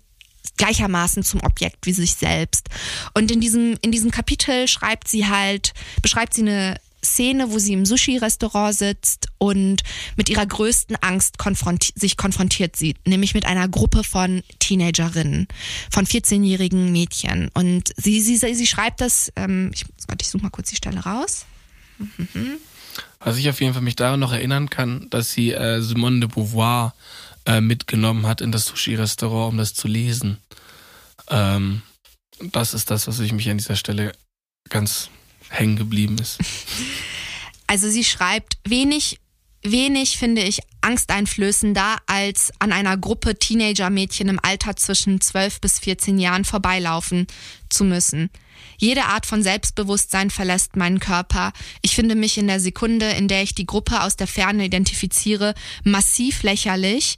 gleichermaßen 0.56 1.22
zum 1.22 1.40
Objekt 1.42 1.86
wie 1.86 1.92
sich 1.92 2.14
selbst. 2.14 2.68
Und 3.14 3.30
in 3.30 3.40
diesem 3.40 3.76
in 3.82 3.92
diesem 3.92 4.10
Kapitel 4.10 4.66
schreibt 4.68 5.08
sie 5.08 5.26
halt 5.26 5.72
beschreibt 6.02 6.34
sie 6.34 6.42
eine 6.42 6.80
Szene, 7.04 7.50
wo 7.50 7.58
sie 7.58 7.72
im 7.72 7.86
Sushi-Restaurant 7.86 8.76
sitzt 8.76 9.28
und 9.38 9.82
mit 10.16 10.28
ihrer 10.28 10.46
größten 10.46 10.96
Angst 10.96 11.38
konfronti 11.38 11.92
sich 11.96 12.16
konfrontiert 12.16 12.76
sieht, 12.76 13.06
nämlich 13.06 13.34
mit 13.34 13.46
einer 13.46 13.68
Gruppe 13.68 14.04
von 14.04 14.42
Teenagerinnen, 14.58 15.48
von 15.90 16.06
14-jährigen 16.06 16.92
Mädchen. 16.92 17.50
Und 17.54 17.92
sie, 17.96 18.20
sie, 18.20 18.36
sie 18.36 18.66
schreibt 18.66 19.00
das, 19.00 19.32
ähm, 19.36 19.70
ich, 19.74 19.84
warte, 20.08 20.22
ich 20.22 20.28
suche 20.28 20.42
mal 20.42 20.50
kurz 20.50 20.70
die 20.70 20.76
Stelle 20.76 21.00
raus. 21.00 21.46
Mhm. 21.98 22.58
Was 23.22 23.36
ich 23.36 23.48
auf 23.48 23.60
jeden 23.60 23.74
Fall 23.74 23.82
mich 23.82 23.96
daran 23.96 24.20
noch 24.20 24.32
erinnern 24.32 24.70
kann, 24.70 25.08
dass 25.10 25.30
sie 25.30 25.52
äh, 25.52 25.80
Simone 25.82 26.20
de 26.20 26.28
Beauvoir 26.28 26.94
äh, 27.44 27.60
mitgenommen 27.60 28.26
hat 28.26 28.40
in 28.40 28.50
das 28.50 28.64
Sushi-Restaurant, 28.64 29.52
um 29.52 29.58
das 29.58 29.74
zu 29.74 29.88
lesen. 29.88 30.38
Ähm, 31.28 31.82
das 32.40 32.72
ist 32.72 32.90
das, 32.90 33.06
was 33.06 33.20
ich 33.20 33.32
mich 33.32 33.50
an 33.50 33.58
dieser 33.58 33.76
Stelle 33.76 34.12
ganz 34.68 35.10
hängen 35.48 35.76
geblieben 35.76 36.16
ist. 36.18 36.38
Also 37.66 37.88
sie 37.88 38.02
schreibt 38.02 38.58
wenig, 38.66 39.20
wenig 39.62 40.18
finde 40.18 40.42
ich 40.42 40.58
angsteinflößender, 40.80 41.98
als 42.06 42.50
an 42.58 42.72
einer 42.72 42.96
Gruppe 42.96 43.38
Teenager-Mädchen 43.38 44.28
im 44.28 44.40
Alter 44.42 44.74
zwischen 44.74 45.20
12 45.20 45.60
bis 45.60 45.78
14 45.78 46.18
Jahren 46.18 46.44
vorbeilaufen 46.44 47.28
zu 47.68 47.84
müssen. 47.84 48.28
Jede 48.80 49.04
Art 49.04 49.26
von 49.26 49.42
Selbstbewusstsein 49.42 50.30
verlässt 50.30 50.74
meinen 50.74 51.00
Körper. 51.00 51.52
Ich 51.82 51.94
finde 51.94 52.14
mich 52.14 52.38
in 52.38 52.46
der 52.46 52.60
Sekunde, 52.60 53.10
in 53.10 53.28
der 53.28 53.42
ich 53.42 53.54
die 53.54 53.66
Gruppe 53.66 54.02
aus 54.02 54.16
der 54.16 54.26
Ferne 54.26 54.64
identifiziere, 54.64 55.54
massiv 55.84 56.42
lächerlich. 56.42 57.16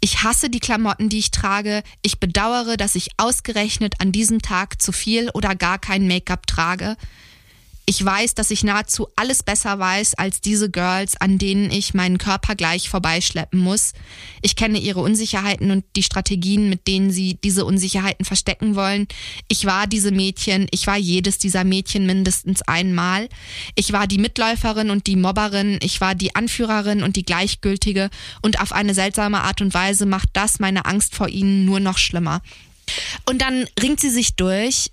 Ich 0.00 0.22
hasse 0.22 0.48
die 0.48 0.60
Klamotten, 0.60 1.10
die 1.10 1.18
ich 1.18 1.30
trage. 1.30 1.82
Ich 2.00 2.20
bedauere, 2.20 2.78
dass 2.78 2.94
ich 2.94 3.10
ausgerechnet 3.18 3.96
an 4.00 4.12
diesem 4.12 4.40
Tag 4.40 4.80
zu 4.80 4.92
viel 4.92 5.28
oder 5.34 5.54
gar 5.54 5.78
kein 5.78 6.06
Make-up 6.06 6.46
trage. 6.46 6.96
Ich 7.84 8.04
weiß, 8.04 8.34
dass 8.34 8.52
ich 8.52 8.62
nahezu 8.62 9.08
alles 9.16 9.42
besser 9.42 9.76
weiß 9.76 10.14
als 10.14 10.40
diese 10.40 10.70
Girls, 10.70 11.16
an 11.20 11.38
denen 11.38 11.70
ich 11.72 11.94
meinen 11.94 12.16
Körper 12.16 12.54
gleich 12.54 12.88
vorbeischleppen 12.88 13.58
muss. 13.58 13.92
Ich 14.40 14.54
kenne 14.54 14.78
ihre 14.78 15.00
Unsicherheiten 15.00 15.72
und 15.72 15.84
die 15.96 16.04
Strategien, 16.04 16.68
mit 16.68 16.86
denen 16.86 17.10
sie 17.10 17.34
diese 17.42 17.64
Unsicherheiten 17.64 18.24
verstecken 18.24 18.76
wollen. 18.76 19.08
Ich 19.48 19.64
war 19.66 19.88
diese 19.88 20.12
Mädchen, 20.12 20.68
ich 20.70 20.86
war 20.86 20.96
jedes 20.96 21.38
dieser 21.38 21.64
Mädchen 21.64 22.06
mindestens 22.06 22.62
einmal. 22.62 23.28
Ich 23.74 23.92
war 23.92 24.06
die 24.06 24.18
Mitläuferin 24.18 24.90
und 24.90 25.08
die 25.08 25.16
Mobberin, 25.16 25.80
ich 25.82 26.00
war 26.00 26.14
die 26.14 26.36
Anführerin 26.36 27.02
und 27.02 27.16
die 27.16 27.24
Gleichgültige 27.24 28.10
und 28.42 28.60
auf 28.60 28.70
eine 28.70 28.94
seltsame 28.94 29.40
Art 29.40 29.60
und 29.60 29.74
Weise 29.74 30.06
macht 30.06 30.28
das 30.34 30.60
meine 30.60 30.84
Angst 30.84 31.16
vor 31.16 31.28
ihnen 31.28 31.64
nur 31.64 31.80
noch 31.80 31.98
schlimmer. 31.98 32.42
Und 33.26 33.42
dann 33.42 33.66
ringt 33.80 34.00
sie 34.00 34.10
sich 34.10 34.36
durch 34.36 34.90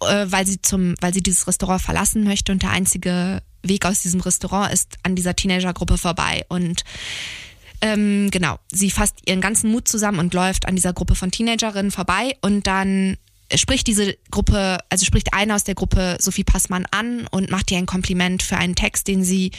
äh, 0.00 0.26
weil 0.28 0.46
sie 0.46 0.60
zum, 0.62 0.94
weil 1.00 1.14
sie 1.14 1.22
dieses 1.22 1.46
Restaurant 1.46 1.80
verlassen 1.80 2.24
möchte 2.24 2.52
und 2.52 2.62
der 2.62 2.70
einzige 2.70 3.42
Weg 3.62 3.84
aus 3.84 4.00
diesem 4.00 4.20
Restaurant 4.20 4.72
ist 4.72 4.96
an 5.02 5.16
dieser 5.16 5.34
Teenagergruppe 5.34 5.98
vorbei. 5.98 6.44
Und 6.48 6.84
ähm, 7.80 8.30
genau, 8.30 8.58
sie 8.72 8.90
fasst 8.90 9.20
ihren 9.26 9.40
ganzen 9.40 9.70
Mut 9.70 9.88
zusammen 9.88 10.18
und 10.18 10.34
läuft 10.34 10.66
an 10.66 10.76
dieser 10.76 10.92
Gruppe 10.92 11.14
von 11.14 11.30
Teenagerinnen 11.30 11.90
vorbei. 11.90 12.36
Und 12.40 12.66
dann 12.66 13.16
spricht 13.54 13.86
diese 13.86 14.16
Gruppe, 14.30 14.78
also 14.90 15.04
spricht 15.04 15.32
einer 15.32 15.54
aus 15.54 15.64
der 15.64 15.74
Gruppe 15.74 16.18
Sophie 16.20 16.44
Passmann 16.44 16.86
an 16.90 17.26
und 17.30 17.50
macht 17.50 17.70
ihr 17.70 17.78
ein 17.78 17.86
Kompliment 17.86 18.42
für 18.42 18.56
einen 18.56 18.74
Text, 18.74 19.08
den 19.08 19.24
sie, 19.24 19.52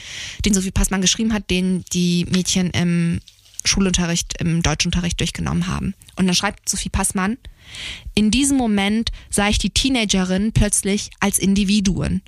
den 0.46 0.54
Sophie 0.54 0.72
Passmann 0.72 1.02
geschrieben 1.02 1.34
hat, 1.34 1.50
den 1.50 1.84
die 1.94 2.26
Mädchen 2.30 2.70
im 2.72 3.20
Schulunterricht, 3.70 4.36
im 4.40 4.62
Deutschunterricht 4.62 5.20
durchgenommen 5.20 5.68
haben. 5.68 5.94
Und 6.16 6.28
dann 6.28 6.36
schreibt 6.36 6.68
Sophie 6.68 6.90
Passmann, 6.90 7.38
in 8.16 8.32
diesem 8.32 8.58
Moment 8.58 9.12
sah 9.30 9.48
ich 9.50 9.58
die 9.58 9.70
Teenagerin 9.70 10.52
plötzlich 10.52 11.12
als 11.20 11.38
Individuen. 11.38 12.22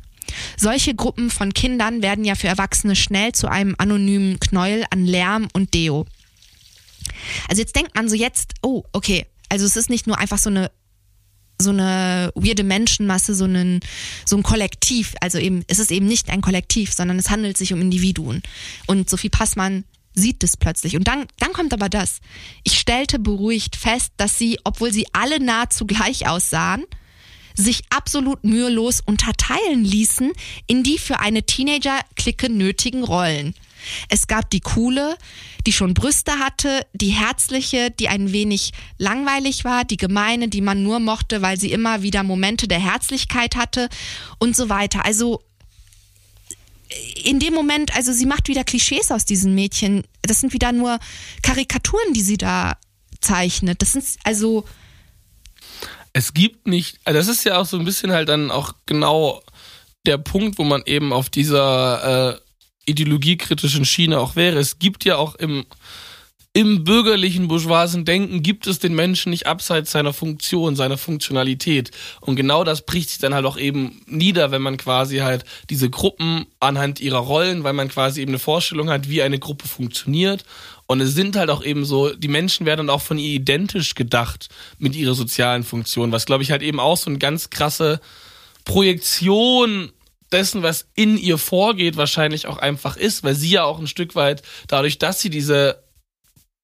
Solche 0.56 0.96
Gruppen 0.96 1.30
von 1.30 1.54
Kindern 1.54 2.02
werden 2.02 2.24
ja 2.24 2.36
für 2.36 2.48
Erwachsene 2.48 2.96
schnell 2.96 3.34
zu 3.34 3.50
einem 3.50 3.76
anonymen 3.78 4.40
Knäuel 4.40 4.86
an 4.90 5.06
Lärm 5.06 5.48
und 5.54 5.74
Deo. 5.74 6.06
Also 7.50 7.62
jetzt 7.62 7.76
denkt 7.76 7.96
man 7.96 8.08
so 8.08 8.16
jetzt, 8.16 8.54
oh, 8.62 8.84
okay, 8.94 9.26
also 9.50 9.66
es 9.66 9.76
ist 9.76 9.90
nicht 9.90 10.08
nur 10.08 10.18
einfach 10.18 10.38
so 10.38 10.50
eine 10.50 10.72
so 11.62 11.70
eine 11.70 12.32
weirde 12.34 12.64
Menschenmasse, 12.64 13.36
so 13.36 13.46
ein, 13.46 13.82
so 14.26 14.36
ein 14.36 14.42
Kollektiv. 14.42 15.14
Also 15.22 15.38
eben, 15.38 15.64
es 15.68 15.78
ist 15.78 15.92
eben 15.92 16.08
nicht 16.08 16.30
ein 16.32 16.42
Kollektiv, 16.42 16.92
sondern 16.92 17.20
es 17.20 17.30
handelt 17.30 17.56
sich 17.56 17.72
um 17.72 17.82
Individuen. 17.82 18.42
Und 18.88 19.10
Sophie 19.10 19.30
Passmann 19.30 19.84
sieht 20.14 20.44
es 20.44 20.58
plötzlich. 20.58 20.96
Und 20.96 21.08
dann, 21.08 21.26
dann 21.40 21.54
kommt 21.54 21.74
aber 21.74 21.90
das. 21.90 22.20
Ich 22.64 22.80
stellte 22.80 23.20
beruhigt 23.20 23.76
fest, 23.76 24.12
dass 24.18 24.38
sie, 24.38 24.60
obwohl 24.64 24.92
sie 24.92 25.08
alle 25.14 25.40
nahezu 25.40 25.86
gleich 25.86 26.28
aussahen, 26.28 26.86
sich 27.56 27.84
absolut 27.90 28.44
mühelos 28.44 29.02
unterteilen 29.06 29.84
ließen 29.84 30.32
in 30.68 30.84
die 30.84 30.98
für 30.98 31.20
eine 31.20 31.44
Teenager-Clique 31.44 32.50
nötigen 32.50 33.04
Rollen. 33.04 33.54
Es 34.10 34.28
gab 34.28 34.50
die 34.50 34.60
coole, 34.60 35.18
die 35.66 35.74
schon 35.74 35.94
Brüste 35.94 36.34
hatte, 36.34 36.86
die 36.94 37.10
herzliche, 37.10 37.92
die 37.92 38.10
ein 38.10 38.32
wenig 38.32 38.72
langweilig 38.98 39.64
war, 39.64 39.86
die 39.86 39.98
gemeine, 39.98 40.48
die 40.48 40.62
man 40.62 40.84
nur 40.84 41.00
mochte, 41.00 41.42
weil 41.42 41.60
sie 41.60 41.72
immer 41.72 42.04
wieder 42.04 42.24
Momente 42.24 42.68
der 42.68 42.80
Herzlichkeit 42.80 43.56
hatte 43.56 43.90
und 44.40 44.56
so 44.56 44.70
weiter. 44.70 45.04
Also 45.06 45.42
in 47.24 47.40
dem 47.40 47.54
Moment, 47.54 47.96
also 47.96 48.12
sie 48.12 48.26
macht 48.26 48.48
wieder 48.48 48.64
Klischees 48.64 49.12
aus 49.12 49.26
diesen 49.26 49.56
Mädchen. 49.56 50.04
Das 50.22 50.42
sind 50.42 50.54
wieder 50.54 50.72
nur 50.72 51.00
Karikaturen, 51.42 52.14
die 52.14 52.22
sie 52.22 52.38
da 52.38 52.78
zeichnet. 53.22 53.82
Das 53.82 53.94
sind 53.94 54.06
also. 54.24 54.66
Es 56.14 56.34
gibt 56.34 56.68
nicht, 56.68 57.00
also 57.06 57.20
das 57.20 57.28
ist 57.30 57.46
ja 57.46 57.58
auch 57.58 57.66
so 57.66 57.78
ein 57.78 57.86
bisschen 57.86 58.12
halt 58.12 58.28
dann 58.28 58.52
auch 58.52 58.74
genau 58.86 59.42
der 60.06 60.18
Punkt, 60.18 60.58
wo 60.58 60.64
man 60.64 60.84
eben 60.86 61.14
auf 61.14 61.30
dieser 61.30 62.34
äh, 62.34 62.40
ideologiekritischen 62.86 63.86
Schiene 63.86 64.20
auch 64.20 64.36
wäre. 64.36 64.60
Es 64.60 64.80
gibt 64.80 65.06
ja 65.06 65.16
auch 65.16 65.36
im 65.36 65.66
im 66.54 66.84
bürgerlichen 66.84 67.48
bourgeoisen 67.48 68.04
Denken 68.04 68.44
gibt 68.44 68.68
es 68.68 68.80
den 68.80 68.94
Menschen 68.94 69.30
nicht 69.30 69.48
abseits 69.48 69.92
seiner 69.92 70.12
Funktion, 70.12 70.76
seiner 70.76 70.98
Funktionalität. 70.98 71.92
Und 72.20 72.36
genau 72.36 72.66
das 72.66 72.86
bricht 72.86 73.10
sich 73.10 73.20
dann 73.20 73.34
halt 73.34 73.46
auch 73.46 73.58
eben 73.58 74.02
nieder, 74.06 74.52
wenn 74.52 74.62
man 74.62 74.76
quasi 74.76 75.20
halt 75.20 75.46
diese 75.70 75.90
Gruppen 75.90 76.46
anhand 76.60 77.00
ihrer 77.00 77.20
Rollen, 77.20 77.64
weil 77.64 77.72
man 77.72 77.88
quasi 77.88 78.22
eben 78.22 78.32
eine 78.32 78.40
Vorstellung 78.40 78.90
hat, 78.90 79.08
wie 79.08 79.22
eine 79.22 79.40
Gruppe 79.40 79.66
funktioniert. 79.66 80.44
Und 80.88 81.00
es 81.00 81.14
sind 81.14 81.38
halt 81.38 81.50
auch 81.50 81.64
eben 81.64 81.86
so, 81.86 82.14
die 82.14 82.28
Menschen 82.28 82.66
werden 82.66 82.88
dann 82.88 82.90
auch 82.90 83.02
von 83.02 83.18
ihr 83.18 83.30
identisch 83.30 83.96
gedacht 83.96 84.50
mit 84.78 84.94
ihrer 84.94 85.16
sozialen 85.16 85.64
Funktion, 85.64 86.12
was 86.12 86.26
glaube 86.26 86.44
ich 86.44 86.52
halt 86.52 86.64
eben 86.64 86.82
auch 86.82 86.98
so 86.98 87.10
eine 87.10 87.20
ganz 87.20 87.50
krasse 87.50 88.02
Projektion 88.66 89.94
dessen, 90.34 90.64
was 90.64 90.88
in 90.96 91.18
ihr 91.18 91.38
vorgeht, 91.38 91.96
wahrscheinlich 91.96 92.46
auch 92.48 92.58
einfach 92.58 92.98
ist, 92.98 93.24
weil 93.24 93.36
sie 93.36 93.52
ja 93.52 93.64
auch 93.64 93.80
ein 93.80 93.88
Stück 93.88 94.16
weit 94.16 94.44
dadurch, 94.68 94.98
dass 94.98 95.22
sie 95.22 95.30
diese 95.30 95.82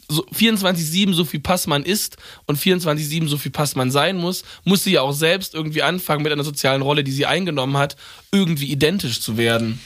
so 0.09 0.25
24-7 0.25 1.13
so 1.13 1.25
viel 1.25 1.39
Passmann 1.39 1.83
ist 1.83 2.17
und 2.45 2.57
24-7 2.57 3.27
so 3.27 3.37
viel 3.37 3.51
Passmann 3.51 3.91
sein 3.91 4.17
muss, 4.17 4.43
muss 4.63 4.83
sie 4.83 4.93
ja 4.93 5.01
auch 5.01 5.11
selbst 5.11 5.53
irgendwie 5.53 5.81
anfangen 5.81 6.23
mit 6.23 6.31
einer 6.31 6.43
sozialen 6.43 6.81
Rolle, 6.81 7.03
die 7.03 7.11
sie 7.11 7.25
eingenommen 7.25 7.77
hat, 7.77 7.97
irgendwie 8.31 8.71
identisch 8.71 9.19
zu 9.19 9.37
werden. 9.37 9.79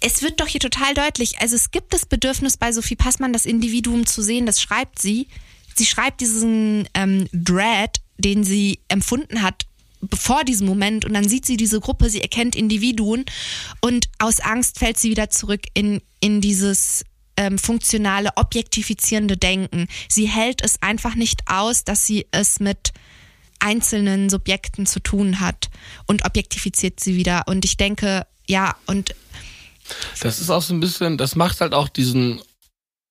Es 0.00 0.22
wird 0.22 0.40
doch 0.40 0.46
hier 0.46 0.60
total 0.60 0.94
deutlich, 0.94 1.40
also 1.40 1.56
es 1.56 1.70
gibt 1.70 1.92
das 1.92 2.06
Bedürfnis 2.06 2.56
bei 2.56 2.72
Sophie 2.72 2.94
Passmann, 2.96 3.32
das 3.32 3.46
Individuum 3.46 4.06
zu 4.06 4.22
sehen, 4.22 4.46
das 4.46 4.60
schreibt 4.60 5.00
sie. 5.00 5.26
Sie 5.74 5.86
schreibt 5.86 6.20
diesen 6.20 6.88
ähm, 6.94 7.28
Dread, 7.32 8.00
den 8.16 8.44
sie 8.44 8.80
empfunden 8.88 9.42
hat 9.42 9.64
vor 10.14 10.44
diesem 10.44 10.66
Moment 10.66 11.04
und 11.04 11.14
dann 11.14 11.28
sieht 11.28 11.44
sie 11.44 11.56
diese 11.56 11.80
Gruppe, 11.80 12.10
sie 12.10 12.20
erkennt 12.20 12.54
Individuen 12.54 13.24
und 13.80 14.08
aus 14.18 14.40
Angst 14.40 14.78
fällt 14.78 14.98
sie 14.98 15.10
wieder 15.10 15.30
zurück 15.30 15.62
in, 15.74 16.00
in 16.20 16.40
dieses 16.40 17.04
ähm, 17.38 17.56
funktionale, 17.56 18.30
objektifizierende 18.34 19.36
Denken. 19.36 19.86
Sie 20.08 20.26
hält 20.26 20.62
es 20.62 20.82
einfach 20.82 21.14
nicht 21.14 21.42
aus, 21.46 21.84
dass 21.84 22.04
sie 22.04 22.26
es 22.32 22.58
mit 22.58 22.92
einzelnen 23.60 24.28
Subjekten 24.28 24.86
zu 24.86 24.98
tun 24.98 25.38
hat 25.38 25.70
und 26.06 26.24
objektifiziert 26.24 26.98
sie 26.98 27.14
wieder. 27.14 27.44
Und 27.46 27.64
ich 27.64 27.76
denke, 27.76 28.26
ja, 28.48 28.76
und. 28.86 29.14
Das 30.20 30.40
ist 30.40 30.50
auch 30.50 30.62
so 30.62 30.74
ein 30.74 30.80
bisschen, 30.80 31.16
das 31.16 31.36
macht 31.36 31.60
halt 31.60 31.74
auch 31.74 31.88
diesen 31.88 32.42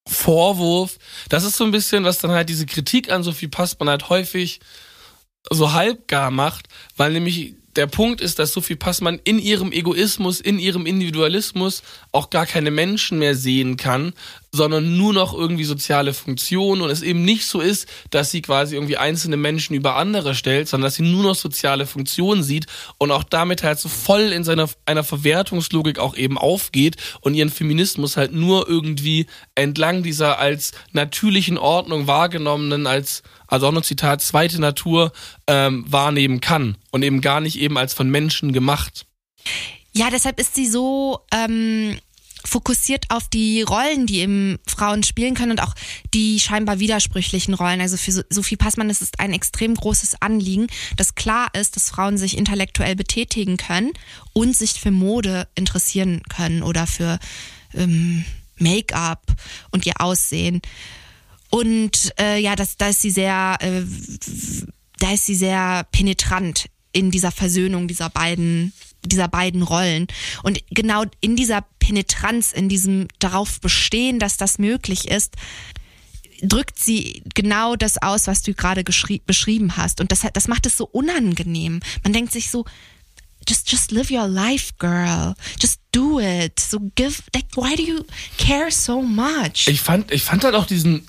Vorwurf. 0.07 0.97
Das 1.29 1.45
ist 1.45 1.55
so 1.55 1.63
ein 1.63 1.71
bisschen, 1.71 2.03
was 2.03 2.17
dann 2.19 2.31
halt 2.31 2.49
diese 2.49 2.65
Kritik 2.65 3.09
an 3.09 3.23
Sophie 3.23 3.47
Passmann 3.47 3.89
halt 3.89 4.09
häufig 4.09 4.59
so 5.49 5.71
halbgar 5.71 6.31
macht, 6.31 6.67
weil 6.97 7.13
nämlich 7.13 7.55
der 7.77 7.87
Punkt 7.87 8.21
ist, 8.21 8.39
dass 8.39 8.53
Sophie 8.53 8.75
Passmann 8.75 9.19
in 9.23 9.39
ihrem 9.39 9.71
Egoismus, 9.71 10.41
in 10.41 10.59
ihrem 10.59 10.85
Individualismus 10.85 11.83
auch 12.11 12.29
gar 12.29 12.45
keine 12.45 12.71
Menschen 12.71 13.19
mehr 13.19 13.35
sehen 13.35 13.77
kann, 13.77 14.13
sondern 14.51 14.97
nur 14.97 15.13
noch 15.13 15.33
irgendwie 15.33 15.63
soziale 15.63 16.13
Funktionen. 16.13 16.81
Und 16.81 16.89
es 16.89 17.03
eben 17.03 17.23
nicht 17.23 17.45
so 17.45 17.61
ist, 17.61 17.87
dass 18.09 18.31
sie 18.31 18.41
quasi 18.41 18.75
irgendwie 18.75 18.97
einzelne 18.97 19.37
Menschen 19.37 19.75
über 19.75 19.95
andere 19.95 20.33
stellt, 20.35 20.67
sondern 20.67 20.87
dass 20.87 20.95
sie 20.95 21.03
nur 21.03 21.23
noch 21.23 21.35
soziale 21.35 21.85
Funktionen 21.85 22.43
sieht 22.43 22.65
und 22.97 23.11
auch 23.11 23.23
damit 23.23 23.63
halt 23.63 23.79
so 23.79 23.89
voll 23.89 24.33
in 24.33 24.43
seiner 24.43 24.67
einer 24.85 25.03
Verwertungslogik 25.03 25.99
auch 25.99 26.17
eben 26.17 26.37
aufgeht 26.37 26.97
und 27.21 27.35
ihren 27.35 27.49
Feminismus 27.49 28.17
halt 28.17 28.33
nur 28.33 28.67
irgendwie 28.67 29.27
entlang 29.55 30.01
dieser 30.01 30.39
als 30.39 30.71
natürlichen 30.91 31.57
Ordnung 31.57 32.07
wahrgenommenen 32.07 32.87
als 32.87 33.21
also 33.47 33.67
auch 33.67 33.71
noch 33.71 33.83
Zitat, 33.83 34.21
zweite 34.21 34.59
Natur 34.59 35.11
ähm, 35.47 35.85
wahrnehmen 35.87 36.41
kann 36.41 36.77
und 36.91 37.03
eben 37.03 37.21
gar 37.21 37.41
nicht 37.41 37.57
eben 37.59 37.77
als 37.77 37.93
von 37.93 38.09
Menschen 38.09 38.53
gemacht. 38.53 39.05
Ja, 39.93 40.09
deshalb 40.09 40.39
ist 40.39 40.55
sie 40.55 40.67
so 40.67 41.21
ähm, 41.33 41.97
fokussiert 42.47 43.05
auf 43.09 43.27
die 43.27 43.61
Rollen, 43.61 44.05
die 44.05 44.19
eben 44.19 44.59
Frauen 44.67 45.03
spielen 45.03 45.35
können 45.35 45.51
und 45.51 45.61
auch 45.61 45.73
die 46.13 46.39
scheinbar 46.39 46.79
widersprüchlichen 46.79 47.53
Rollen. 47.53 47.81
Also 47.81 47.97
für 47.97 48.25
Sophie 48.29 48.55
Passmann 48.55 48.89
ist 48.89 49.01
es 49.01 49.11
ein 49.17 49.33
extrem 49.33 49.75
großes 49.75 50.21
Anliegen, 50.21 50.67
dass 50.95 51.15
klar 51.15 51.49
ist, 51.53 51.75
dass 51.75 51.89
Frauen 51.89 52.17
sich 52.17 52.37
intellektuell 52.37 52.95
betätigen 52.95 53.57
können 53.57 53.91
und 54.33 54.55
sich 54.55 54.73
für 54.73 54.91
Mode 54.91 55.47
interessieren 55.55 56.21
können 56.29 56.63
oder 56.63 56.87
für 56.87 57.19
ähm, 57.73 58.23
Make-up 58.57 59.23
und 59.71 59.85
ihr 59.85 59.99
Aussehen. 59.99 60.61
Und 61.57 62.13
äh, 62.19 62.39
ja, 62.39 62.55
das, 62.55 62.77
da 62.77 62.89
ist 62.89 63.01
sie 63.01 63.09
sehr, 63.09 63.57
äh, 63.61 63.81
da 64.99 65.13
ist 65.13 65.25
sie 65.25 65.33
sehr 65.33 65.87
penetrant 65.91 66.69
in 66.91 67.09
dieser 67.09 67.31
Versöhnung 67.31 67.87
dieser 67.87 68.09
beiden 68.09 68.73
dieser 69.03 69.27
beiden 69.27 69.61
Rollen. 69.61 70.07
Und 70.43 70.61
genau 70.69 71.03
in 71.21 71.35
dieser 71.35 71.63
Penetranz, 71.79 72.51
in 72.51 72.67
diesem 72.67 73.07
darauf 73.19 73.61
bestehen, 73.61 74.19
dass 74.19 74.37
das 74.37 74.59
möglich 74.59 75.07
ist, 75.07 75.35
drückt 76.41 76.77
sie 76.77 77.23
genau 77.33 77.75
das 77.75 78.01
aus, 78.01 78.27
was 78.27 78.41
du 78.41 78.53
gerade 78.53 78.83
beschrieben 78.83 79.77
hast. 79.77 80.01
Und 80.01 80.11
das, 80.11 80.25
das 80.33 80.47
macht 80.47 80.65
es 80.65 80.77
so 80.77 80.85
unangenehm. 80.85 81.79
Man 82.03 82.13
denkt 82.13 82.33
sich 82.33 82.49
so, 82.49 82.65
just, 83.47 83.71
just 83.71 83.91
live 83.91 84.11
your 84.11 84.27
life, 84.27 84.73
girl. 84.77 85.35
Just 85.59 85.79
do 85.91 86.19
it. 86.19 86.59
So 86.59 86.79
give, 86.95 87.23
like, 87.33 87.45
why 87.55 87.75
do 87.75 87.83
you 87.83 88.03
care 88.37 88.71
so 88.71 89.01
much? 89.01 89.67
Ich 89.67 89.81
fand, 89.81 90.11
ich 90.11 90.23
fand 90.23 90.43
halt 90.43 90.55
auch 90.55 90.65
diesen 90.65 91.07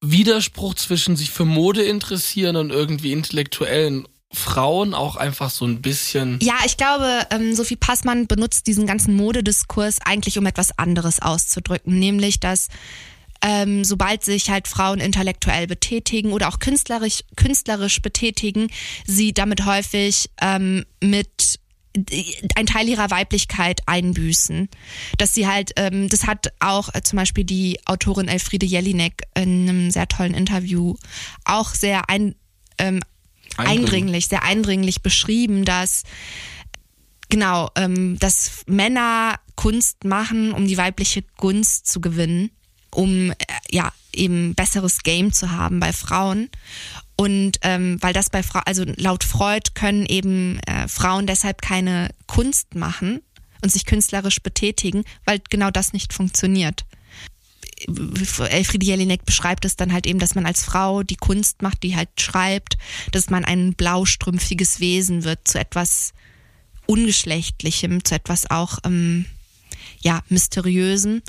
Widerspruch 0.00 0.74
zwischen 0.74 1.16
sich 1.16 1.30
für 1.30 1.44
Mode 1.44 1.82
interessieren 1.82 2.56
und 2.56 2.70
irgendwie 2.70 3.12
intellektuellen 3.12 4.06
Frauen 4.32 4.94
auch 4.94 5.16
einfach 5.16 5.50
so 5.50 5.64
ein 5.64 5.82
bisschen. 5.82 6.38
Ja, 6.40 6.54
ich 6.64 6.76
glaube, 6.76 7.26
ähm, 7.30 7.54
Sophie 7.54 7.76
Passmann 7.76 8.26
benutzt 8.26 8.66
diesen 8.66 8.86
ganzen 8.86 9.14
Modediskurs 9.14 9.98
eigentlich, 10.04 10.38
um 10.38 10.46
etwas 10.46 10.78
anderes 10.78 11.20
auszudrücken, 11.20 11.98
nämlich 11.98 12.38
dass 12.38 12.68
ähm, 13.42 13.84
sobald 13.84 14.22
sich 14.22 14.50
halt 14.50 14.68
Frauen 14.68 15.00
intellektuell 15.00 15.66
betätigen 15.66 16.32
oder 16.32 16.48
auch 16.48 16.58
künstlerisch, 16.58 17.20
künstlerisch 17.36 18.02
betätigen, 18.02 18.68
sie 19.06 19.32
damit 19.32 19.64
häufig 19.64 20.30
ähm, 20.40 20.84
mit 21.02 21.59
ein 22.54 22.66
Teil 22.66 22.88
ihrer 22.88 23.10
Weiblichkeit 23.10 23.80
einbüßen. 23.86 24.68
Dass 25.18 25.34
sie 25.34 25.46
halt, 25.46 25.72
ähm, 25.76 26.08
das 26.08 26.26
hat 26.26 26.52
auch 26.60 26.94
äh, 26.94 27.02
zum 27.02 27.16
Beispiel 27.16 27.44
die 27.44 27.78
Autorin 27.86 28.28
Elfriede 28.28 28.66
Jelinek 28.66 29.22
in 29.34 29.68
einem 29.68 29.90
sehr 29.90 30.08
tollen 30.08 30.34
Interview 30.34 30.94
auch 31.44 31.74
sehr 31.74 32.08
ein, 32.08 32.34
ähm, 32.78 33.00
eindringlich, 33.56 34.28
sehr 34.28 34.44
eindringlich 34.44 35.02
beschrieben, 35.02 35.64
dass 35.64 36.04
genau, 37.28 37.70
ähm, 37.76 38.18
dass 38.18 38.64
Männer 38.66 39.40
Kunst 39.56 40.04
machen, 40.04 40.52
um 40.52 40.66
die 40.66 40.78
weibliche 40.78 41.22
Gunst 41.36 41.88
zu 41.88 42.00
gewinnen, 42.00 42.50
um 42.90 43.30
äh, 43.30 43.34
ja 43.70 43.92
eben 44.12 44.54
besseres 44.54 45.02
Game 45.02 45.32
zu 45.32 45.50
haben 45.50 45.80
bei 45.80 45.92
Frauen. 45.92 46.50
Und 47.20 47.58
ähm, 47.60 47.98
weil 48.00 48.14
das 48.14 48.30
bei 48.30 48.42
Frauen, 48.42 48.62
also 48.64 48.82
laut 48.96 49.24
Freud 49.24 49.72
können 49.74 50.06
eben 50.06 50.58
äh, 50.60 50.88
Frauen 50.88 51.26
deshalb 51.26 51.60
keine 51.60 52.08
Kunst 52.26 52.74
machen 52.74 53.20
und 53.60 53.70
sich 53.70 53.84
künstlerisch 53.84 54.40
betätigen, 54.40 55.04
weil 55.26 55.42
genau 55.50 55.70
das 55.70 55.92
nicht 55.92 56.14
funktioniert. 56.14 56.86
Elfriede 57.86 58.86
Jelinek 58.86 59.26
beschreibt 59.26 59.66
es 59.66 59.76
dann 59.76 59.92
halt 59.92 60.06
eben, 60.06 60.18
dass 60.18 60.34
man 60.34 60.46
als 60.46 60.64
Frau 60.64 61.02
die 61.02 61.16
Kunst 61.16 61.60
macht, 61.60 61.82
die 61.82 61.94
halt 61.94 62.08
schreibt, 62.18 62.78
dass 63.12 63.28
man 63.28 63.44
ein 63.44 63.74
blaustrümpfiges 63.74 64.80
Wesen 64.80 65.22
wird 65.22 65.46
zu 65.46 65.60
etwas 65.60 66.14
Ungeschlechtlichem, 66.86 68.02
zu 68.02 68.14
etwas 68.14 68.50
auch, 68.50 68.78
ähm, 68.84 69.26
ja, 70.00 70.22
Mysteriösem. 70.30 71.20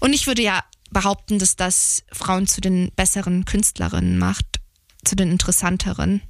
Und 0.00 0.14
ich 0.14 0.26
würde 0.26 0.42
ja 0.42 0.64
behaupten, 0.90 1.38
dass 1.38 1.54
das 1.54 2.02
Frauen 2.10 2.48
zu 2.48 2.60
den 2.60 2.90
besseren 2.96 3.44
Künstlerinnen 3.44 4.18
macht, 4.18 4.58
zu 5.06 5.16
den 5.16 5.30
interessanteren. 5.30 6.22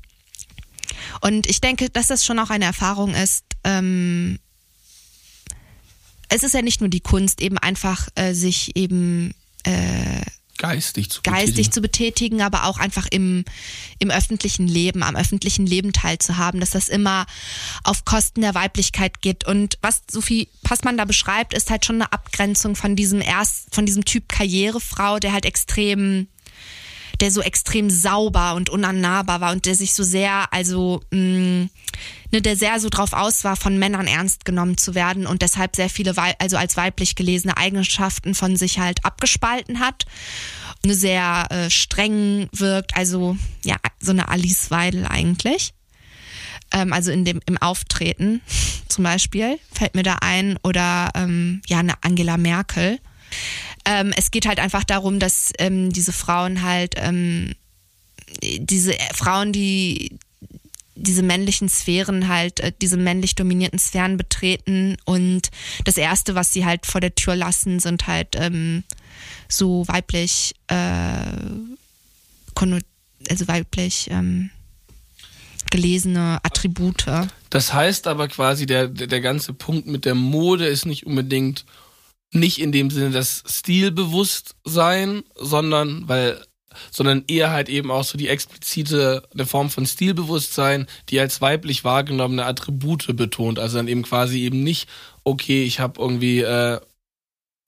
Und 1.20 1.48
ich 1.48 1.60
denke, 1.60 1.90
dass 1.90 2.08
das 2.08 2.24
schon 2.24 2.38
auch 2.38 2.50
eine 2.50 2.64
Erfahrung 2.64 3.14
ist, 3.14 3.44
ähm, 3.64 4.38
es 6.28 6.42
ist 6.42 6.54
ja 6.54 6.62
nicht 6.62 6.80
nur 6.80 6.90
die 6.90 7.00
Kunst, 7.00 7.40
eben 7.40 7.58
einfach 7.58 8.08
äh, 8.16 8.32
sich 8.32 8.76
eben 8.76 9.32
äh, 9.62 10.22
geistig 10.58 11.10
zu 11.10 11.22
geistig 11.22 11.46
betätigen. 11.46 11.72
zu 11.72 11.80
betätigen, 11.80 12.42
aber 12.42 12.64
auch 12.64 12.78
einfach 12.78 13.06
im, 13.10 13.44
im 13.98 14.10
öffentlichen 14.10 14.66
Leben, 14.66 15.02
am 15.02 15.16
öffentlichen 15.16 15.66
Leben 15.66 15.92
teilzuhaben, 15.92 16.60
dass 16.60 16.70
das 16.70 16.88
immer 16.88 17.26
auf 17.84 18.04
Kosten 18.04 18.40
der 18.40 18.54
Weiblichkeit 18.54 19.20
geht. 19.20 19.46
Und 19.46 19.78
was 19.82 20.02
Sophie 20.10 20.48
Passmann 20.62 20.96
da 20.96 21.04
beschreibt, 21.04 21.54
ist 21.54 21.70
halt 21.70 21.84
schon 21.84 21.96
eine 21.96 22.12
Abgrenzung 22.12 22.74
von 22.74 22.96
diesem 22.96 23.20
erst, 23.20 23.74
von 23.74 23.86
diesem 23.86 24.04
Typ 24.04 24.28
Karrierefrau, 24.28 25.18
der 25.18 25.32
halt 25.32 25.44
extrem 25.44 26.28
der 27.20 27.30
so 27.30 27.40
extrem 27.40 27.90
sauber 27.90 28.54
und 28.54 28.70
unannahbar 28.70 29.40
war 29.40 29.52
und 29.52 29.66
der 29.66 29.74
sich 29.74 29.94
so 29.94 30.02
sehr, 30.02 30.52
also 30.52 31.00
mh, 31.10 31.18
mm, 31.20 31.70
ne, 32.32 32.42
der 32.42 32.56
sehr 32.56 32.78
so 32.80 32.88
drauf 32.88 33.12
aus 33.12 33.44
war, 33.44 33.56
von 33.56 33.78
Männern 33.78 34.06
ernst 34.06 34.44
genommen 34.44 34.76
zu 34.76 34.94
werden 34.94 35.26
und 35.26 35.42
deshalb 35.42 35.76
sehr 35.76 35.88
viele, 35.88 36.14
also 36.38 36.56
als 36.56 36.76
weiblich 36.76 37.14
gelesene 37.14 37.56
Eigenschaften 37.56 38.34
von 38.34 38.56
sich 38.56 38.78
halt 38.78 39.04
abgespalten 39.04 39.80
hat. 39.80 40.04
Eine 40.84 40.94
sehr 40.94 41.46
äh, 41.50 41.70
streng 41.70 42.48
wirkt, 42.52 42.96
also 42.96 43.36
ja, 43.64 43.76
so 44.00 44.12
eine 44.12 44.28
Alice 44.28 44.70
Weidel 44.70 45.06
eigentlich 45.06 45.72
ähm, 46.72 46.92
also 46.92 47.10
in 47.10 47.24
dem 47.24 47.40
im 47.46 47.58
Auftreten 47.58 48.40
zum 48.88 49.04
Beispiel 49.04 49.58
fällt 49.72 49.94
mir 49.94 50.02
da 50.02 50.18
ein 50.20 50.58
oder 50.62 51.10
ähm, 51.14 51.62
ja 51.66 51.78
eine 51.78 51.94
Angela 52.02 52.36
Merkel 52.36 52.98
ähm, 53.86 54.12
es 54.16 54.30
geht 54.30 54.46
halt 54.46 54.58
einfach 54.58 54.84
darum, 54.84 55.18
dass 55.18 55.52
ähm, 55.58 55.92
diese 55.92 56.12
Frauen 56.12 56.62
halt, 56.62 56.94
ähm, 56.96 57.54
diese 58.42 58.94
Frauen, 59.14 59.52
die 59.52 60.18
diese 60.96 61.22
männlichen 61.22 61.68
Sphären 61.68 62.26
halt, 62.28 62.60
äh, 62.60 62.72
diese 62.80 62.96
männlich 62.96 63.34
dominierten 63.34 63.78
Sphären 63.78 64.16
betreten 64.16 64.96
und 65.04 65.50
das 65.84 65.98
erste, 65.98 66.34
was 66.34 66.52
sie 66.52 66.64
halt 66.64 66.86
vor 66.86 67.00
der 67.00 67.14
Tür 67.14 67.36
lassen, 67.36 67.80
sind 67.80 68.06
halt 68.06 68.34
ähm, 68.34 68.82
so 69.48 69.86
weiblich, 69.88 70.54
äh, 70.68 71.20
also 73.28 73.46
weiblich 73.48 74.08
ähm, 74.10 74.50
gelesene 75.70 76.40
Attribute. 76.42 77.06
Das 77.50 77.72
heißt 77.72 78.06
aber 78.06 78.28
quasi, 78.28 78.66
der, 78.66 78.88
der 78.88 79.20
ganze 79.20 79.52
Punkt 79.52 79.86
mit 79.86 80.04
der 80.04 80.14
Mode 80.14 80.66
ist 80.66 80.86
nicht 80.86 81.06
unbedingt 81.06 81.64
nicht 82.36 82.60
in 82.60 82.72
dem 82.72 82.90
Sinne 82.90 83.10
das 83.10 83.42
Stilbewusstsein, 83.46 85.24
sondern 85.36 86.08
weil 86.08 86.40
sondern 86.90 87.24
eher 87.26 87.50
halt 87.50 87.70
eben 87.70 87.90
auch 87.90 88.04
so 88.04 88.18
die 88.18 88.28
explizite 88.28 89.22
eine 89.32 89.46
Form 89.46 89.70
von 89.70 89.86
Stilbewusstsein, 89.86 90.86
die 91.08 91.18
als 91.18 91.40
weiblich 91.40 91.84
wahrgenommene 91.84 92.44
Attribute 92.44 93.16
betont. 93.16 93.58
Also 93.58 93.78
dann 93.78 93.88
eben 93.88 94.02
quasi 94.02 94.40
eben 94.42 94.62
nicht, 94.62 94.88
okay, 95.24 95.64
ich 95.64 95.80
habe 95.80 96.00
irgendwie 96.00 96.40
äh, 96.40 96.78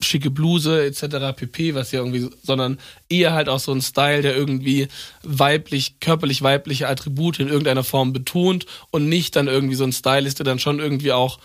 schicke 0.01 0.31
Bluse 0.31 0.85
etc. 0.85 1.35
pp, 1.35 1.75
was 1.75 1.91
ja 1.91 1.99
irgendwie, 1.99 2.29
sondern 2.43 2.79
eher 3.09 3.33
halt 3.33 3.49
auch 3.49 3.59
so 3.59 3.73
ein 3.73 3.81
Style, 3.81 4.21
der 4.21 4.35
irgendwie 4.35 4.87
weiblich, 5.23 5.99
körperlich 5.99 6.41
weibliche 6.41 6.87
Attribute 6.87 7.39
in 7.39 7.49
irgendeiner 7.49 7.83
Form 7.83 8.13
betont 8.13 8.65
und 8.91 9.09
nicht 9.09 9.35
dann 9.35 9.47
irgendwie 9.47 9.75
so 9.75 9.83
ein 9.83 9.91
Style 9.91 10.27
ist, 10.27 10.39
der 10.39 10.45
dann 10.45 10.59
schon 10.59 10.79
irgendwie 10.79 11.11
auch 11.11 11.39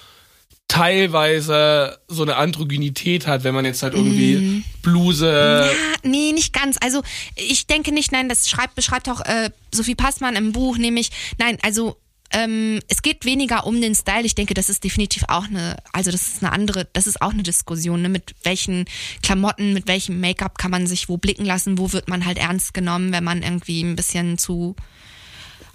teilweise 0.69 1.99
so 2.09 2.23
eine 2.23 2.36
Androgynität 2.36 3.27
hat, 3.27 3.45
wenn 3.45 3.55
man 3.55 3.65
jetzt 3.65 3.82
halt 3.82 3.95
irgendwie 3.95 4.36
mm. 4.36 4.65
Bluse. 4.82 5.31
Ja, 5.70 6.09
nee, 6.09 6.32
nicht 6.32 6.53
ganz. 6.53 6.78
Also 6.82 7.03
ich 7.36 7.66
denke 7.66 7.93
nicht, 7.93 8.12
nein, 8.12 8.28
das 8.28 8.49
schreibt, 8.49 8.74
beschreibt 8.74 9.09
auch 9.09 9.20
äh, 9.20 9.51
Sophie 9.73 9.95
Passmann 9.95 10.36
im 10.36 10.53
Buch, 10.53 10.78
nämlich, 10.78 11.11
nein, 11.39 11.59
also 11.62 11.97
ähm, 12.32 12.81
es 12.89 13.03
geht 13.03 13.24
weniger 13.24 13.66
um 13.66 13.81
den 13.81 13.95
Style. 13.95 14.24
Ich 14.24 14.35
denke, 14.35 14.55
das 14.55 14.69
ist 14.69 14.82
definitiv 14.82 15.24
auch 15.28 15.45
eine, 15.45 15.77
also 15.93 16.11
das 16.11 16.27
ist 16.27 16.43
eine 16.43 16.53
andere, 16.53 16.89
das 16.93 17.07
ist 17.07 17.23
auch 17.23 17.32
eine 17.32 17.45
Diskussion, 17.45 18.03
ne? 18.03 18.09
mit 18.09 18.35
welchen 18.43 18.86
Klamotten, 19.23 19.73
mit 19.73 19.86
welchem 19.86 20.19
Make-up 20.20 20.59
kann 20.59 20.73
man 20.73 20.89
sich 20.89 21.09
wo 21.09 21.16
blicken 21.16 21.45
lassen, 21.45 21.78
wo 21.78 21.93
wird 21.93 22.09
man 22.09 22.27
halt 22.27 22.39
ernst 22.39 22.74
genommen, 22.74 23.12
wenn 23.12 23.23
man 23.23 23.43
irgendwie 23.43 23.82
ein 23.82 23.95
bisschen 23.95 24.36
zu 24.39 24.74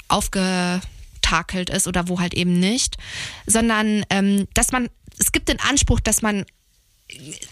aufge 0.10 0.82
abgetakelt 1.30 1.70
ist 1.70 1.88
oder 1.88 2.08
wo 2.08 2.20
halt 2.20 2.34
eben 2.34 2.60
nicht, 2.60 2.98
sondern 3.46 4.06
ähm, 4.10 4.48
dass 4.54 4.72
man, 4.72 4.90
es 5.18 5.32
gibt 5.32 5.50
den 5.50 5.60
Anspruch, 5.60 6.00
dass 6.00 6.22
man 6.22 6.46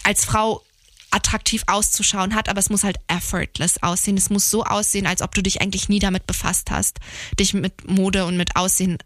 als 0.04 0.24
Frau 0.24 0.62
attraktiv 1.10 1.62
auszuschauen 1.66 2.34
hat, 2.34 2.48
aber 2.48 2.58
es 2.60 2.68
muss 2.68 2.84
halt 2.84 2.98
effortless 3.08 3.82
aussehen. 3.82 4.18
Es 4.18 4.30
muss 4.30 4.50
so 4.50 4.64
aussehen, 4.64 5.06
als 5.06 5.22
ob 5.22 5.34
du 5.34 5.42
dich 5.42 5.62
eigentlich 5.62 5.88
nie 5.88 6.00
damit 6.00 6.26
befasst 6.26 6.70
hast, 6.70 6.98
dich 7.38 7.54
mit 7.54 7.88
Mode 7.88 8.26
und 8.26 8.36
mit 8.36 8.56
Aussehen, 8.56 8.98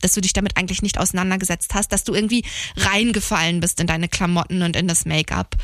dass 0.00 0.14
du 0.14 0.20
dich 0.20 0.32
damit 0.32 0.56
eigentlich 0.56 0.82
nicht 0.82 0.98
auseinandergesetzt 0.98 1.74
hast, 1.74 1.90
dass 1.90 2.04
du 2.04 2.14
irgendwie 2.14 2.44
reingefallen 2.76 3.58
bist 3.58 3.80
in 3.80 3.88
deine 3.88 4.08
Klamotten 4.08 4.62
und 4.62 4.76
in 4.76 4.86
das 4.86 5.04
Make-up. 5.04 5.56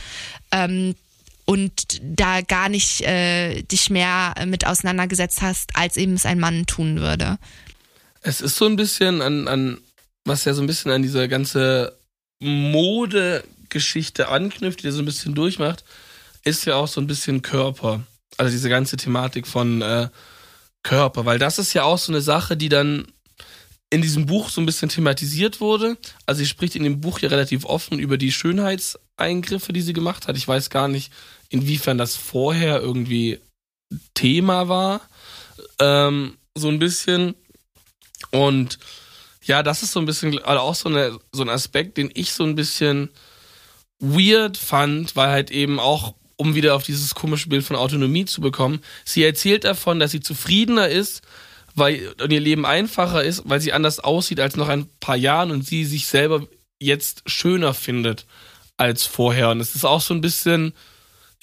Ähm, 0.51 0.97
und 1.45 2.01
da 2.03 2.41
gar 2.41 2.69
nicht 2.69 3.03
äh, 3.03 3.63
dich 3.63 3.91
mehr 3.91 4.35
mit 4.47 4.67
auseinandergesetzt 4.67 5.43
hast, 5.43 5.77
als 5.77 5.97
eben 5.97 6.15
es 6.15 6.27
ein 6.27 6.41
Mann 6.41 6.67
tun 6.67 7.01
würde. 7.01 7.39
Es 8.27 8.41
ist 8.41 8.57
so 8.57 8.65
ein 8.65 8.77
bisschen 8.77 9.21
an, 9.21 9.49
an 9.49 9.81
was 10.25 10.47
ja 10.47 10.55
so 10.55 10.63
ein 10.63 10.67
bisschen 10.67 10.91
an 10.91 11.03
diese 11.03 11.29
ganze 11.29 11.97
Mode 12.41 13.45
Geschichte 13.69 14.29
anknüpft, 14.29 14.83
die 14.83 14.91
so 14.91 15.01
ein 15.01 15.05
bisschen 15.05 15.35
durchmacht, 15.35 15.85
ist 16.43 16.65
ja 16.65 16.77
auch 16.77 16.89
so 16.89 17.03
ein 17.03 17.07
bisschen 17.07 17.43
Körper. 17.43 18.03
Also 18.39 18.51
diese 18.51 18.71
ganze 18.71 18.97
Thematik 18.97 19.47
von 19.47 19.83
äh, 19.83 20.09
Körper, 20.83 21.27
weil 21.27 21.39
das 21.39 21.59
ist 21.59 21.75
ja 21.75 21.85
auch 21.85 21.99
so 21.99 22.13
eine 22.13 22.23
Sache, 22.23 22.57
die 22.57 22.71
dann 22.71 23.07
in 23.91 24.01
diesem 24.01 24.25
Buch 24.25 24.49
so 24.49 24.61
ein 24.61 24.67
bisschen 24.67 24.89
thematisiert 24.89 25.61
wurde. 25.61 25.99
Also 26.25 26.39
sie 26.39 26.47
spricht 26.47 26.77
in 26.77 26.83
dem 26.83 27.03
Buch 27.03 27.19
ja 27.19 27.29
relativ 27.29 27.67
offen 27.67 27.99
über 27.99 28.17
die 28.17 28.33
Schönheitseingriffe, 28.33 29.75
die 29.75 29.83
sie 29.83 29.93
gemacht 29.93 30.29
hat. 30.29 30.37
Ich 30.39 30.49
weiß 30.49 30.71
gar 30.71 30.89
nicht, 30.89 31.13
inwiefern 31.51 31.99
das 31.99 32.17
vorher 32.17 32.81
irgendwie 32.81 33.39
Thema 34.15 34.69
war. 34.69 35.03
Ähm, 35.79 36.39
so 36.57 36.69
ein 36.69 36.79
bisschen. 36.79 37.35
Und 38.31 38.79
ja, 39.43 39.63
das 39.63 39.83
ist 39.83 39.93
so 39.93 40.01
ein 40.01 40.07
bisschen 40.07 40.39
also 40.43 40.61
auch 40.61 40.75
so, 40.75 40.89
eine, 40.89 41.19
so 41.33 41.43
ein 41.43 41.49
Aspekt, 41.49 41.97
den 41.97 42.11
ich 42.15 42.33
so 42.33 42.45
ein 42.45 42.55
bisschen 42.55 43.11
weird 43.99 44.57
fand, 44.57 45.17
weil 45.17 45.31
halt 45.31 45.51
eben 45.51 45.79
auch, 45.79 46.15
um 46.37 46.55
wieder 46.55 46.75
auf 46.75 46.83
dieses 46.83 47.15
komische 47.15 47.49
Bild 47.49 47.65
von 47.65 47.77
Autonomie 47.77 48.25
zu 48.25 48.41
bekommen, 48.41 48.81
sie 49.05 49.23
erzählt 49.23 49.65
davon, 49.65 49.99
dass 50.01 50.11
sie 50.11 50.21
zufriedener 50.21 50.89
ist, 50.89 51.23
weil 51.75 52.15
ihr 52.29 52.41
Leben 52.41 52.67
einfacher 52.67 53.23
ist, 53.23 53.43
weil 53.47 53.61
sie 53.61 53.73
anders 53.73 54.01
aussieht 54.01 54.41
als 54.41 54.57
noch 54.57 54.69
ein 54.69 54.89
paar 55.01 55.17
Jahren 55.17 55.51
und 55.51 55.67
sie 55.67 55.85
sich 55.85 56.07
selber 56.07 56.47
jetzt 56.79 57.23
schöner 57.27 57.75
findet 57.75 58.27
als 58.77 59.05
vorher. 59.05 59.51
Und 59.51 59.61
es 59.61 59.75
ist 59.75 59.85
auch 59.85 60.01
so 60.01 60.15
ein 60.15 60.21
bisschen, 60.21 60.73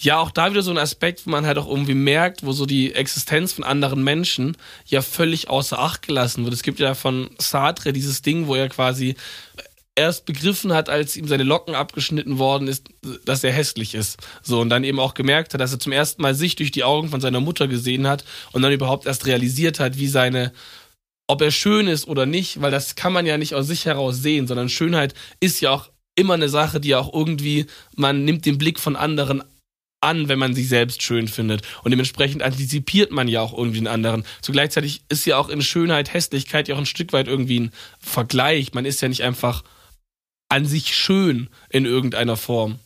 ja, 0.02 0.20
auch 0.20 0.32
da 0.32 0.50
wieder 0.50 0.64
so 0.64 0.72
ein 0.72 0.80
Aspekt, 0.80 1.26
wo 1.26 1.30
man 1.30 1.46
halt 1.46 1.60
auch 1.60 1.68
irgendwie 1.68 1.94
merkt, 1.94 2.44
wo 2.44 2.54
so 2.54 2.66
die 2.66 2.94
Existenz 2.96 3.54
von 3.54 3.64
anderen 3.64 4.04
Menschen 4.04 4.58
ja 4.88 5.04
völlig 5.04 5.48
außer 5.50 5.78
Acht 5.78 6.02
gelassen 6.08 6.44
wird. 6.44 6.56
Es 6.56 6.64
gibt 6.64 6.80
ja 6.80 6.96
von 6.96 7.30
Sartre 7.38 7.94
dieses 7.94 8.24
Ding, 8.24 8.48
wo 8.48 8.56
er 8.56 8.68
quasi 8.68 9.16
erst 9.96 10.26
begriffen 10.26 10.74
hat, 10.74 10.90
als 10.90 11.16
ihm 11.18 11.28
seine 11.28 11.44
Locken 11.44 11.76
abgeschnitten 11.76 12.40
worden 12.40 12.68
ist, 12.68 12.90
dass 13.26 13.44
er 13.44 13.52
hässlich 13.52 13.94
ist. 13.94 14.18
So, 14.42 14.62
und 14.62 14.70
dann 14.70 14.84
eben 14.84 15.00
auch 15.00 15.14
gemerkt 15.14 15.54
hat, 15.54 15.62
dass 15.62 15.72
er 15.72 15.80
zum 15.80 15.92
ersten 15.92 16.24
Mal 16.24 16.34
sich 16.34 16.56
durch 16.56 16.72
die 16.72 16.84
Augen 16.84 17.10
von 17.10 17.22
seiner 17.22 17.40
Mutter 17.40 17.68
gesehen 17.68 18.08
hat 18.08 18.26
und 18.54 18.64
dann 18.64 18.72
überhaupt 18.72 19.06
erst 19.06 19.28
realisiert 19.28 19.80
hat, 19.80 20.00
wie 20.00 20.08
seine, 20.08 20.52
ob 21.28 21.42
er 21.42 21.52
schön 21.52 21.88
ist 21.88 22.08
oder 22.08 22.26
nicht, 22.26 22.60
weil 22.60 22.72
das 22.72 22.96
kann 22.96 23.14
man 23.14 23.28
ja 23.28 23.38
nicht 23.38 23.54
aus 23.54 23.68
sich 23.68 23.86
heraus 23.86 24.18
sehen, 24.18 24.48
sondern 24.48 24.70
Schönheit 24.70 25.14
ist 25.40 25.62
ja 25.62 25.72
auch 25.72 25.90
immer 26.16 26.34
eine 26.34 26.50
Sache, 26.50 26.80
die 26.80 26.90
ja 26.90 27.00
auch 27.00 27.14
irgendwie, 27.14 27.68
man 27.96 28.26
nimmt 28.26 28.46
den 28.46 28.58
Blick 28.58 28.80
von 28.80 28.96
anderen 28.96 29.44
an, 30.02 30.28
wenn 30.28 30.40
man 30.40 30.54
sich 30.54 30.68
selbst 30.68 31.04
schön 31.04 31.28
findet. 31.28 31.62
Und 31.84 31.92
dementsprechend 31.92 32.44
antizipiert 32.44 33.12
man 33.12 33.28
ja 33.28 33.42
auch 33.42 33.58
irgendwie 33.58 33.78
einen 33.78 33.88
anderen. 33.88 34.26
Zugleichzeitig 34.42 35.04
ist 35.10 35.26
ja 35.26 35.38
auch 35.38 35.50
in 35.50 35.62
Schönheit, 35.62 36.14
Hässlichkeit 36.14 36.68
ja 36.68 36.76
auch 36.76 36.80
ein 36.80 36.86
Stück 36.86 37.14
weit 37.14 37.28
irgendwie 37.28 37.60
ein 37.60 37.72
Vergleich. 38.00 38.74
Man 38.74 38.86
ist 38.86 39.02
ja 39.02 39.08
nicht 39.08 39.24
einfach 39.24 39.64
an 40.50 40.66
sich 40.66 40.96
schön 40.96 41.50
in 41.70 41.86
irgendeiner 41.86 42.36
Form. 42.36 42.80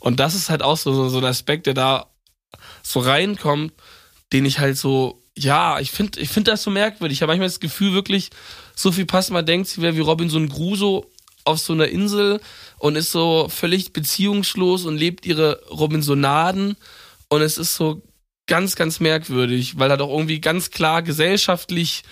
Und 0.00 0.20
das 0.20 0.34
ist 0.34 0.48
halt 0.48 0.62
auch 0.62 0.76
so, 0.76 1.08
so 1.08 1.18
ein 1.18 1.24
Aspekt, 1.24 1.66
der 1.66 1.74
da 1.74 2.06
so 2.82 3.00
reinkommt, 3.00 3.72
den 4.32 4.44
ich 4.44 4.58
halt 4.58 4.76
so, 4.76 5.22
ja, 5.36 5.80
ich 5.80 5.90
finde 5.90 6.20
ich 6.20 6.28
find 6.28 6.48
das 6.48 6.62
so 6.62 6.70
merkwürdig. 6.70 7.18
Ich 7.18 7.22
habe 7.22 7.30
manchmal 7.30 7.48
das 7.48 7.60
Gefühl 7.60 7.92
wirklich, 7.92 8.30
Sophie 8.74 9.04
Passmann 9.04 9.46
denkt, 9.46 9.68
sie 9.68 9.82
wäre 9.82 9.96
wie 9.96 10.00
Robinson 10.00 10.48
Crusoe 10.48 11.06
auf 11.44 11.58
so 11.58 11.72
einer 11.72 11.88
Insel 11.88 12.40
und 12.84 12.96
ist 12.96 13.12
so 13.12 13.48
völlig 13.48 13.94
beziehungslos 13.94 14.84
und 14.84 14.98
lebt 14.98 15.24
ihre 15.24 15.58
Robinsonaden 15.70 16.76
und 17.28 17.40
es 17.40 17.56
ist 17.56 17.76
so 17.76 18.02
ganz, 18.46 18.76
ganz 18.76 19.00
merkwürdig, 19.00 19.78
weil 19.78 19.88
da 19.88 19.96
doch 19.96 20.10
irgendwie 20.10 20.38
ganz 20.38 20.70
klar 20.70 21.00
gesellschaftlich 21.00 22.02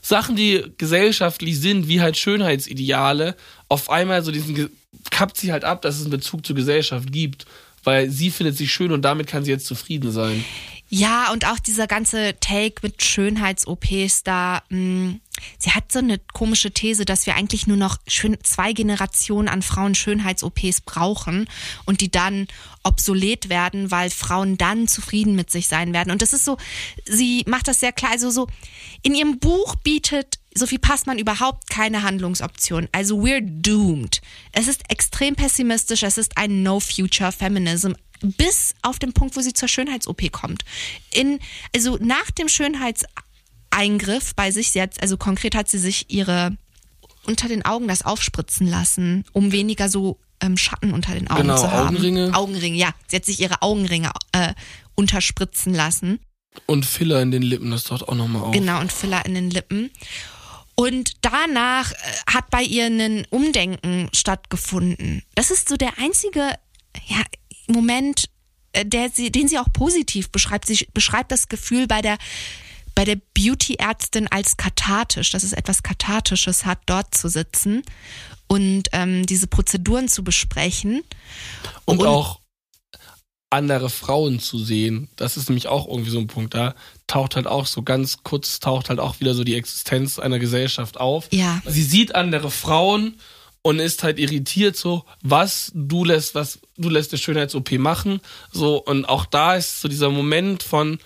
Sachen, 0.00 0.34
die 0.34 0.64
gesellschaftlich 0.78 1.60
sind, 1.60 1.88
wie 1.88 2.00
halt 2.00 2.16
Schönheitsideale, 2.16 3.36
auf 3.68 3.90
einmal 3.90 4.24
so 4.24 4.32
diesen, 4.32 4.70
kappt 5.10 5.36
sie 5.36 5.52
halt 5.52 5.64
ab, 5.64 5.82
dass 5.82 5.96
es 5.96 6.02
einen 6.02 6.10
Bezug 6.12 6.46
zur 6.46 6.56
Gesellschaft 6.56 7.12
gibt, 7.12 7.44
weil 7.82 8.08
sie 8.08 8.30
findet 8.30 8.56
sich 8.56 8.72
schön 8.72 8.92
und 8.92 9.02
damit 9.02 9.26
kann 9.26 9.44
sie 9.44 9.50
jetzt 9.50 9.66
zufrieden 9.66 10.10
sein. 10.10 10.42
Ja, 10.88 11.32
und 11.32 11.46
auch 11.46 11.58
dieser 11.58 11.86
ganze 11.86 12.34
Take 12.40 12.76
mit 12.80 13.04
Schönheits-OPs 13.04 14.22
da, 14.22 14.62
mh, 14.70 14.78
mm, 14.78 15.20
sie 15.58 15.70
hat 15.70 15.92
so 15.92 15.98
eine 15.98 16.18
komische 16.32 16.72
These, 16.72 17.04
dass 17.04 17.26
wir 17.26 17.34
eigentlich 17.34 17.66
nur 17.66 17.76
noch 17.76 17.98
schön 18.06 18.36
zwei 18.42 18.72
Generationen 18.72 19.48
an 19.48 19.62
Frauen 19.62 19.94
Schönheits-OPs 19.94 20.82
brauchen 20.82 21.48
und 21.84 22.00
die 22.00 22.10
dann 22.10 22.46
obsolet 22.82 23.48
werden, 23.48 23.90
weil 23.90 24.10
Frauen 24.10 24.58
dann 24.58 24.88
zufrieden 24.88 25.36
mit 25.36 25.50
sich 25.50 25.68
sein 25.68 25.92
werden. 25.92 26.10
Und 26.10 26.22
das 26.22 26.32
ist 26.32 26.44
so, 26.44 26.58
sie 27.06 27.44
macht 27.46 27.68
das 27.68 27.80
sehr 27.80 27.92
klar, 27.92 28.12
also 28.12 28.30
so, 28.30 28.46
in 29.02 29.14
ihrem 29.14 29.38
Buch 29.38 29.74
bietet 29.76 30.38
Sophie 30.56 30.78
Passmann 30.78 31.18
überhaupt 31.18 31.68
keine 31.68 32.02
Handlungsoption. 32.04 32.88
Also 32.92 33.16
we're 33.16 33.40
doomed. 33.40 34.20
Es 34.52 34.68
ist 34.68 34.82
extrem 34.88 35.34
pessimistisch, 35.34 36.04
es 36.04 36.16
ist 36.16 36.36
ein 36.36 36.62
No-Future-Feminism 36.62 37.94
bis 38.20 38.74
auf 38.82 38.98
den 38.98 39.12
Punkt, 39.12 39.36
wo 39.36 39.40
sie 39.40 39.52
zur 39.52 39.68
Schönheits-OP 39.68 40.30
kommt. 40.32 40.64
In, 41.12 41.40
also 41.74 41.98
nach 42.00 42.30
dem 42.30 42.48
Schönheitseingriff 43.74 44.34
bei 44.34 44.50
sich, 44.50 44.74
jetzt, 44.74 45.02
also 45.02 45.16
konkret 45.16 45.54
hat 45.54 45.68
sie 45.68 45.78
sich 45.78 46.06
ihre 46.10 46.56
unter 47.26 47.48
den 47.48 47.64
Augen 47.64 47.88
das 47.88 48.04
aufspritzen 48.04 48.66
lassen, 48.66 49.24
um 49.32 49.50
weniger 49.50 49.88
so 49.88 50.18
ähm, 50.40 50.58
Schatten 50.58 50.92
unter 50.92 51.14
den 51.14 51.28
Augen 51.28 51.42
genau, 51.42 51.56
zu 51.56 51.70
haben. 51.70 51.88
Augenringe. 51.88 52.34
Augenringe, 52.34 52.76
ja. 52.76 52.90
Sie 53.06 53.16
hat 53.16 53.24
sich 53.24 53.40
ihre 53.40 53.62
Augenringe 53.62 54.10
äh, 54.32 54.52
unterspritzen 54.94 55.72
lassen. 55.72 56.20
Und 56.66 56.84
Filler 56.84 57.22
in 57.22 57.30
den 57.30 57.42
Lippen, 57.42 57.70
das 57.70 57.84
taucht 57.84 58.06
auch 58.06 58.14
nochmal 58.14 58.42
auf. 58.42 58.52
Genau, 58.52 58.78
und 58.80 58.92
Filler 58.92 59.24
in 59.24 59.34
den 59.34 59.50
Lippen. 59.50 59.90
Und 60.74 61.12
danach 61.22 61.92
äh, 61.92 61.96
hat 62.26 62.50
bei 62.50 62.62
ihr 62.62 62.86
ein 62.86 63.26
Umdenken 63.30 64.10
stattgefunden. 64.12 65.22
Das 65.34 65.50
ist 65.50 65.68
so 65.68 65.76
der 65.76 65.98
einzige 65.98 66.54
ja, 67.06 67.22
Moment, 67.68 68.26
äh, 68.72 68.84
der 68.84 69.08
sie, 69.08 69.32
den 69.32 69.48
sie 69.48 69.58
auch 69.58 69.72
positiv 69.72 70.30
beschreibt. 70.30 70.66
Sie 70.66 70.86
beschreibt 70.92 71.32
das 71.32 71.48
Gefühl 71.48 71.86
bei 71.86 72.02
der 72.02 72.18
bei 72.94 73.04
der 73.04 73.18
Beauty-Ärztin 73.34 74.28
als 74.28 74.56
kathartisch, 74.56 75.30
dass 75.30 75.42
es 75.42 75.52
etwas 75.52 75.82
Kathartisches 75.82 76.64
hat, 76.64 76.78
dort 76.86 77.14
zu 77.14 77.28
sitzen 77.28 77.82
und 78.46 78.84
ähm, 78.92 79.26
diese 79.26 79.46
Prozeduren 79.46 80.08
zu 80.08 80.22
besprechen. 80.22 81.02
Und, 81.84 82.00
und 82.00 82.06
auch 82.06 82.40
andere 83.50 83.88
Frauen 83.88 84.40
zu 84.40 84.58
sehen. 84.58 85.08
Das 85.16 85.36
ist 85.36 85.48
nämlich 85.48 85.68
auch 85.68 85.86
irgendwie 85.86 86.10
so 86.10 86.18
ein 86.18 86.26
Punkt. 86.26 86.54
Da 86.54 86.74
taucht 87.06 87.36
halt 87.36 87.46
auch 87.46 87.66
so 87.66 87.82
ganz 87.82 88.22
kurz, 88.24 88.58
taucht 88.58 88.88
halt 88.88 88.98
auch 88.98 89.20
wieder 89.20 89.34
so 89.34 89.44
die 89.44 89.54
Existenz 89.54 90.18
einer 90.18 90.40
Gesellschaft 90.40 90.98
auf. 90.98 91.28
Ja. 91.30 91.62
Sie 91.64 91.84
sieht 91.84 92.14
andere 92.16 92.50
Frauen 92.50 93.16
und 93.62 93.78
ist 93.78 94.02
halt 94.02 94.18
irritiert 94.18 94.76
so, 94.76 95.04
was 95.22 95.70
du 95.74 96.04
lässt, 96.04 96.34
was 96.34 96.58
du 96.76 96.90
lässt 96.90 97.12
der 97.12 97.16
Schönheits-OP 97.16 97.72
machen, 97.72 98.20
so 98.52 98.76
und 98.76 99.06
auch 99.06 99.24
da 99.24 99.54
ist 99.54 99.80
so 99.80 99.88
dieser 99.88 100.10
Moment 100.10 100.62
von 100.62 100.98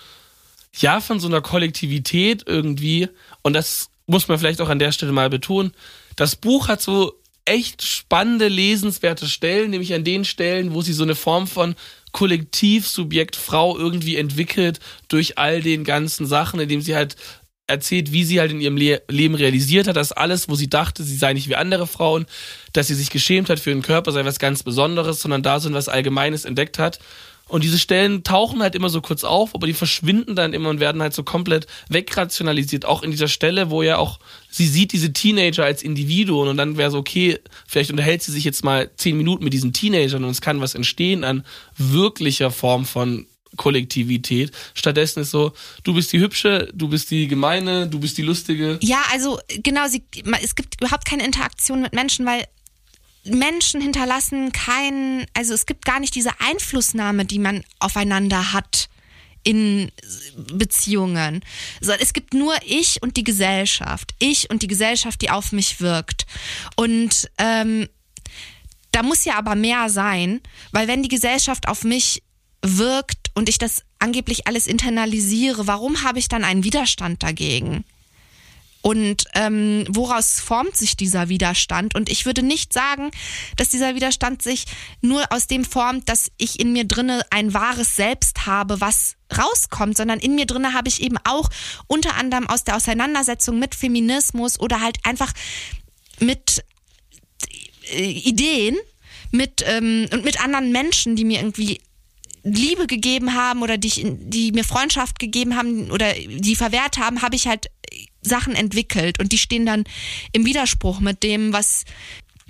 ja, 0.82 1.00
von 1.00 1.20
so 1.20 1.28
einer 1.28 1.40
Kollektivität 1.40 2.44
irgendwie 2.46 3.08
und 3.42 3.52
das 3.52 3.90
muss 4.06 4.28
man 4.28 4.38
vielleicht 4.38 4.60
auch 4.60 4.68
an 4.68 4.78
der 4.78 4.92
Stelle 4.92 5.12
mal 5.12 5.30
betonen. 5.30 5.72
Das 6.16 6.36
Buch 6.36 6.68
hat 6.68 6.80
so 6.80 7.14
echt 7.44 7.82
spannende, 7.82 8.48
lesenswerte 8.48 9.26
Stellen, 9.28 9.70
nämlich 9.70 9.94
an 9.94 10.04
den 10.04 10.24
Stellen, 10.24 10.74
wo 10.74 10.82
sie 10.82 10.92
so 10.92 11.02
eine 11.02 11.14
Form 11.14 11.46
von 11.46 11.74
Kollektivsubjekt 12.12 13.36
Frau 13.36 13.76
irgendwie 13.76 14.16
entwickelt 14.16 14.80
durch 15.08 15.38
all 15.38 15.62
den 15.62 15.84
ganzen 15.84 16.26
Sachen, 16.26 16.60
indem 16.60 16.80
sie 16.80 16.94
halt 16.94 17.16
erzählt, 17.66 18.12
wie 18.12 18.24
sie 18.24 18.40
halt 18.40 18.50
in 18.50 18.60
ihrem 18.60 18.76
Le 18.76 19.02
Leben 19.08 19.34
realisiert 19.34 19.88
hat, 19.88 19.96
dass 19.96 20.12
alles, 20.12 20.48
wo 20.48 20.54
sie 20.54 20.70
dachte, 20.70 21.02
sie 21.04 21.16
sei 21.16 21.34
nicht 21.34 21.48
wie 21.48 21.56
andere 21.56 21.86
Frauen, 21.86 22.26
dass 22.72 22.88
sie 22.88 22.94
sich 22.94 23.10
geschämt 23.10 23.50
hat 23.50 23.60
für 23.60 23.70
ihren 23.70 23.82
Körper, 23.82 24.10
sei 24.10 24.24
was 24.24 24.38
ganz 24.38 24.62
Besonderes, 24.62 25.20
sondern 25.20 25.42
da 25.42 25.60
so 25.60 25.72
was 25.72 25.88
Allgemeines 25.88 26.44
entdeckt 26.46 26.78
hat. 26.78 26.98
Und 27.48 27.64
diese 27.64 27.78
Stellen 27.78 28.22
tauchen 28.22 28.62
halt 28.62 28.74
immer 28.74 28.90
so 28.90 29.00
kurz 29.00 29.24
auf, 29.24 29.54
aber 29.54 29.66
die 29.66 29.72
verschwinden 29.72 30.36
dann 30.36 30.52
immer 30.52 30.68
und 30.68 30.80
werden 30.80 31.02
halt 31.02 31.14
so 31.14 31.22
komplett 31.22 31.66
wegrationalisiert. 31.88 32.84
Auch 32.84 33.02
in 33.02 33.10
dieser 33.10 33.28
Stelle, 33.28 33.70
wo 33.70 33.82
ja 33.82 33.96
auch 33.96 34.18
sie 34.50 34.66
sieht 34.66 34.92
diese 34.92 35.12
Teenager 35.12 35.64
als 35.64 35.82
Individuen 35.82 36.48
und 36.48 36.56
dann 36.56 36.76
wäre 36.76 36.90
so, 36.90 36.98
okay, 36.98 37.38
vielleicht 37.66 37.90
unterhält 37.90 38.22
sie 38.22 38.32
sich 38.32 38.44
jetzt 38.44 38.64
mal 38.64 38.90
zehn 38.96 39.16
Minuten 39.16 39.44
mit 39.44 39.52
diesen 39.52 39.72
Teenagern 39.72 40.24
und 40.24 40.30
es 40.30 40.40
kann 40.40 40.60
was 40.60 40.74
entstehen 40.74 41.24
an 41.24 41.44
wirklicher 41.76 42.50
Form 42.50 42.84
von 42.84 43.26
Kollektivität. 43.56 44.52
Stattdessen 44.74 45.20
ist 45.20 45.30
so, 45.30 45.52
du 45.82 45.94
bist 45.94 46.12
die 46.12 46.20
Hübsche, 46.20 46.70
du 46.74 46.88
bist 46.88 47.10
die 47.10 47.28
Gemeine, 47.28 47.88
du 47.88 47.98
bist 47.98 48.16
die 48.18 48.22
Lustige. 48.22 48.78
Ja, 48.82 49.02
also 49.12 49.38
genau, 49.62 49.86
sie, 49.88 50.02
es 50.42 50.54
gibt 50.54 50.80
überhaupt 50.80 51.04
keine 51.04 51.24
Interaktion 51.24 51.82
mit 51.82 51.92
Menschen, 51.92 52.24
weil 52.26 52.44
Menschen 53.30 53.80
hinterlassen 53.80 54.52
keinen, 54.52 55.26
also 55.34 55.54
es 55.54 55.66
gibt 55.66 55.84
gar 55.84 56.00
nicht 56.00 56.14
diese 56.14 56.40
Einflussnahme, 56.40 57.24
die 57.24 57.38
man 57.38 57.64
aufeinander 57.78 58.52
hat 58.52 58.88
in 59.44 59.90
Beziehungen. 60.52 61.42
Es 61.80 62.12
gibt 62.12 62.34
nur 62.34 62.54
ich 62.66 63.02
und 63.02 63.16
die 63.16 63.24
Gesellschaft. 63.24 64.14
Ich 64.18 64.50
und 64.50 64.62
die 64.62 64.66
Gesellschaft, 64.66 65.22
die 65.22 65.30
auf 65.30 65.52
mich 65.52 65.80
wirkt. 65.80 66.26
Und 66.76 67.30
ähm, 67.38 67.88
da 68.90 69.02
muss 69.02 69.24
ja 69.24 69.36
aber 69.36 69.54
mehr 69.54 69.88
sein, 69.88 70.40
weil 70.72 70.88
wenn 70.88 71.02
die 71.02 71.08
Gesellschaft 71.08 71.68
auf 71.68 71.84
mich 71.84 72.22
wirkt, 72.62 73.28
und 73.38 73.48
ich 73.48 73.58
das 73.58 73.84
angeblich 74.00 74.48
alles 74.48 74.66
internalisiere, 74.66 75.68
warum 75.68 76.02
habe 76.02 76.18
ich 76.18 76.28
dann 76.28 76.42
einen 76.42 76.64
Widerstand 76.64 77.22
dagegen? 77.22 77.84
Und 78.80 79.24
ähm, 79.34 79.84
woraus 79.88 80.40
formt 80.40 80.76
sich 80.76 80.96
dieser 80.96 81.28
Widerstand? 81.28 81.94
Und 81.94 82.08
ich 82.08 82.26
würde 82.26 82.42
nicht 82.42 82.72
sagen, 82.72 83.10
dass 83.56 83.68
dieser 83.68 83.94
Widerstand 83.94 84.42
sich 84.42 84.66
nur 85.00 85.32
aus 85.32 85.46
dem 85.46 85.64
formt, 85.64 86.08
dass 86.08 86.30
ich 86.38 86.60
in 86.60 86.72
mir 86.72 86.84
drinne 86.84 87.22
ein 87.30 87.54
wahres 87.54 87.96
Selbst 87.96 88.46
habe, 88.46 88.80
was 88.80 89.16
rauskommt, 89.36 89.96
sondern 89.96 90.20
in 90.20 90.36
mir 90.36 90.46
drinne 90.46 90.72
habe 90.74 90.88
ich 90.88 91.02
eben 91.02 91.16
auch 91.24 91.50
unter 91.86 92.14
anderem 92.14 92.48
aus 92.48 92.64
der 92.64 92.76
Auseinandersetzung 92.76 93.58
mit 93.58 93.74
Feminismus 93.74 94.58
oder 94.58 94.80
halt 94.80 94.98
einfach 95.02 95.32
mit 96.20 96.64
äh, 97.92 98.10
Ideen 98.10 98.76
mit 99.30 99.62
ähm, 99.66 100.06
und 100.12 100.24
mit 100.24 100.42
anderen 100.42 100.72
Menschen, 100.72 101.16
die 101.16 101.24
mir 101.24 101.40
irgendwie 101.40 101.80
Liebe 102.42 102.86
gegeben 102.86 103.34
haben 103.34 103.62
oder 103.62 103.76
die, 103.76 103.88
ich, 103.88 104.02
die 104.04 104.52
mir 104.52 104.64
Freundschaft 104.64 105.18
gegeben 105.18 105.56
haben 105.56 105.90
oder 105.90 106.12
die 106.14 106.56
verwehrt 106.56 106.98
haben, 106.98 107.22
habe 107.22 107.36
ich 107.36 107.46
halt 107.46 107.66
Sachen 108.28 108.54
entwickelt 108.54 109.18
und 109.18 109.32
die 109.32 109.38
stehen 109.38 109.66
dann 109.66 109.84
im 110.32 110.44
Widerspruch 110.44 111.00
mit 111.00 111.22
dem, 111.22 111.52
was 111.52 111.84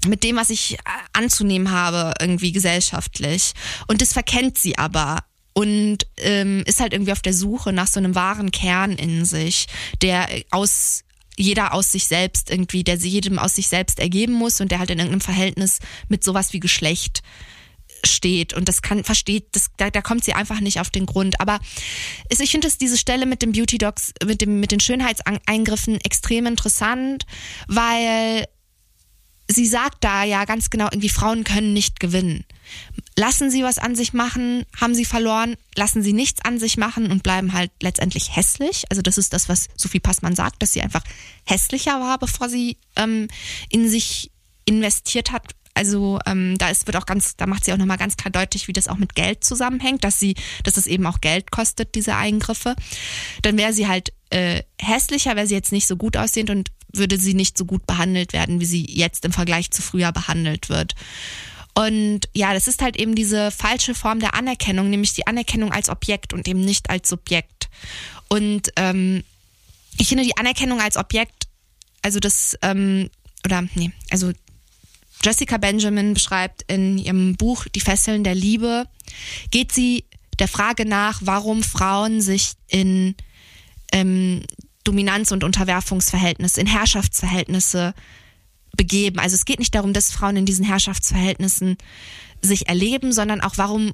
mit 0.07 0.23
dem, 0.23 0.37
was 0.37 0.51
ich 0.51 0.79
anzunehmen 1.13 1.73
habe, 1.73 2.15
irgendwie 2.21 2.53
gesellschaftlich. 2.53 3.53
Und 3.89 4.01
das 4.01 4.13
verkennt 4.13 4.57
sie 4.57 4.79
aber 4.79 5.25
und 5.55 6.07
ähm, 6.19 6.63
ist 6.67 6.79
halt 6.79 6.93
irgendwie 6.93 7.11
auf 7.11 7.23
der 7.23 7.33
Suche 7.35 7.73
nach 7.73 7.89
so 7.89 7.99
einem 7.99 8.15
wahren 8.15 8.53
Kern 8.53 8.93
in 8.93 9.25
sich, 9.25 9.67
der 10.03 10.29
aus 10.51 11.03
jeder 11.37 11.75
aus 11.75 11.93
sich 11.93 12.07
selbst 12.07 12.51
irgendwie, 12.51 12.85
der 12.85 12.99
sie 12.99 13.09
jedem 13.09 13.39
aus 13.39 13.55
sich 13.55 13.69
selbst 13.69 13.99
ergeben 13.99 14.35
muss 14.35 14.61
und 14.61 14.71
der 14.71 14.79
halt 14.79 14.91
in 14.91 14.99
irgendeinem 14.99 15.21
Verhältnis 15.21 15.79
mit 16.09 16.23
sowas 16.23 16.53
wie 16.53 16.61
Geschlecht 16.61 17.23
steht. 18.05 18.55
Und 18.55 18.69
das 18.69 18.83
kann 18.83 19.05
versteht 19.05 19.49
das 19.53 19.69
da, 19.77 19.91
da 19.91 20.03
kommt 20.03 20.25
sie 20.25 20.33
einfach 20.33 20.61
nicht 20.61 20.81
auf 20.81 20.91
den 20.91 21.07
Grund. 21.07 21.41
Aber 21.41 21.61
ist, 22.29 22.41
ich 22.41 22.51
finde 22.51 22.69
es 22.69 22.79
diese 22.79 22.99
Stelle 22.99 23.27
mit 23.27 23.43
dem 23.43 23.53
Beauty 23.53 23.79
Docs 23.79 24.13
mit 24.25 24.41
dem 24.41 24.61
mit 24.61 24.73
den 24.73 24.81
Schönheitseingriffen 24.81 26.01
extrem 26.03 26.47
interessant 26.47 27.25
weil 27.67 28.47
sie 29.51 29.67
sagt 29.67 30.05
da 30.05 30.25
ja 30.25 30.45
ganz 30.45 30.71
genau 30.71 30.87
irgendwie 30.87 31.09
Frauen 31.09 31.45
können 31.45 31.73
nicht 31.73 32.01
gewinnen. 32.01 32.45
Lassen 33.17 33.51
sie 33.51 33.63
was 33.63 33.79
an 33.79 33.95
sich 33.95 34.13
machen 34.13 34.65
haben 34.77 34.95
sie 34.95 35.05
verloren 35.05 35.57
lassen 35.75 36.03
sie 36.03 36.13
nichts 36.13 36.45
an 36.45 36.59
sich 36.59 36.77
machen 36.77 37.11
und 37.11 37.23
bleiben 37.23 37.53
halt 37.53 37.71
letztendlich 37.83 38.37
hässlich. 38.37 38.85
Also 38.91 39.03
das 39.03 39.19
ist 39.19 39.33
das 39.33 39.49
was 39.49 39.69
Sophie 39.77 40.01
Passmann 40.01 40.37
sagt 40.37 40.63
dass 40.63 40.73
sie 40.73 40.83
einfach 40.83 41.03
hässlicher 41.45 42.01
war 42.01 42.19
bevor 42.19 42.49
sie 42.49 42.77
ähm, 42.97 43.29
in 43.71 43.89
sich 43.89 44.31
investiert 44.67 45.33
hat 45.33 45.58
also 45.79 46.19
ähm, 46.27 46.59
da 46.59 46.71
ist, 46.71 46.89
wird 46.89 46.97
auch 46.97 47.07
ganz, 47.07 47.37
da 47.37 47.47
macht 47.47 47.65
sie 47.65 47.73
auch 47.73 47.77
nochmal 47.77 47.99
ganz 47.99 48.17
klar 48.17 48.33
deutlich, 48.33 48.67
wie 48.67 48.73
das 48.73 48.89
auch 48.89 48.97
mit 48.97 49.15
Geld 49.15 49.45
zusammenhängt, 49.45 50.03
dass 50.03 50.19
sie, 50.19 50.35
dass 50.65 50.77
es 50.77 50.89
eben 50.89 51.07
auch 51.07 51.21
Geld 51.21 51.53
kostet, 51.53 51.95
diese 51.95 52.17
Eingriffe. 52.17 52.75
Dann 53.43 53.57
wäre 53.57 53.73
sie 53.73 53.87
halt 53.87 54.13
äh, 54.31 54.65
hässlicher, 54.81 55.37
wäre 55.37 55.47
sie 55.47 55.55
jetzt 55.55 55.71
nicht 55.71 55.87
so 55.87 55.97
gut 55.97 56.17
aussehend 56.17 56.51
und 56.51 56.73
würde 56.93 57.17
sie 57.17 57.35
nicht 57.35 57.57
so 57.57 57.65
gut 57.65 57.87
behandelt 57.87 58.33
werden, 58.33 58.59
wie 58.59 58.65
sie 58.65 58.85
jetzt 58.89 59.25
im 59.25 59.33
Vergleich 59.33 59.71
zu 59.71 59.81
früher 59.81 60.11
behandelt 60.11 60.69
wird. 60.69 60.97
Und 61.75 62.23
ja, 62.35 62.55
das 62.55 62.67
ist 62.67 62.83
halt 62.83 62.97
eben 62.97 63.15
diese 63.15 63.53
falsche 63.53 63.95
Form 63.95 64.19
der 64.19 64.35
Anerkennung, 64.35 64.91
nämlich 64.91 65.13
die 65.13 65.29
Anerkennung 65.29 65.71
als 65.71 65.91
Objekt 65.91 66.33
und 66.33 66.49
eben 66.49 66.61
nicht 66.61 66.91
als 66.91 67.09
Subjekt. 67.09 67.69
Und 68.29 68.73
ähm, 68.75 69.23
ich 69.97 70.09
finde 70.09 70.25
die 70.25 70.37
Anerkennung 70.37 70.81
als 70.81 70.97
Objekt, 70.97 71.47
also 72.03 72.19
das, 72.19 72.59
ähm, 72.63 73.11
oder 73.45 73.63
nee, 73.77 73.93
also 74.11 74.33
Jessica 75.23 75.57
Benjamin 75.57 76.15
beschreibt 76.15 76.63
in 76.69 76.99
ihrem 76.99 77.37
Buch 77.37 77.67
Die 77.75 77.81
Fesseln 77.81 78.25
der 78.25 78.35
Liebe, 78.35 78.87
geht 79.51 79.73
sie 79.73 80.05
der 80.39 80.49
Frage 80.49 80.85
nach, 80.87 81.21
warum 81.25 81.63
Frauen 81.63 82.21
sich 82.21 82.53
in 82.69 83.17
ähm, 83.93 84.43
Dominanz- 84.85 85.33
und 85.33 85.45
Unterwerfungsverhältnisse, 85.45 86.61
in 86.61 86.67
Herrschaftsverhältnisse 86.67 87.95
begeben. 88.77 89.19
Also 89.19 89.35
es 89.35 89.45
geht 89.45 89.59
nicht 89.59 89.75
darum, 89.75 89.93
dass 89.93 90.13
Frauen 90.13 90.37
in 90.37 90.47
diesen 90.47 90.65
Herrschaftsverhältnissen 90.65 91.77
sich 92.41 92.69
erleben, 92.69 93.13
sondern 93.13 93.41
auch 93.41 93.55
warum 93.57 93.93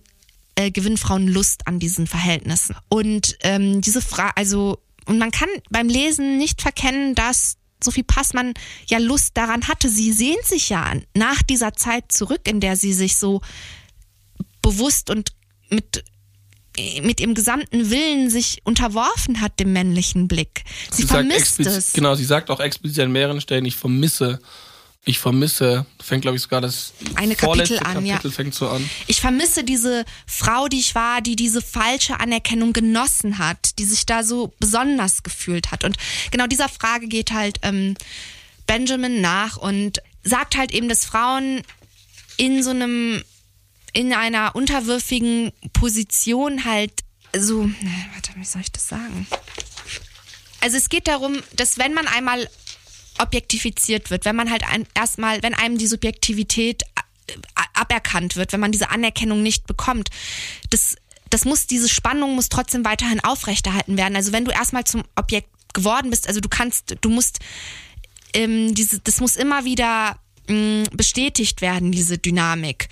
äh, 0.56 0.70
gewinnen 0.70 0.98
Frauen 0.98 1.26
Lust 1.26 1.66
an 1.66 1.78
diesen 1.78 2.06
Verhältnissen. 2.06 2.76
Und 2.88 3.36
ähm, 3.40 3.80
diese 3.80 4.02
Frage, 4.02 4.36
also 4.36 4.78
und 5.06 5.18
man 5.18 5.30
kann 5.30 5.48
beim 5.70 5.88
Lesen 5.88 6.38
nicht 6.38 6.62
verkennen, 6.62 7.14
dass 7.14 7.56
Sophie 7.84 8.02
Passmann 8.02 8.54
ja 8.88 8.98
Lust 8.98 9.36
daran 9.36 9.68
hatte. 9.68 9.88
Sie 9.88 10.12
sehnt 10.12 10.44
sich 10.44 10.68
ja 10.68 10.94
nach 11.14 11.42
dieser 11.42 11.74
Zeit 11.74 12.10
zurück, 12.10 12.42
in 12.48 12.60
der 12.60 12.76
sie 12.76 12.92
sich 12.92 13.16
so 13.16 13.40
bewusst 14.62 15.10
und 15.10 15.32
mit 15.70 16.04
mit 17.02 17.20
ihrem 17.20 17.34
gesamten 17.34 17.90
Willen 17.90 18.30
sich 18.30 18.60
unterworfen 18.64 19.40
hat 19.40 19.60
dem 19.60 19.72
männlichen 19.72 20.26
Blick. 20.26 20.64
Sie, 20.90 21.02
sie 21.02 21.08
vermisst 21.08 21.60
es. 21.60 21.92
Genau, 21.92 22.16
sie 22.16 22.24
sagt 22.24 22.50
auch 22.50 22.58
explizit 22.58 23.04
an 23.04 23.12
mehreren 23.12 23.40
Stellen, 23.40 23.64
ich 23.64 23.76
vermisse 23.76 24.40
ich 25.04 25.18
vermisse, 25.18 25.84
fängt 26.02 26.22
glaube 26.22 26.36
ich 26.36 26.42
sogar 26.42 26.60
das 26.60 26.94
eine 27.14 27.36
Kapitel 27.36 27.78
an, 27.78 27.94
Kapitel 27.94 28.30
ja. 28.30 28.34
fängt 28.34 28.54
so 28.54 28.68
an. 28.68 28.88
Ich 29.06 29.20
vermisse 29.20 29.62
diese 29.62 30.04
Frau, 30.26 30.68
die 30.68 30.78
ich 30.78 30.94
war, 30.94 31.20
die 31.20 31.36
diese 31.36 31.60
falsche 31.60 32.20
Anerkennung 32.20 32.72
genossen 32.72 33.38
hat, 33.38 33.78
die 33.78 33.84
sich 33.84 34.06
da 34.06 34.22
so 34.22 34.52
besonders 34.58 35.22
gefühlt 35.22 35.70
hat. 35.70 35.84
Und 35.84 35.96
genau 36.30 36.46
dieser 36.46 36.68
Frage 36.68 37.06
geht 37.06 37.32
halt 37.32 37.58
ähm, 37.62 37.96
Benjamin 38.66 39.20
nach 39.20 39.58
und 39.58 40.00
sagt 40.22 40.56
halt 40.56 40.72
eben, 40.72 40.88
dass 40.88 41.04
Frauen 41.04 41.62
in 42.36 42.62
so 42.62 42.70
einem 42.70 43.22
in 43.92 44.12
einer 44.12 44.56
unterwürfigen 44.56 45.52
Position 45.72 46.64
halt 46.64 46.92
so, 47.36 47.62
warte, 48.12 48.32
wie 48.36 48.44
soll 48.44 48.62
ich 48.62 48.72
das 48.72 48.88
sagen? 48.88 49.26
Also 50.60 50.76
es 50.78 50.88
geht 50.88 51.06
darum, 51.08 51.42
dass 51.54 51.78
wenn 51.78 51.94
man 51.94 52.06
einmal 52.08 52.48
objektifiziert 53.18 54.10
wird, 54.10 54.24
wenn 54.24 54.36
man 54.36 54.50
halt 54.50 54.62
erstmal, 54.94 55.42
wenn 55.42 55.54
einem 55.54 55.78
die 55.78 55.86
Subjektivität 55.86 56.82
äh, 57.26 57.32
aberkannt 57.74 58.36
wird, 58.36 58.52
wenn 58.52 58.60
man 58.60 58.72
diese 58.72 58.90
Anerkennung 58.90 59.42
nicht 59.42 59.66
bekommt, 59.66 60.10
das, 60.70 60.96
das 61.30 61.44
muss, 61.44 61.66
diese 61.66 61.88
Spannung 61.88 62.34
muss 62.34 62.48
trotzdem 62.48 62.84
weiterhin 62.84 63.20
aufrechterhalten 63.20 63.96
werden. 63.96 64.16
Also 64.16 64.32
wenn 64.32 64.44
du 64.44 64.50
erstmal 64.50 64.84
zum 64.84 65.04
Objekt 65.16 65.48
geworden 65.72 66.10
bist, 66.10 66.28
also 66.28 66.40
du 66.40 66.48
kannst, 66.48 66.96
du 67.00 67.10
musst, 67.10 67.40
ähm, 68.32 68.74
diese, 68.74 69.00
das 69.00 69.20
muss 69.20 69.36
immer 69.36 69.64
wieder 69.64 70.18
mh, 70.48 70.84
bestätigt 70.92 71.60
werden, 71.60 71.92
diese 71.92 72.18
Dynamik. 72.18 72.88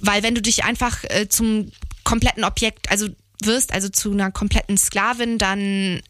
Weil 0.00 0.22
wenn 0.22 0.34
du 0.34 0.42
dich 0.42 0.64
einfach 0.64 1.04
äh, 1.04 1.28
zum 1.28 1.72
kompletten 2.04 2.44
Objekt, 2.44 2.90
also 2.90 3.08
wirst, 3.42 3.72
also 3.72 3.88
zu 3.88 4.12
einer 4.12 4.30
kompletten 4.30 4.76
Sklavin, 4.76 5.38
dann 5.38 6.02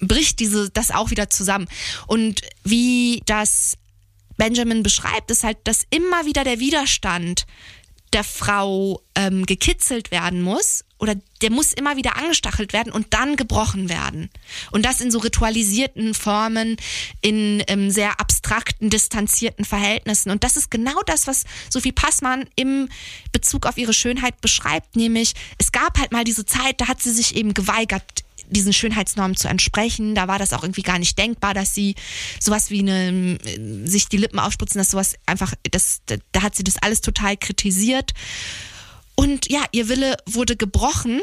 bricht 0.00 0.40
diese, 0.40 0.70
das 0.70 0.90
auch 0.90 1.10
wieder 1.10 1.30
zusammen. 1.30 1.68
Und 2.06 2.42
wie 2.64 3.22
das 3.26 3.76
Benjamin 4.36 4.82
beschreibt, 4.82 5.30
ist 5.30 5.44
halt, 5.44 5.58
dass 5.64 5.86
immer 5.90 6.24
wieder 6.24 6.44
der 6.44 6.60
Widerstand 6.60 7.46
der 8.12 8.24
Frau 8.24 9.02
ähm, 9.14 9.44
gekitzelt 9.44 10.10
werden 10.10 10.40
muss 10.40 10.84
oder 10.98 11.14
der 11.42 11.50
muss 11.50 11.72
immer 11.72 11.96
wieder 11.96 12.16
angestachelt 12.16 12.72
werden 12.72 12.92
und 12.92 13.14
dann 13.14 13.36
gebrochen 13.36 13.88
werden. 13.88 14.30
Und 14.70 14.84
das 14.84 15.00
in 15.00 15.10
so 15.10 15.18
ritualisierten 15.18 16.14
Formen, 16.14 16.76
in 17.20 17.62
ähm, 17.68 17.90
sehr 17.90 18.18
abstrakten, 18.18 18.90
distanzierten 18.90 19.64
Verhältnissen. 19.64 20.30
Und 20.30 20.42
das 20.42 20.56
ist 20.56 20.70
genau 20.70 21.00
das, 21.06 21.26
was 21.26 21.44
Sophie 21.70 21.92
Passmann 21.92 22.48
im 22.56 22.88
Bezug 23.30 23.66
auf 23.66 23.76
ihre 23.76 23.92
Schönheit 23.92 24.40
beschreibt, 24.40 24.96
nämlich 24.96 25.34
es 25.58 25.70
gab 25.70 25.98
halt 25.98 26.12
mal 26.12 26.24
diese 26.24 26.46
Zeit, 26.46 26.80
da 26.80 26.88
hat 26.88 27.02
sie 27.02 27.12
sich 27.12 27.36
eben 27.36 27.54
geweigert, 27.54 28.24
diesen 28.50 28.72
Schönheitsnormen 28.72 29.36
zu 29.36 29.48
entsprechen. 29.48 30.14
Da 30.14 30.28
war 30.28 30.38
das 30.38 30.52
auch 30.52 30.62
irgendwie 30.62 30.82
gar 30.82 30.98
nicht 30.98 31.18
denkbar, 31.18 31.54
dass 31.54 31.74
sie 31.74 31.94
sowas 32.40 32.70
wie 32.70 32.80
eine, 32.80 33.38
sich 33.84 34.08
die 34.08 34.16
Lippen 34.16 34.38
aufspritzen, 34.38 34.78
dass 34.78 34.90
sowas 34.90 35.14
einfach, 35.26 35.54
das, 35.70 36.00
da 36.32 36.42
hat 36.42 36.54
sie 36.54 36.64
das 36.64 36.76
alles 36.76 37.00
total 37.00 37.36
kritisiert. 37.36 38.12
Und 39.14 39.50
ja, 39.50 39.64
ihr 39.72 39.88
Wille 39.88 40.16
wurde 40.26 40.56
gebrochen 40.56 41.20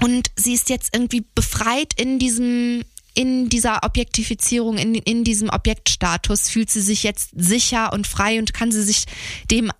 und 0.00 0.30
sie 0.36 0.54
ist 0.54 0.70
jetzt 0.70 0.94
irgendwie 0.94 1.24
befreit 1.34 1.92
in 1.96 2.18
diesem, 2.18 2.84
in 3.14 3.48
dieser 3.48 3.82
Objektifizierung, 3.84 4.78
in, 4.78 4.94
in 4.94 5.24
diesem 5.24 5.50
Objektstatus, 5.50 6.48
fühlt 6.48 6.70
sie 6.70 6.80
sich 6.80 7.02
jetzt 7.02 7.30
sicher 7.36 7.92
und 7.92 8.06
frei 8.06 8.38
und 8.38 8.54
kann 8.54 8.70
sie 8.70 8.82
sich 8.82 9.04
dem, 9.50 9.70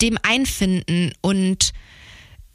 dem 0.00 0.18
einfinden 0.22 1.12
und 1.20 1.72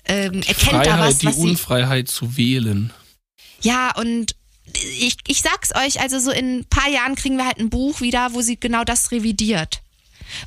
ähm, 0.06 0.42
erkennt 0.42 0.58
Freiheit, 0.58 0.88
da 0.88 1.00
was, 1.00 1.18
die 1.20 1.28
was 1.28 1.36
sie, 1.36 1.42
Unfreiheit 1.42 2.10
zu 2.10 2.36
wählen. 2.36 2.92
Ja, 3.62 3.96
und 3.96 4.36
ich, 5.00 5.16
ich 5.28 5.42
sag's 5.42 5.76
euch, 5.76 6.00
also 6.00 6.20
so 6.20 6.32
in 6.32 6.60
ein 6.60 6.66
paar 6.66 6.90
Jahren 6.90 7.16
kriegen 7.16 7.38
wir 7.38 7.46
halt 7.46 7.60
ein 7.60 7.70
Buch 7.70 8.02
wieder, 8.02 8.34
wo 8.34 8.42
sie 8.42 8.60
genau 8.60 8.84
das 8.84 9.12
revidiert. 9.12 9.82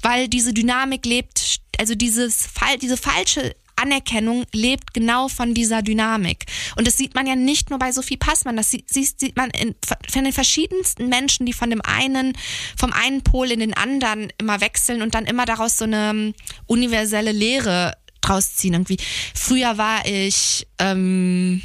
Weil 0.01 0.28
diese 0.28 0.52
Dynamik 0.52 1.05
lebt, 1.06 1.60
also 1.78 1.94
dieses, 1.94 2.48
diese 2.80 2.97
falsche 2.97 3.55
Anerkennung 3.76 4.44
lebt 4.52 4.94
genau 4.94 5.28
von 5.28 5.55
dieser 5.55 5.82
Dynamik. 5.82 6.47
Und 6.76 6.86
das 6.86 6.97
sieht 6.97 7.14
man 7.14 7.26
ja 7.26 7.34
nicht 7.34 7.70
nur 7.70 7.78
bei 7.78 7.90
Sophie 7.90 8.16
Passmann, 8.16 8.56
das 8.56 8.70
sieht, 8.70 8.89
sieht 8.89 9.36
man 9.36 9.51
in, 9.51 9.74
von 10.09 10.24
den 10.24 10.32
verschiedensten 10.32 11.09
Menschen, 11.09 11.47
die 11.47 11.52
von 11.52 11.70
dem 11.70 11.82
einen, 11.82 12.36
vom 12.76 12.93
einen 12.93 13.22
Pol 13.22 13.51
in 13.51 13.60
den 13.60 13.74
anderen 13.74 14.32
immer 14.39 14.60
wechseln 14.60 15.02
und 15.02 15.14
dann 15.14 15.26
immer 15.26 15.47
daraus 15.47 15.78
so 15.78 15.84
eine 15.84 16.10
ähm, 16.10 16.34
universelle 16.66 17.32
Lehre 17.32 17.94
draus 18.20 18.55
ziehen. 18.55 18.74
Irgendwie. 18.74 18.98
Früher 19.34 19.78
war 19.78 20.06
ich, 20.06 20.66
ähm, 20.78 21.60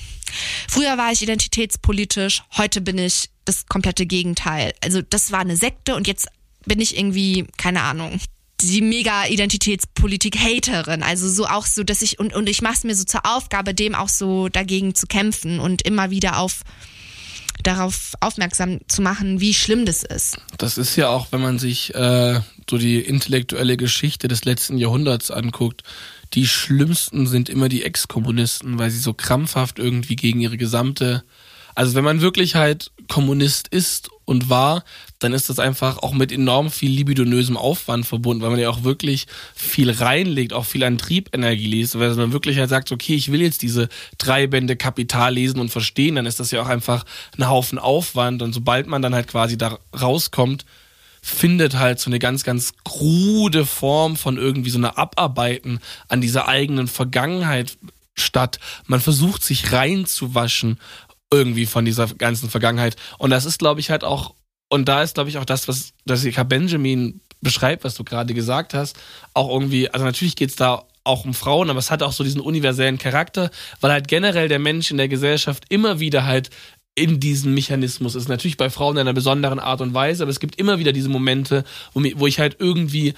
früher 0.67 0.97
war 0.97 1.11
ich 1.11 1.21
identitätspolitisch, 1.21 2.43
heute 2.57 2.81
bin 2.81 2.97
ich 2.97 3.29
das 3.45 3.65
komplette 3.67 4.05
Gegenteil. 4.05 4.73
Also 4.83 5.01
das 5.01 5.31
war 5.31 5.39
eine 5.39 5.55
Sekte 5.55 5.95
und 5.95 6.07
jetzt 6.07 6.27
bin 6.65 6.81
ich 6.81 6.97
irgendwie, 6.97 7.47
keine 7.57 7.81
Ahnung, 7.81 8.19
die 8.61 8.81
mega 8.81 9.25
Identitätspolitik-Haterin. 9.27 11.03
Also 11.03 11.29
so 11.29 11.45
auch 11.45 11.65
so, 11.65 11.83
dass 11.83 12.01
ich, 12.01 12.19
und, 12.19 12.33
und 12.35 12.49
ich 12.49 12.61
mache 12.61 12.73
es 12.73 12.83
mir 12.83 12.95
so 12.95 13.03
zur 13.03 13.25
Aufgabe, 13.25 13.73
dem 13.73 13.95
auch 13.95 14.09
so 14.09 14.49
dagegen 14.49 14.95
zu 14.95 15.07
kämpfen 15.07 15.59
und 15.59 15.83
immer 15.83 16.09
wieder 16.09 16.39
auf 16.39 16.61
darauf 17.63 18.13
aufmerksam 18.21 18.79
zu 18.87 19.01
machen, 19.01 19.39
wie 19.41 19.53
schlimm 19.53 19.85
das 19.85 20.03
ist. 20.03 20.37
Das 20.57 20.77
ist 20.77 20.95
ja 20.95 21.09
auch, 21.09 21.31
wenn 21.31 21.41
man 21.41 21.59
sich 21.59 21.93
äh, 21.95 22.39
so 22.69 22.77
die 22.77 22.99
intellektuelle 22.99 23.77
Geschichte 23.77 24.27
des 24.27 24.45
letzten 24.45 24.77
Jahrhunderts 24.77 25.31
anguckt, 25.31 25.83
die 26.33 26.47
schlimmsten 26.47 27.27
sind 27.27 27.49
immer 27.49 27.69
die 27.69 27.83
Ex-Kommunisten, 27.83 28.79
weil 28.79 28.91
sie 28.91 28.99
so 28.99 29.13
krampfhaft 29.13 29.79
irgendwie 29.79 30.15
gegen 30.15 30.39
ihre 30.39 30.57
gesamte 30.57 31.23
also 31.77 31.93
wenn 31.93 32.03
man 32.03 32.21
wirklich 32.21 32.55
halt 32.55 32.89
Kommunist 33.07 33.67
ist 33.67 34.09
und 34.25 34.49
war, 34.49 34.83
dann 35.19 35.31
ist 35.31 35.47
das 35.47 35.59
einfach 35.59 35.99
auch 35.99 36.11
mit 36.11 36.31
enorm 36.31 36.71
viel 36.71 36.89
libidonösem 36.89 37.55
Aufwand 37.55 38.07
verbunden, 38.07 38.41
weil 38.41 38.49
man 38.49 38.57
ja 38.59 38.71
auch 38.71 38.81
wirklich 38.81 39.27
viel 39.53 39.91
reinlegt, 39.91 40.53
auch 40.53 40.65
viel 40.65 40.83
an 40.83 40.97
Triebenergie 40.97 41.67
liest. 41.67 41.99
Weil 41.99 42.15
man 42.15 42.33
wirklich 42.33 42.57
halt 42.57 42.71
sagt, 42.71 42.91
okay, 42.91 43.13
ich 43.13 43.31
will 43.31 43.43
jetzt 43.43 43.61
diese 43.61 43.89
drei 44.17 44.47
Bände 44.47 44.75
Kapital 44.75 45.35
lesen 45.35 45.59
und 45.59 45.69
verstehen, 45.69 46.15
dann 46.15 46.25
ist 46.25 46.39
das 46.39 46.49
ja 46.49 46.63
auch 46.63 46.67
einfach 46.67 47.05
ein 47.37 47.47
Haufen 47.47 47.77
Aufwand. 47.77 48.41
Und 48.41 48.53
sobald 48.53 48.87
man 48.87 49.03
dann 49.03 49.13
halt 49.13 49.27
quasi 49.27 49.55
da 49.55 49.77
rauskommt, 50.01 50.65
findet 51.27 51.75
halt 51.75 51.99
so 51.99 52.09
eine 52.09 52.19
ganz, 52.19 52.43
ganz 52.43 52.73
krude 52.85 53.65
Form 53.65 54.15
von 54.15 54.37
irgendwie 54.37 54.69
so 54.69 54.77
einer 54.77 54.97
Abarbeiten 54.97 55.79
an 56.07 56.21
dieser 56.21 56.47
eigenen 56.47 56.87
Vergangenheit 56.87 57.77
statt. 58.15 58.59
Man 58.85 59.01
versucht 59.01 59.43
sich 59.43 59.73
reinzuwaschen 59.73 60.79
irgendwie 61.31 61.65
von 61.65 61.83
dieser 61.83 62.07
ganzen 62.07 62.49
Vergangenheit. 62.49 62.95
Und 63.17 63.29
das 63.31 63.43
ist, 63.43 63.59
glaube 63.59 63.81
ich, 63.81 63.89
halt 63.89 64.05
auch, 64.05 64.35
und 64.69 64.87
da 64.87 65.03
ist, 65.03 65.15
glaube 65.15 65.29
ich, 65.29 65.37
auch 65.37 65.45
das, 65.45 65.67
was 65.67 65.91
Jessica 66.07 66.43
Benjamin 66.43 67.19
beschreibt, 67.41 67.83
was 67.83 67.95
du 67.95 68.05
gerade 68.05 68.33
gesagt 68.33 68.73
hast, 68.73 68.95
auch 69.33 69.49
irgendwie, 69.49 69.89
also 69.89 70.05
natürlich 70.05 70.37
geht's 70.37 70.55
da 70.55 70.85
auch 71.03 71.25
um 71.25 71.33
Frauen, 71.33 71.69
aber 71.69 71.79
es 71.79 71.91
hat 71.91 72.03
auch 72.03 72.13
so 72.13 72.23
diesen 72.23 72.41
universellen 72.41 72.97
Charakter, 72.97 73.51
weil 73.81 73.91
halt 73.91 74.07
generell 74.07 74.47
der 74.47 74.59
Mensch 74.59 74.91
in 74.91 74.97
der 74.97 75.07
Gesellschaft 75.07 75.65
immer 75.69 75.99
wieder 75.99 76.25
halt 76.25 76.49
in 76.97 77.19
diesem 77.19 77.53
Mechanismus 77.53 78.15
ist. 78.15 78.27
Natürlich 78.27 78.57
bei 78.57 78.71
Frauen 78.71 78.95
in 78.95 79.01
einer 79.01 79.13
besonderen 79.13 79.59
Art 79.59 79.81
und 79.81 79.93
Weise, 79.93 80.23
aber 80.23 80.31
es 80.31 80.39
gibt 80.39 80.59
immer 80.59 80.79
wieder 80.79 80.91
diese 80.91 81.09
Momente, 81.09 81.63
wo, 81.93 82.25
ich 82.25 82.39
halt 82.39 82.57
irgendwie 82.59 83.13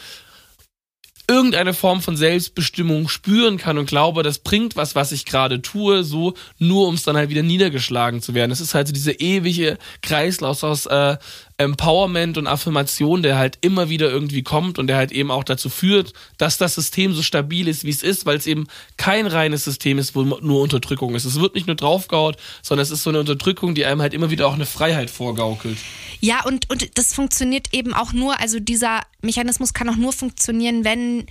irgendeine 1.30 1.73
Form 1.73 2.01
von 2.01 2.18
Selbstbestimmung 2.18 3.07
spüren 3.07 3.57
kann 3.57 3.77
und 3.77 3.85
glaube, 3.85 4.23
das 4.23 4.39
bringt 4.39 4.76
was, 4.76 4.95
was 4.95 5.14
ich 5.14 5.26
gerade 5.26 5.61
tue, 5.61 6.03
so 6.03 6.34
nur 6.57 6.88
um 6.88 6.95
es 6.95 7.03
dann 7.03 7.15
halt 7.15 7.30
wieder 7.30 7.43
niedergeschlagen 7.43 8.22
zu 8.22 8.34
werden. 8.34 8.51
Es 8.51 8.61
ist 8.61 8.76
halt 8.76 8.88
so 8.88 8.93
diese 8.93 9.14
ewige 9.14 9.77
Kreislauf 10.01 10.64
aus 10.64 10.85
äh, 10.88 11.18
Empowerment 11.60 12.38
und 12.38 12.48
Affirmation, 12.48 13.22
der 13.22 13.38
halt 13.38 13.57
immer 13.60 13.90
wieder 13.90 14.10
irgendwie 14.10 14.44
kommt 14.44 14.80
und 14.80 14.88
der 14.88 14.95
halt 14.95 15.11
eben 15.11 15.30
auch 15.30 15.44
dazu 15.44 15.69
führt, 15.69 16.14
dass 16.38 16.57
das 16.57 16.76
System 16.76 17.14
so 17.14 17.22
stabil 17.22 17.68
ist, 17.68 17.84
wie 17.84 17.90
es 17.90 18.02
ist, 18.02 18.26
weil 18.26 18.38
es 18.38 18.48
eben 18.48 18.68
kein 18.95 19.27
reines 19.27 19.65
System 19.65 19.98
ist, 19.98 20.15
wo 20.15 20.23
nur 20.23 20.61
Unterdrückung 20.61 21.15
ist. 21.15 21.26
Es 21.26 21.40
wird 21.40 21.56
nicht 21.56 21.68
nur 21.68 21.76
draufgehaut, 21.76 22.38
sondern 22.61 22.84
es 22.84 22.91
ist 22.91 23.03
so 23.03 23.10
eine 23.10 23.19
Unterdrückung, 23.19 23.76
die 23.76 23.86
einem 23.86 24.02
halt 24.02 24.14
immer 24.14 24.30
wieder 24.30 24.48
auch 24.48 24.53
eine 24.53 24.65
Freiheit 24.65 25.10
vorgaukelt. 25.10 25.77
Ja, 26.22 26.45
und, 26.45 26.69
und 26.69 26.98
das 26.98 27.14
funktioniert 27.14 27.73
eben 27.73 27.94
auch 27.94 28.14
nur, 28.14 28.40
also 28.40 28.60
dieser 28.61 29.02
Mechanismus 29.22 29.73
kann 29.73 29.90
auch 29.90 29.98
nur 29.98 30.14
funktionieren, 30.14 30.86
wenn 30.86 31.26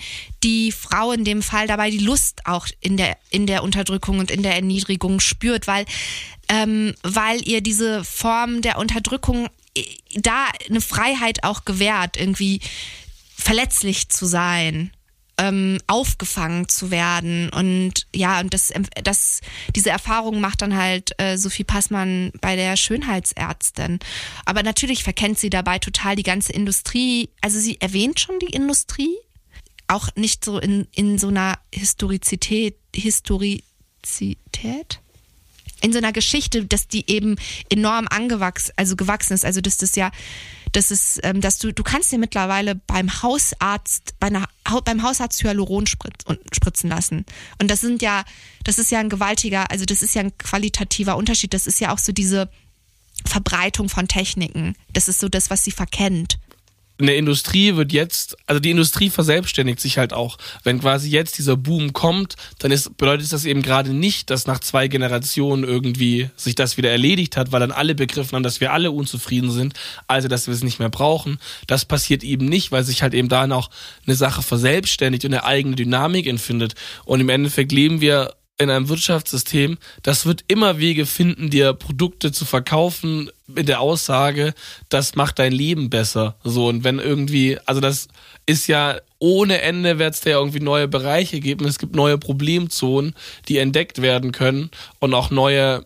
die 0.45 0.73
Frau 0.73 1.13
in 1.13 1.25
dem 1.25 1.41
Fall 1.41 1.67
dabei 1.67 1.91
die 1.91 1.99
Lust 1.99 2.43
auch 2.45 2.67
in 2.81 2.99
der, 2.99 3.17
in 3.31 3.47
der 3.47 3.63
Unterdrückung 3.63 4.19
und 4.19 4.31
in 4.31 4.43
der 4.43 4.57
Erniedrigung 4.57 5.21
spürt, 5.21 5.67
weil, 5.67 5.87
ähm, 6.51 6.95
weil 7.03 7.47
ihr 7.49 7.63
diese 7.63 8.05
Form 8.05 8.61
der 8.61 8.79
Unterdrückung 8.79 9.49
da 10.15 10.47
eine 10.69 10.81
Freiheit 10.81 11.45
auch 11.45 11.65
gewährt, 11.65 12.17
irgendwie 12.17 12.61
verletzlich 13.37 14.09
zu 14.09 14.27
sein 14.27 14.91
ähm, 15.39 15.79
aufgefangen 15.87 16.69
zu 16.69 16.91
werden. 16.91 17.49
Und 17.51 18.07
ja, 18.15 18.41
und 18.41 18.53
das, 18.53 18.73
das, 19.03 19.41
diese 19.75 19.91
Erfahrung 19.91 20.41
macht 20.41 20.63
dann 20.63 20.77
halt 20.77 21.13
äh, 21.19 21.39
Sophie 21.39 21.65
Passmann 21.65 22.33
bei 22.41 22.57
der 22.57 22.77
Schönheitsärztin. 22.77 24.01
Aber 24.45 24.63
natürlich 24.63 25.05
verkennt 25.05 25.39
sie 25.39 25.51
dabei 25.51 25.79
total 25.79 26.17
die 26.17 26.25
ganze 26.25 26.53
Industrie. 26.53 27.31
Also 27.41 27.61
sie 27.61 27.81
erwähnt 27.81 28.21
schon 28.21 28.39
die 28.41 28.55
Industrie, 28.55 29.17
auch 29.87 30.09
nicht 30.17 30.45
so 30.45 30.59
in, 30.59 30.89
in 30.95 31.19
so 31.19 31.29
einer 31.29 31.59
Historizität, 31.73 32.77
Historizität? 32.95 35.01
In 35.81 35.93
so 35.93 35.99
einer 35.99 36.13
Geschichte, 36.13 36.65
dass 36.65 36.89
die 36.89 37.09
eben 37.11 37.37
enorm 37.71 38.07
angewachsen, 38.09 38.73
also 38.77 38.97
gewachsen 38.97 39.35
ist. 39.35 39.45
Also 39.45 39.61
dass 39.61 39.77
das 39.77 39.95
ja 39.97 40.11
das 40.73 40.91
ist, 40.91 41.21
ähm, 41.23 41.41
dass 41.41 41.59
du, 41.59 41.73
du 41.73 41.83
kannst 41.83 42.13
dir 42.13 42.19
mittlerweile 42.19 42.75
beim 42.75 43.23
Hausarzt, 43.23 44.15
bei 44.21 44.29
einer, 44.29 44.49
beim 44.85 45.03
Hausarzt 45.03 45.43
Hyaluron 45.43 45.87
spritzen 45.87 46.91
lassen. 46.91 47.25
Und 47.61 47.71
das 47.71 47.81
sind 47.81 48.03
ja, 48.03 48.25
das 48.65 48.79
ist 48.79 48.91
ja 48.91 48.99
ein 48.99 49.09
gewaltiger, 49.09 49.71
also 49.71 49.85
das 49.85 50.03
ist 50.03 50.15
ja 50.15 50.23
ein 50.23 50.37
qualitativer 50.37 51.17
Unterschied. 51.17 51.55
Das 51.55 51.67
ist 51.67 51.81
ja 51.81 51.93
auch 51.93 51.99
so 51.99 52.13
diese 52.13 52.51
Verbreitung 53.25 53.89
von 53.89 54.09
Techniken. 54.09 54.75
Das 54.93 55.09
ist 55.09 55.21
so 55.21 55.29
das, 55.29 55.51
was 55.51 55.65
sie 55.65 55.73
verkennt 55.73 56.39
eine 57.01 57.15
Industrie 57.15 57.77
wird 57.77 57.93
jetzt, 57.93 58.37
also 58.47 58.61
die 58.61 58.71
Industrie 58.71 59.09
verselbstständigt 59.09 59.81
sich 59.81 59.99
halt 59.99 60.13
auch. 60.13 60.37
Wenn 60.65 60.81
quasi 60.81 61.09
jetzt 61.09 61.39
dieser 61.39 61.57
Boom 61.57 61.93
kommt, 61.93 62.35
dann 62.59 62.73
ist, 62.73 62.97
bedeutet 62.97 63.33
das 63.33 63.45
eben 63.45 63.63
gerade 63.63 63.95
nicht, 63.95 64.31
dass 64.31 64.47
nach 64.47 64.59
zwei 64.59 64.89
Generationen 64.89 65.63
irgendwie 65.63 66.31
sich 66.37 66.57
das 66.57 66.77
wieder 66.77 66.91
erledigt 66.91 67.37
hat, 67.37 67.53
weil 67.53 67.61
dann 67.61 67.71
alle 67.71 67.95
begriffen 67.95 68.37
haben, 68.37 68.43
dass 68.43 68.61
wir 68.61 68.73
alle 68.73 68.91
unzufrieden 68.91 69.51
sind, 69.51 69.75
also 70.09 70.29
dass 70.29 70.49
wir 70.49 70.55
es 70.55 70.65
nicht 70.65 70.81
mehr 70.81 70.91
brauchen. 70.91 71.39
Das 71.67 71.85
passiert 71.85 72.25
eben 72.25 72.47
nicht, 72.47 72.73
weil 72.73 72.83
sich 72.83 73.03
halt 73.03 73.15
eben 73.15 73.29
da 73.29 73.47
noch 73.47 73.71
eine 74.07 74.17
Sache 74.17 74.43
verselbstständigt 74.43 75.25
und 75.25 75.35
eine 75.35 75.45
eigene 75.45 75.77
Dynamik 75.77 76.27
empfindet. 76.27 76.75
Und 77.05 77.21
im 77.21 77.29
Endeffekt 77.29 77.71
leben 77.71 78.01
wir 78.01 78.35
in 78.59 78.71
einem 78.71 78.89
Wirtschaftssystem, 78.89 79.79
das 80.03 80.27
wird 80.27 80.45
immer 80.49 80.79
Wege 80.79 81.07
finden, 81.07 81.49
dir 81.49 81.73
Produkte 81.73 82.33
zu 82.33 82.45
verkaufen 82.45 83.31
mit 83.47 83.69
der 83.69 83.81
Aussage, 83.81 84.53
das 84.89 85.15
macht 85.15 85.39
dein 85.39 85.53
Leben 85.53 85.91
besser. 85.91 86.37
So, 86.43 86.69
und 86.69 86.83
wenn 86.83 86.99
irgendwie, 86.99 87.59
also 87.67 87.81
das 87.81 88.09
ist 88.47 88.67
ja 88.67 88.99
ohne 89.21 89.61
Ende 89.63 89.99
wird 89.99 90.15
es 90.15 90.21
da 90.21 90.31
ja 90.31 90.39
irgendwie 90.39 90.61
neue 90.61 90.89
Bereiche 90.89 91.41
geben. 91.41 91.65
Es 91.67 91.79
gibt 91.79 91.97
neue 91.97 92.19
Problemzonen, 92.19 93.15
die 93.49 93.59
entdeckt 93.59 94.01
werden 94.01 94.33
können 94.33 94.71
und 95.01 95.15
auch 95.15 95.31
neue, 95.31 95.85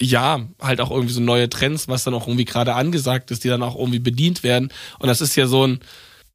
ja, 0.00 0.46
halt 0.60 0.80
auch 0.80 0.90
irgendwie 0.90 1.14
so 1.14 1.20
neue 1.20 1.48
Trends, 1.48 1.88
was 1.88 2.04
dann 2.04 2.14
auch 2.14 2.26
irgendwie 2.26 2.44
gerade 2.44 2.74
angesagt 2.74 3.30
ist, 3.30 3.44
die 3.44 3.48
dann 3.48 3.62
auch 3.62 3.76
irgendwie 3.76 4.00
bedient 4.00 4.42
werden. 4.42 4.70
Und 4.98 5.08
das 5.08 5.20
ist 5.20 5.36
ja 5.36 5.46
so 5.46 5.66
ein, 5.66 5.80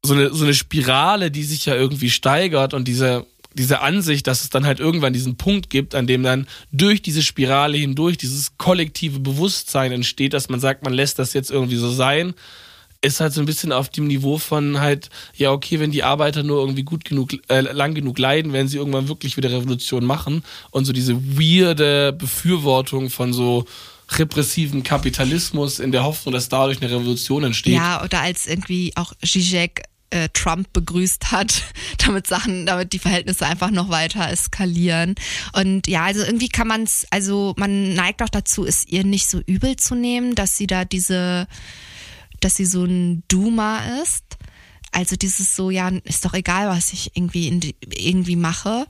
so 0.04 0.14
eine, 0.14 0.32
so 0.32 0.44
eine 0.44 0.54
Spirale, 0.54 1.30
die 1.30 1.44
sich 1.44 1.66
ja 1.66 1.74
irgendwie 1.74 2.10
steigert 2.10 2.74
und 2.74 2.88
diese, 2.88 3.26
diese 3.54 3.80
Ansicht, 3.80 4.26
dass 4.26 4.42
es 4.42 4.50
dann 4.50 4.66
halt 4.66 4.80
irgendwann 4.80 5.12
diesen 5.12 5.36
Punkt 5.36 5.70
gibt, 5.70 5.94
an 5.94 6.06
dem 6.06 6.22
dann 6.22 6.46
durch 6.72 7.02
diese 7.02 7.22
Spirale 7.22 7.78
hindurch 7.78 8.16
dieses 8.16 8.56
kollektive 8.58 9.18
Bewusstsein 9.18 9.92
entsteht, 9.92 10.34
dass 10.34 10.48
man 10.48 10.60
sagt, 10.60 10.84
man 10.84 10.92
lässt 10.92 11.18
das 11.18 11.32
jetzt 11.32 11.50
irgendwie 11.50 11.76
so 11.76 11.90
sein, 11.90 12.34
ist 13.02 13.20
halt 13.20 13.32
so 13.32 13.40
ein 13.40 13.46
bisschen 13.46 13.72
auf 13.72 13.88
dem 13.88 14.06
Niveau 14.06 14.38
von 14.38 14.78
halt, 14.80 15.08
ja, 15.34 15.52
okay, 15.52 15.80
wenn 15.80 15.90
die 15.90 16.02
Arbeiter 16.02 16.42
nur 16.42 16.60
irgendwie 16.60 16.82
gut 16.82 17.04
genug, 17.04 17.30
äh, 17.48 17.60
lang 17.60 17.94
genug 17.94 18.18
leiden, 18.18 18.52
werden 18.52 18.68
sie 18.68 18.76
irgendwann 18.76 19.08
wirklich 19.08 19.36
wieder 19.36 19.50
Revolution 19.50 20.04
machen 20.04 20.44
und 20.70 20.84
so 20.84 20.92
diese 20.92 21.16
weirde 21.16 22.12
Befürwortung 22.12 23.08
von 23.08 23.32
so 23.32 23.64
repressiven 24.18 24.82
Kapitalismus 24.82 25.78
in 25.78 25.92
der 25.92 26.04
Hoffnung, 26.04 26.34
dass 26.34 26.48
dadurch 26.48 26.82
eine 26.82 26.90
Revolution 26.90 27.44
entsteht. 27.44 27.74
Ja, 27.74 28.02
oder 28.02 28.20
als 28.20 28.46
irgendwie 28.46 28.92
auch 28.96 29.12
Zizek 29.24 29.82
äh, 30.10 30.28
Trump 30.32 30.72
begrüßt 30.72 31.32
hat, 31.32 31.62
damit 31.98 32.26
Sachen, 32.26 32.66
damit 32.66 32.92
die 32.92 32.98
Verhältnisse 32.98 33.46
einfach 33.46 33.70
noch 33.70 33.88
weiter 33.88 34.28
eskalieren. 34.28 35.14
Und 35.52 35.86
ja, 35.86 36.04
also 36.04 36.22
irgendwie 36.22 36.48
kann 36.48 36.68
man 36.68 36.82
es, 36.82 37.06
also 37.10 37.54
man 37.56 37.94
neigt 37.94 38.22
auch 38.22 38.28
dazu, 38.28 38.66
es 38.66 38.86
ihr 38.86 39.04
nicht 39.04 39.28
so 39.28 39.40
übel 39.46 39.76
zu 39.76 39.94
nehmen, 39.94 40.34
dass 40.34 40.56
sie 40.56 40.66
da 40.66 40.84
diese, 40.84 41.46
dass 42.40 42.56
sie 42.56 42.66
so 42.66 42.84
ein 42.84 43.22
Duma 43.28 44.00
ist. 44.02 44.24
Also 44.92 45.16
dieses 45.16 45.54
so, 45.54 45.70
ja, 45.70 45.88
ist 46.04 46.24
doch 46.24 46.34
egal, 46.34 46.68
was 46.68 46.92
ich 46.92 47.16
irgendwie 47.16 47.50
die, 47.60 47.76
irgendwie 47.94 48.36
mache. 48.36 48.86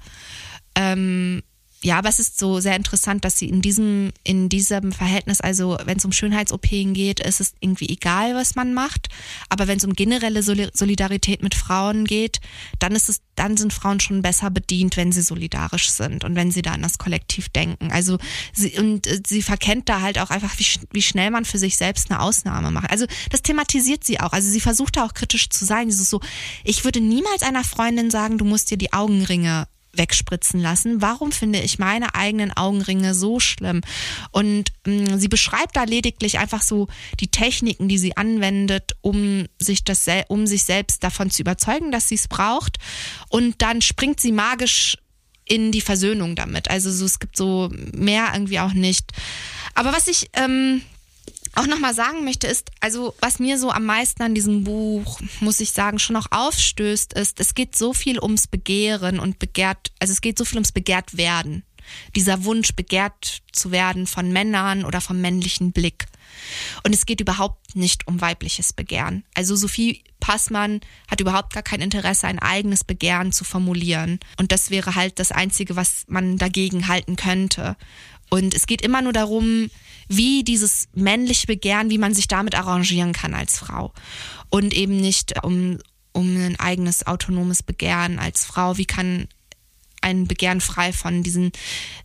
Ähm, 0.75 1.43
ja, 1.83 1.97
aber 1.97 2.11
es 2.11 2.19
ist 2.19 2.39
so 2.39 2.61
sehr 2.61 2.77
interessant, 2.77 3.25
dass 3.25 3.39
sie 3.39 3.49
in 3.49 3.63
diesem, 3.63 4.13
in 4.23 4.51
diesem 4.51 4.93
Verhältnis, 4.93 5.41
also 5.41 5.79
wenn 5.85 5.97
es 5.97 6.05
um 6.05 6.13
Schönheits-OP 6.13 6.69
geht, 6.69 7.21
ist 7.21 7.41
es 7.41 7.55
irgendwie 7.61 7.89
egal, 7.89 8.35
was 8.35 8.55
man 8.55 8.75
macht. 8.75 9.09
Aber 9.49 9.67
wenn 9.67 9.79
es 9.79 9.85
um 9.87 9.95
generelle 9.95 10.43
Solidarität 10.43 11.43
mit 11.43 11.55
Frauen 11.55 12.05
geht, 12.05 12.41
dann 12.81 12.93
ist 12.93 13.09
es, 13.09 13.23
dann 13.35 13.57
sind 13.57 13.73
Frauen 13.73 13.99
schon 13.99 14.21
besser 14.21 14.51
bedient, 14.51 14.99
wenn 14.99 15.11
sie 15.11 15.23
solidarisch 15.23 15.89
sind 15.89 16.23
und 16.23 16.35
wenn 16.35 16.51
sie 16.51 16.61
da 16.61 16.73
an 16.73 16.83
das 16.83 16.99
Kollektiv 16.99 17.49
denken. 17.49 17.91
Also 17.91 18.19
sie, 18.53 18.79
und 18.79 19.07
äh, 19.07 19.23
sie 19.27 19.41
verkennt 19.41 19.89
da 19.89 20.03
halt 20.03 20.19
auch 20.19 20.29
einfach, 20.29 20.59
wie, 20.59 20.67
wie 20.93 21.03
schnell 21.03 21.31
man 21.31 21.47
für 21.47 21.59
sich 21.59 21.79
selbst 21.79 22.11
eine 22.11 22.21
Ausnahme 22.21 22.71
macht. 22.71 22.91
Also 22.91 23.07
das 23.31 23.41
thematisiert 23.41 24.05
sie 24.05 24.21
auch. 24.21 24.35
Also 24.35 24.51
sie 24.51 24.61
versucht 24.61 24.99
da 24.99 25.07
auch 25.07 25.15
kritisch 25.15 25.49
zu 25.49 25.65
sein. 25.65 25.89
Dieses 25.89 26.11
so, 26.11 26.21
ich 26.63 26.85
würde 26.85 27.01
niemals 27.01 27.43
einer 27.43 27.65
Freundin 27.65 28.11
sagen, 28.11 28.37
du 28.37 28.45
musst 28.45 28.71
dir 28.71 28.77
die 28.77 28.93
Augenringe 28.93 29.67
wegspritzen 29.93 30.61
lassen. 30.61 31.03
Warum 31.03 31.33
finde 31.33 31.61
ich 31.61 31.79
meine 31.79 32.15
eigenen 32.15 32.53
Augenringe 32.57 33.15
so 33.15 33.41
schlimm? 33.41 33.81
Und 34.31 34.73
mh, 34.87 35.15
mm, 35.15 35.19
sie 35.19 35.29
beschreibt 35.29 35.77
da 35.77 35.85
lediglich 35.85 36.39
einfach 36.39 36.63
so 36.63 36.89
die 37.19 37.29
Techniken, 37.29 37.89
die 37.89 37.99
sie 37.99 38.17
anwendet, 38.17 38.93
um 39.01 39.47
sich 39.59 39.85
das, 39.85 40.07
um 40.29 40.47
sich 40.47 40.65
selbst 40.65 41.03
davon 41.03 41.31
zu 41.31 41.43
überzeugen, 41.43 41.93
dass 41.93 42.09
sie 42.09 42.15
es 42.17 42.29
braucht. 42.29 42.79
Und 43.29 43.63
dann 43.63 43.83
springt 43.83 44.21
sie 44.21 44.33
magisch 44.33 44.97
in 45.45 45.73
die 45.73 45.81
Versöhnung 45.81 46.37
damit. 46.37 46.71
Also 46.71 46.93
so, 46.93 47.05
es 47.05 47.19
gibt 47.19 47.37
so 47.37 47.71
mehr 47.93 48.31
irgendwie 48.33 48.61
auch 48.61 48.73
nicht. 48.73 49.11
Aber 49.75 49.93
was 49.93 50.07
ich 50.07 50.31
ähm, 50.35 50.83
auch 51.55 51.67
nochmal 51.67 51.95
sagen 51.95 52.25
möchte, 52.25 52.47
ist, 52.47 52.71
also 52.81 53.15
was 53.21 53.39
mir 53.39 53.59
so 53.59 53.71
am 53.71 53.85
meisten 53.85 54.23
an 54.23 54.35
diesem 54.35 54.65
Buch, 54.65 55.21
muss 55.41 55.61
ich 55.61 55.73
sagen, 55.73 55.99
schon 55.99 56.15
noch 56.15 56.29
aufstößt, 56.31 57.13
ist, 57.15 57.41
es 57.41 57.55
geht 57.55 57.77
so 57.77 57.93
viel 57.93 58.21
ums 58.21 58.47
Begehren 58.47 59.19
und 59.19 59.39
begehrt, 59.39 59.93
also 59.99 60.13
es 60.13 60.21
geht 60.21 60.39
so 60.39 60.45
viel 60.45 60.59
ums 60.59 60.73
begehrt 60.73 61.17
werden. 61.17 61.65
Dieser 62.15 62.45
Wunsch, 62.45 62.75
begehrt 62.75 63.43
zu 63.53 63.73
werden 63.73 64.07
von 64.07 64.33
Männern 64.33 64.85
oder 64.85 65.01
vom 65.01 65.21
männlichen 65.21 65.73
Blick. 65.73 66.07
Und 66.85 66.95
es 66.95 67.07
geht 67.07 67.21
überhaupt 67.21 67.75
nicht 67.75 68.07
um 68.07 68.21
weibliches 68.21 68.73
Begehren. 68.73 69.25
Also 69.35 69.57
Sophie 69.57 70.05
Passmann 70.21 70.81
hat 71.11 71.21
überhaupt 71.21 71.53
gar 71.53 71.63
kein 71.63 71.81
Interesse, 71.81 72.27
ein 72.27 72.39
eigenes 72.39 72.85
Begehren 72.85 73.33
zu 73.33 73.45
formulieren. 73.45 74.21
Und 74.39 74.53
das 74.53 74.71
wäre 74.71 74.95
halt 74.95 75.19
das 75.19 75.33
Einzige, 75.33 75.77
was 75.77 76.05
man 76.07 76.37
dagegen 76.37 76.89
halten 76.89 77.17
könnte. 77.17 77.77
Und 78.31 78.55
es 78.55 78.67
geht 78.67 78.83
immer 78.83 79.03
nur 79.03 79.13
darum, 79.13 79.71
wie 80.09 80.43
dieses 80.43 80.89
männliche 80.95 81.47
Begehren, 81.47 81.91
wie 81.91 81.99
man 81.99 82.15
sich 82.15 82.29
damit 82.29 82.55
arrangieren 82.55 83.13
kann 83.13 83.35
als 83.35 83.59
Frau. 83.59 83.93
Und 84.49 84.75
eben 84.75 84.97
nicht 84.97 85.45
um, 85.45 85.79
um 86.13 86.37
ein 86.37 86.59
eigenes 86.59 87.07
autonomes 87.07 87.63
Begehren 87.63 88.19
als 88.19 88.45
Frau. 88.45 88.77
Wie 88.77 88.87
kann 88.87 89.29
ein 90.01 90.27
Begehren 90.27 90.61
frei 90.61 90.93
von 90.93 91.23
diesen, 91.23 91.53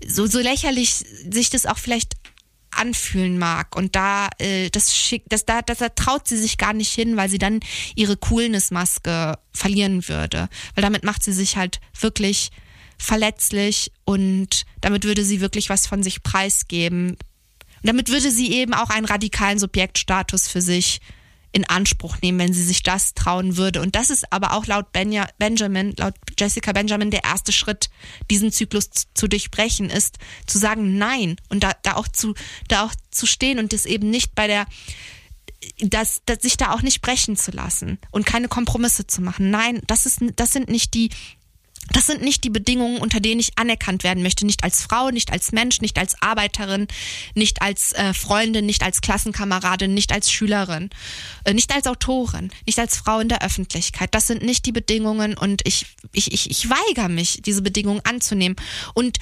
so, 0.06 0.28
so 0.28 0.40
lächerlich 0.40 0.92
sich 0.92 1.50
das 1.50 1.66
auch 1.66 1.78
vielleicht 1.78 2.16
anfühlen 2.72 3.38
mag. 3.38 3.76
Und 3.76 3.96
da, 3.96 4.30
äh, 4.38 4.70
das 4.70 4.96
schickt, 4.96 5.32
das, 5.32 5.46
da, 5.46 5.62
das, 5.62 5.80
da 5.80 5.90
traut 5.90 6.28
sie 6.28 6.38
sich 6.38 6.58
gar 6.58 6.74
nicht 6.74 6.94
hin, 6.94 7.18
weil 7.18 7.30
sie 7.30 7.38
dann 7.38 7.60
ihre 7.96 8.18
Coolness-Maske 8.18 9.38
verlieren 9.54 10.08
würde. 10.08 10.50
Weil 10.76 10.82
damit 10.82 11.04
macht 11.04 11.24
sie 11.24 11.34
sich 11.34 11.58
halt 11.58 11.80
wirklich 12.00 12.52
verletzlich 12.98 13.92
und 14.06 14.66
damit 14.82 15.04
würde 15.04 15.26
sie 15.26 15.42
wirklich 15.42 15.70
was 15.70 15.88
von 15.88 16.04
sich 16.04 16.24
preisgeben. 16.24 17.12
Und 17.12 17.18
damit 17.84 18.10
würde 18.10 18.32
sie 18.32 18.52
eben 18.54 18.74
auch 18.74 18.90
einen 18.90 19.06
radikalen 19.06 19.60
Subjektstatus 19.60 20.48
für 20.48 20.62
sich 20.62 21.02
in 21.52 21.64
Anspruch 21.64 22.18
nehmen, 22.22 22.38
wenn 22.38 22.54
sie 22.54 22.64
sich 22.64 22.84
das 22.84 23.14
trauen 23.14 23.56
würde. 23.56 23.82
Und 23.82 23.96
das 23.96 24.10
ist 24.10 24.32
aber 24.32 24.54
auch 24.54 24.68
laut 24.68 24.92
Benja, 24.92 25.26
Benjamin, 25.40 25.94
laut 25.98 26.14
Jessica 26.38 26.74
Benjamin 26.74 27.12
der 27.12 27.24
erste 27.24 27.54
Schritt, 27.54 27.90
diesen 28.30 28.52
Zyklus 28.52 28.90
zu 29.14 29.30
durchbrechen, 29.30 29.90
ist 29.90 30.18
zu 30.48 30.58
sagen 30.58 30.98
Nein 30.98 31.38
und 31.48 31.64
da, 31.64 31.72
da 31.82 31.96
auch 31.96 32.10
zu, 32.10 32.34
da 32.68 32.84
auch 32.84 32.92
zu 33.10 33.26
stehen 33.26 33.58
und 33.58 33.72
das 33.72 33.86
eben 33.86 34.10
nicht 34.10 34.36
bei 34.36 34.48
der 34.48 34.66
das, 35.80 36.22
das 36.26 36.42
sich 36.42 36.58
da 36.58 36.74
auch 36.74 36.82
nicht 36.82 37.02
brechen 37.02 37.38
zu 37.38 37.52
lassen 37.52 38.00
und 38.12 38.26
keine 38.26 38.48
Kompromisse 38.48 39.08
zu 39.08 39.22
machen. 39.22 39.50
Nein, 39.50 39.82
das 39.88 40.06
ist 40.06 40.20
das 40.36 40.52
sind 40.52 40.70
nicht 40.70 40.94
die 40.94 41.10
das 41.92 42.08
sind 42.08 42.22
nicht 42.22 42.44
die 42.44 42.50
Bedingungen, 42.50 42.98
unter 42.98 43.20
denen 43.20 43.40
ich 43.40 43.58
anerkannt 43.58 44.04
werden 44.04 44.24
möchte. 44.24 44.46
Nicht 44.46 44.64
als 44.64 44.82
Frau, 44.82 45.12
nicht 45.12 45.32
als 45.32 45.52
Mensch, 45.52 45.82
nicht 45.82 45.98
als 45.98 46.22
Arbeiterin, 46.22 46.88
nicht 47.36 47.62
als 47.62 47.94
äh, 47.94 48.14
Freundin, 48.14 48.66
nicht 48.66 48.84
als 48.84 49.02
Klassenkameradin, 49.02 49.94
nicht 49.94 50.12
als 50.12 50.32
Schülerin, 50.32 50.90
äh, 51.44 51.54
nicht 51.54 51.74
als 51.74 51.88
Autorin, 51.88 52.52
nicht 52.66 52.80
als 52.80 52.98
Frau 52.98 53.20
in 53.20 53.30
der 53.30 53.44
Öffentlichkeit. 53.44 54.14
Das 54.16 54.28
sind 54.28 54.44
nicht 54.44 54.66
die 54.66 54.72
Bedingungen 54.72 55.38
und 55.38 55.62
ich, 55.68 55.86
ich, 56.12 56.32
ich, 56.34 56.50
ich 56.50 56.70
weigere 56.70 57.10
mich, 57.10 57.42
diese 57.46 57.62
Bedingungen 57.62 58.02
anzunehmen. 58.04 58.56
Und 58.94 59.20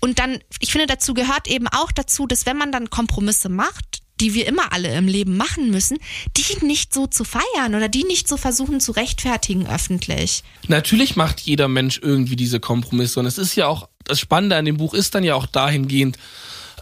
und 0.00 0.18
dann, 0.18 0.38
ich 0.60 0.70
finde, 0.70 0.86
dazu 0.86 1.14
gehört 1.14 1.48
eben 1.48 1.66
auch 1.66 1.90
dazu, 1.90 2.26
dass 2.26 2.44
wenn 2.44 2.58
man 2.58 2.70
dann 2.70 2.90
Kompromisse 2.90 3.48
macht, 3.48 4.03
die 4.20 4.34
wir 4.34 4.46
immer 4.46 4.72
alle 4.72 4.94
im 4.94 5.08
Leben 5.08 5.36
machen 5.36 5.70
müssen, 5.70 5.98
die 6.36 6.44
nicht 6.64 6.94
so 6.94 7.06
zu 7.06 7.24
feiern 7.24 7.74
oder 7.74 7.88
die 7.88 8.04
nicht 8.04 8.28
so 8.28 8.36
versuchen 8.36 8.80
zu 8.80 8.92
rechtfertigen 8.92 9.66
öffentlich. 9.66 10.42
Natürlich 10.68 11.16
macht 11.16 11.40
jeder 11.40 11.68
Mensch 11.68 12.00
irgendwie 12.02 12.36
diese 12.36 12.60
Kompromisse 12.60 13.20
und 13.20 13.26
es 13.26 13.38
ist 13.38 13.54
ja 13.56 13.66
auch, 13.66 13.88
das 14.04 14.20
Spannende 14.20 14.56
an 14.56 14.64
dem 14.64 14.76
Buch 14.76 14.94
ist 14.94 15.14
dann 15.14 15.24
ja 15.24 15.34
auch 15.34 15.46
dahingehend, 15.46 16.18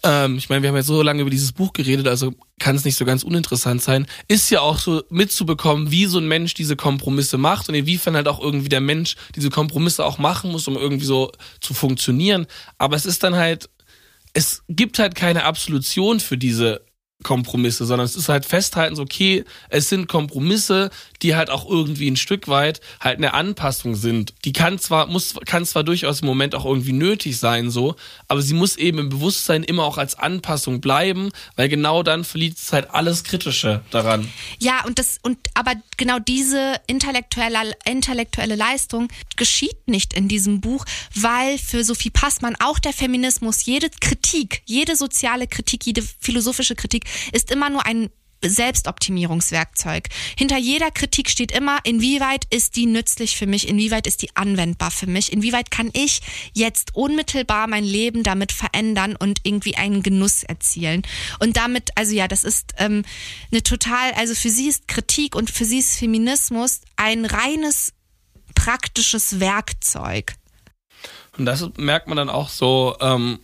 ähm, 0.02 0.36
ich 0.36 0.48
meine, 0.48 0.62
wir 0.62 0.68
haben 0.68 0.76
ja 0.76 0.82
so 0.82 1.00
lange 1.02 1.22
über 1.22 1.30
dieses 1.30 1.52
Buch 1.52 1.72
geredet, 1.72 2.08
also 2.08 2.34
kann 2.58 2.76
es 2.76 2.84
nicht 2.84 2.96
so 2.96 3.04
ganz 3.04 3.22
uninteressant 3.22 3.82
sein, 3.82 4.06
ist 4.28 4.50
ja 4.50 4.60
auch 4.60 4.78
so 4.78 5.02
mitzubekommen, 5.10 5.90
wie 5.90 6.06
so 6.06 6.18
ein 6.18 6.26
Mensch 6.26 6.54
diese 6.54 6.76
Kompromisse 6.76 7.38
macht 7.38 7.68
und 7.68 7.74
inwiefern 7.74 8.16
halt 8.16 8.28
auch 8.28 8.40
irgendwie 8.40 8.68
der 8.68 8.80
Mensch 8.80 9.16
diese 9.36 9.50
Kompromisse 9.50 10.04
auch 10.04 10.18
machen 10.18 10.50
muss, 10.50 10.66
um 10.66 10.76
irgendwie 10.76 11.06
so 11.06 11.30
zu 11.60 11.72
funktionieren. 11.72 12.46
Aber 12.78 12.96
es 12.96 13.06
ist 13.06 13.22
dann 13.22 13.36
halt, 13.36 13.70
es 14.32 14.62
gibt 14.68 14.98
halt 14.98 15.14
keine 15.14 15.44
Absolution 15.44 16.18
für 16.18 16.36
diese 16.36 16.84
Kompromisse, 17.22 17.86
sondern 17.86 18.04
es 18.04 18.16
ist 18.16 18.28
halt 18.28 18.44
festhalten, 18.44 18.96
so 18.96 19.02
okay, 19.02 19.44
es 19.68 19.88
sind 19.88 20.08
Kompromisse, 20.08 20.90
die 21.22 21.36
halt 21.36 21.50
auch 21.50 21.68
irgendwie 21.68 22.10
ein 22.10 22.16
Stück 22.16 22.48
weit 22.48 22.80
halt 23.00 23.18
eine 23.18 23.34
Anpassung 23.34 23.94
sind. 23.94 24.34
Die 24.44 24.52
kann 24.52 24.78
zwar, 24.78 25.06
muss, 25.06 25.34
kann 25.46 25.64
zwar 25.64 25.84
durchaus 25.84 26.20
im 26.20 26.26
Moment 26.26 26.54
auch 26.54 26.64
irgendwie 26.64 26.92
nötig 26.92 27.38
sein, 27.38 27.70
so, 27.70 27.94
aber 28.28 28.42
sie 28.42 28.54
muss 28.54 28.76
eben 28.76 28.98
im 28.98 29.08
Bewusstsein 29.08 29.62
immer 29.62 29.84
auch 29.84 29.98
als 29.98 30.16
Anpassung 30.16 30.80
bleiben, 30.80 31.30
weil 31.56 31.68
genau 31.68 32.02
dann 32.02 32.24
verliert 32.24 32.58
es 32.58 32.72
halt 32.72 32.90
alles 32.90 33.24
Kritische 33.24 33.82
daran. 33.90 34.28
Ja, 34.58 34.84
und 34.84 34.98
das, 34.98 35.18
und 35.22 35.38
aber 35.54 35.74
genau 35.96 36.18
diese 36.18 36.74
intellektuelle, 36.86 37.72
intellektuelle 37.84 38.56
Leistung 38.56 39.08
geschieht 39.36 39.86
nicht 39.86 40.14
in 40.14 40.28
diesem 40.28 40.60
Buch, 40.60 40.84
weil 41.14 41.58
für 41.58 41.84
Sophie 41.84 42.10
Passmann 42.10 42.56
auch 42.58 42.78
der 42.78 42.92
Feminismus, 42.92 43.64
jede 43.64 43.90
Kritik, 44.00 44.62
jede 44.66 44.96
soziale 44.96 45.46
Kritik, 45.46 45.86
jede 45.86 46.02
philosophische 46.20 46.74
Kritik 46.74 47.04
ist 47.32 47.50
immer 47.50 47.70
nur 47.70 47.84
ein 47.86 48.10
Selbstoptimierungswerkzeug. 48.44 50.08
Hinter 50.36 50.58
jeder 50.58 50.90
Kritik 50.90 51.30
steht 51.30 51.52
immer, 51.52 51.78
inwieweit 51.84 52.44
ist 52.50 52.76
die 52.76 52.86
nützlich 52.86 53.36
für 53.36 53.46
mich, 53.46 53.68
inwieweit 53.68 54.06
ist 54.06 54.22
die 54.22 54.34
anwendbar 54.36 54.90
für 54.90 55.06
mich, 55.06 55.32
inwieweit 55.32 55.70
kann 55.70 55.90
ich 55.92 56.20
jetzt 56.52 56.94
unmittelbar 56.94 57.66
mein 57.68 57.84
Leben 57.84 58.22
damit 58.22 58.52
verändern 58.52 59.16
und 59.16 59.40
irgendwie 59.44 59.76
einen 59.76 60.02
Genuss 60.02 60.42
erzielen. 60.42 61.02
Und 61.38 61.56
damit, 61.56 61.90
also 61.96 62.14
ja, 62.14 62.28
das 62.28 62.44
ist 62.44 62.74
ähm, 62.78 63.04
eine 63.50 63.62
total, 63.62 64.12
also 64.16 64.34
für 64.34 64.50
sie 64.50 64.68
ist 64.68 64.88
Kritik 64.88 65.36
und 65.36 65.50
für 65.50 65.64
sie 65.64 65.78
ist 65.78 65.96
Feminismus 65.96 66.80
ein 66.96 67.24
reines 67.24 67.92
praktisches 68.54 69.40
Werkzeug. 69.40 70.34
Und 71.38 71.46
das 71.46 71.66
merkt 71.76 72.08
man 72.08 72.16
dann 72.16 72.28
auch 72.28 72.48
so, 72.48 72.96
ähm, 73.00 73.40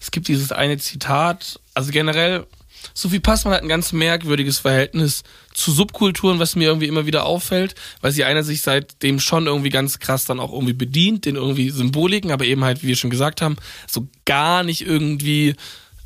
es 0.00 0.10
gibt 0.10 0.28
dieses 0.28 0.52
eine 0.52 0.78
Zitat, 0.78 1.60
also 1.74 1.90
generell 1.90 2.46
Sophie 2.94 3.20
Passmann 3.20 3.54
hat 3.54 3.62
ein 3.62 3.68
ganz 3.68 3.92
merkwürdiges 3.92 4.58
Verhältnis 4.58 5.22
zu 5.54 5.72
Subkulturen, 5.72 6.38
was 6.38 6.56
mir 6.56 6.68
irgendwie 6.68 6.88
immer 6.88 7.06
wieder 7.06 7.24
auffällt, 7.24 7.74
weil 8.00 8.12
sie 8.12 8.24
einer 8.24 8.42
sich 8.42 8.62
seitdem 8.62 9.20
schon 9.20 9.46
irgendwie 9.46 9.70
ganz 9.70 9.98
krass 9.98 10.24
dann 10.24 10.40
auch 10.40 10.52
irgendwie 10.52 10.72
bedient, 10.72 11.24
den 11.24 11.36
irgendwie 11.36 11.70
Symboliken, 11.70 12.30
aber 12.30 12.44
eben 12.44 12.64
halt, 12.64 12.82
wie 12.82 12.88
wir 12.88 12.96
schon 12.96 13.10
gesagt 13.10 13.42
haben, 13.42 13.56
so 13.86 14.08
gar 14.24 14.62
nicht 14.62 14.86
irgendwie 14.86 15.54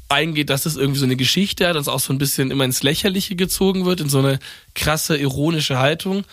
eingeht, 0.09 0.51
dass 0.51 0.67
es 0.67 0.77
irgendwie 0.77 1.01
so 1.01 1.05
eine 1.05 1.17
Geschichte 1.17 1.67
hat, 1.67 1.77
das 1.77 1.89
auch 1.89 2.01
so 2.01 2.13
ein 2.13 2.19
bisschen 2.19 2.51
immer 2.51 2.65
ins 2.65 2.83
Lächerliche 2.83 3.37
gezogen 3.37 3.85
wird, 3.85 4.01
in 4.01 4.09
so 4.09 4.19
eine 4.19 4.39
krasse, 4.75 5.17
ironische 5.17 5.79
Haltung. 5.79 6.25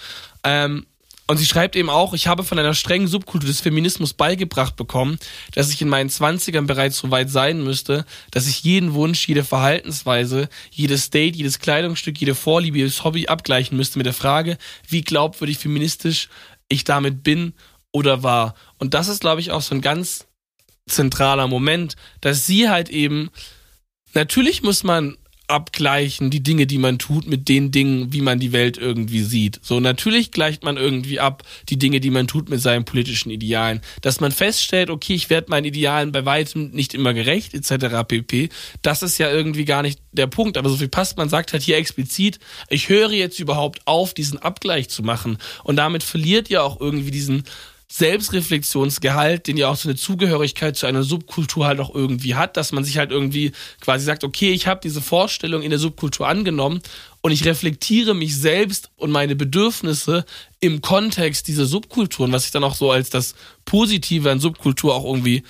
Ähm, 0.44 0.86
und 1.34 1.40
sie 1.40 1.48
schreibt 1.48 1.76
eben 1.76 1.90
auch, 1.90 2.14
ich 2.14 2.28
habe 2.28 2.44
von 2.44 2.60
einer 2.60 2.76
strengen 2.76 3.08
Subkultur 3.08 3.48
des 3.48 3.60
Feminismus 3.60 4.14
beigebracht 4.14 4.76
bekommen, 4.76 5.18
dass 5.56 5.72
ich 5.72 5.82
in 5.82 5.90
meinen 5.90 6.12
Zwanzigern 6.12 6.68
bereits 6.68 6.98
so 6.98 7.10
weit 7.10 7.32
sein 7.32 7.64
müsste, 7.64 8.06
dass 8.30 8.46
ich 8.46 8.62
jeden 8.62 8.94
Wunsch, 8.94 9.28
jede 9.28 9.44
Verhaltensweise, 9.44 10.48
jedes 10.70 11.10
Date, 11.10 11.36
jedes 11.36 11.58
Kleidungsstück, 11.58 12.20
jede 12.20 12.36
Vorliebe, 12.36 12.78
jedes 12.78 13.04
Hobby 13.04 13.26
abgleichen 13.26 13.76
müsste 13.76 13.98
mit 13.98 14.06
der 14.06 14.14
Frage, 14.14 14.60
wie 14.88 15.02
glaubwürdig 15.02 15.58
feministisch 15.58 16.30
ich 16.70 16.84
damit 16.84 17.24
bin 17.24 17.54
oder 17.92 18.22
war. 18.22 18.54
Und 18.78 18.94
das 18.94 19.08
ist, 19.08 19.22
glaube 19.22 19.42
ich, 19.42 19.50
auch 19.50 19.64
so 19.64 19.74
ein 19.74 19.82
ganz 19.82 20.28
zentraler 20.88 21.48
Moment, 21.48 21.96
dass 22.22 22.46
sie 22.46 22.70
halt 22.70 22.90
eben, 22.90 23.32
natürlich 24.14 24.62
muss 24.62 24.84
man 24.84 25.18
abgleichen, 25.48 26.30
die 26.30 26.42
Dinge, 26.42 26.68
die 26.68 26.78
man 26.78 27.00
tut, 27.00 27.28
mit 27.28 27.50
den 27.50 27.72
Dingen, 27.72 28.14
wie 28.14 28.22
man 28.22 28.40
die 28.40 28.54
Welt 28.54 28.78
irgendwie 28.78 29.22
sieht. 29.22 29.60
So, 29.62 29.80
natürlich 29.80 30.32
gleicht 30.32 30.64
man 30.64 30.78
irgendwie 30.78 31.20
ab 31.20 31.44
die 31.70 31.78
Dinge, 31.78 32.00
die 32.00 32.10
man 32.10 32.28
tut, 32.28 32.50
mit 32.50 32.62
seinen 32.62 32.86
politischen 32.86 33.30
Idealen. 33.30 33.82
Dass 34.02 34.20
man 34.20 34.32
feststellt, 34.32 34.90
okay, 34.90 35.14
ich 35.14 35.30
werde 35.30 35.50
meinen 35.50 35.66
Idealen 35.66 36.12
bei 36.12 36.26
weitem 36.26 36.72
nicht 36.72 36.94
immer 36.94 37.14
gerecht, 37.14 37.54
etc. 37.54 38.08
pp. 38.08 38.50
Das 38.82 39.04
ist 39.04 39.18
ja 39.18 39.32
irgendwie 39.32 39.66
gar 39.66 39.82
nicht 39.82 40.00
der 40.12 40.28
Punkt. 40.28 40.58
Aber 40.58 40.70
so 40.70 40.78
viel 40.78 40.88
passt, 40.88 41.18
man 41.18 41.30
sagt 41.30 41.54
halt 41.54 41.64
hier 41.64 41.78
explizit, 41.78 42.40
ich 42.70 42.90
höre 42.90 43.12
jetzt 43.12 43.40
überhaupt 43.40 43.82
auf, 43.86 44.14
diesen 44.14 44.40
Abgleich 44.40 44.90
zu 44.90 45.04
machen. 45.04 45.38
Und 45.64 45.76
damit 45.76 46.04
verliert 46.04 46.50
ja 46.50 46.62
auch 46.62 46.80
irgendwie 46.80 47.12
diesen 47.12 47.44
Selbstreflexionsgehalt, 47.96 49.46
den 49.46 49.56
ja 49.56 49.70
auch 49.70 49.76
so 49.76 49.88
eine 49.88 49.96
Zugehörigkeit 49.96 50.76
zu 50.76 50.88
einer 50.88 51.04
Subkultur 51.04 51.68
halt 51.68 51.80
auch 51.80 51.94
irgendwie 51.94 52.34
hat, 52.34 52.58
dass 52.58 52.72
man 52.72 52.84
sich 52.84 52.98
halt 52.98 53.12
irgendwie 53.12 53.52
quasi 53.82 54.04
sagt, 54.04 54.24
okay, 54.24 54.52
ich 54.52 54.66
habe 54.66 54.80
diese 54.82 55.00
Vorstellung 55.00 55.62
in 55.62 55.70
der 55.70 55.78
Subkultur 55.78 56.28
angenommen 56.28 56.82
und 57.22 57.32
ich 57.32 57.46
reflektiere 57.46 58.16
mich 58.16 58.36
selbst 58.36 58.90
und 58.96 59.12
meine 59.12 59.36
Bedürfnisse 59.36 60.26
im 60.60 60.82
Kontext 60.82 61.48
dieser 61.48 61.68
Subkulturen, 61.68 62.32
was 62.32 62.46
ich 62.46 62.52
dann 62.52 62.64
auch 62.64 62.74
so 62.74 62.90
als 62.90 63.12
das 63.12 63.36
Positive 63.64 64.32
an 64.32 64.40
Subkultur 64.40 64.96
auch 64.96 65.06
irgendwie 65.06 65.44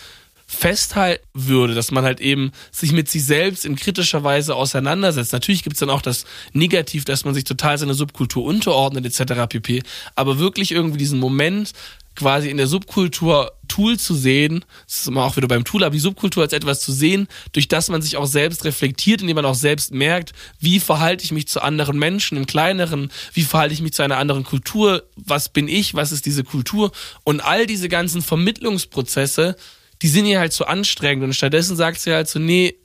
festhalten 0.46 1.26
würde, 1.34 1.74
dass 1.74 1.92
man 1.92 2.04
halt 2.04 2.20
eben 2.20 2.52
sich 2.72 2.92
mit 2.92 3.10
sich 3.10 3.26
selbst 3.26 3.64
in 3.66 3.78
kritischer 3.78 4.26
Weise 4.26 4.56
auseinandersetzt. 4.56 5.32
Natürlich 5.32 5.64
gibt's 5.64 5.80
dann 5.80 5.90
auch 5.90 6.02
das 6.02 6.26
Negativ, 6.52 7.06
dass 7.06 7.24
man 7.24 7.34
sich 7.34 7.46
total 7.46 7.78
seiner 7.78 7.94
Subkultur 7.94 8.44
unterordnet 8.44 9.06
etc. 9.06 9.48
pp. 9.48 9.82
Aber 10.16 10.40
wirklich 10.40 10.74
irgendwie 10.74 10.98
diesen 10.98 11.20
Moment 11.20 11.72
quasi 12.16 12.50
in 12.50 12.58
der 12.58 12.68
Subkultur 12.68 13.52
Tool 13.68 13.98
zu 13.98 14.14
sehen, 14.14 14.64
das 14.86 15.00
ist 15.00 15.08
immer 15.08 15.24
auch 15.24 15.36
wieder 15.36 15.48
beim 15.48 15.64
Tool, 15.64 15.84
aber 15.84 15.94
die 15.94 16.00
Subkultur 16.00 16.44
als 16.44 16.54
etwas 16.54 16.82
zu 16.82 16.92
sehen, 16.92 17.28
durch 17.54 17.68
das 17.68 17.90
man 17.90 18.04
sich 18.04 18.18
auch 18.18 18.28
selbst 18.28 18.66
reflektiert, 18.66 19.22
indem 19.22 19.36
man 19.36 19.46
auch 19.46 19.56
selbst 19.56 19.92
merkt, 19.92 20.34
wie 20.60 20.80
verhalte 20.80 21.24
ich 21.24 21.32
mich 21.32 21.48
zu 21.48 21.62
anderen 21.62 21.98
Menschen 21.98 22.38
im 22.38 22.46
Kleineren, 22.46 23.12
wie 23.34 23.42
verhalte 23.42 23.74
ich 23.74 23.82
mich 23.82 23.94
zu 23.94 24.04
einer 24.04 24.18
anderen 24.18 24.44
Kultur, 24.44 25.04
was 25.16 25.50
bin 25.50 25.68
ich, 25.68 25.96
was 25.96 26.12
ist 26.12 26.26
diese 26.26 26.44
Kultur? 26.44 26.92
Und 27.24 27.42
all 27.42 27.66
diese 27.66 27.90
ganzen 27.90 28.22
Vermittlungsprozesse, 28.22 29.56
die 30.04 30.08
sind 30.08 30.26
ihr 30.26 30.40
halt 30.40 30.54
so 30.54 30.66
anstrengend. 30.66 31.24
Und 31.24 31.34
stattdessen 31.34 31.76
sagt 31.76 32.00
sie 32.00 32.14
halt 32.14 32.28
so, 32.28 32.38
nee, 32.38 32.76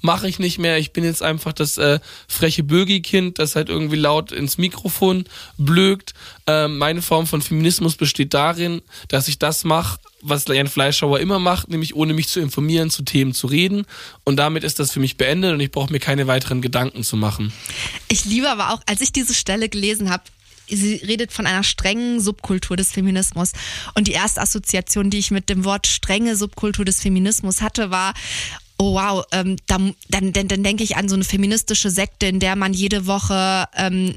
mache 0.00 0.28
ich 0.28 0.38
nicht 0.38 0.58
mehr. 0.58 0.78
Ich 0.78 0.92
bin 0.92 1.04
jetzt 1.04 1.22
einfach 1.22 1.52
das 1.52 1.78
äh, 1.78 2.00
freche 2.28 2.62
Bögi-Kind, 2.62 3.38
das 3.38 3.56
halt 3.56 3.68
irgendwie 3.68 3.96
laut 3.96 4.32
ins 4.32 4.58
Mikrofon 4.58 5.24
blökt. 5.58 6.14
Äh, 6.46 6.68
meine 6.68 7.02
Form 7.02 7.26
von 7.26 7.42
Feminismus 7.42 7.96
besteht 7.96 8.34
darin, 8.34 8.82
dass 9.08 9.28
ich 9.28 9.38
das 9.38 9.64
mache, 9.64 9.98
was 10.22 10.46
Jan 10.46 10.68
Fleischhauer 10.68 11.20
immer 11.20 11.38
macht, 11.38 11.68
nämlich 11.70 11.94
ohne 11.94 12.14
mich 12.14 12.28
zu 12.28 12.40
informieren, 12.40 12.90
zu 12.90 13.02
Themen 13.02 13.34
zu 13.34 13.46
reden. 13.46 13.86
Und 14.24 14.36
damit 14.36 14.64
ist 14.64 14.78
das 14.78 14.92
für 14.92 15.00
mich 15.00 15.16
beendet 15.16 15.52
und 15.52 15.60
ich 15.60 15.70
brauche 15.70 15.92
mir 15.92 16.00
keine 16.00 16.26
weiteren 16.26 16.62
Gedanken 16.62 17.02
zu 17.02 17.16
machen. 17.16 17.52
Ich 18.08 18.24
liebe 18.24 18.50
aber 18.50 18.72
auch, 18.72 18.80
als 18.86 19.00
ich 19.00 19.12
diese 19.12 19.34
Stelle 19.34 19.68
gelesen 19.68 20.10
habe, 20.10 20.24
sie 20.76 20.96
redet 20.96 21.32
von 21.32 21.46
einer 21.46 21.62
strengen 21.62 22.20
Subkultur 22.20 22.76
des 22.76 22.92
Feminismus. 22.92 23.52
Und 23.94 24.06
die 24.06 24.12
erste 24.12 24.40
Assoziation, 24.40 25.10
die 25.10 25.18
ich 25.18 25.30
mit 25.30 25.48
dem 25.48 25.64
Wort 25.64 25.86
strenge 25.86 26.36
Subkultur 26.36 26.84
des 26.84 27.00
Feminismus 27.00 27.60
hatte, 27.60 27.90
war, 27.90 28.14
oh 28.80 28.94
wow, 28.94 29.24
ähm, 29.30 29.56
dann, 29.66 29.94
dann, 30.08 30.32
dann, 30.32 30.62
denke 30.62 30.82
ich 30.82 30.96
an 30.96 31.08
so 31.08 31.14
eine 31.14 31.24
feministische 31.24 31.90
Sekte, 31.90 32.26
in 32.26 32.40
der 32.40 32.56
man 32.56 32.72
jede 32.72 33.06
Woche 33.06 33.68
ähm, 33.76 34.14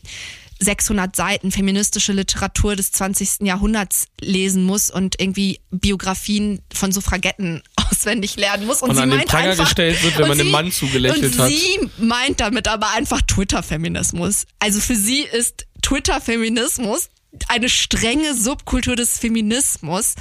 600 0.59 1.13
Seiten 1.13 1.51
feministische 1.51 2.13
Literatur 2.13 2.77
des 2.77 2.93
20. 2.93 3.41
Jahrhunderts 3.41 4.07
lesen 4.21 4.63
muss 4.63 4.89
und 4.89 5.19
irgendwie 5.19 5.59
Biografien 5.69 6.61
von 6.73 6.93
Suffragetten 6.93 7.61
auswendig 7.91 8.37
lernen 8.37 8.65
muss. 8.65 8.81
Und, 8.81 8.91
und 8.91 8.95
sie 8.95 9.01
an 9.01 9.09
den 9.09 9.17
meint 9.17 9.29
Pranger 9.29 9.49
einfach, 9.49 9.65
gestellt 9.65 10.01
wird, 10.01 10.17
wenn 10.17 10.29
man 10.29 10.37
sie, 10.37 10.43
dem 10.43 10.51
Mann 10.51 10.71
zugelächelt 10.71 11.33
und 11.33 11.39
hat. 11.39 11.49
Sie 11.49 11.79
meint 11.97 12.39
damit 12.39 12.69
aber 12.69 12.91
einfach 12.91 13.21
Twitter-Feminismus. 13.21 14.45
Also 14.59 14.79
für 14.79 14.95
sie 14.95 15.23
ist 15.23 15.65
Twitter-Feminismus 15.81 17.09
eine 17.47 17.69
strenge 17.69 18.35
Subkultur 18.35 18.95
des 18.95 19.17
Feminismus. 19.17 20.15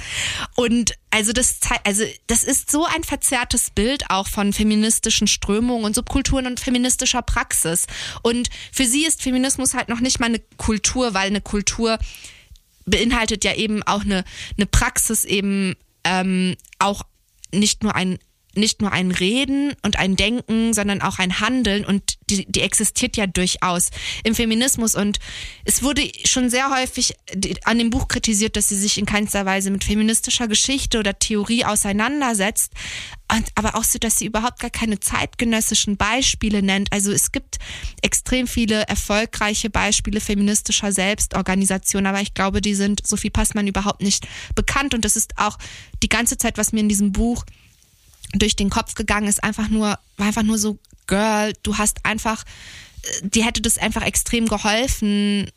Und 0.55 0.93
also 1.11 1.31
das 1.31 1.59
also 1.83 2.03
das 2.27 2.43
ist 2.43 2.71
so 2.71 2.85
ein 2.85 3.03
verzerrtes 3.03 3.69
Bild 3.69 4.09
auch 4.09 4.27
von 4.27 4.53
feministischen 4.53 5.27
Strömungen 5.27 5.85
und 5.85 5.95
Subkulturen 5.95 6.47
und 6.47 6.59
feministischer 6.59 7.21
Praxis. 7.21 7.85
Und 8.23 8.49
für 8.71 8.85
sie 8.85 9.05
ist 9.05 9.21
Feminismus 9.21 9.73
halt 9.73 9.89
noch 9.89 9.99
nicht 9.99 10.19
mal 10.19 10.27
eine 10.27 10.41
Kultur, 10.57 11.13
weil 11.13 11.27
eine 11.27 11.41
Kultur 11.41 11.99
beinhaltet 12.85 13.43
ja 13.43 13.53
eben 13.53 13.83
auch 13.83 14.01
eine 14.01 14.23
eine 14.57 14.65
Praxis 14.65 15.23
eben 15.23 15.75
ähm, 16.03 16.55
auch 16.79 17.03
nicht 17.51 17.83
nur 17.83 17.95
ein 17.95 18.19
nicht 18.55 18.81
nur 18.81 18.91
ein 18.91 19.11
Reden 19.11 19.73
und 19.83 19.97
ein 19.97 20.15
Denken, 20.15 20.73
sondern 20.73 21.01
auch 21.01 21.19
ein 21.19 21.39
Handeln 21.39 21.85
und 21.85 22.17
die, 22.29 22.45
die 22.45 22.61
existiert 22.61 23.17
ja 23.17 23.27
durchaus 23.27 23.89
im 24.23 24.35
Feminismus 24.35 24.95
und 24.95 25.19
es 25.65 25.83
wurde 25.83 26.09
schon 26.25 26.49
sehr 26.49 26.69
häufig 26.69 27.15
an 27.65 27.77
dem 27.77 27.89
Buch 27.89 28.07
kritisiert, 28.07 28.55
dass 28.55 28.69
sie 28.69 28.77
sich 28.77 28.97
in 28.97 29.05
keinster 29.05 29.45
Weise 29.45 29.71
mit 29.71 29.83
feministischer 29.83 30.47
Geschichte 30.47 30.99
oder 30.99 31.17
Theorie 31.17 31.65
auseinandersetzt, 31.65 32.73
und, 33.31 33.47
aber 33.55 33.75
auch 33.75 33.83
so, 33.83 33.97
dass 33.99 34.19
sie 34.19 34.25
überhaupt 34.25 34.59
gar 34.59 34.69
keine 34.69 34.99
zeitgenössischen 34.99 35.97
Beispiele 35.97 36.61
nennt. 36.61 36.91
Also 36.91 37.11
es 37.11 37.31
gibt 37.31 37.57
extrem 38.01 38.47
viele 38.47 38.83
erfolgreiche 38.83 39.69
Beispiele 39.69 40.19
feministischer 40.19 40.91
Selbstorganisation, 40.91 42.05
aber 42.05 42.21
ich 42.21 42.33
glaube, 42.33 42.61
die 42.61 42.75
sind 42.75 43.05
Sophie 43.07 43.29
Passmann 43.29 43.65
überhaupt 43.65 44.01
nicht 44.01 44.27
bekannt 44.55 44.93
und 44.93 45.03
das 45.03 45.15
ist 45.15 45.37
auch 45.37 45.57
die 46.03 46.09
ganze 46.09 46.37
Zeit, 46.37 46.57
was 46.57 46.73
mir 46.73 46.81
in 46.81 46.89
diesem 46.89 47.11
Buch 47.11 47.45
durch 48.33 48.55
den 48.55 48.69
Kopf 48.69 48.95
gegangen 48.95 49.27
ist, 49.27 49.43
einfach 49.43 49.69
nur, 49.69 49.97
war 50.17 50.27
einfach 50.27 50.43
nur 50.43 50.57
so, 50.57 50.77
Girl, 51.07 51.53
du 51.63 51.77
hast 51.77 52.05
einfach, 52.05 52.43
äh, 53.03 53.27
dir 53.27 53.45
hätte 53.45 53.61
das 53.61 53.77
einfach 53.77 54.03
extrem 54.03 54.47
geholfen, 54.47 55.49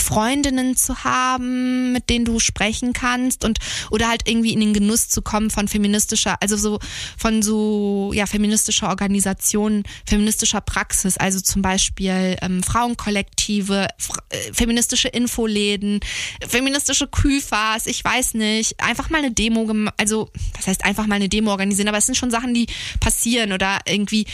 Freundinnen 0.00 0.76
zu 0.76 1.04
haben, 1.04 1.92
mit 1.92 2.10
denen 2.10 2.24
du 2.24 2.38
sprechen 2.40 2.92
kannst 2.92 3.44
und 3.44 3.58
oder 3.90 4.08
halt 4.08 4.28
irgendwie 4.28 4.52
in 4.52 4.60
den 4.60 4.74
Genuss 4.74 5.08
zu 5.08 5.22
kommen 5.22 5.50
von 5.50 5.68
feministischer, 5.68 6.36
also 6.40 6.56
so 6.56 6.78
von 7.16 7.42
so 7.42 8.12
ja 8.14 8.26
feministischer 8.26 8.88
Organisation, 8.88 9.84
feministischer 10.06 10.60
Praxis, 10.60 11.16
also 11.16 11.40
zum 11.40 11.62
Beispiel 11.62 12.36
ähm, 12.42 12.62
Frauenkollektive, 12.62 13.88
äh, 14.30 14.52
feministische 14.52 15.08
Infoläden, 15.08 16.00
feministische 16.46 17.06
Küfers, 17.06 17.86
ich 17.86 18.04
weiß 18.04 18.34
nicht, 18.34 18.80
einfach 18.80 19.10
mal 19.10 19.18
eine 19.18 19.30
Demo, 19.30 19.68
also 19.96 20.30
das 20.56 20.66
heißt 20.66 20.84
einfach 20.84 21.06
mal 21.06 21.16
eine 21.16 21.28
Demo 21.28 21.50
organisieren, 21.50 21.88
aber 21.88 21.98
es 21.98 22.06
sind 22.06 22.16
schon 22.16 22.30
Sachen, 22.30 22.54
die 22.54 22.66
passieren 23.00 23.52
oder 23.52 23.78
irgendwie 23.86 24.26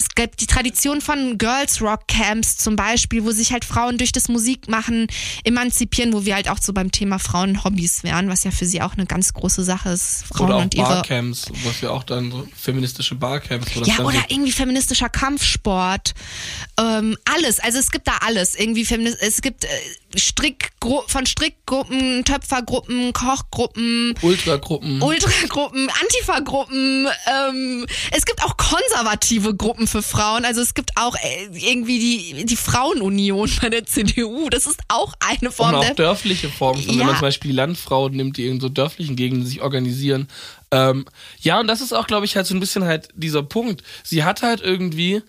es 0.00 0.08
gibt 0.14 0.40
die 0.40 0.46
Tradition 0.46 1.02
von 1.02 1.36
Girls 1.36 1.82
Rock 1.82 2.08
Camps 2.08 2.56
zum 2.56 2.74
Beispiel, 2.74 3.22
wo 3.22 3.32
sich 3.32 3.52
halt 3.52 3.66
Frauen 3.66 3.98
durch 3.98 4.12
das 4.12 4.28
Musikmachen 4.28 5.08
emanzipieren, 5.44 6.14
wo 6.14 6.24
wir 6.24 6.36
halt 6.36 6.48
auch 6.48 6.58
so 6.58 6.72
beim 6.72 6.90
Thema 6.90 7.18
Frauenhobbys 7.18 8.02
wären, 8.02 8.30
was 8.30 8.44
ja 8.44 8.50
für 8.50 8.64
sie 8.64 8.80
auch 8.80 8.94
eine 8.94 9.04
ganz 9.04 9.34
große 9.34 9.62
Sache 9.62 9.90
ist. 9.90 10.24
Frauen 10.32 10.46
oder 10.46 10.56
auch 10.56 10.62
und 10.62 10.74
ihre 10.74 10.86
Barcamps, 10.88 11.52
was 11.64 11.82
ja 11.82 11.90
auch 11.90 12.04
dann 12.04 12.30
so 12.30 12.48
feministische 12.56 13.14
Barcamps. 13.14 13.66
Ja, 13.84 13.98
oder 13.98 14.20
so 14.20 14.24
irgendwie 14.28 14.52
feministischer 14.52 15.10
Kampfsport. 15.10 16.14
Ähm, 16.78 17.18
alles, 17.26 17.60
also 17.60 17.78
es 17.78 17.90
gibt 17.90 18.08
da 18.08 18.16
alles. 18.22 18.54
Irgendwie 18.54 18.86
Feminist 18.86 19.18
es 19.20 19.42
gibt 19.42 19.64
äh, 19.64 19.68
Strickgru 20.16 21.02
von 21.08 21.26
Strickgruppen, 21.26 22.24
Töpfergruppen, 22.24 23.12
Kochgruppen, 23.12 24.14
Ultragruppen, 24.22 25.02
Ultragruppen, 25.02 25.90
Antifa-Gruppen. 26.00 27.06
Ähm, 27.26 27.86
es 28.12 28.24
gibt 28.24 28.42
auch 28.42 28.56
konservative 28.56 29.54
Gruppen 29.54 29.86
für 29.90 30.02
Frauen. 30.02 30.44
Also 30.44 30.60
es 30.60 30.74
gibt 30.74 30.92
auch 30.96 31.16
äh, 31.16 31.48
irgendwie 31.52 31.98
die, 31.98 32.44
die 32.46 32.56
Frauenunion 32.56 33.50
bei 33.60 33.68
der 33.68 33.84
CDU. 33.84 34.48
Das 34.48 34.66
ist 34.66 34.80
auch 34.88 35.14
eine 35.20 35.50
Form. 35.50 35.70
Und 35.70 35.74
auch 35.76 35.84
der 35.84 35.94
dörfliche 35.94 36.48
Formen. 36.48 36.80
Ja. 36.82 36.88
Wenn 36.88 37.06
man 37.06 37.16
zum 37.16 37.22
Beispiel 37.22 37.50
die 37.50 37.56
Landfrauen 37.56 38.14
nimmt, 38.14 38.36
die 38.36 38.46
in 38.46 38.60
so 38.60 38.68
dörflichen 38.68 39.16
Gegenden 39.16 39.46
sich 39.46 39.60
organisieren. 39.60 40.28
Ähm, 40.70 41.04
ja, 41.40 41.60
und 41.60 41.66
das 41.66 41.80
ist 41.80 41.92
auch, 41.92 42.06
glaube 42.06 42.26
ich, 42.26 42.36
halt 42.36 42.46
so 42.46 42.54
ein 42.54 42.60
bisschen 42.60 42.84
halt 42.84 43.08
dieser 43.14 43.42
Punkt. 43.42 43.82
Sie 44.04 44.24
hat 44.24 44.42
halt 44.42 44.60
irgendwie 44.60 45.22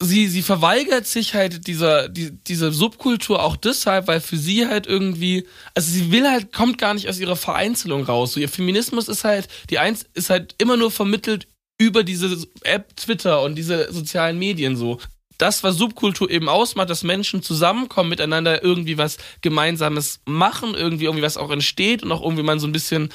sie, 0.00 0.28
sie 0.28 0.42
verweigert 0.42 1.06
sich 1.06 1.34
halt 1.34 1.66
dieser, 1.66 2.08
die, 2.08 2.30
dieser 2.30 2.72
Subkultur 2.72 3.42
auch 3.42 3.56
deshalb, 3.56 4.08
weil 4.08 4.20
für 4.20 4.36
sie 4.36 4.66
halt 4.66 4.86
irgendwie, 4.86 5.46
also 5.74 5.90
sie 5.90 6.12
will 6.12 6.28
halt, 6.30 6.52
kommt 6.52 6.78
gar 6.78 6.94
nicht 6.94 7.08
aus 7.08 7.18
ihrer 7.18 7.36
Vereinzelung 7.36 8.04
raus. 8.04 8.32
So 8.32 8.40
ihr 8.40 8.48
Feminismus 8.48 9.08
ist 9.08 9.24
halt, 9.24 9.48
die 9.70 9.78
eins 9.78 10.06
ist 10.14 10.30
halt 10.30 10.54
immer 10.58 10.76
nur 10.76 10.90
vermittelt 10.90 11.48
über 11.78 12.04
diese 12.04 12.46
App 12.62 12.96
Twitter 12.96 13.42
und 13.42 13.54
diese 13.54 13.92
sozialen 13.92 14.38
Medien 14.38 14.76
so. 14.76 14.98
Das, 15.38 15.62
was 15.62 15.76
Subkultur 15.76 16.30
eben 16.30 16.48
ausmacht, 16.48 16.88
dass 16.88 17.02
Menschen 17.02 17.42
zusammenkommen, 17.42 18.08
miteinander 18.08 18.62
irgendwie 18.62 18.96
was 18.96 19.18
Gemeinsames 19.42 20.20
machen, 20.24 20.74
irgendwie 20.74 21.04
irgendwie 21.04 21.22
was 21.22 21.36
auch 21.36 21.50
entsteht 21.50 22.02
und 22.02 22.10
auch 22.12 22.22
irgendwie 22.22 22.42
man 22.42 22.58
so 22.58 22.66
ein 22.66 22.72
bisschen, 22.72 23.10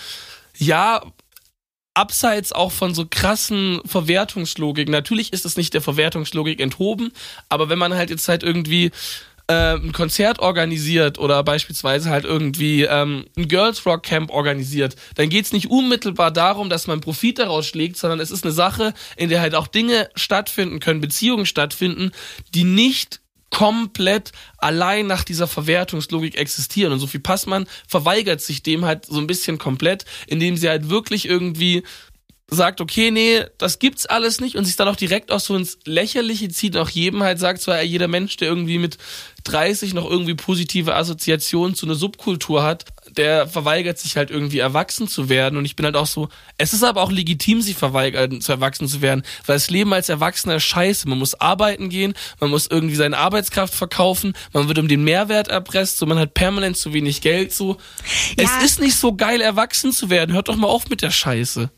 ja, 0.56 1.02
abseits 1.94 2.54
auch 2.54 2.72
von 2.72 2.94
so 2.94 3.06
krassen 3.10 3.82
Verwertungslogik. 3.86 4.88
Natürlich 4.88 5.34
ist 5.34 5.46
es 5.46 5.58
nicht 5.58 5.74
der 5.74 5.82
Verwertungslogik 5.82 6.60
enthoben, 6.60 7.12
aber 7.50 7.70
wenn 7.70 7.80
man 7.80 7.94
halt 7.96 8.10
jetzt 8.10 8.28
halt 8.28 8.44
irgendwie 8.44 8.92
äh, 9.52 9.76
ein 9.76 9.92
Konzert 9.92 10.40
organisiert 10.40 11.20
oder 11.20 11.44
beispielsweise 11.44 12.10
halt 12.10 12.24
irgendwie 12.24 12.84
ähm, 12.84 13.26
ein 13.38 13.48
Girls 13.48 13.86
Rock 13.86 14.04
Camp 14.04 14.32
organisiert, 14.32 14.96
dann 15.16 15.30
geht's 15.30 15.52
nicht 15.52 15.70
unmittelbar 15.70 16.32
darum, 16.32 16.70
dass 16.70 16.88
man 16.88 17.02
Profit 17.02 17.40
daraus 17.40 17.68
schlägt, 17.68 17.98
sondern 17.98 18.20
es 18.20 18.32
ist 18.32 18.46
eine 18.46 18.54
Sache, 18.54 18.94
in 19.18 19.30
der 19.30 19.42
halt 19.42 19.56
auch 19.56 19.68
Dinge 19.68 20.10
stattfinden 20.16 20.80
können, 20.80 21.02
Beziehungen 21.02 21.46
stattfinden, 21.46 22.12
die 22.54 22.64
nicht 22.64 23.20
komplett 23.50 24.32
allein 24.58 25.08
nach 25.08 25.26
dieser 25.26 25.46
Verwertungslogik 25.46 26.38
existieren. 26.38 26.94
Und 26.94 27.00
Sophie 27.00 27.20
Passmann 27.20 27.68
verweigert 27.86 28.40
sich 28.40 28.64
dem 28.64 28.86
halt 28.86 29.06
so 29.06 29.20
ein 29.20 29.28
bisschen 29.28 29.58
komplett, 29.58 30.06
indem 30.28 30.56
sie 30.56 30.70
halt 30.70 30.90
wirklich 30.90 31.28
irgendwie 31.28 31.84
sagt, 32.54 32.82
okay, 32.82 33.12
nee, 33.12 33.46
das 33.58 33.80
gibt's 33.80 34.06
alles 34.06 34.42
nicht 34.42 34.58
und 34.58 34.66
sich 34.66 34.76
dann 34.76 34.90
auch 34.90 34.98
direkt 34.98 35.32
auch 35.32 35.40
so 35.40 35.56
ins 35.56 35.80
Lächerliche 35.86 36.50
zieht 36.50 36.76
und 36.76 36.82
auch 36.82 36.90
jedem 36.90 37.24
halt 37.24 37.40
sagt, 37.40 37.62
zwar 37.62 37.82
jeder 37.82 38.10
Mensch, 38.10 38.36
der 38.36 38.50
irgendwie 38.50 38.78
mit 38.78 38.98
30 39.46 39.94
noch 39.94 40.08
irgendwie 40.08 40.36
positive 40.36 40.94
Assoziationen 40.96 41.76
zu 41.76 41.86
einer 41.86 41.96
Subkultur 41.96 42.62
hat, 42.62 42.86
der 43.10 43.48
verweigert 43.48 43.98
sich 43.98 44.18
halt 44.18 44.32
irgendwie 44.32 44.60
erwachsen 44.60 45.08
zu 45.08 45.30
werden. 45.30 45.58
Und 45.58 45.64
ich 45.64 45.78
bin 45.78 45.86
halt 45.86 45.96
auch 45.96 46.06
so, 46.06 46.28
es 46.58 46.74
ist 46.74 46.84
aber 46.84 47.02
auch 47.02 47.12
legitim, 47.12 47.62
sich 47.62 47.78
verweigern, 47.78 48.42
zu 48.42 48.52
erwachsen 48.52 48.88
zu 48.88 49.02
werden, 49.02 49.24
weil 49.46 49.56
das 49.56 49.70
Leben 49.70 49.94
als 49.94 50.10
Erwachsener 50.10 50.58
ist 50.58 50.64
scheiße. 50.64 51.08
Man 51.08 51.20
muss 51.20 51.36
arbeiten 51.36 51.90
gehen, 51.90 52.14
man 52.42 52.50
muss 52.50 52.68
irgendwie 52.68 52.96
seine 52.96 53.18
Arbeitskraft 53.18 53.74
verkaufen, 53.74 54.34
man 54.52 54.68
wird 54.68 54.78
um 54.78 54.90
den 54.90 55.06
Mehrwert 55.06 55.48
erpresst, 55.48 55.98
so 55.98 56.06
man 56.06 56.20
hat 56.20 56.34
permanent 56.34 56.76
zu 56.76 56.94
wenig 56.94 57.22
Geld, 57.22 57.54
so. 57.54 57.78
Ja. 58.38 58.44
Es 58.60 58.66
ist 58.66 58.80
nicht 58.82 58.96
so 58.96 59.16
geil, 59.16 59.40
erwachsen 59.40 59.94
zu 59.94 60.10
werden. 60.10 60.34
Hört 60.34 60.50
doch 60.50 60.58
mal 60.58 60.68
auf 60.68 60.90
mit 60.90 61.02
der 61.02 61.12
Scheiße. 61.12 61.72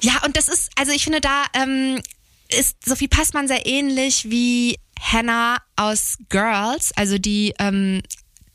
Ja, 0.00 0.22
und 0.24 0.36
das 0.36 0.48
ist, 0.48 0.70
also 0.76 0.92
ich 0.92 1.04
finde, 1.04 1.20
da 1.20 1.44
ähm, 1.54 2.00
ist 2.48 2.84
Sophie 2.84 3.08
Passmann 3.08 3.48
sehr 3.48 3.66
ähnlich 3.66 4.30
wie 4.30 4.78
Hannah 5.00 5.58
aus 5.76 6.18
Girls, 6.28 6.92
also 6.96 7.18
die, 7.18 7.54
ähm, 7.58 8.02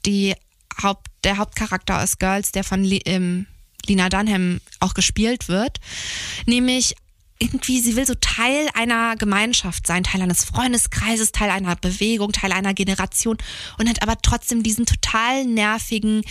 die 0.06 0.36
Haupt, 0.82 1.08
der 1.24 1.38
Hauptcharakter 1.38 2.02
aus 2.02 2.20
Girls, 2.20 2.52
der 2.52 2.64
von 2.64 2.84
ähm, 3.06 3.48
Lina 3.86 4.10
Dunham 4.10 4.62
auch 4.80 4.94
gespielt 4.94 5.48
wird. 5.48 5.80
Nämlich 6.46 6.96
irgendwie, 7.40 7.80
sie 7.82 7.96
will 7.96 8.06
so 8.06 8.16
Teil 8.16 8.68
einer 8.74 9.16
Gemeinschaft 9.16 9.86
sein, 9.86 10.04
Teil 10.04 10.22
eines 10.22 10.44
Freundeskreises, 10.44 11.32
Teil 11.32 11.50
einer 11.50 11.76
Bewegung, 11.76 12.32
Teil 12.32 12.52
einer 12.52 12.74
Generation 12.74 13.38
und 13.78 13.88
hat 13.88 14.02
aber 14.02 14.18
trotzdem 14.22 14.64
diesen 14.64 14.86
total 14.86 15.46
nervigen 15.46 16.24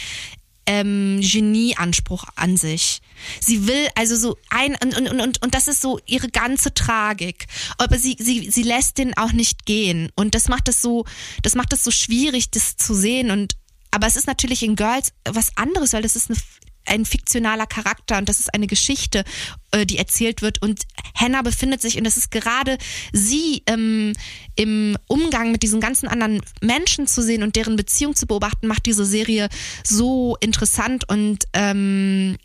ähm, 0.66 1.20
Genieanspruch 1.20 2.24
an 2.34 2.56
sich. 2.56 3.00
Sie 3.40 3.66
will 3.66 3.88
also 3.94 4.16
so 4.16 4.36
ein 4.50 4.76
und, 4.82 4.96
und, 4.96 5.20
und, 5.20 5.42
und 5.42 5.54
das 5.54 5.68
ist 5.68 5.80
so 5.80 5.98
ihre 6.06 6.28
ganze 6.28 6.74
Tragik. 6.74 7.46
Aber 7.78 7.98
sie, 7.98 8.16
sie, 8.18 8.50
sie 8.50 8.62
lässt 8.62 8.98
den 8.98 9.16
auch 9.16 9.32
nicht 9.32 9.66
gehen. 9.66 10.10
Und 10.14 10.34
das 10.34 10.48
macht 10.48 10.68
es 10.68 10.82
so, 10.82 11.04
das 11.42 11.54
macht 11.54 11.72
es 11.72 11.84
so 11.84 11.90
schwierig, 11.90 12.50
das 12.50 12.76
zu 12.76 12.94
sehen. 12.94 13.30
Und 13.30 13.56
aber 13.90 14.06
es 14.06 14.16
ist 14.16 14.26
natürlich 14.26 14.62
in 14.62 14.76
Girls 14.76 15.12
was 15.24 15.56
anderes, 15.56 15.92
weil 15.92 16.02
das 16.02 16.16
ist 16.16 16.30
eine 16.30 16.38
ein 16.86 17.04
fiktionaler 17.04 17.66
Charakter 17.66 18.18
und 18.18 18.28
das 18.28 18.40
ist 18.40 18.54
eine 18.54 18.66
Geschichte, 18.66 19.24
äh, 19.72 19.84
die 19.84 19.98
erzählt 19.98 20.42
wird. 20.42 20.62
Und 20.62 20.82
Hannah 21.14 21.42
befindet 21.42 21.82
sich, 21.82 21.98
und 21.98 22.04
das 22.04 22.16
ist 22.16 22.30
gerade 22.30 22.78
sie 23.12 23.62
ähm, 23.66 24.12
im 24.54 24.96
Umgang 25.08 25.52
mit 25.52 25.62
diesen 25.62 25.80
ganzen 25.80 26.08
anderen 26.08 26.40
Menschen 26.60 27.06
zu 27.06 27.22
sehen 27.22 27.42
und 27.42 27.56
deren 27.56 27.76
Beziehung 27.76 28.14
zu 28.14 28.26
beobachten, 28.26 28.66
macht 28.66 28.86
diese 28.86 29.04
Serie 29.04 29.48
so 29.84 30.36
interessant 30.40 31.08
und 31.08 31.44
ähm, 31.52 32.36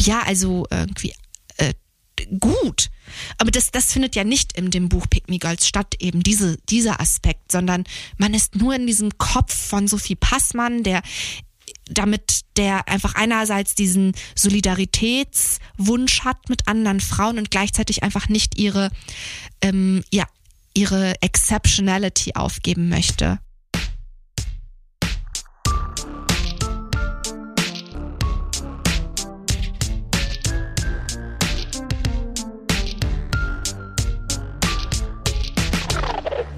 ja, 0.00 0.22
also 0.22 0.66
irgendwie 0.70 1.14
äh, 1.56 1.74
gut. 2.38 2.88
Aber 3.38 3.50
das, 3.50 3.70
das 3.70 3.92
findet 3.92 4.16
ja 4.16 4.24
nicht 4.24 4.56
in 4.56 4.70
dem 4.70 4.88
Buch 4.88 5.06
Pick 5.08 5.28
Me 5.28 5.38
Girls 5.38 5.66
statt, 5.66 5.94
eben 6.00 6.22
diese, 6.22 6.56
dieser 6.68 7.00
Aspekt, 7.00 7.52
sondern 7.52 7.84
man 8.18 8.34
ist 8.34 8.56
nur 8.56 8.74
in 8.74 8.86
diesem 8.86 9.16
Kopf 9.18 9.54
von 9.54 9.86
Sophie 9.86 10.16
Passmann, 10.16 10.82
der 10.82 11.02
damit 11.88 12.40
der 12.56 12.88
einfach 12.88 13.14
einerseits 13.14 13.74
diesen 13.74 14.12
Solidaritätswunsch 14.34 16.22
hat 16.22 16.48
mit 16.48 16.66
anderen 16.66 17.00
Frauen 17.00 17.38
und 17.38 17.50
gleichzeitig 17.50 18.02
einfach 18.02 18.28
nicht 18.28 18.58
ihre, 18.58 18.90
ähm, 19.62 20.02
ja, 20.12 20.24
ihre 20.74 21.14
Exceptionality 21.22 22.34
aufgeben 22.34 22.88
möchte. 22.88 23.38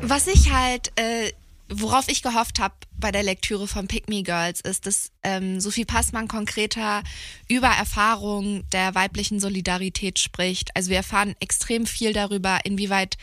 Was 0.09 0.27
ich 0.27 0.51
halt, 0.51 0.91
äh, 0.99 1.33
worauf 1.69 2.09
ich 2.09 2.23
gehofft 2.23 2.61
habe 2.61 2.75
bei 2.99 3.13
der 3.13 3.23
Lektüre 3.23 3.69
von 3.69 3.89
Pick 3.89 4.09
Me 4.09 4.23
Girls, 4.23 4.63
ist, 4.63 4.87
dass 4.87 5.13
ähm, 5.23 5.61
Sophie 5.61 5.85
Passmann 5.85 6.29
konkreter 6.29 7.03
über 7.47 7.69
Erfahrungen 7.69 8.65
der 8.73 8.95
weiblichen 8.95 9.39
Solidarität 9.39 10.19
spricht. 10.19 10.75
Also 10.75 10.89
wir 10.89 10.97
erfahren 10.97 11.37
extrem 11.41 11.85
viel 11.85 12.15
darüber, 12.15 12.61
inwieweit 12.65 13.19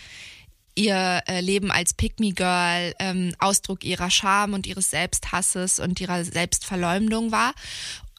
ihr 0.76 1.24
äh, 1.28 1.42
Leben 1.42 1.72
als 1.72 1.96
Pick 1.96 2.18
Girl 2.18 2.94
ähm, 3.00 3.34
Ausdruck 3.40 3.84
ihrer 3.84 4.12
Scham 4.12 4.54
und 4.54 4.68
ihres 4.68 4.92
Selbsthasses 4.92 5.80
und 5.80 6.00
ihrer 6.00 6.24
Selbstverleumdung 6.24 7.32
war. 7.32 7.56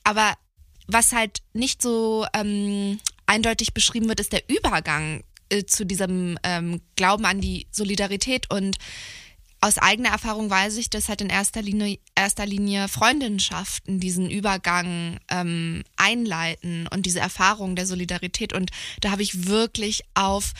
Aber 0.02 0.34
was 0.88 1.12
halt 1.12 1.40
nicht 1.52 1.82
so 1.82 2.26
ähm, 2.32 2.98
eindeutig 3.26 3.74
beschrieben 3.74 4.09
wird, 4.09 4.18
ist 4.18 4.32
der 4.32 4.43
Übergang 4.48 5.22
äh, 5.51 5.64
zu 5.64 5.86
diesem 5.86 6.39
ähm, 6.43 6.81
Glauben 6.97 7.24
an 7.24 7.40
die 7.40 7.66
Solidarität 7.70 8.51
und 8.51 8.77
aus 9.60 9.78
eigener 9.78 10.10
Erfahrung 10.10 10.51
weiß 10.51 10.77
ich, 10.77 10.90
dass 10.90 11.09
halt 11.09 11.23
in 11.23 11.31
erster 11.31 11.62
Linie, 11.62 11.98
erster 12.14 12.47
Linie 12.47 12.89
Freundschaften 12.89 13.98
diesen 14.01 14.31
Übergang 14.31 15.18
ähm, 15.28 15.82
einleiten 15.97 16.86
und 16.89 17.06
diese 17.06 17.20
Erfahrung 17.20 17.74
der 17.74 17.86
Solidarität. 17.86 18.52
Und 18.52 18.70
da 19.01 19.10
habe 19.10 19.23
ich 19.23 19.48
wirklich 19.48 20.02
auf 20.14 20.52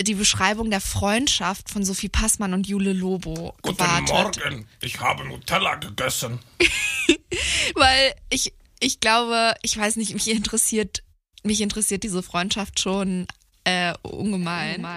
die 0.00 0.14
Beschreibung 0.14 0.70
der 0.70 0.80
Freundschaft 0.80 1.70
von 1.70 1.84
Sophie 1.84 2.08
Passmann 2.08 2.54
und 2.54 2.66
Jule 2.66 2.92
Lobo 2.92 3.54
Guten 3.62 3.76
gewartet. 3.76 4.40
Morgen, 4.42 4.66
ich 4.80 4.98
habe 5.00 5.24
Nutella 5.28 5.74
gegessen. 5.76 6.38
Weil 7.74 8.14
ich, 8.30 8.54
ich 8.80 9.00
glaube, 9.00 9.54
ich 9.62 9.76
weiß 9.76 9.96
nicht, 9.96 10.14
mich 10.14 10.30
interessiert, 10.30 11.02
mich 11.42 11.60
interessiert 11.60 12.02
diese 12.02 12.22
Freundschaft 12.22 12.80
schon 12.80 13.26
äh, 13.64 13.92
ungemein. 14.02 14.86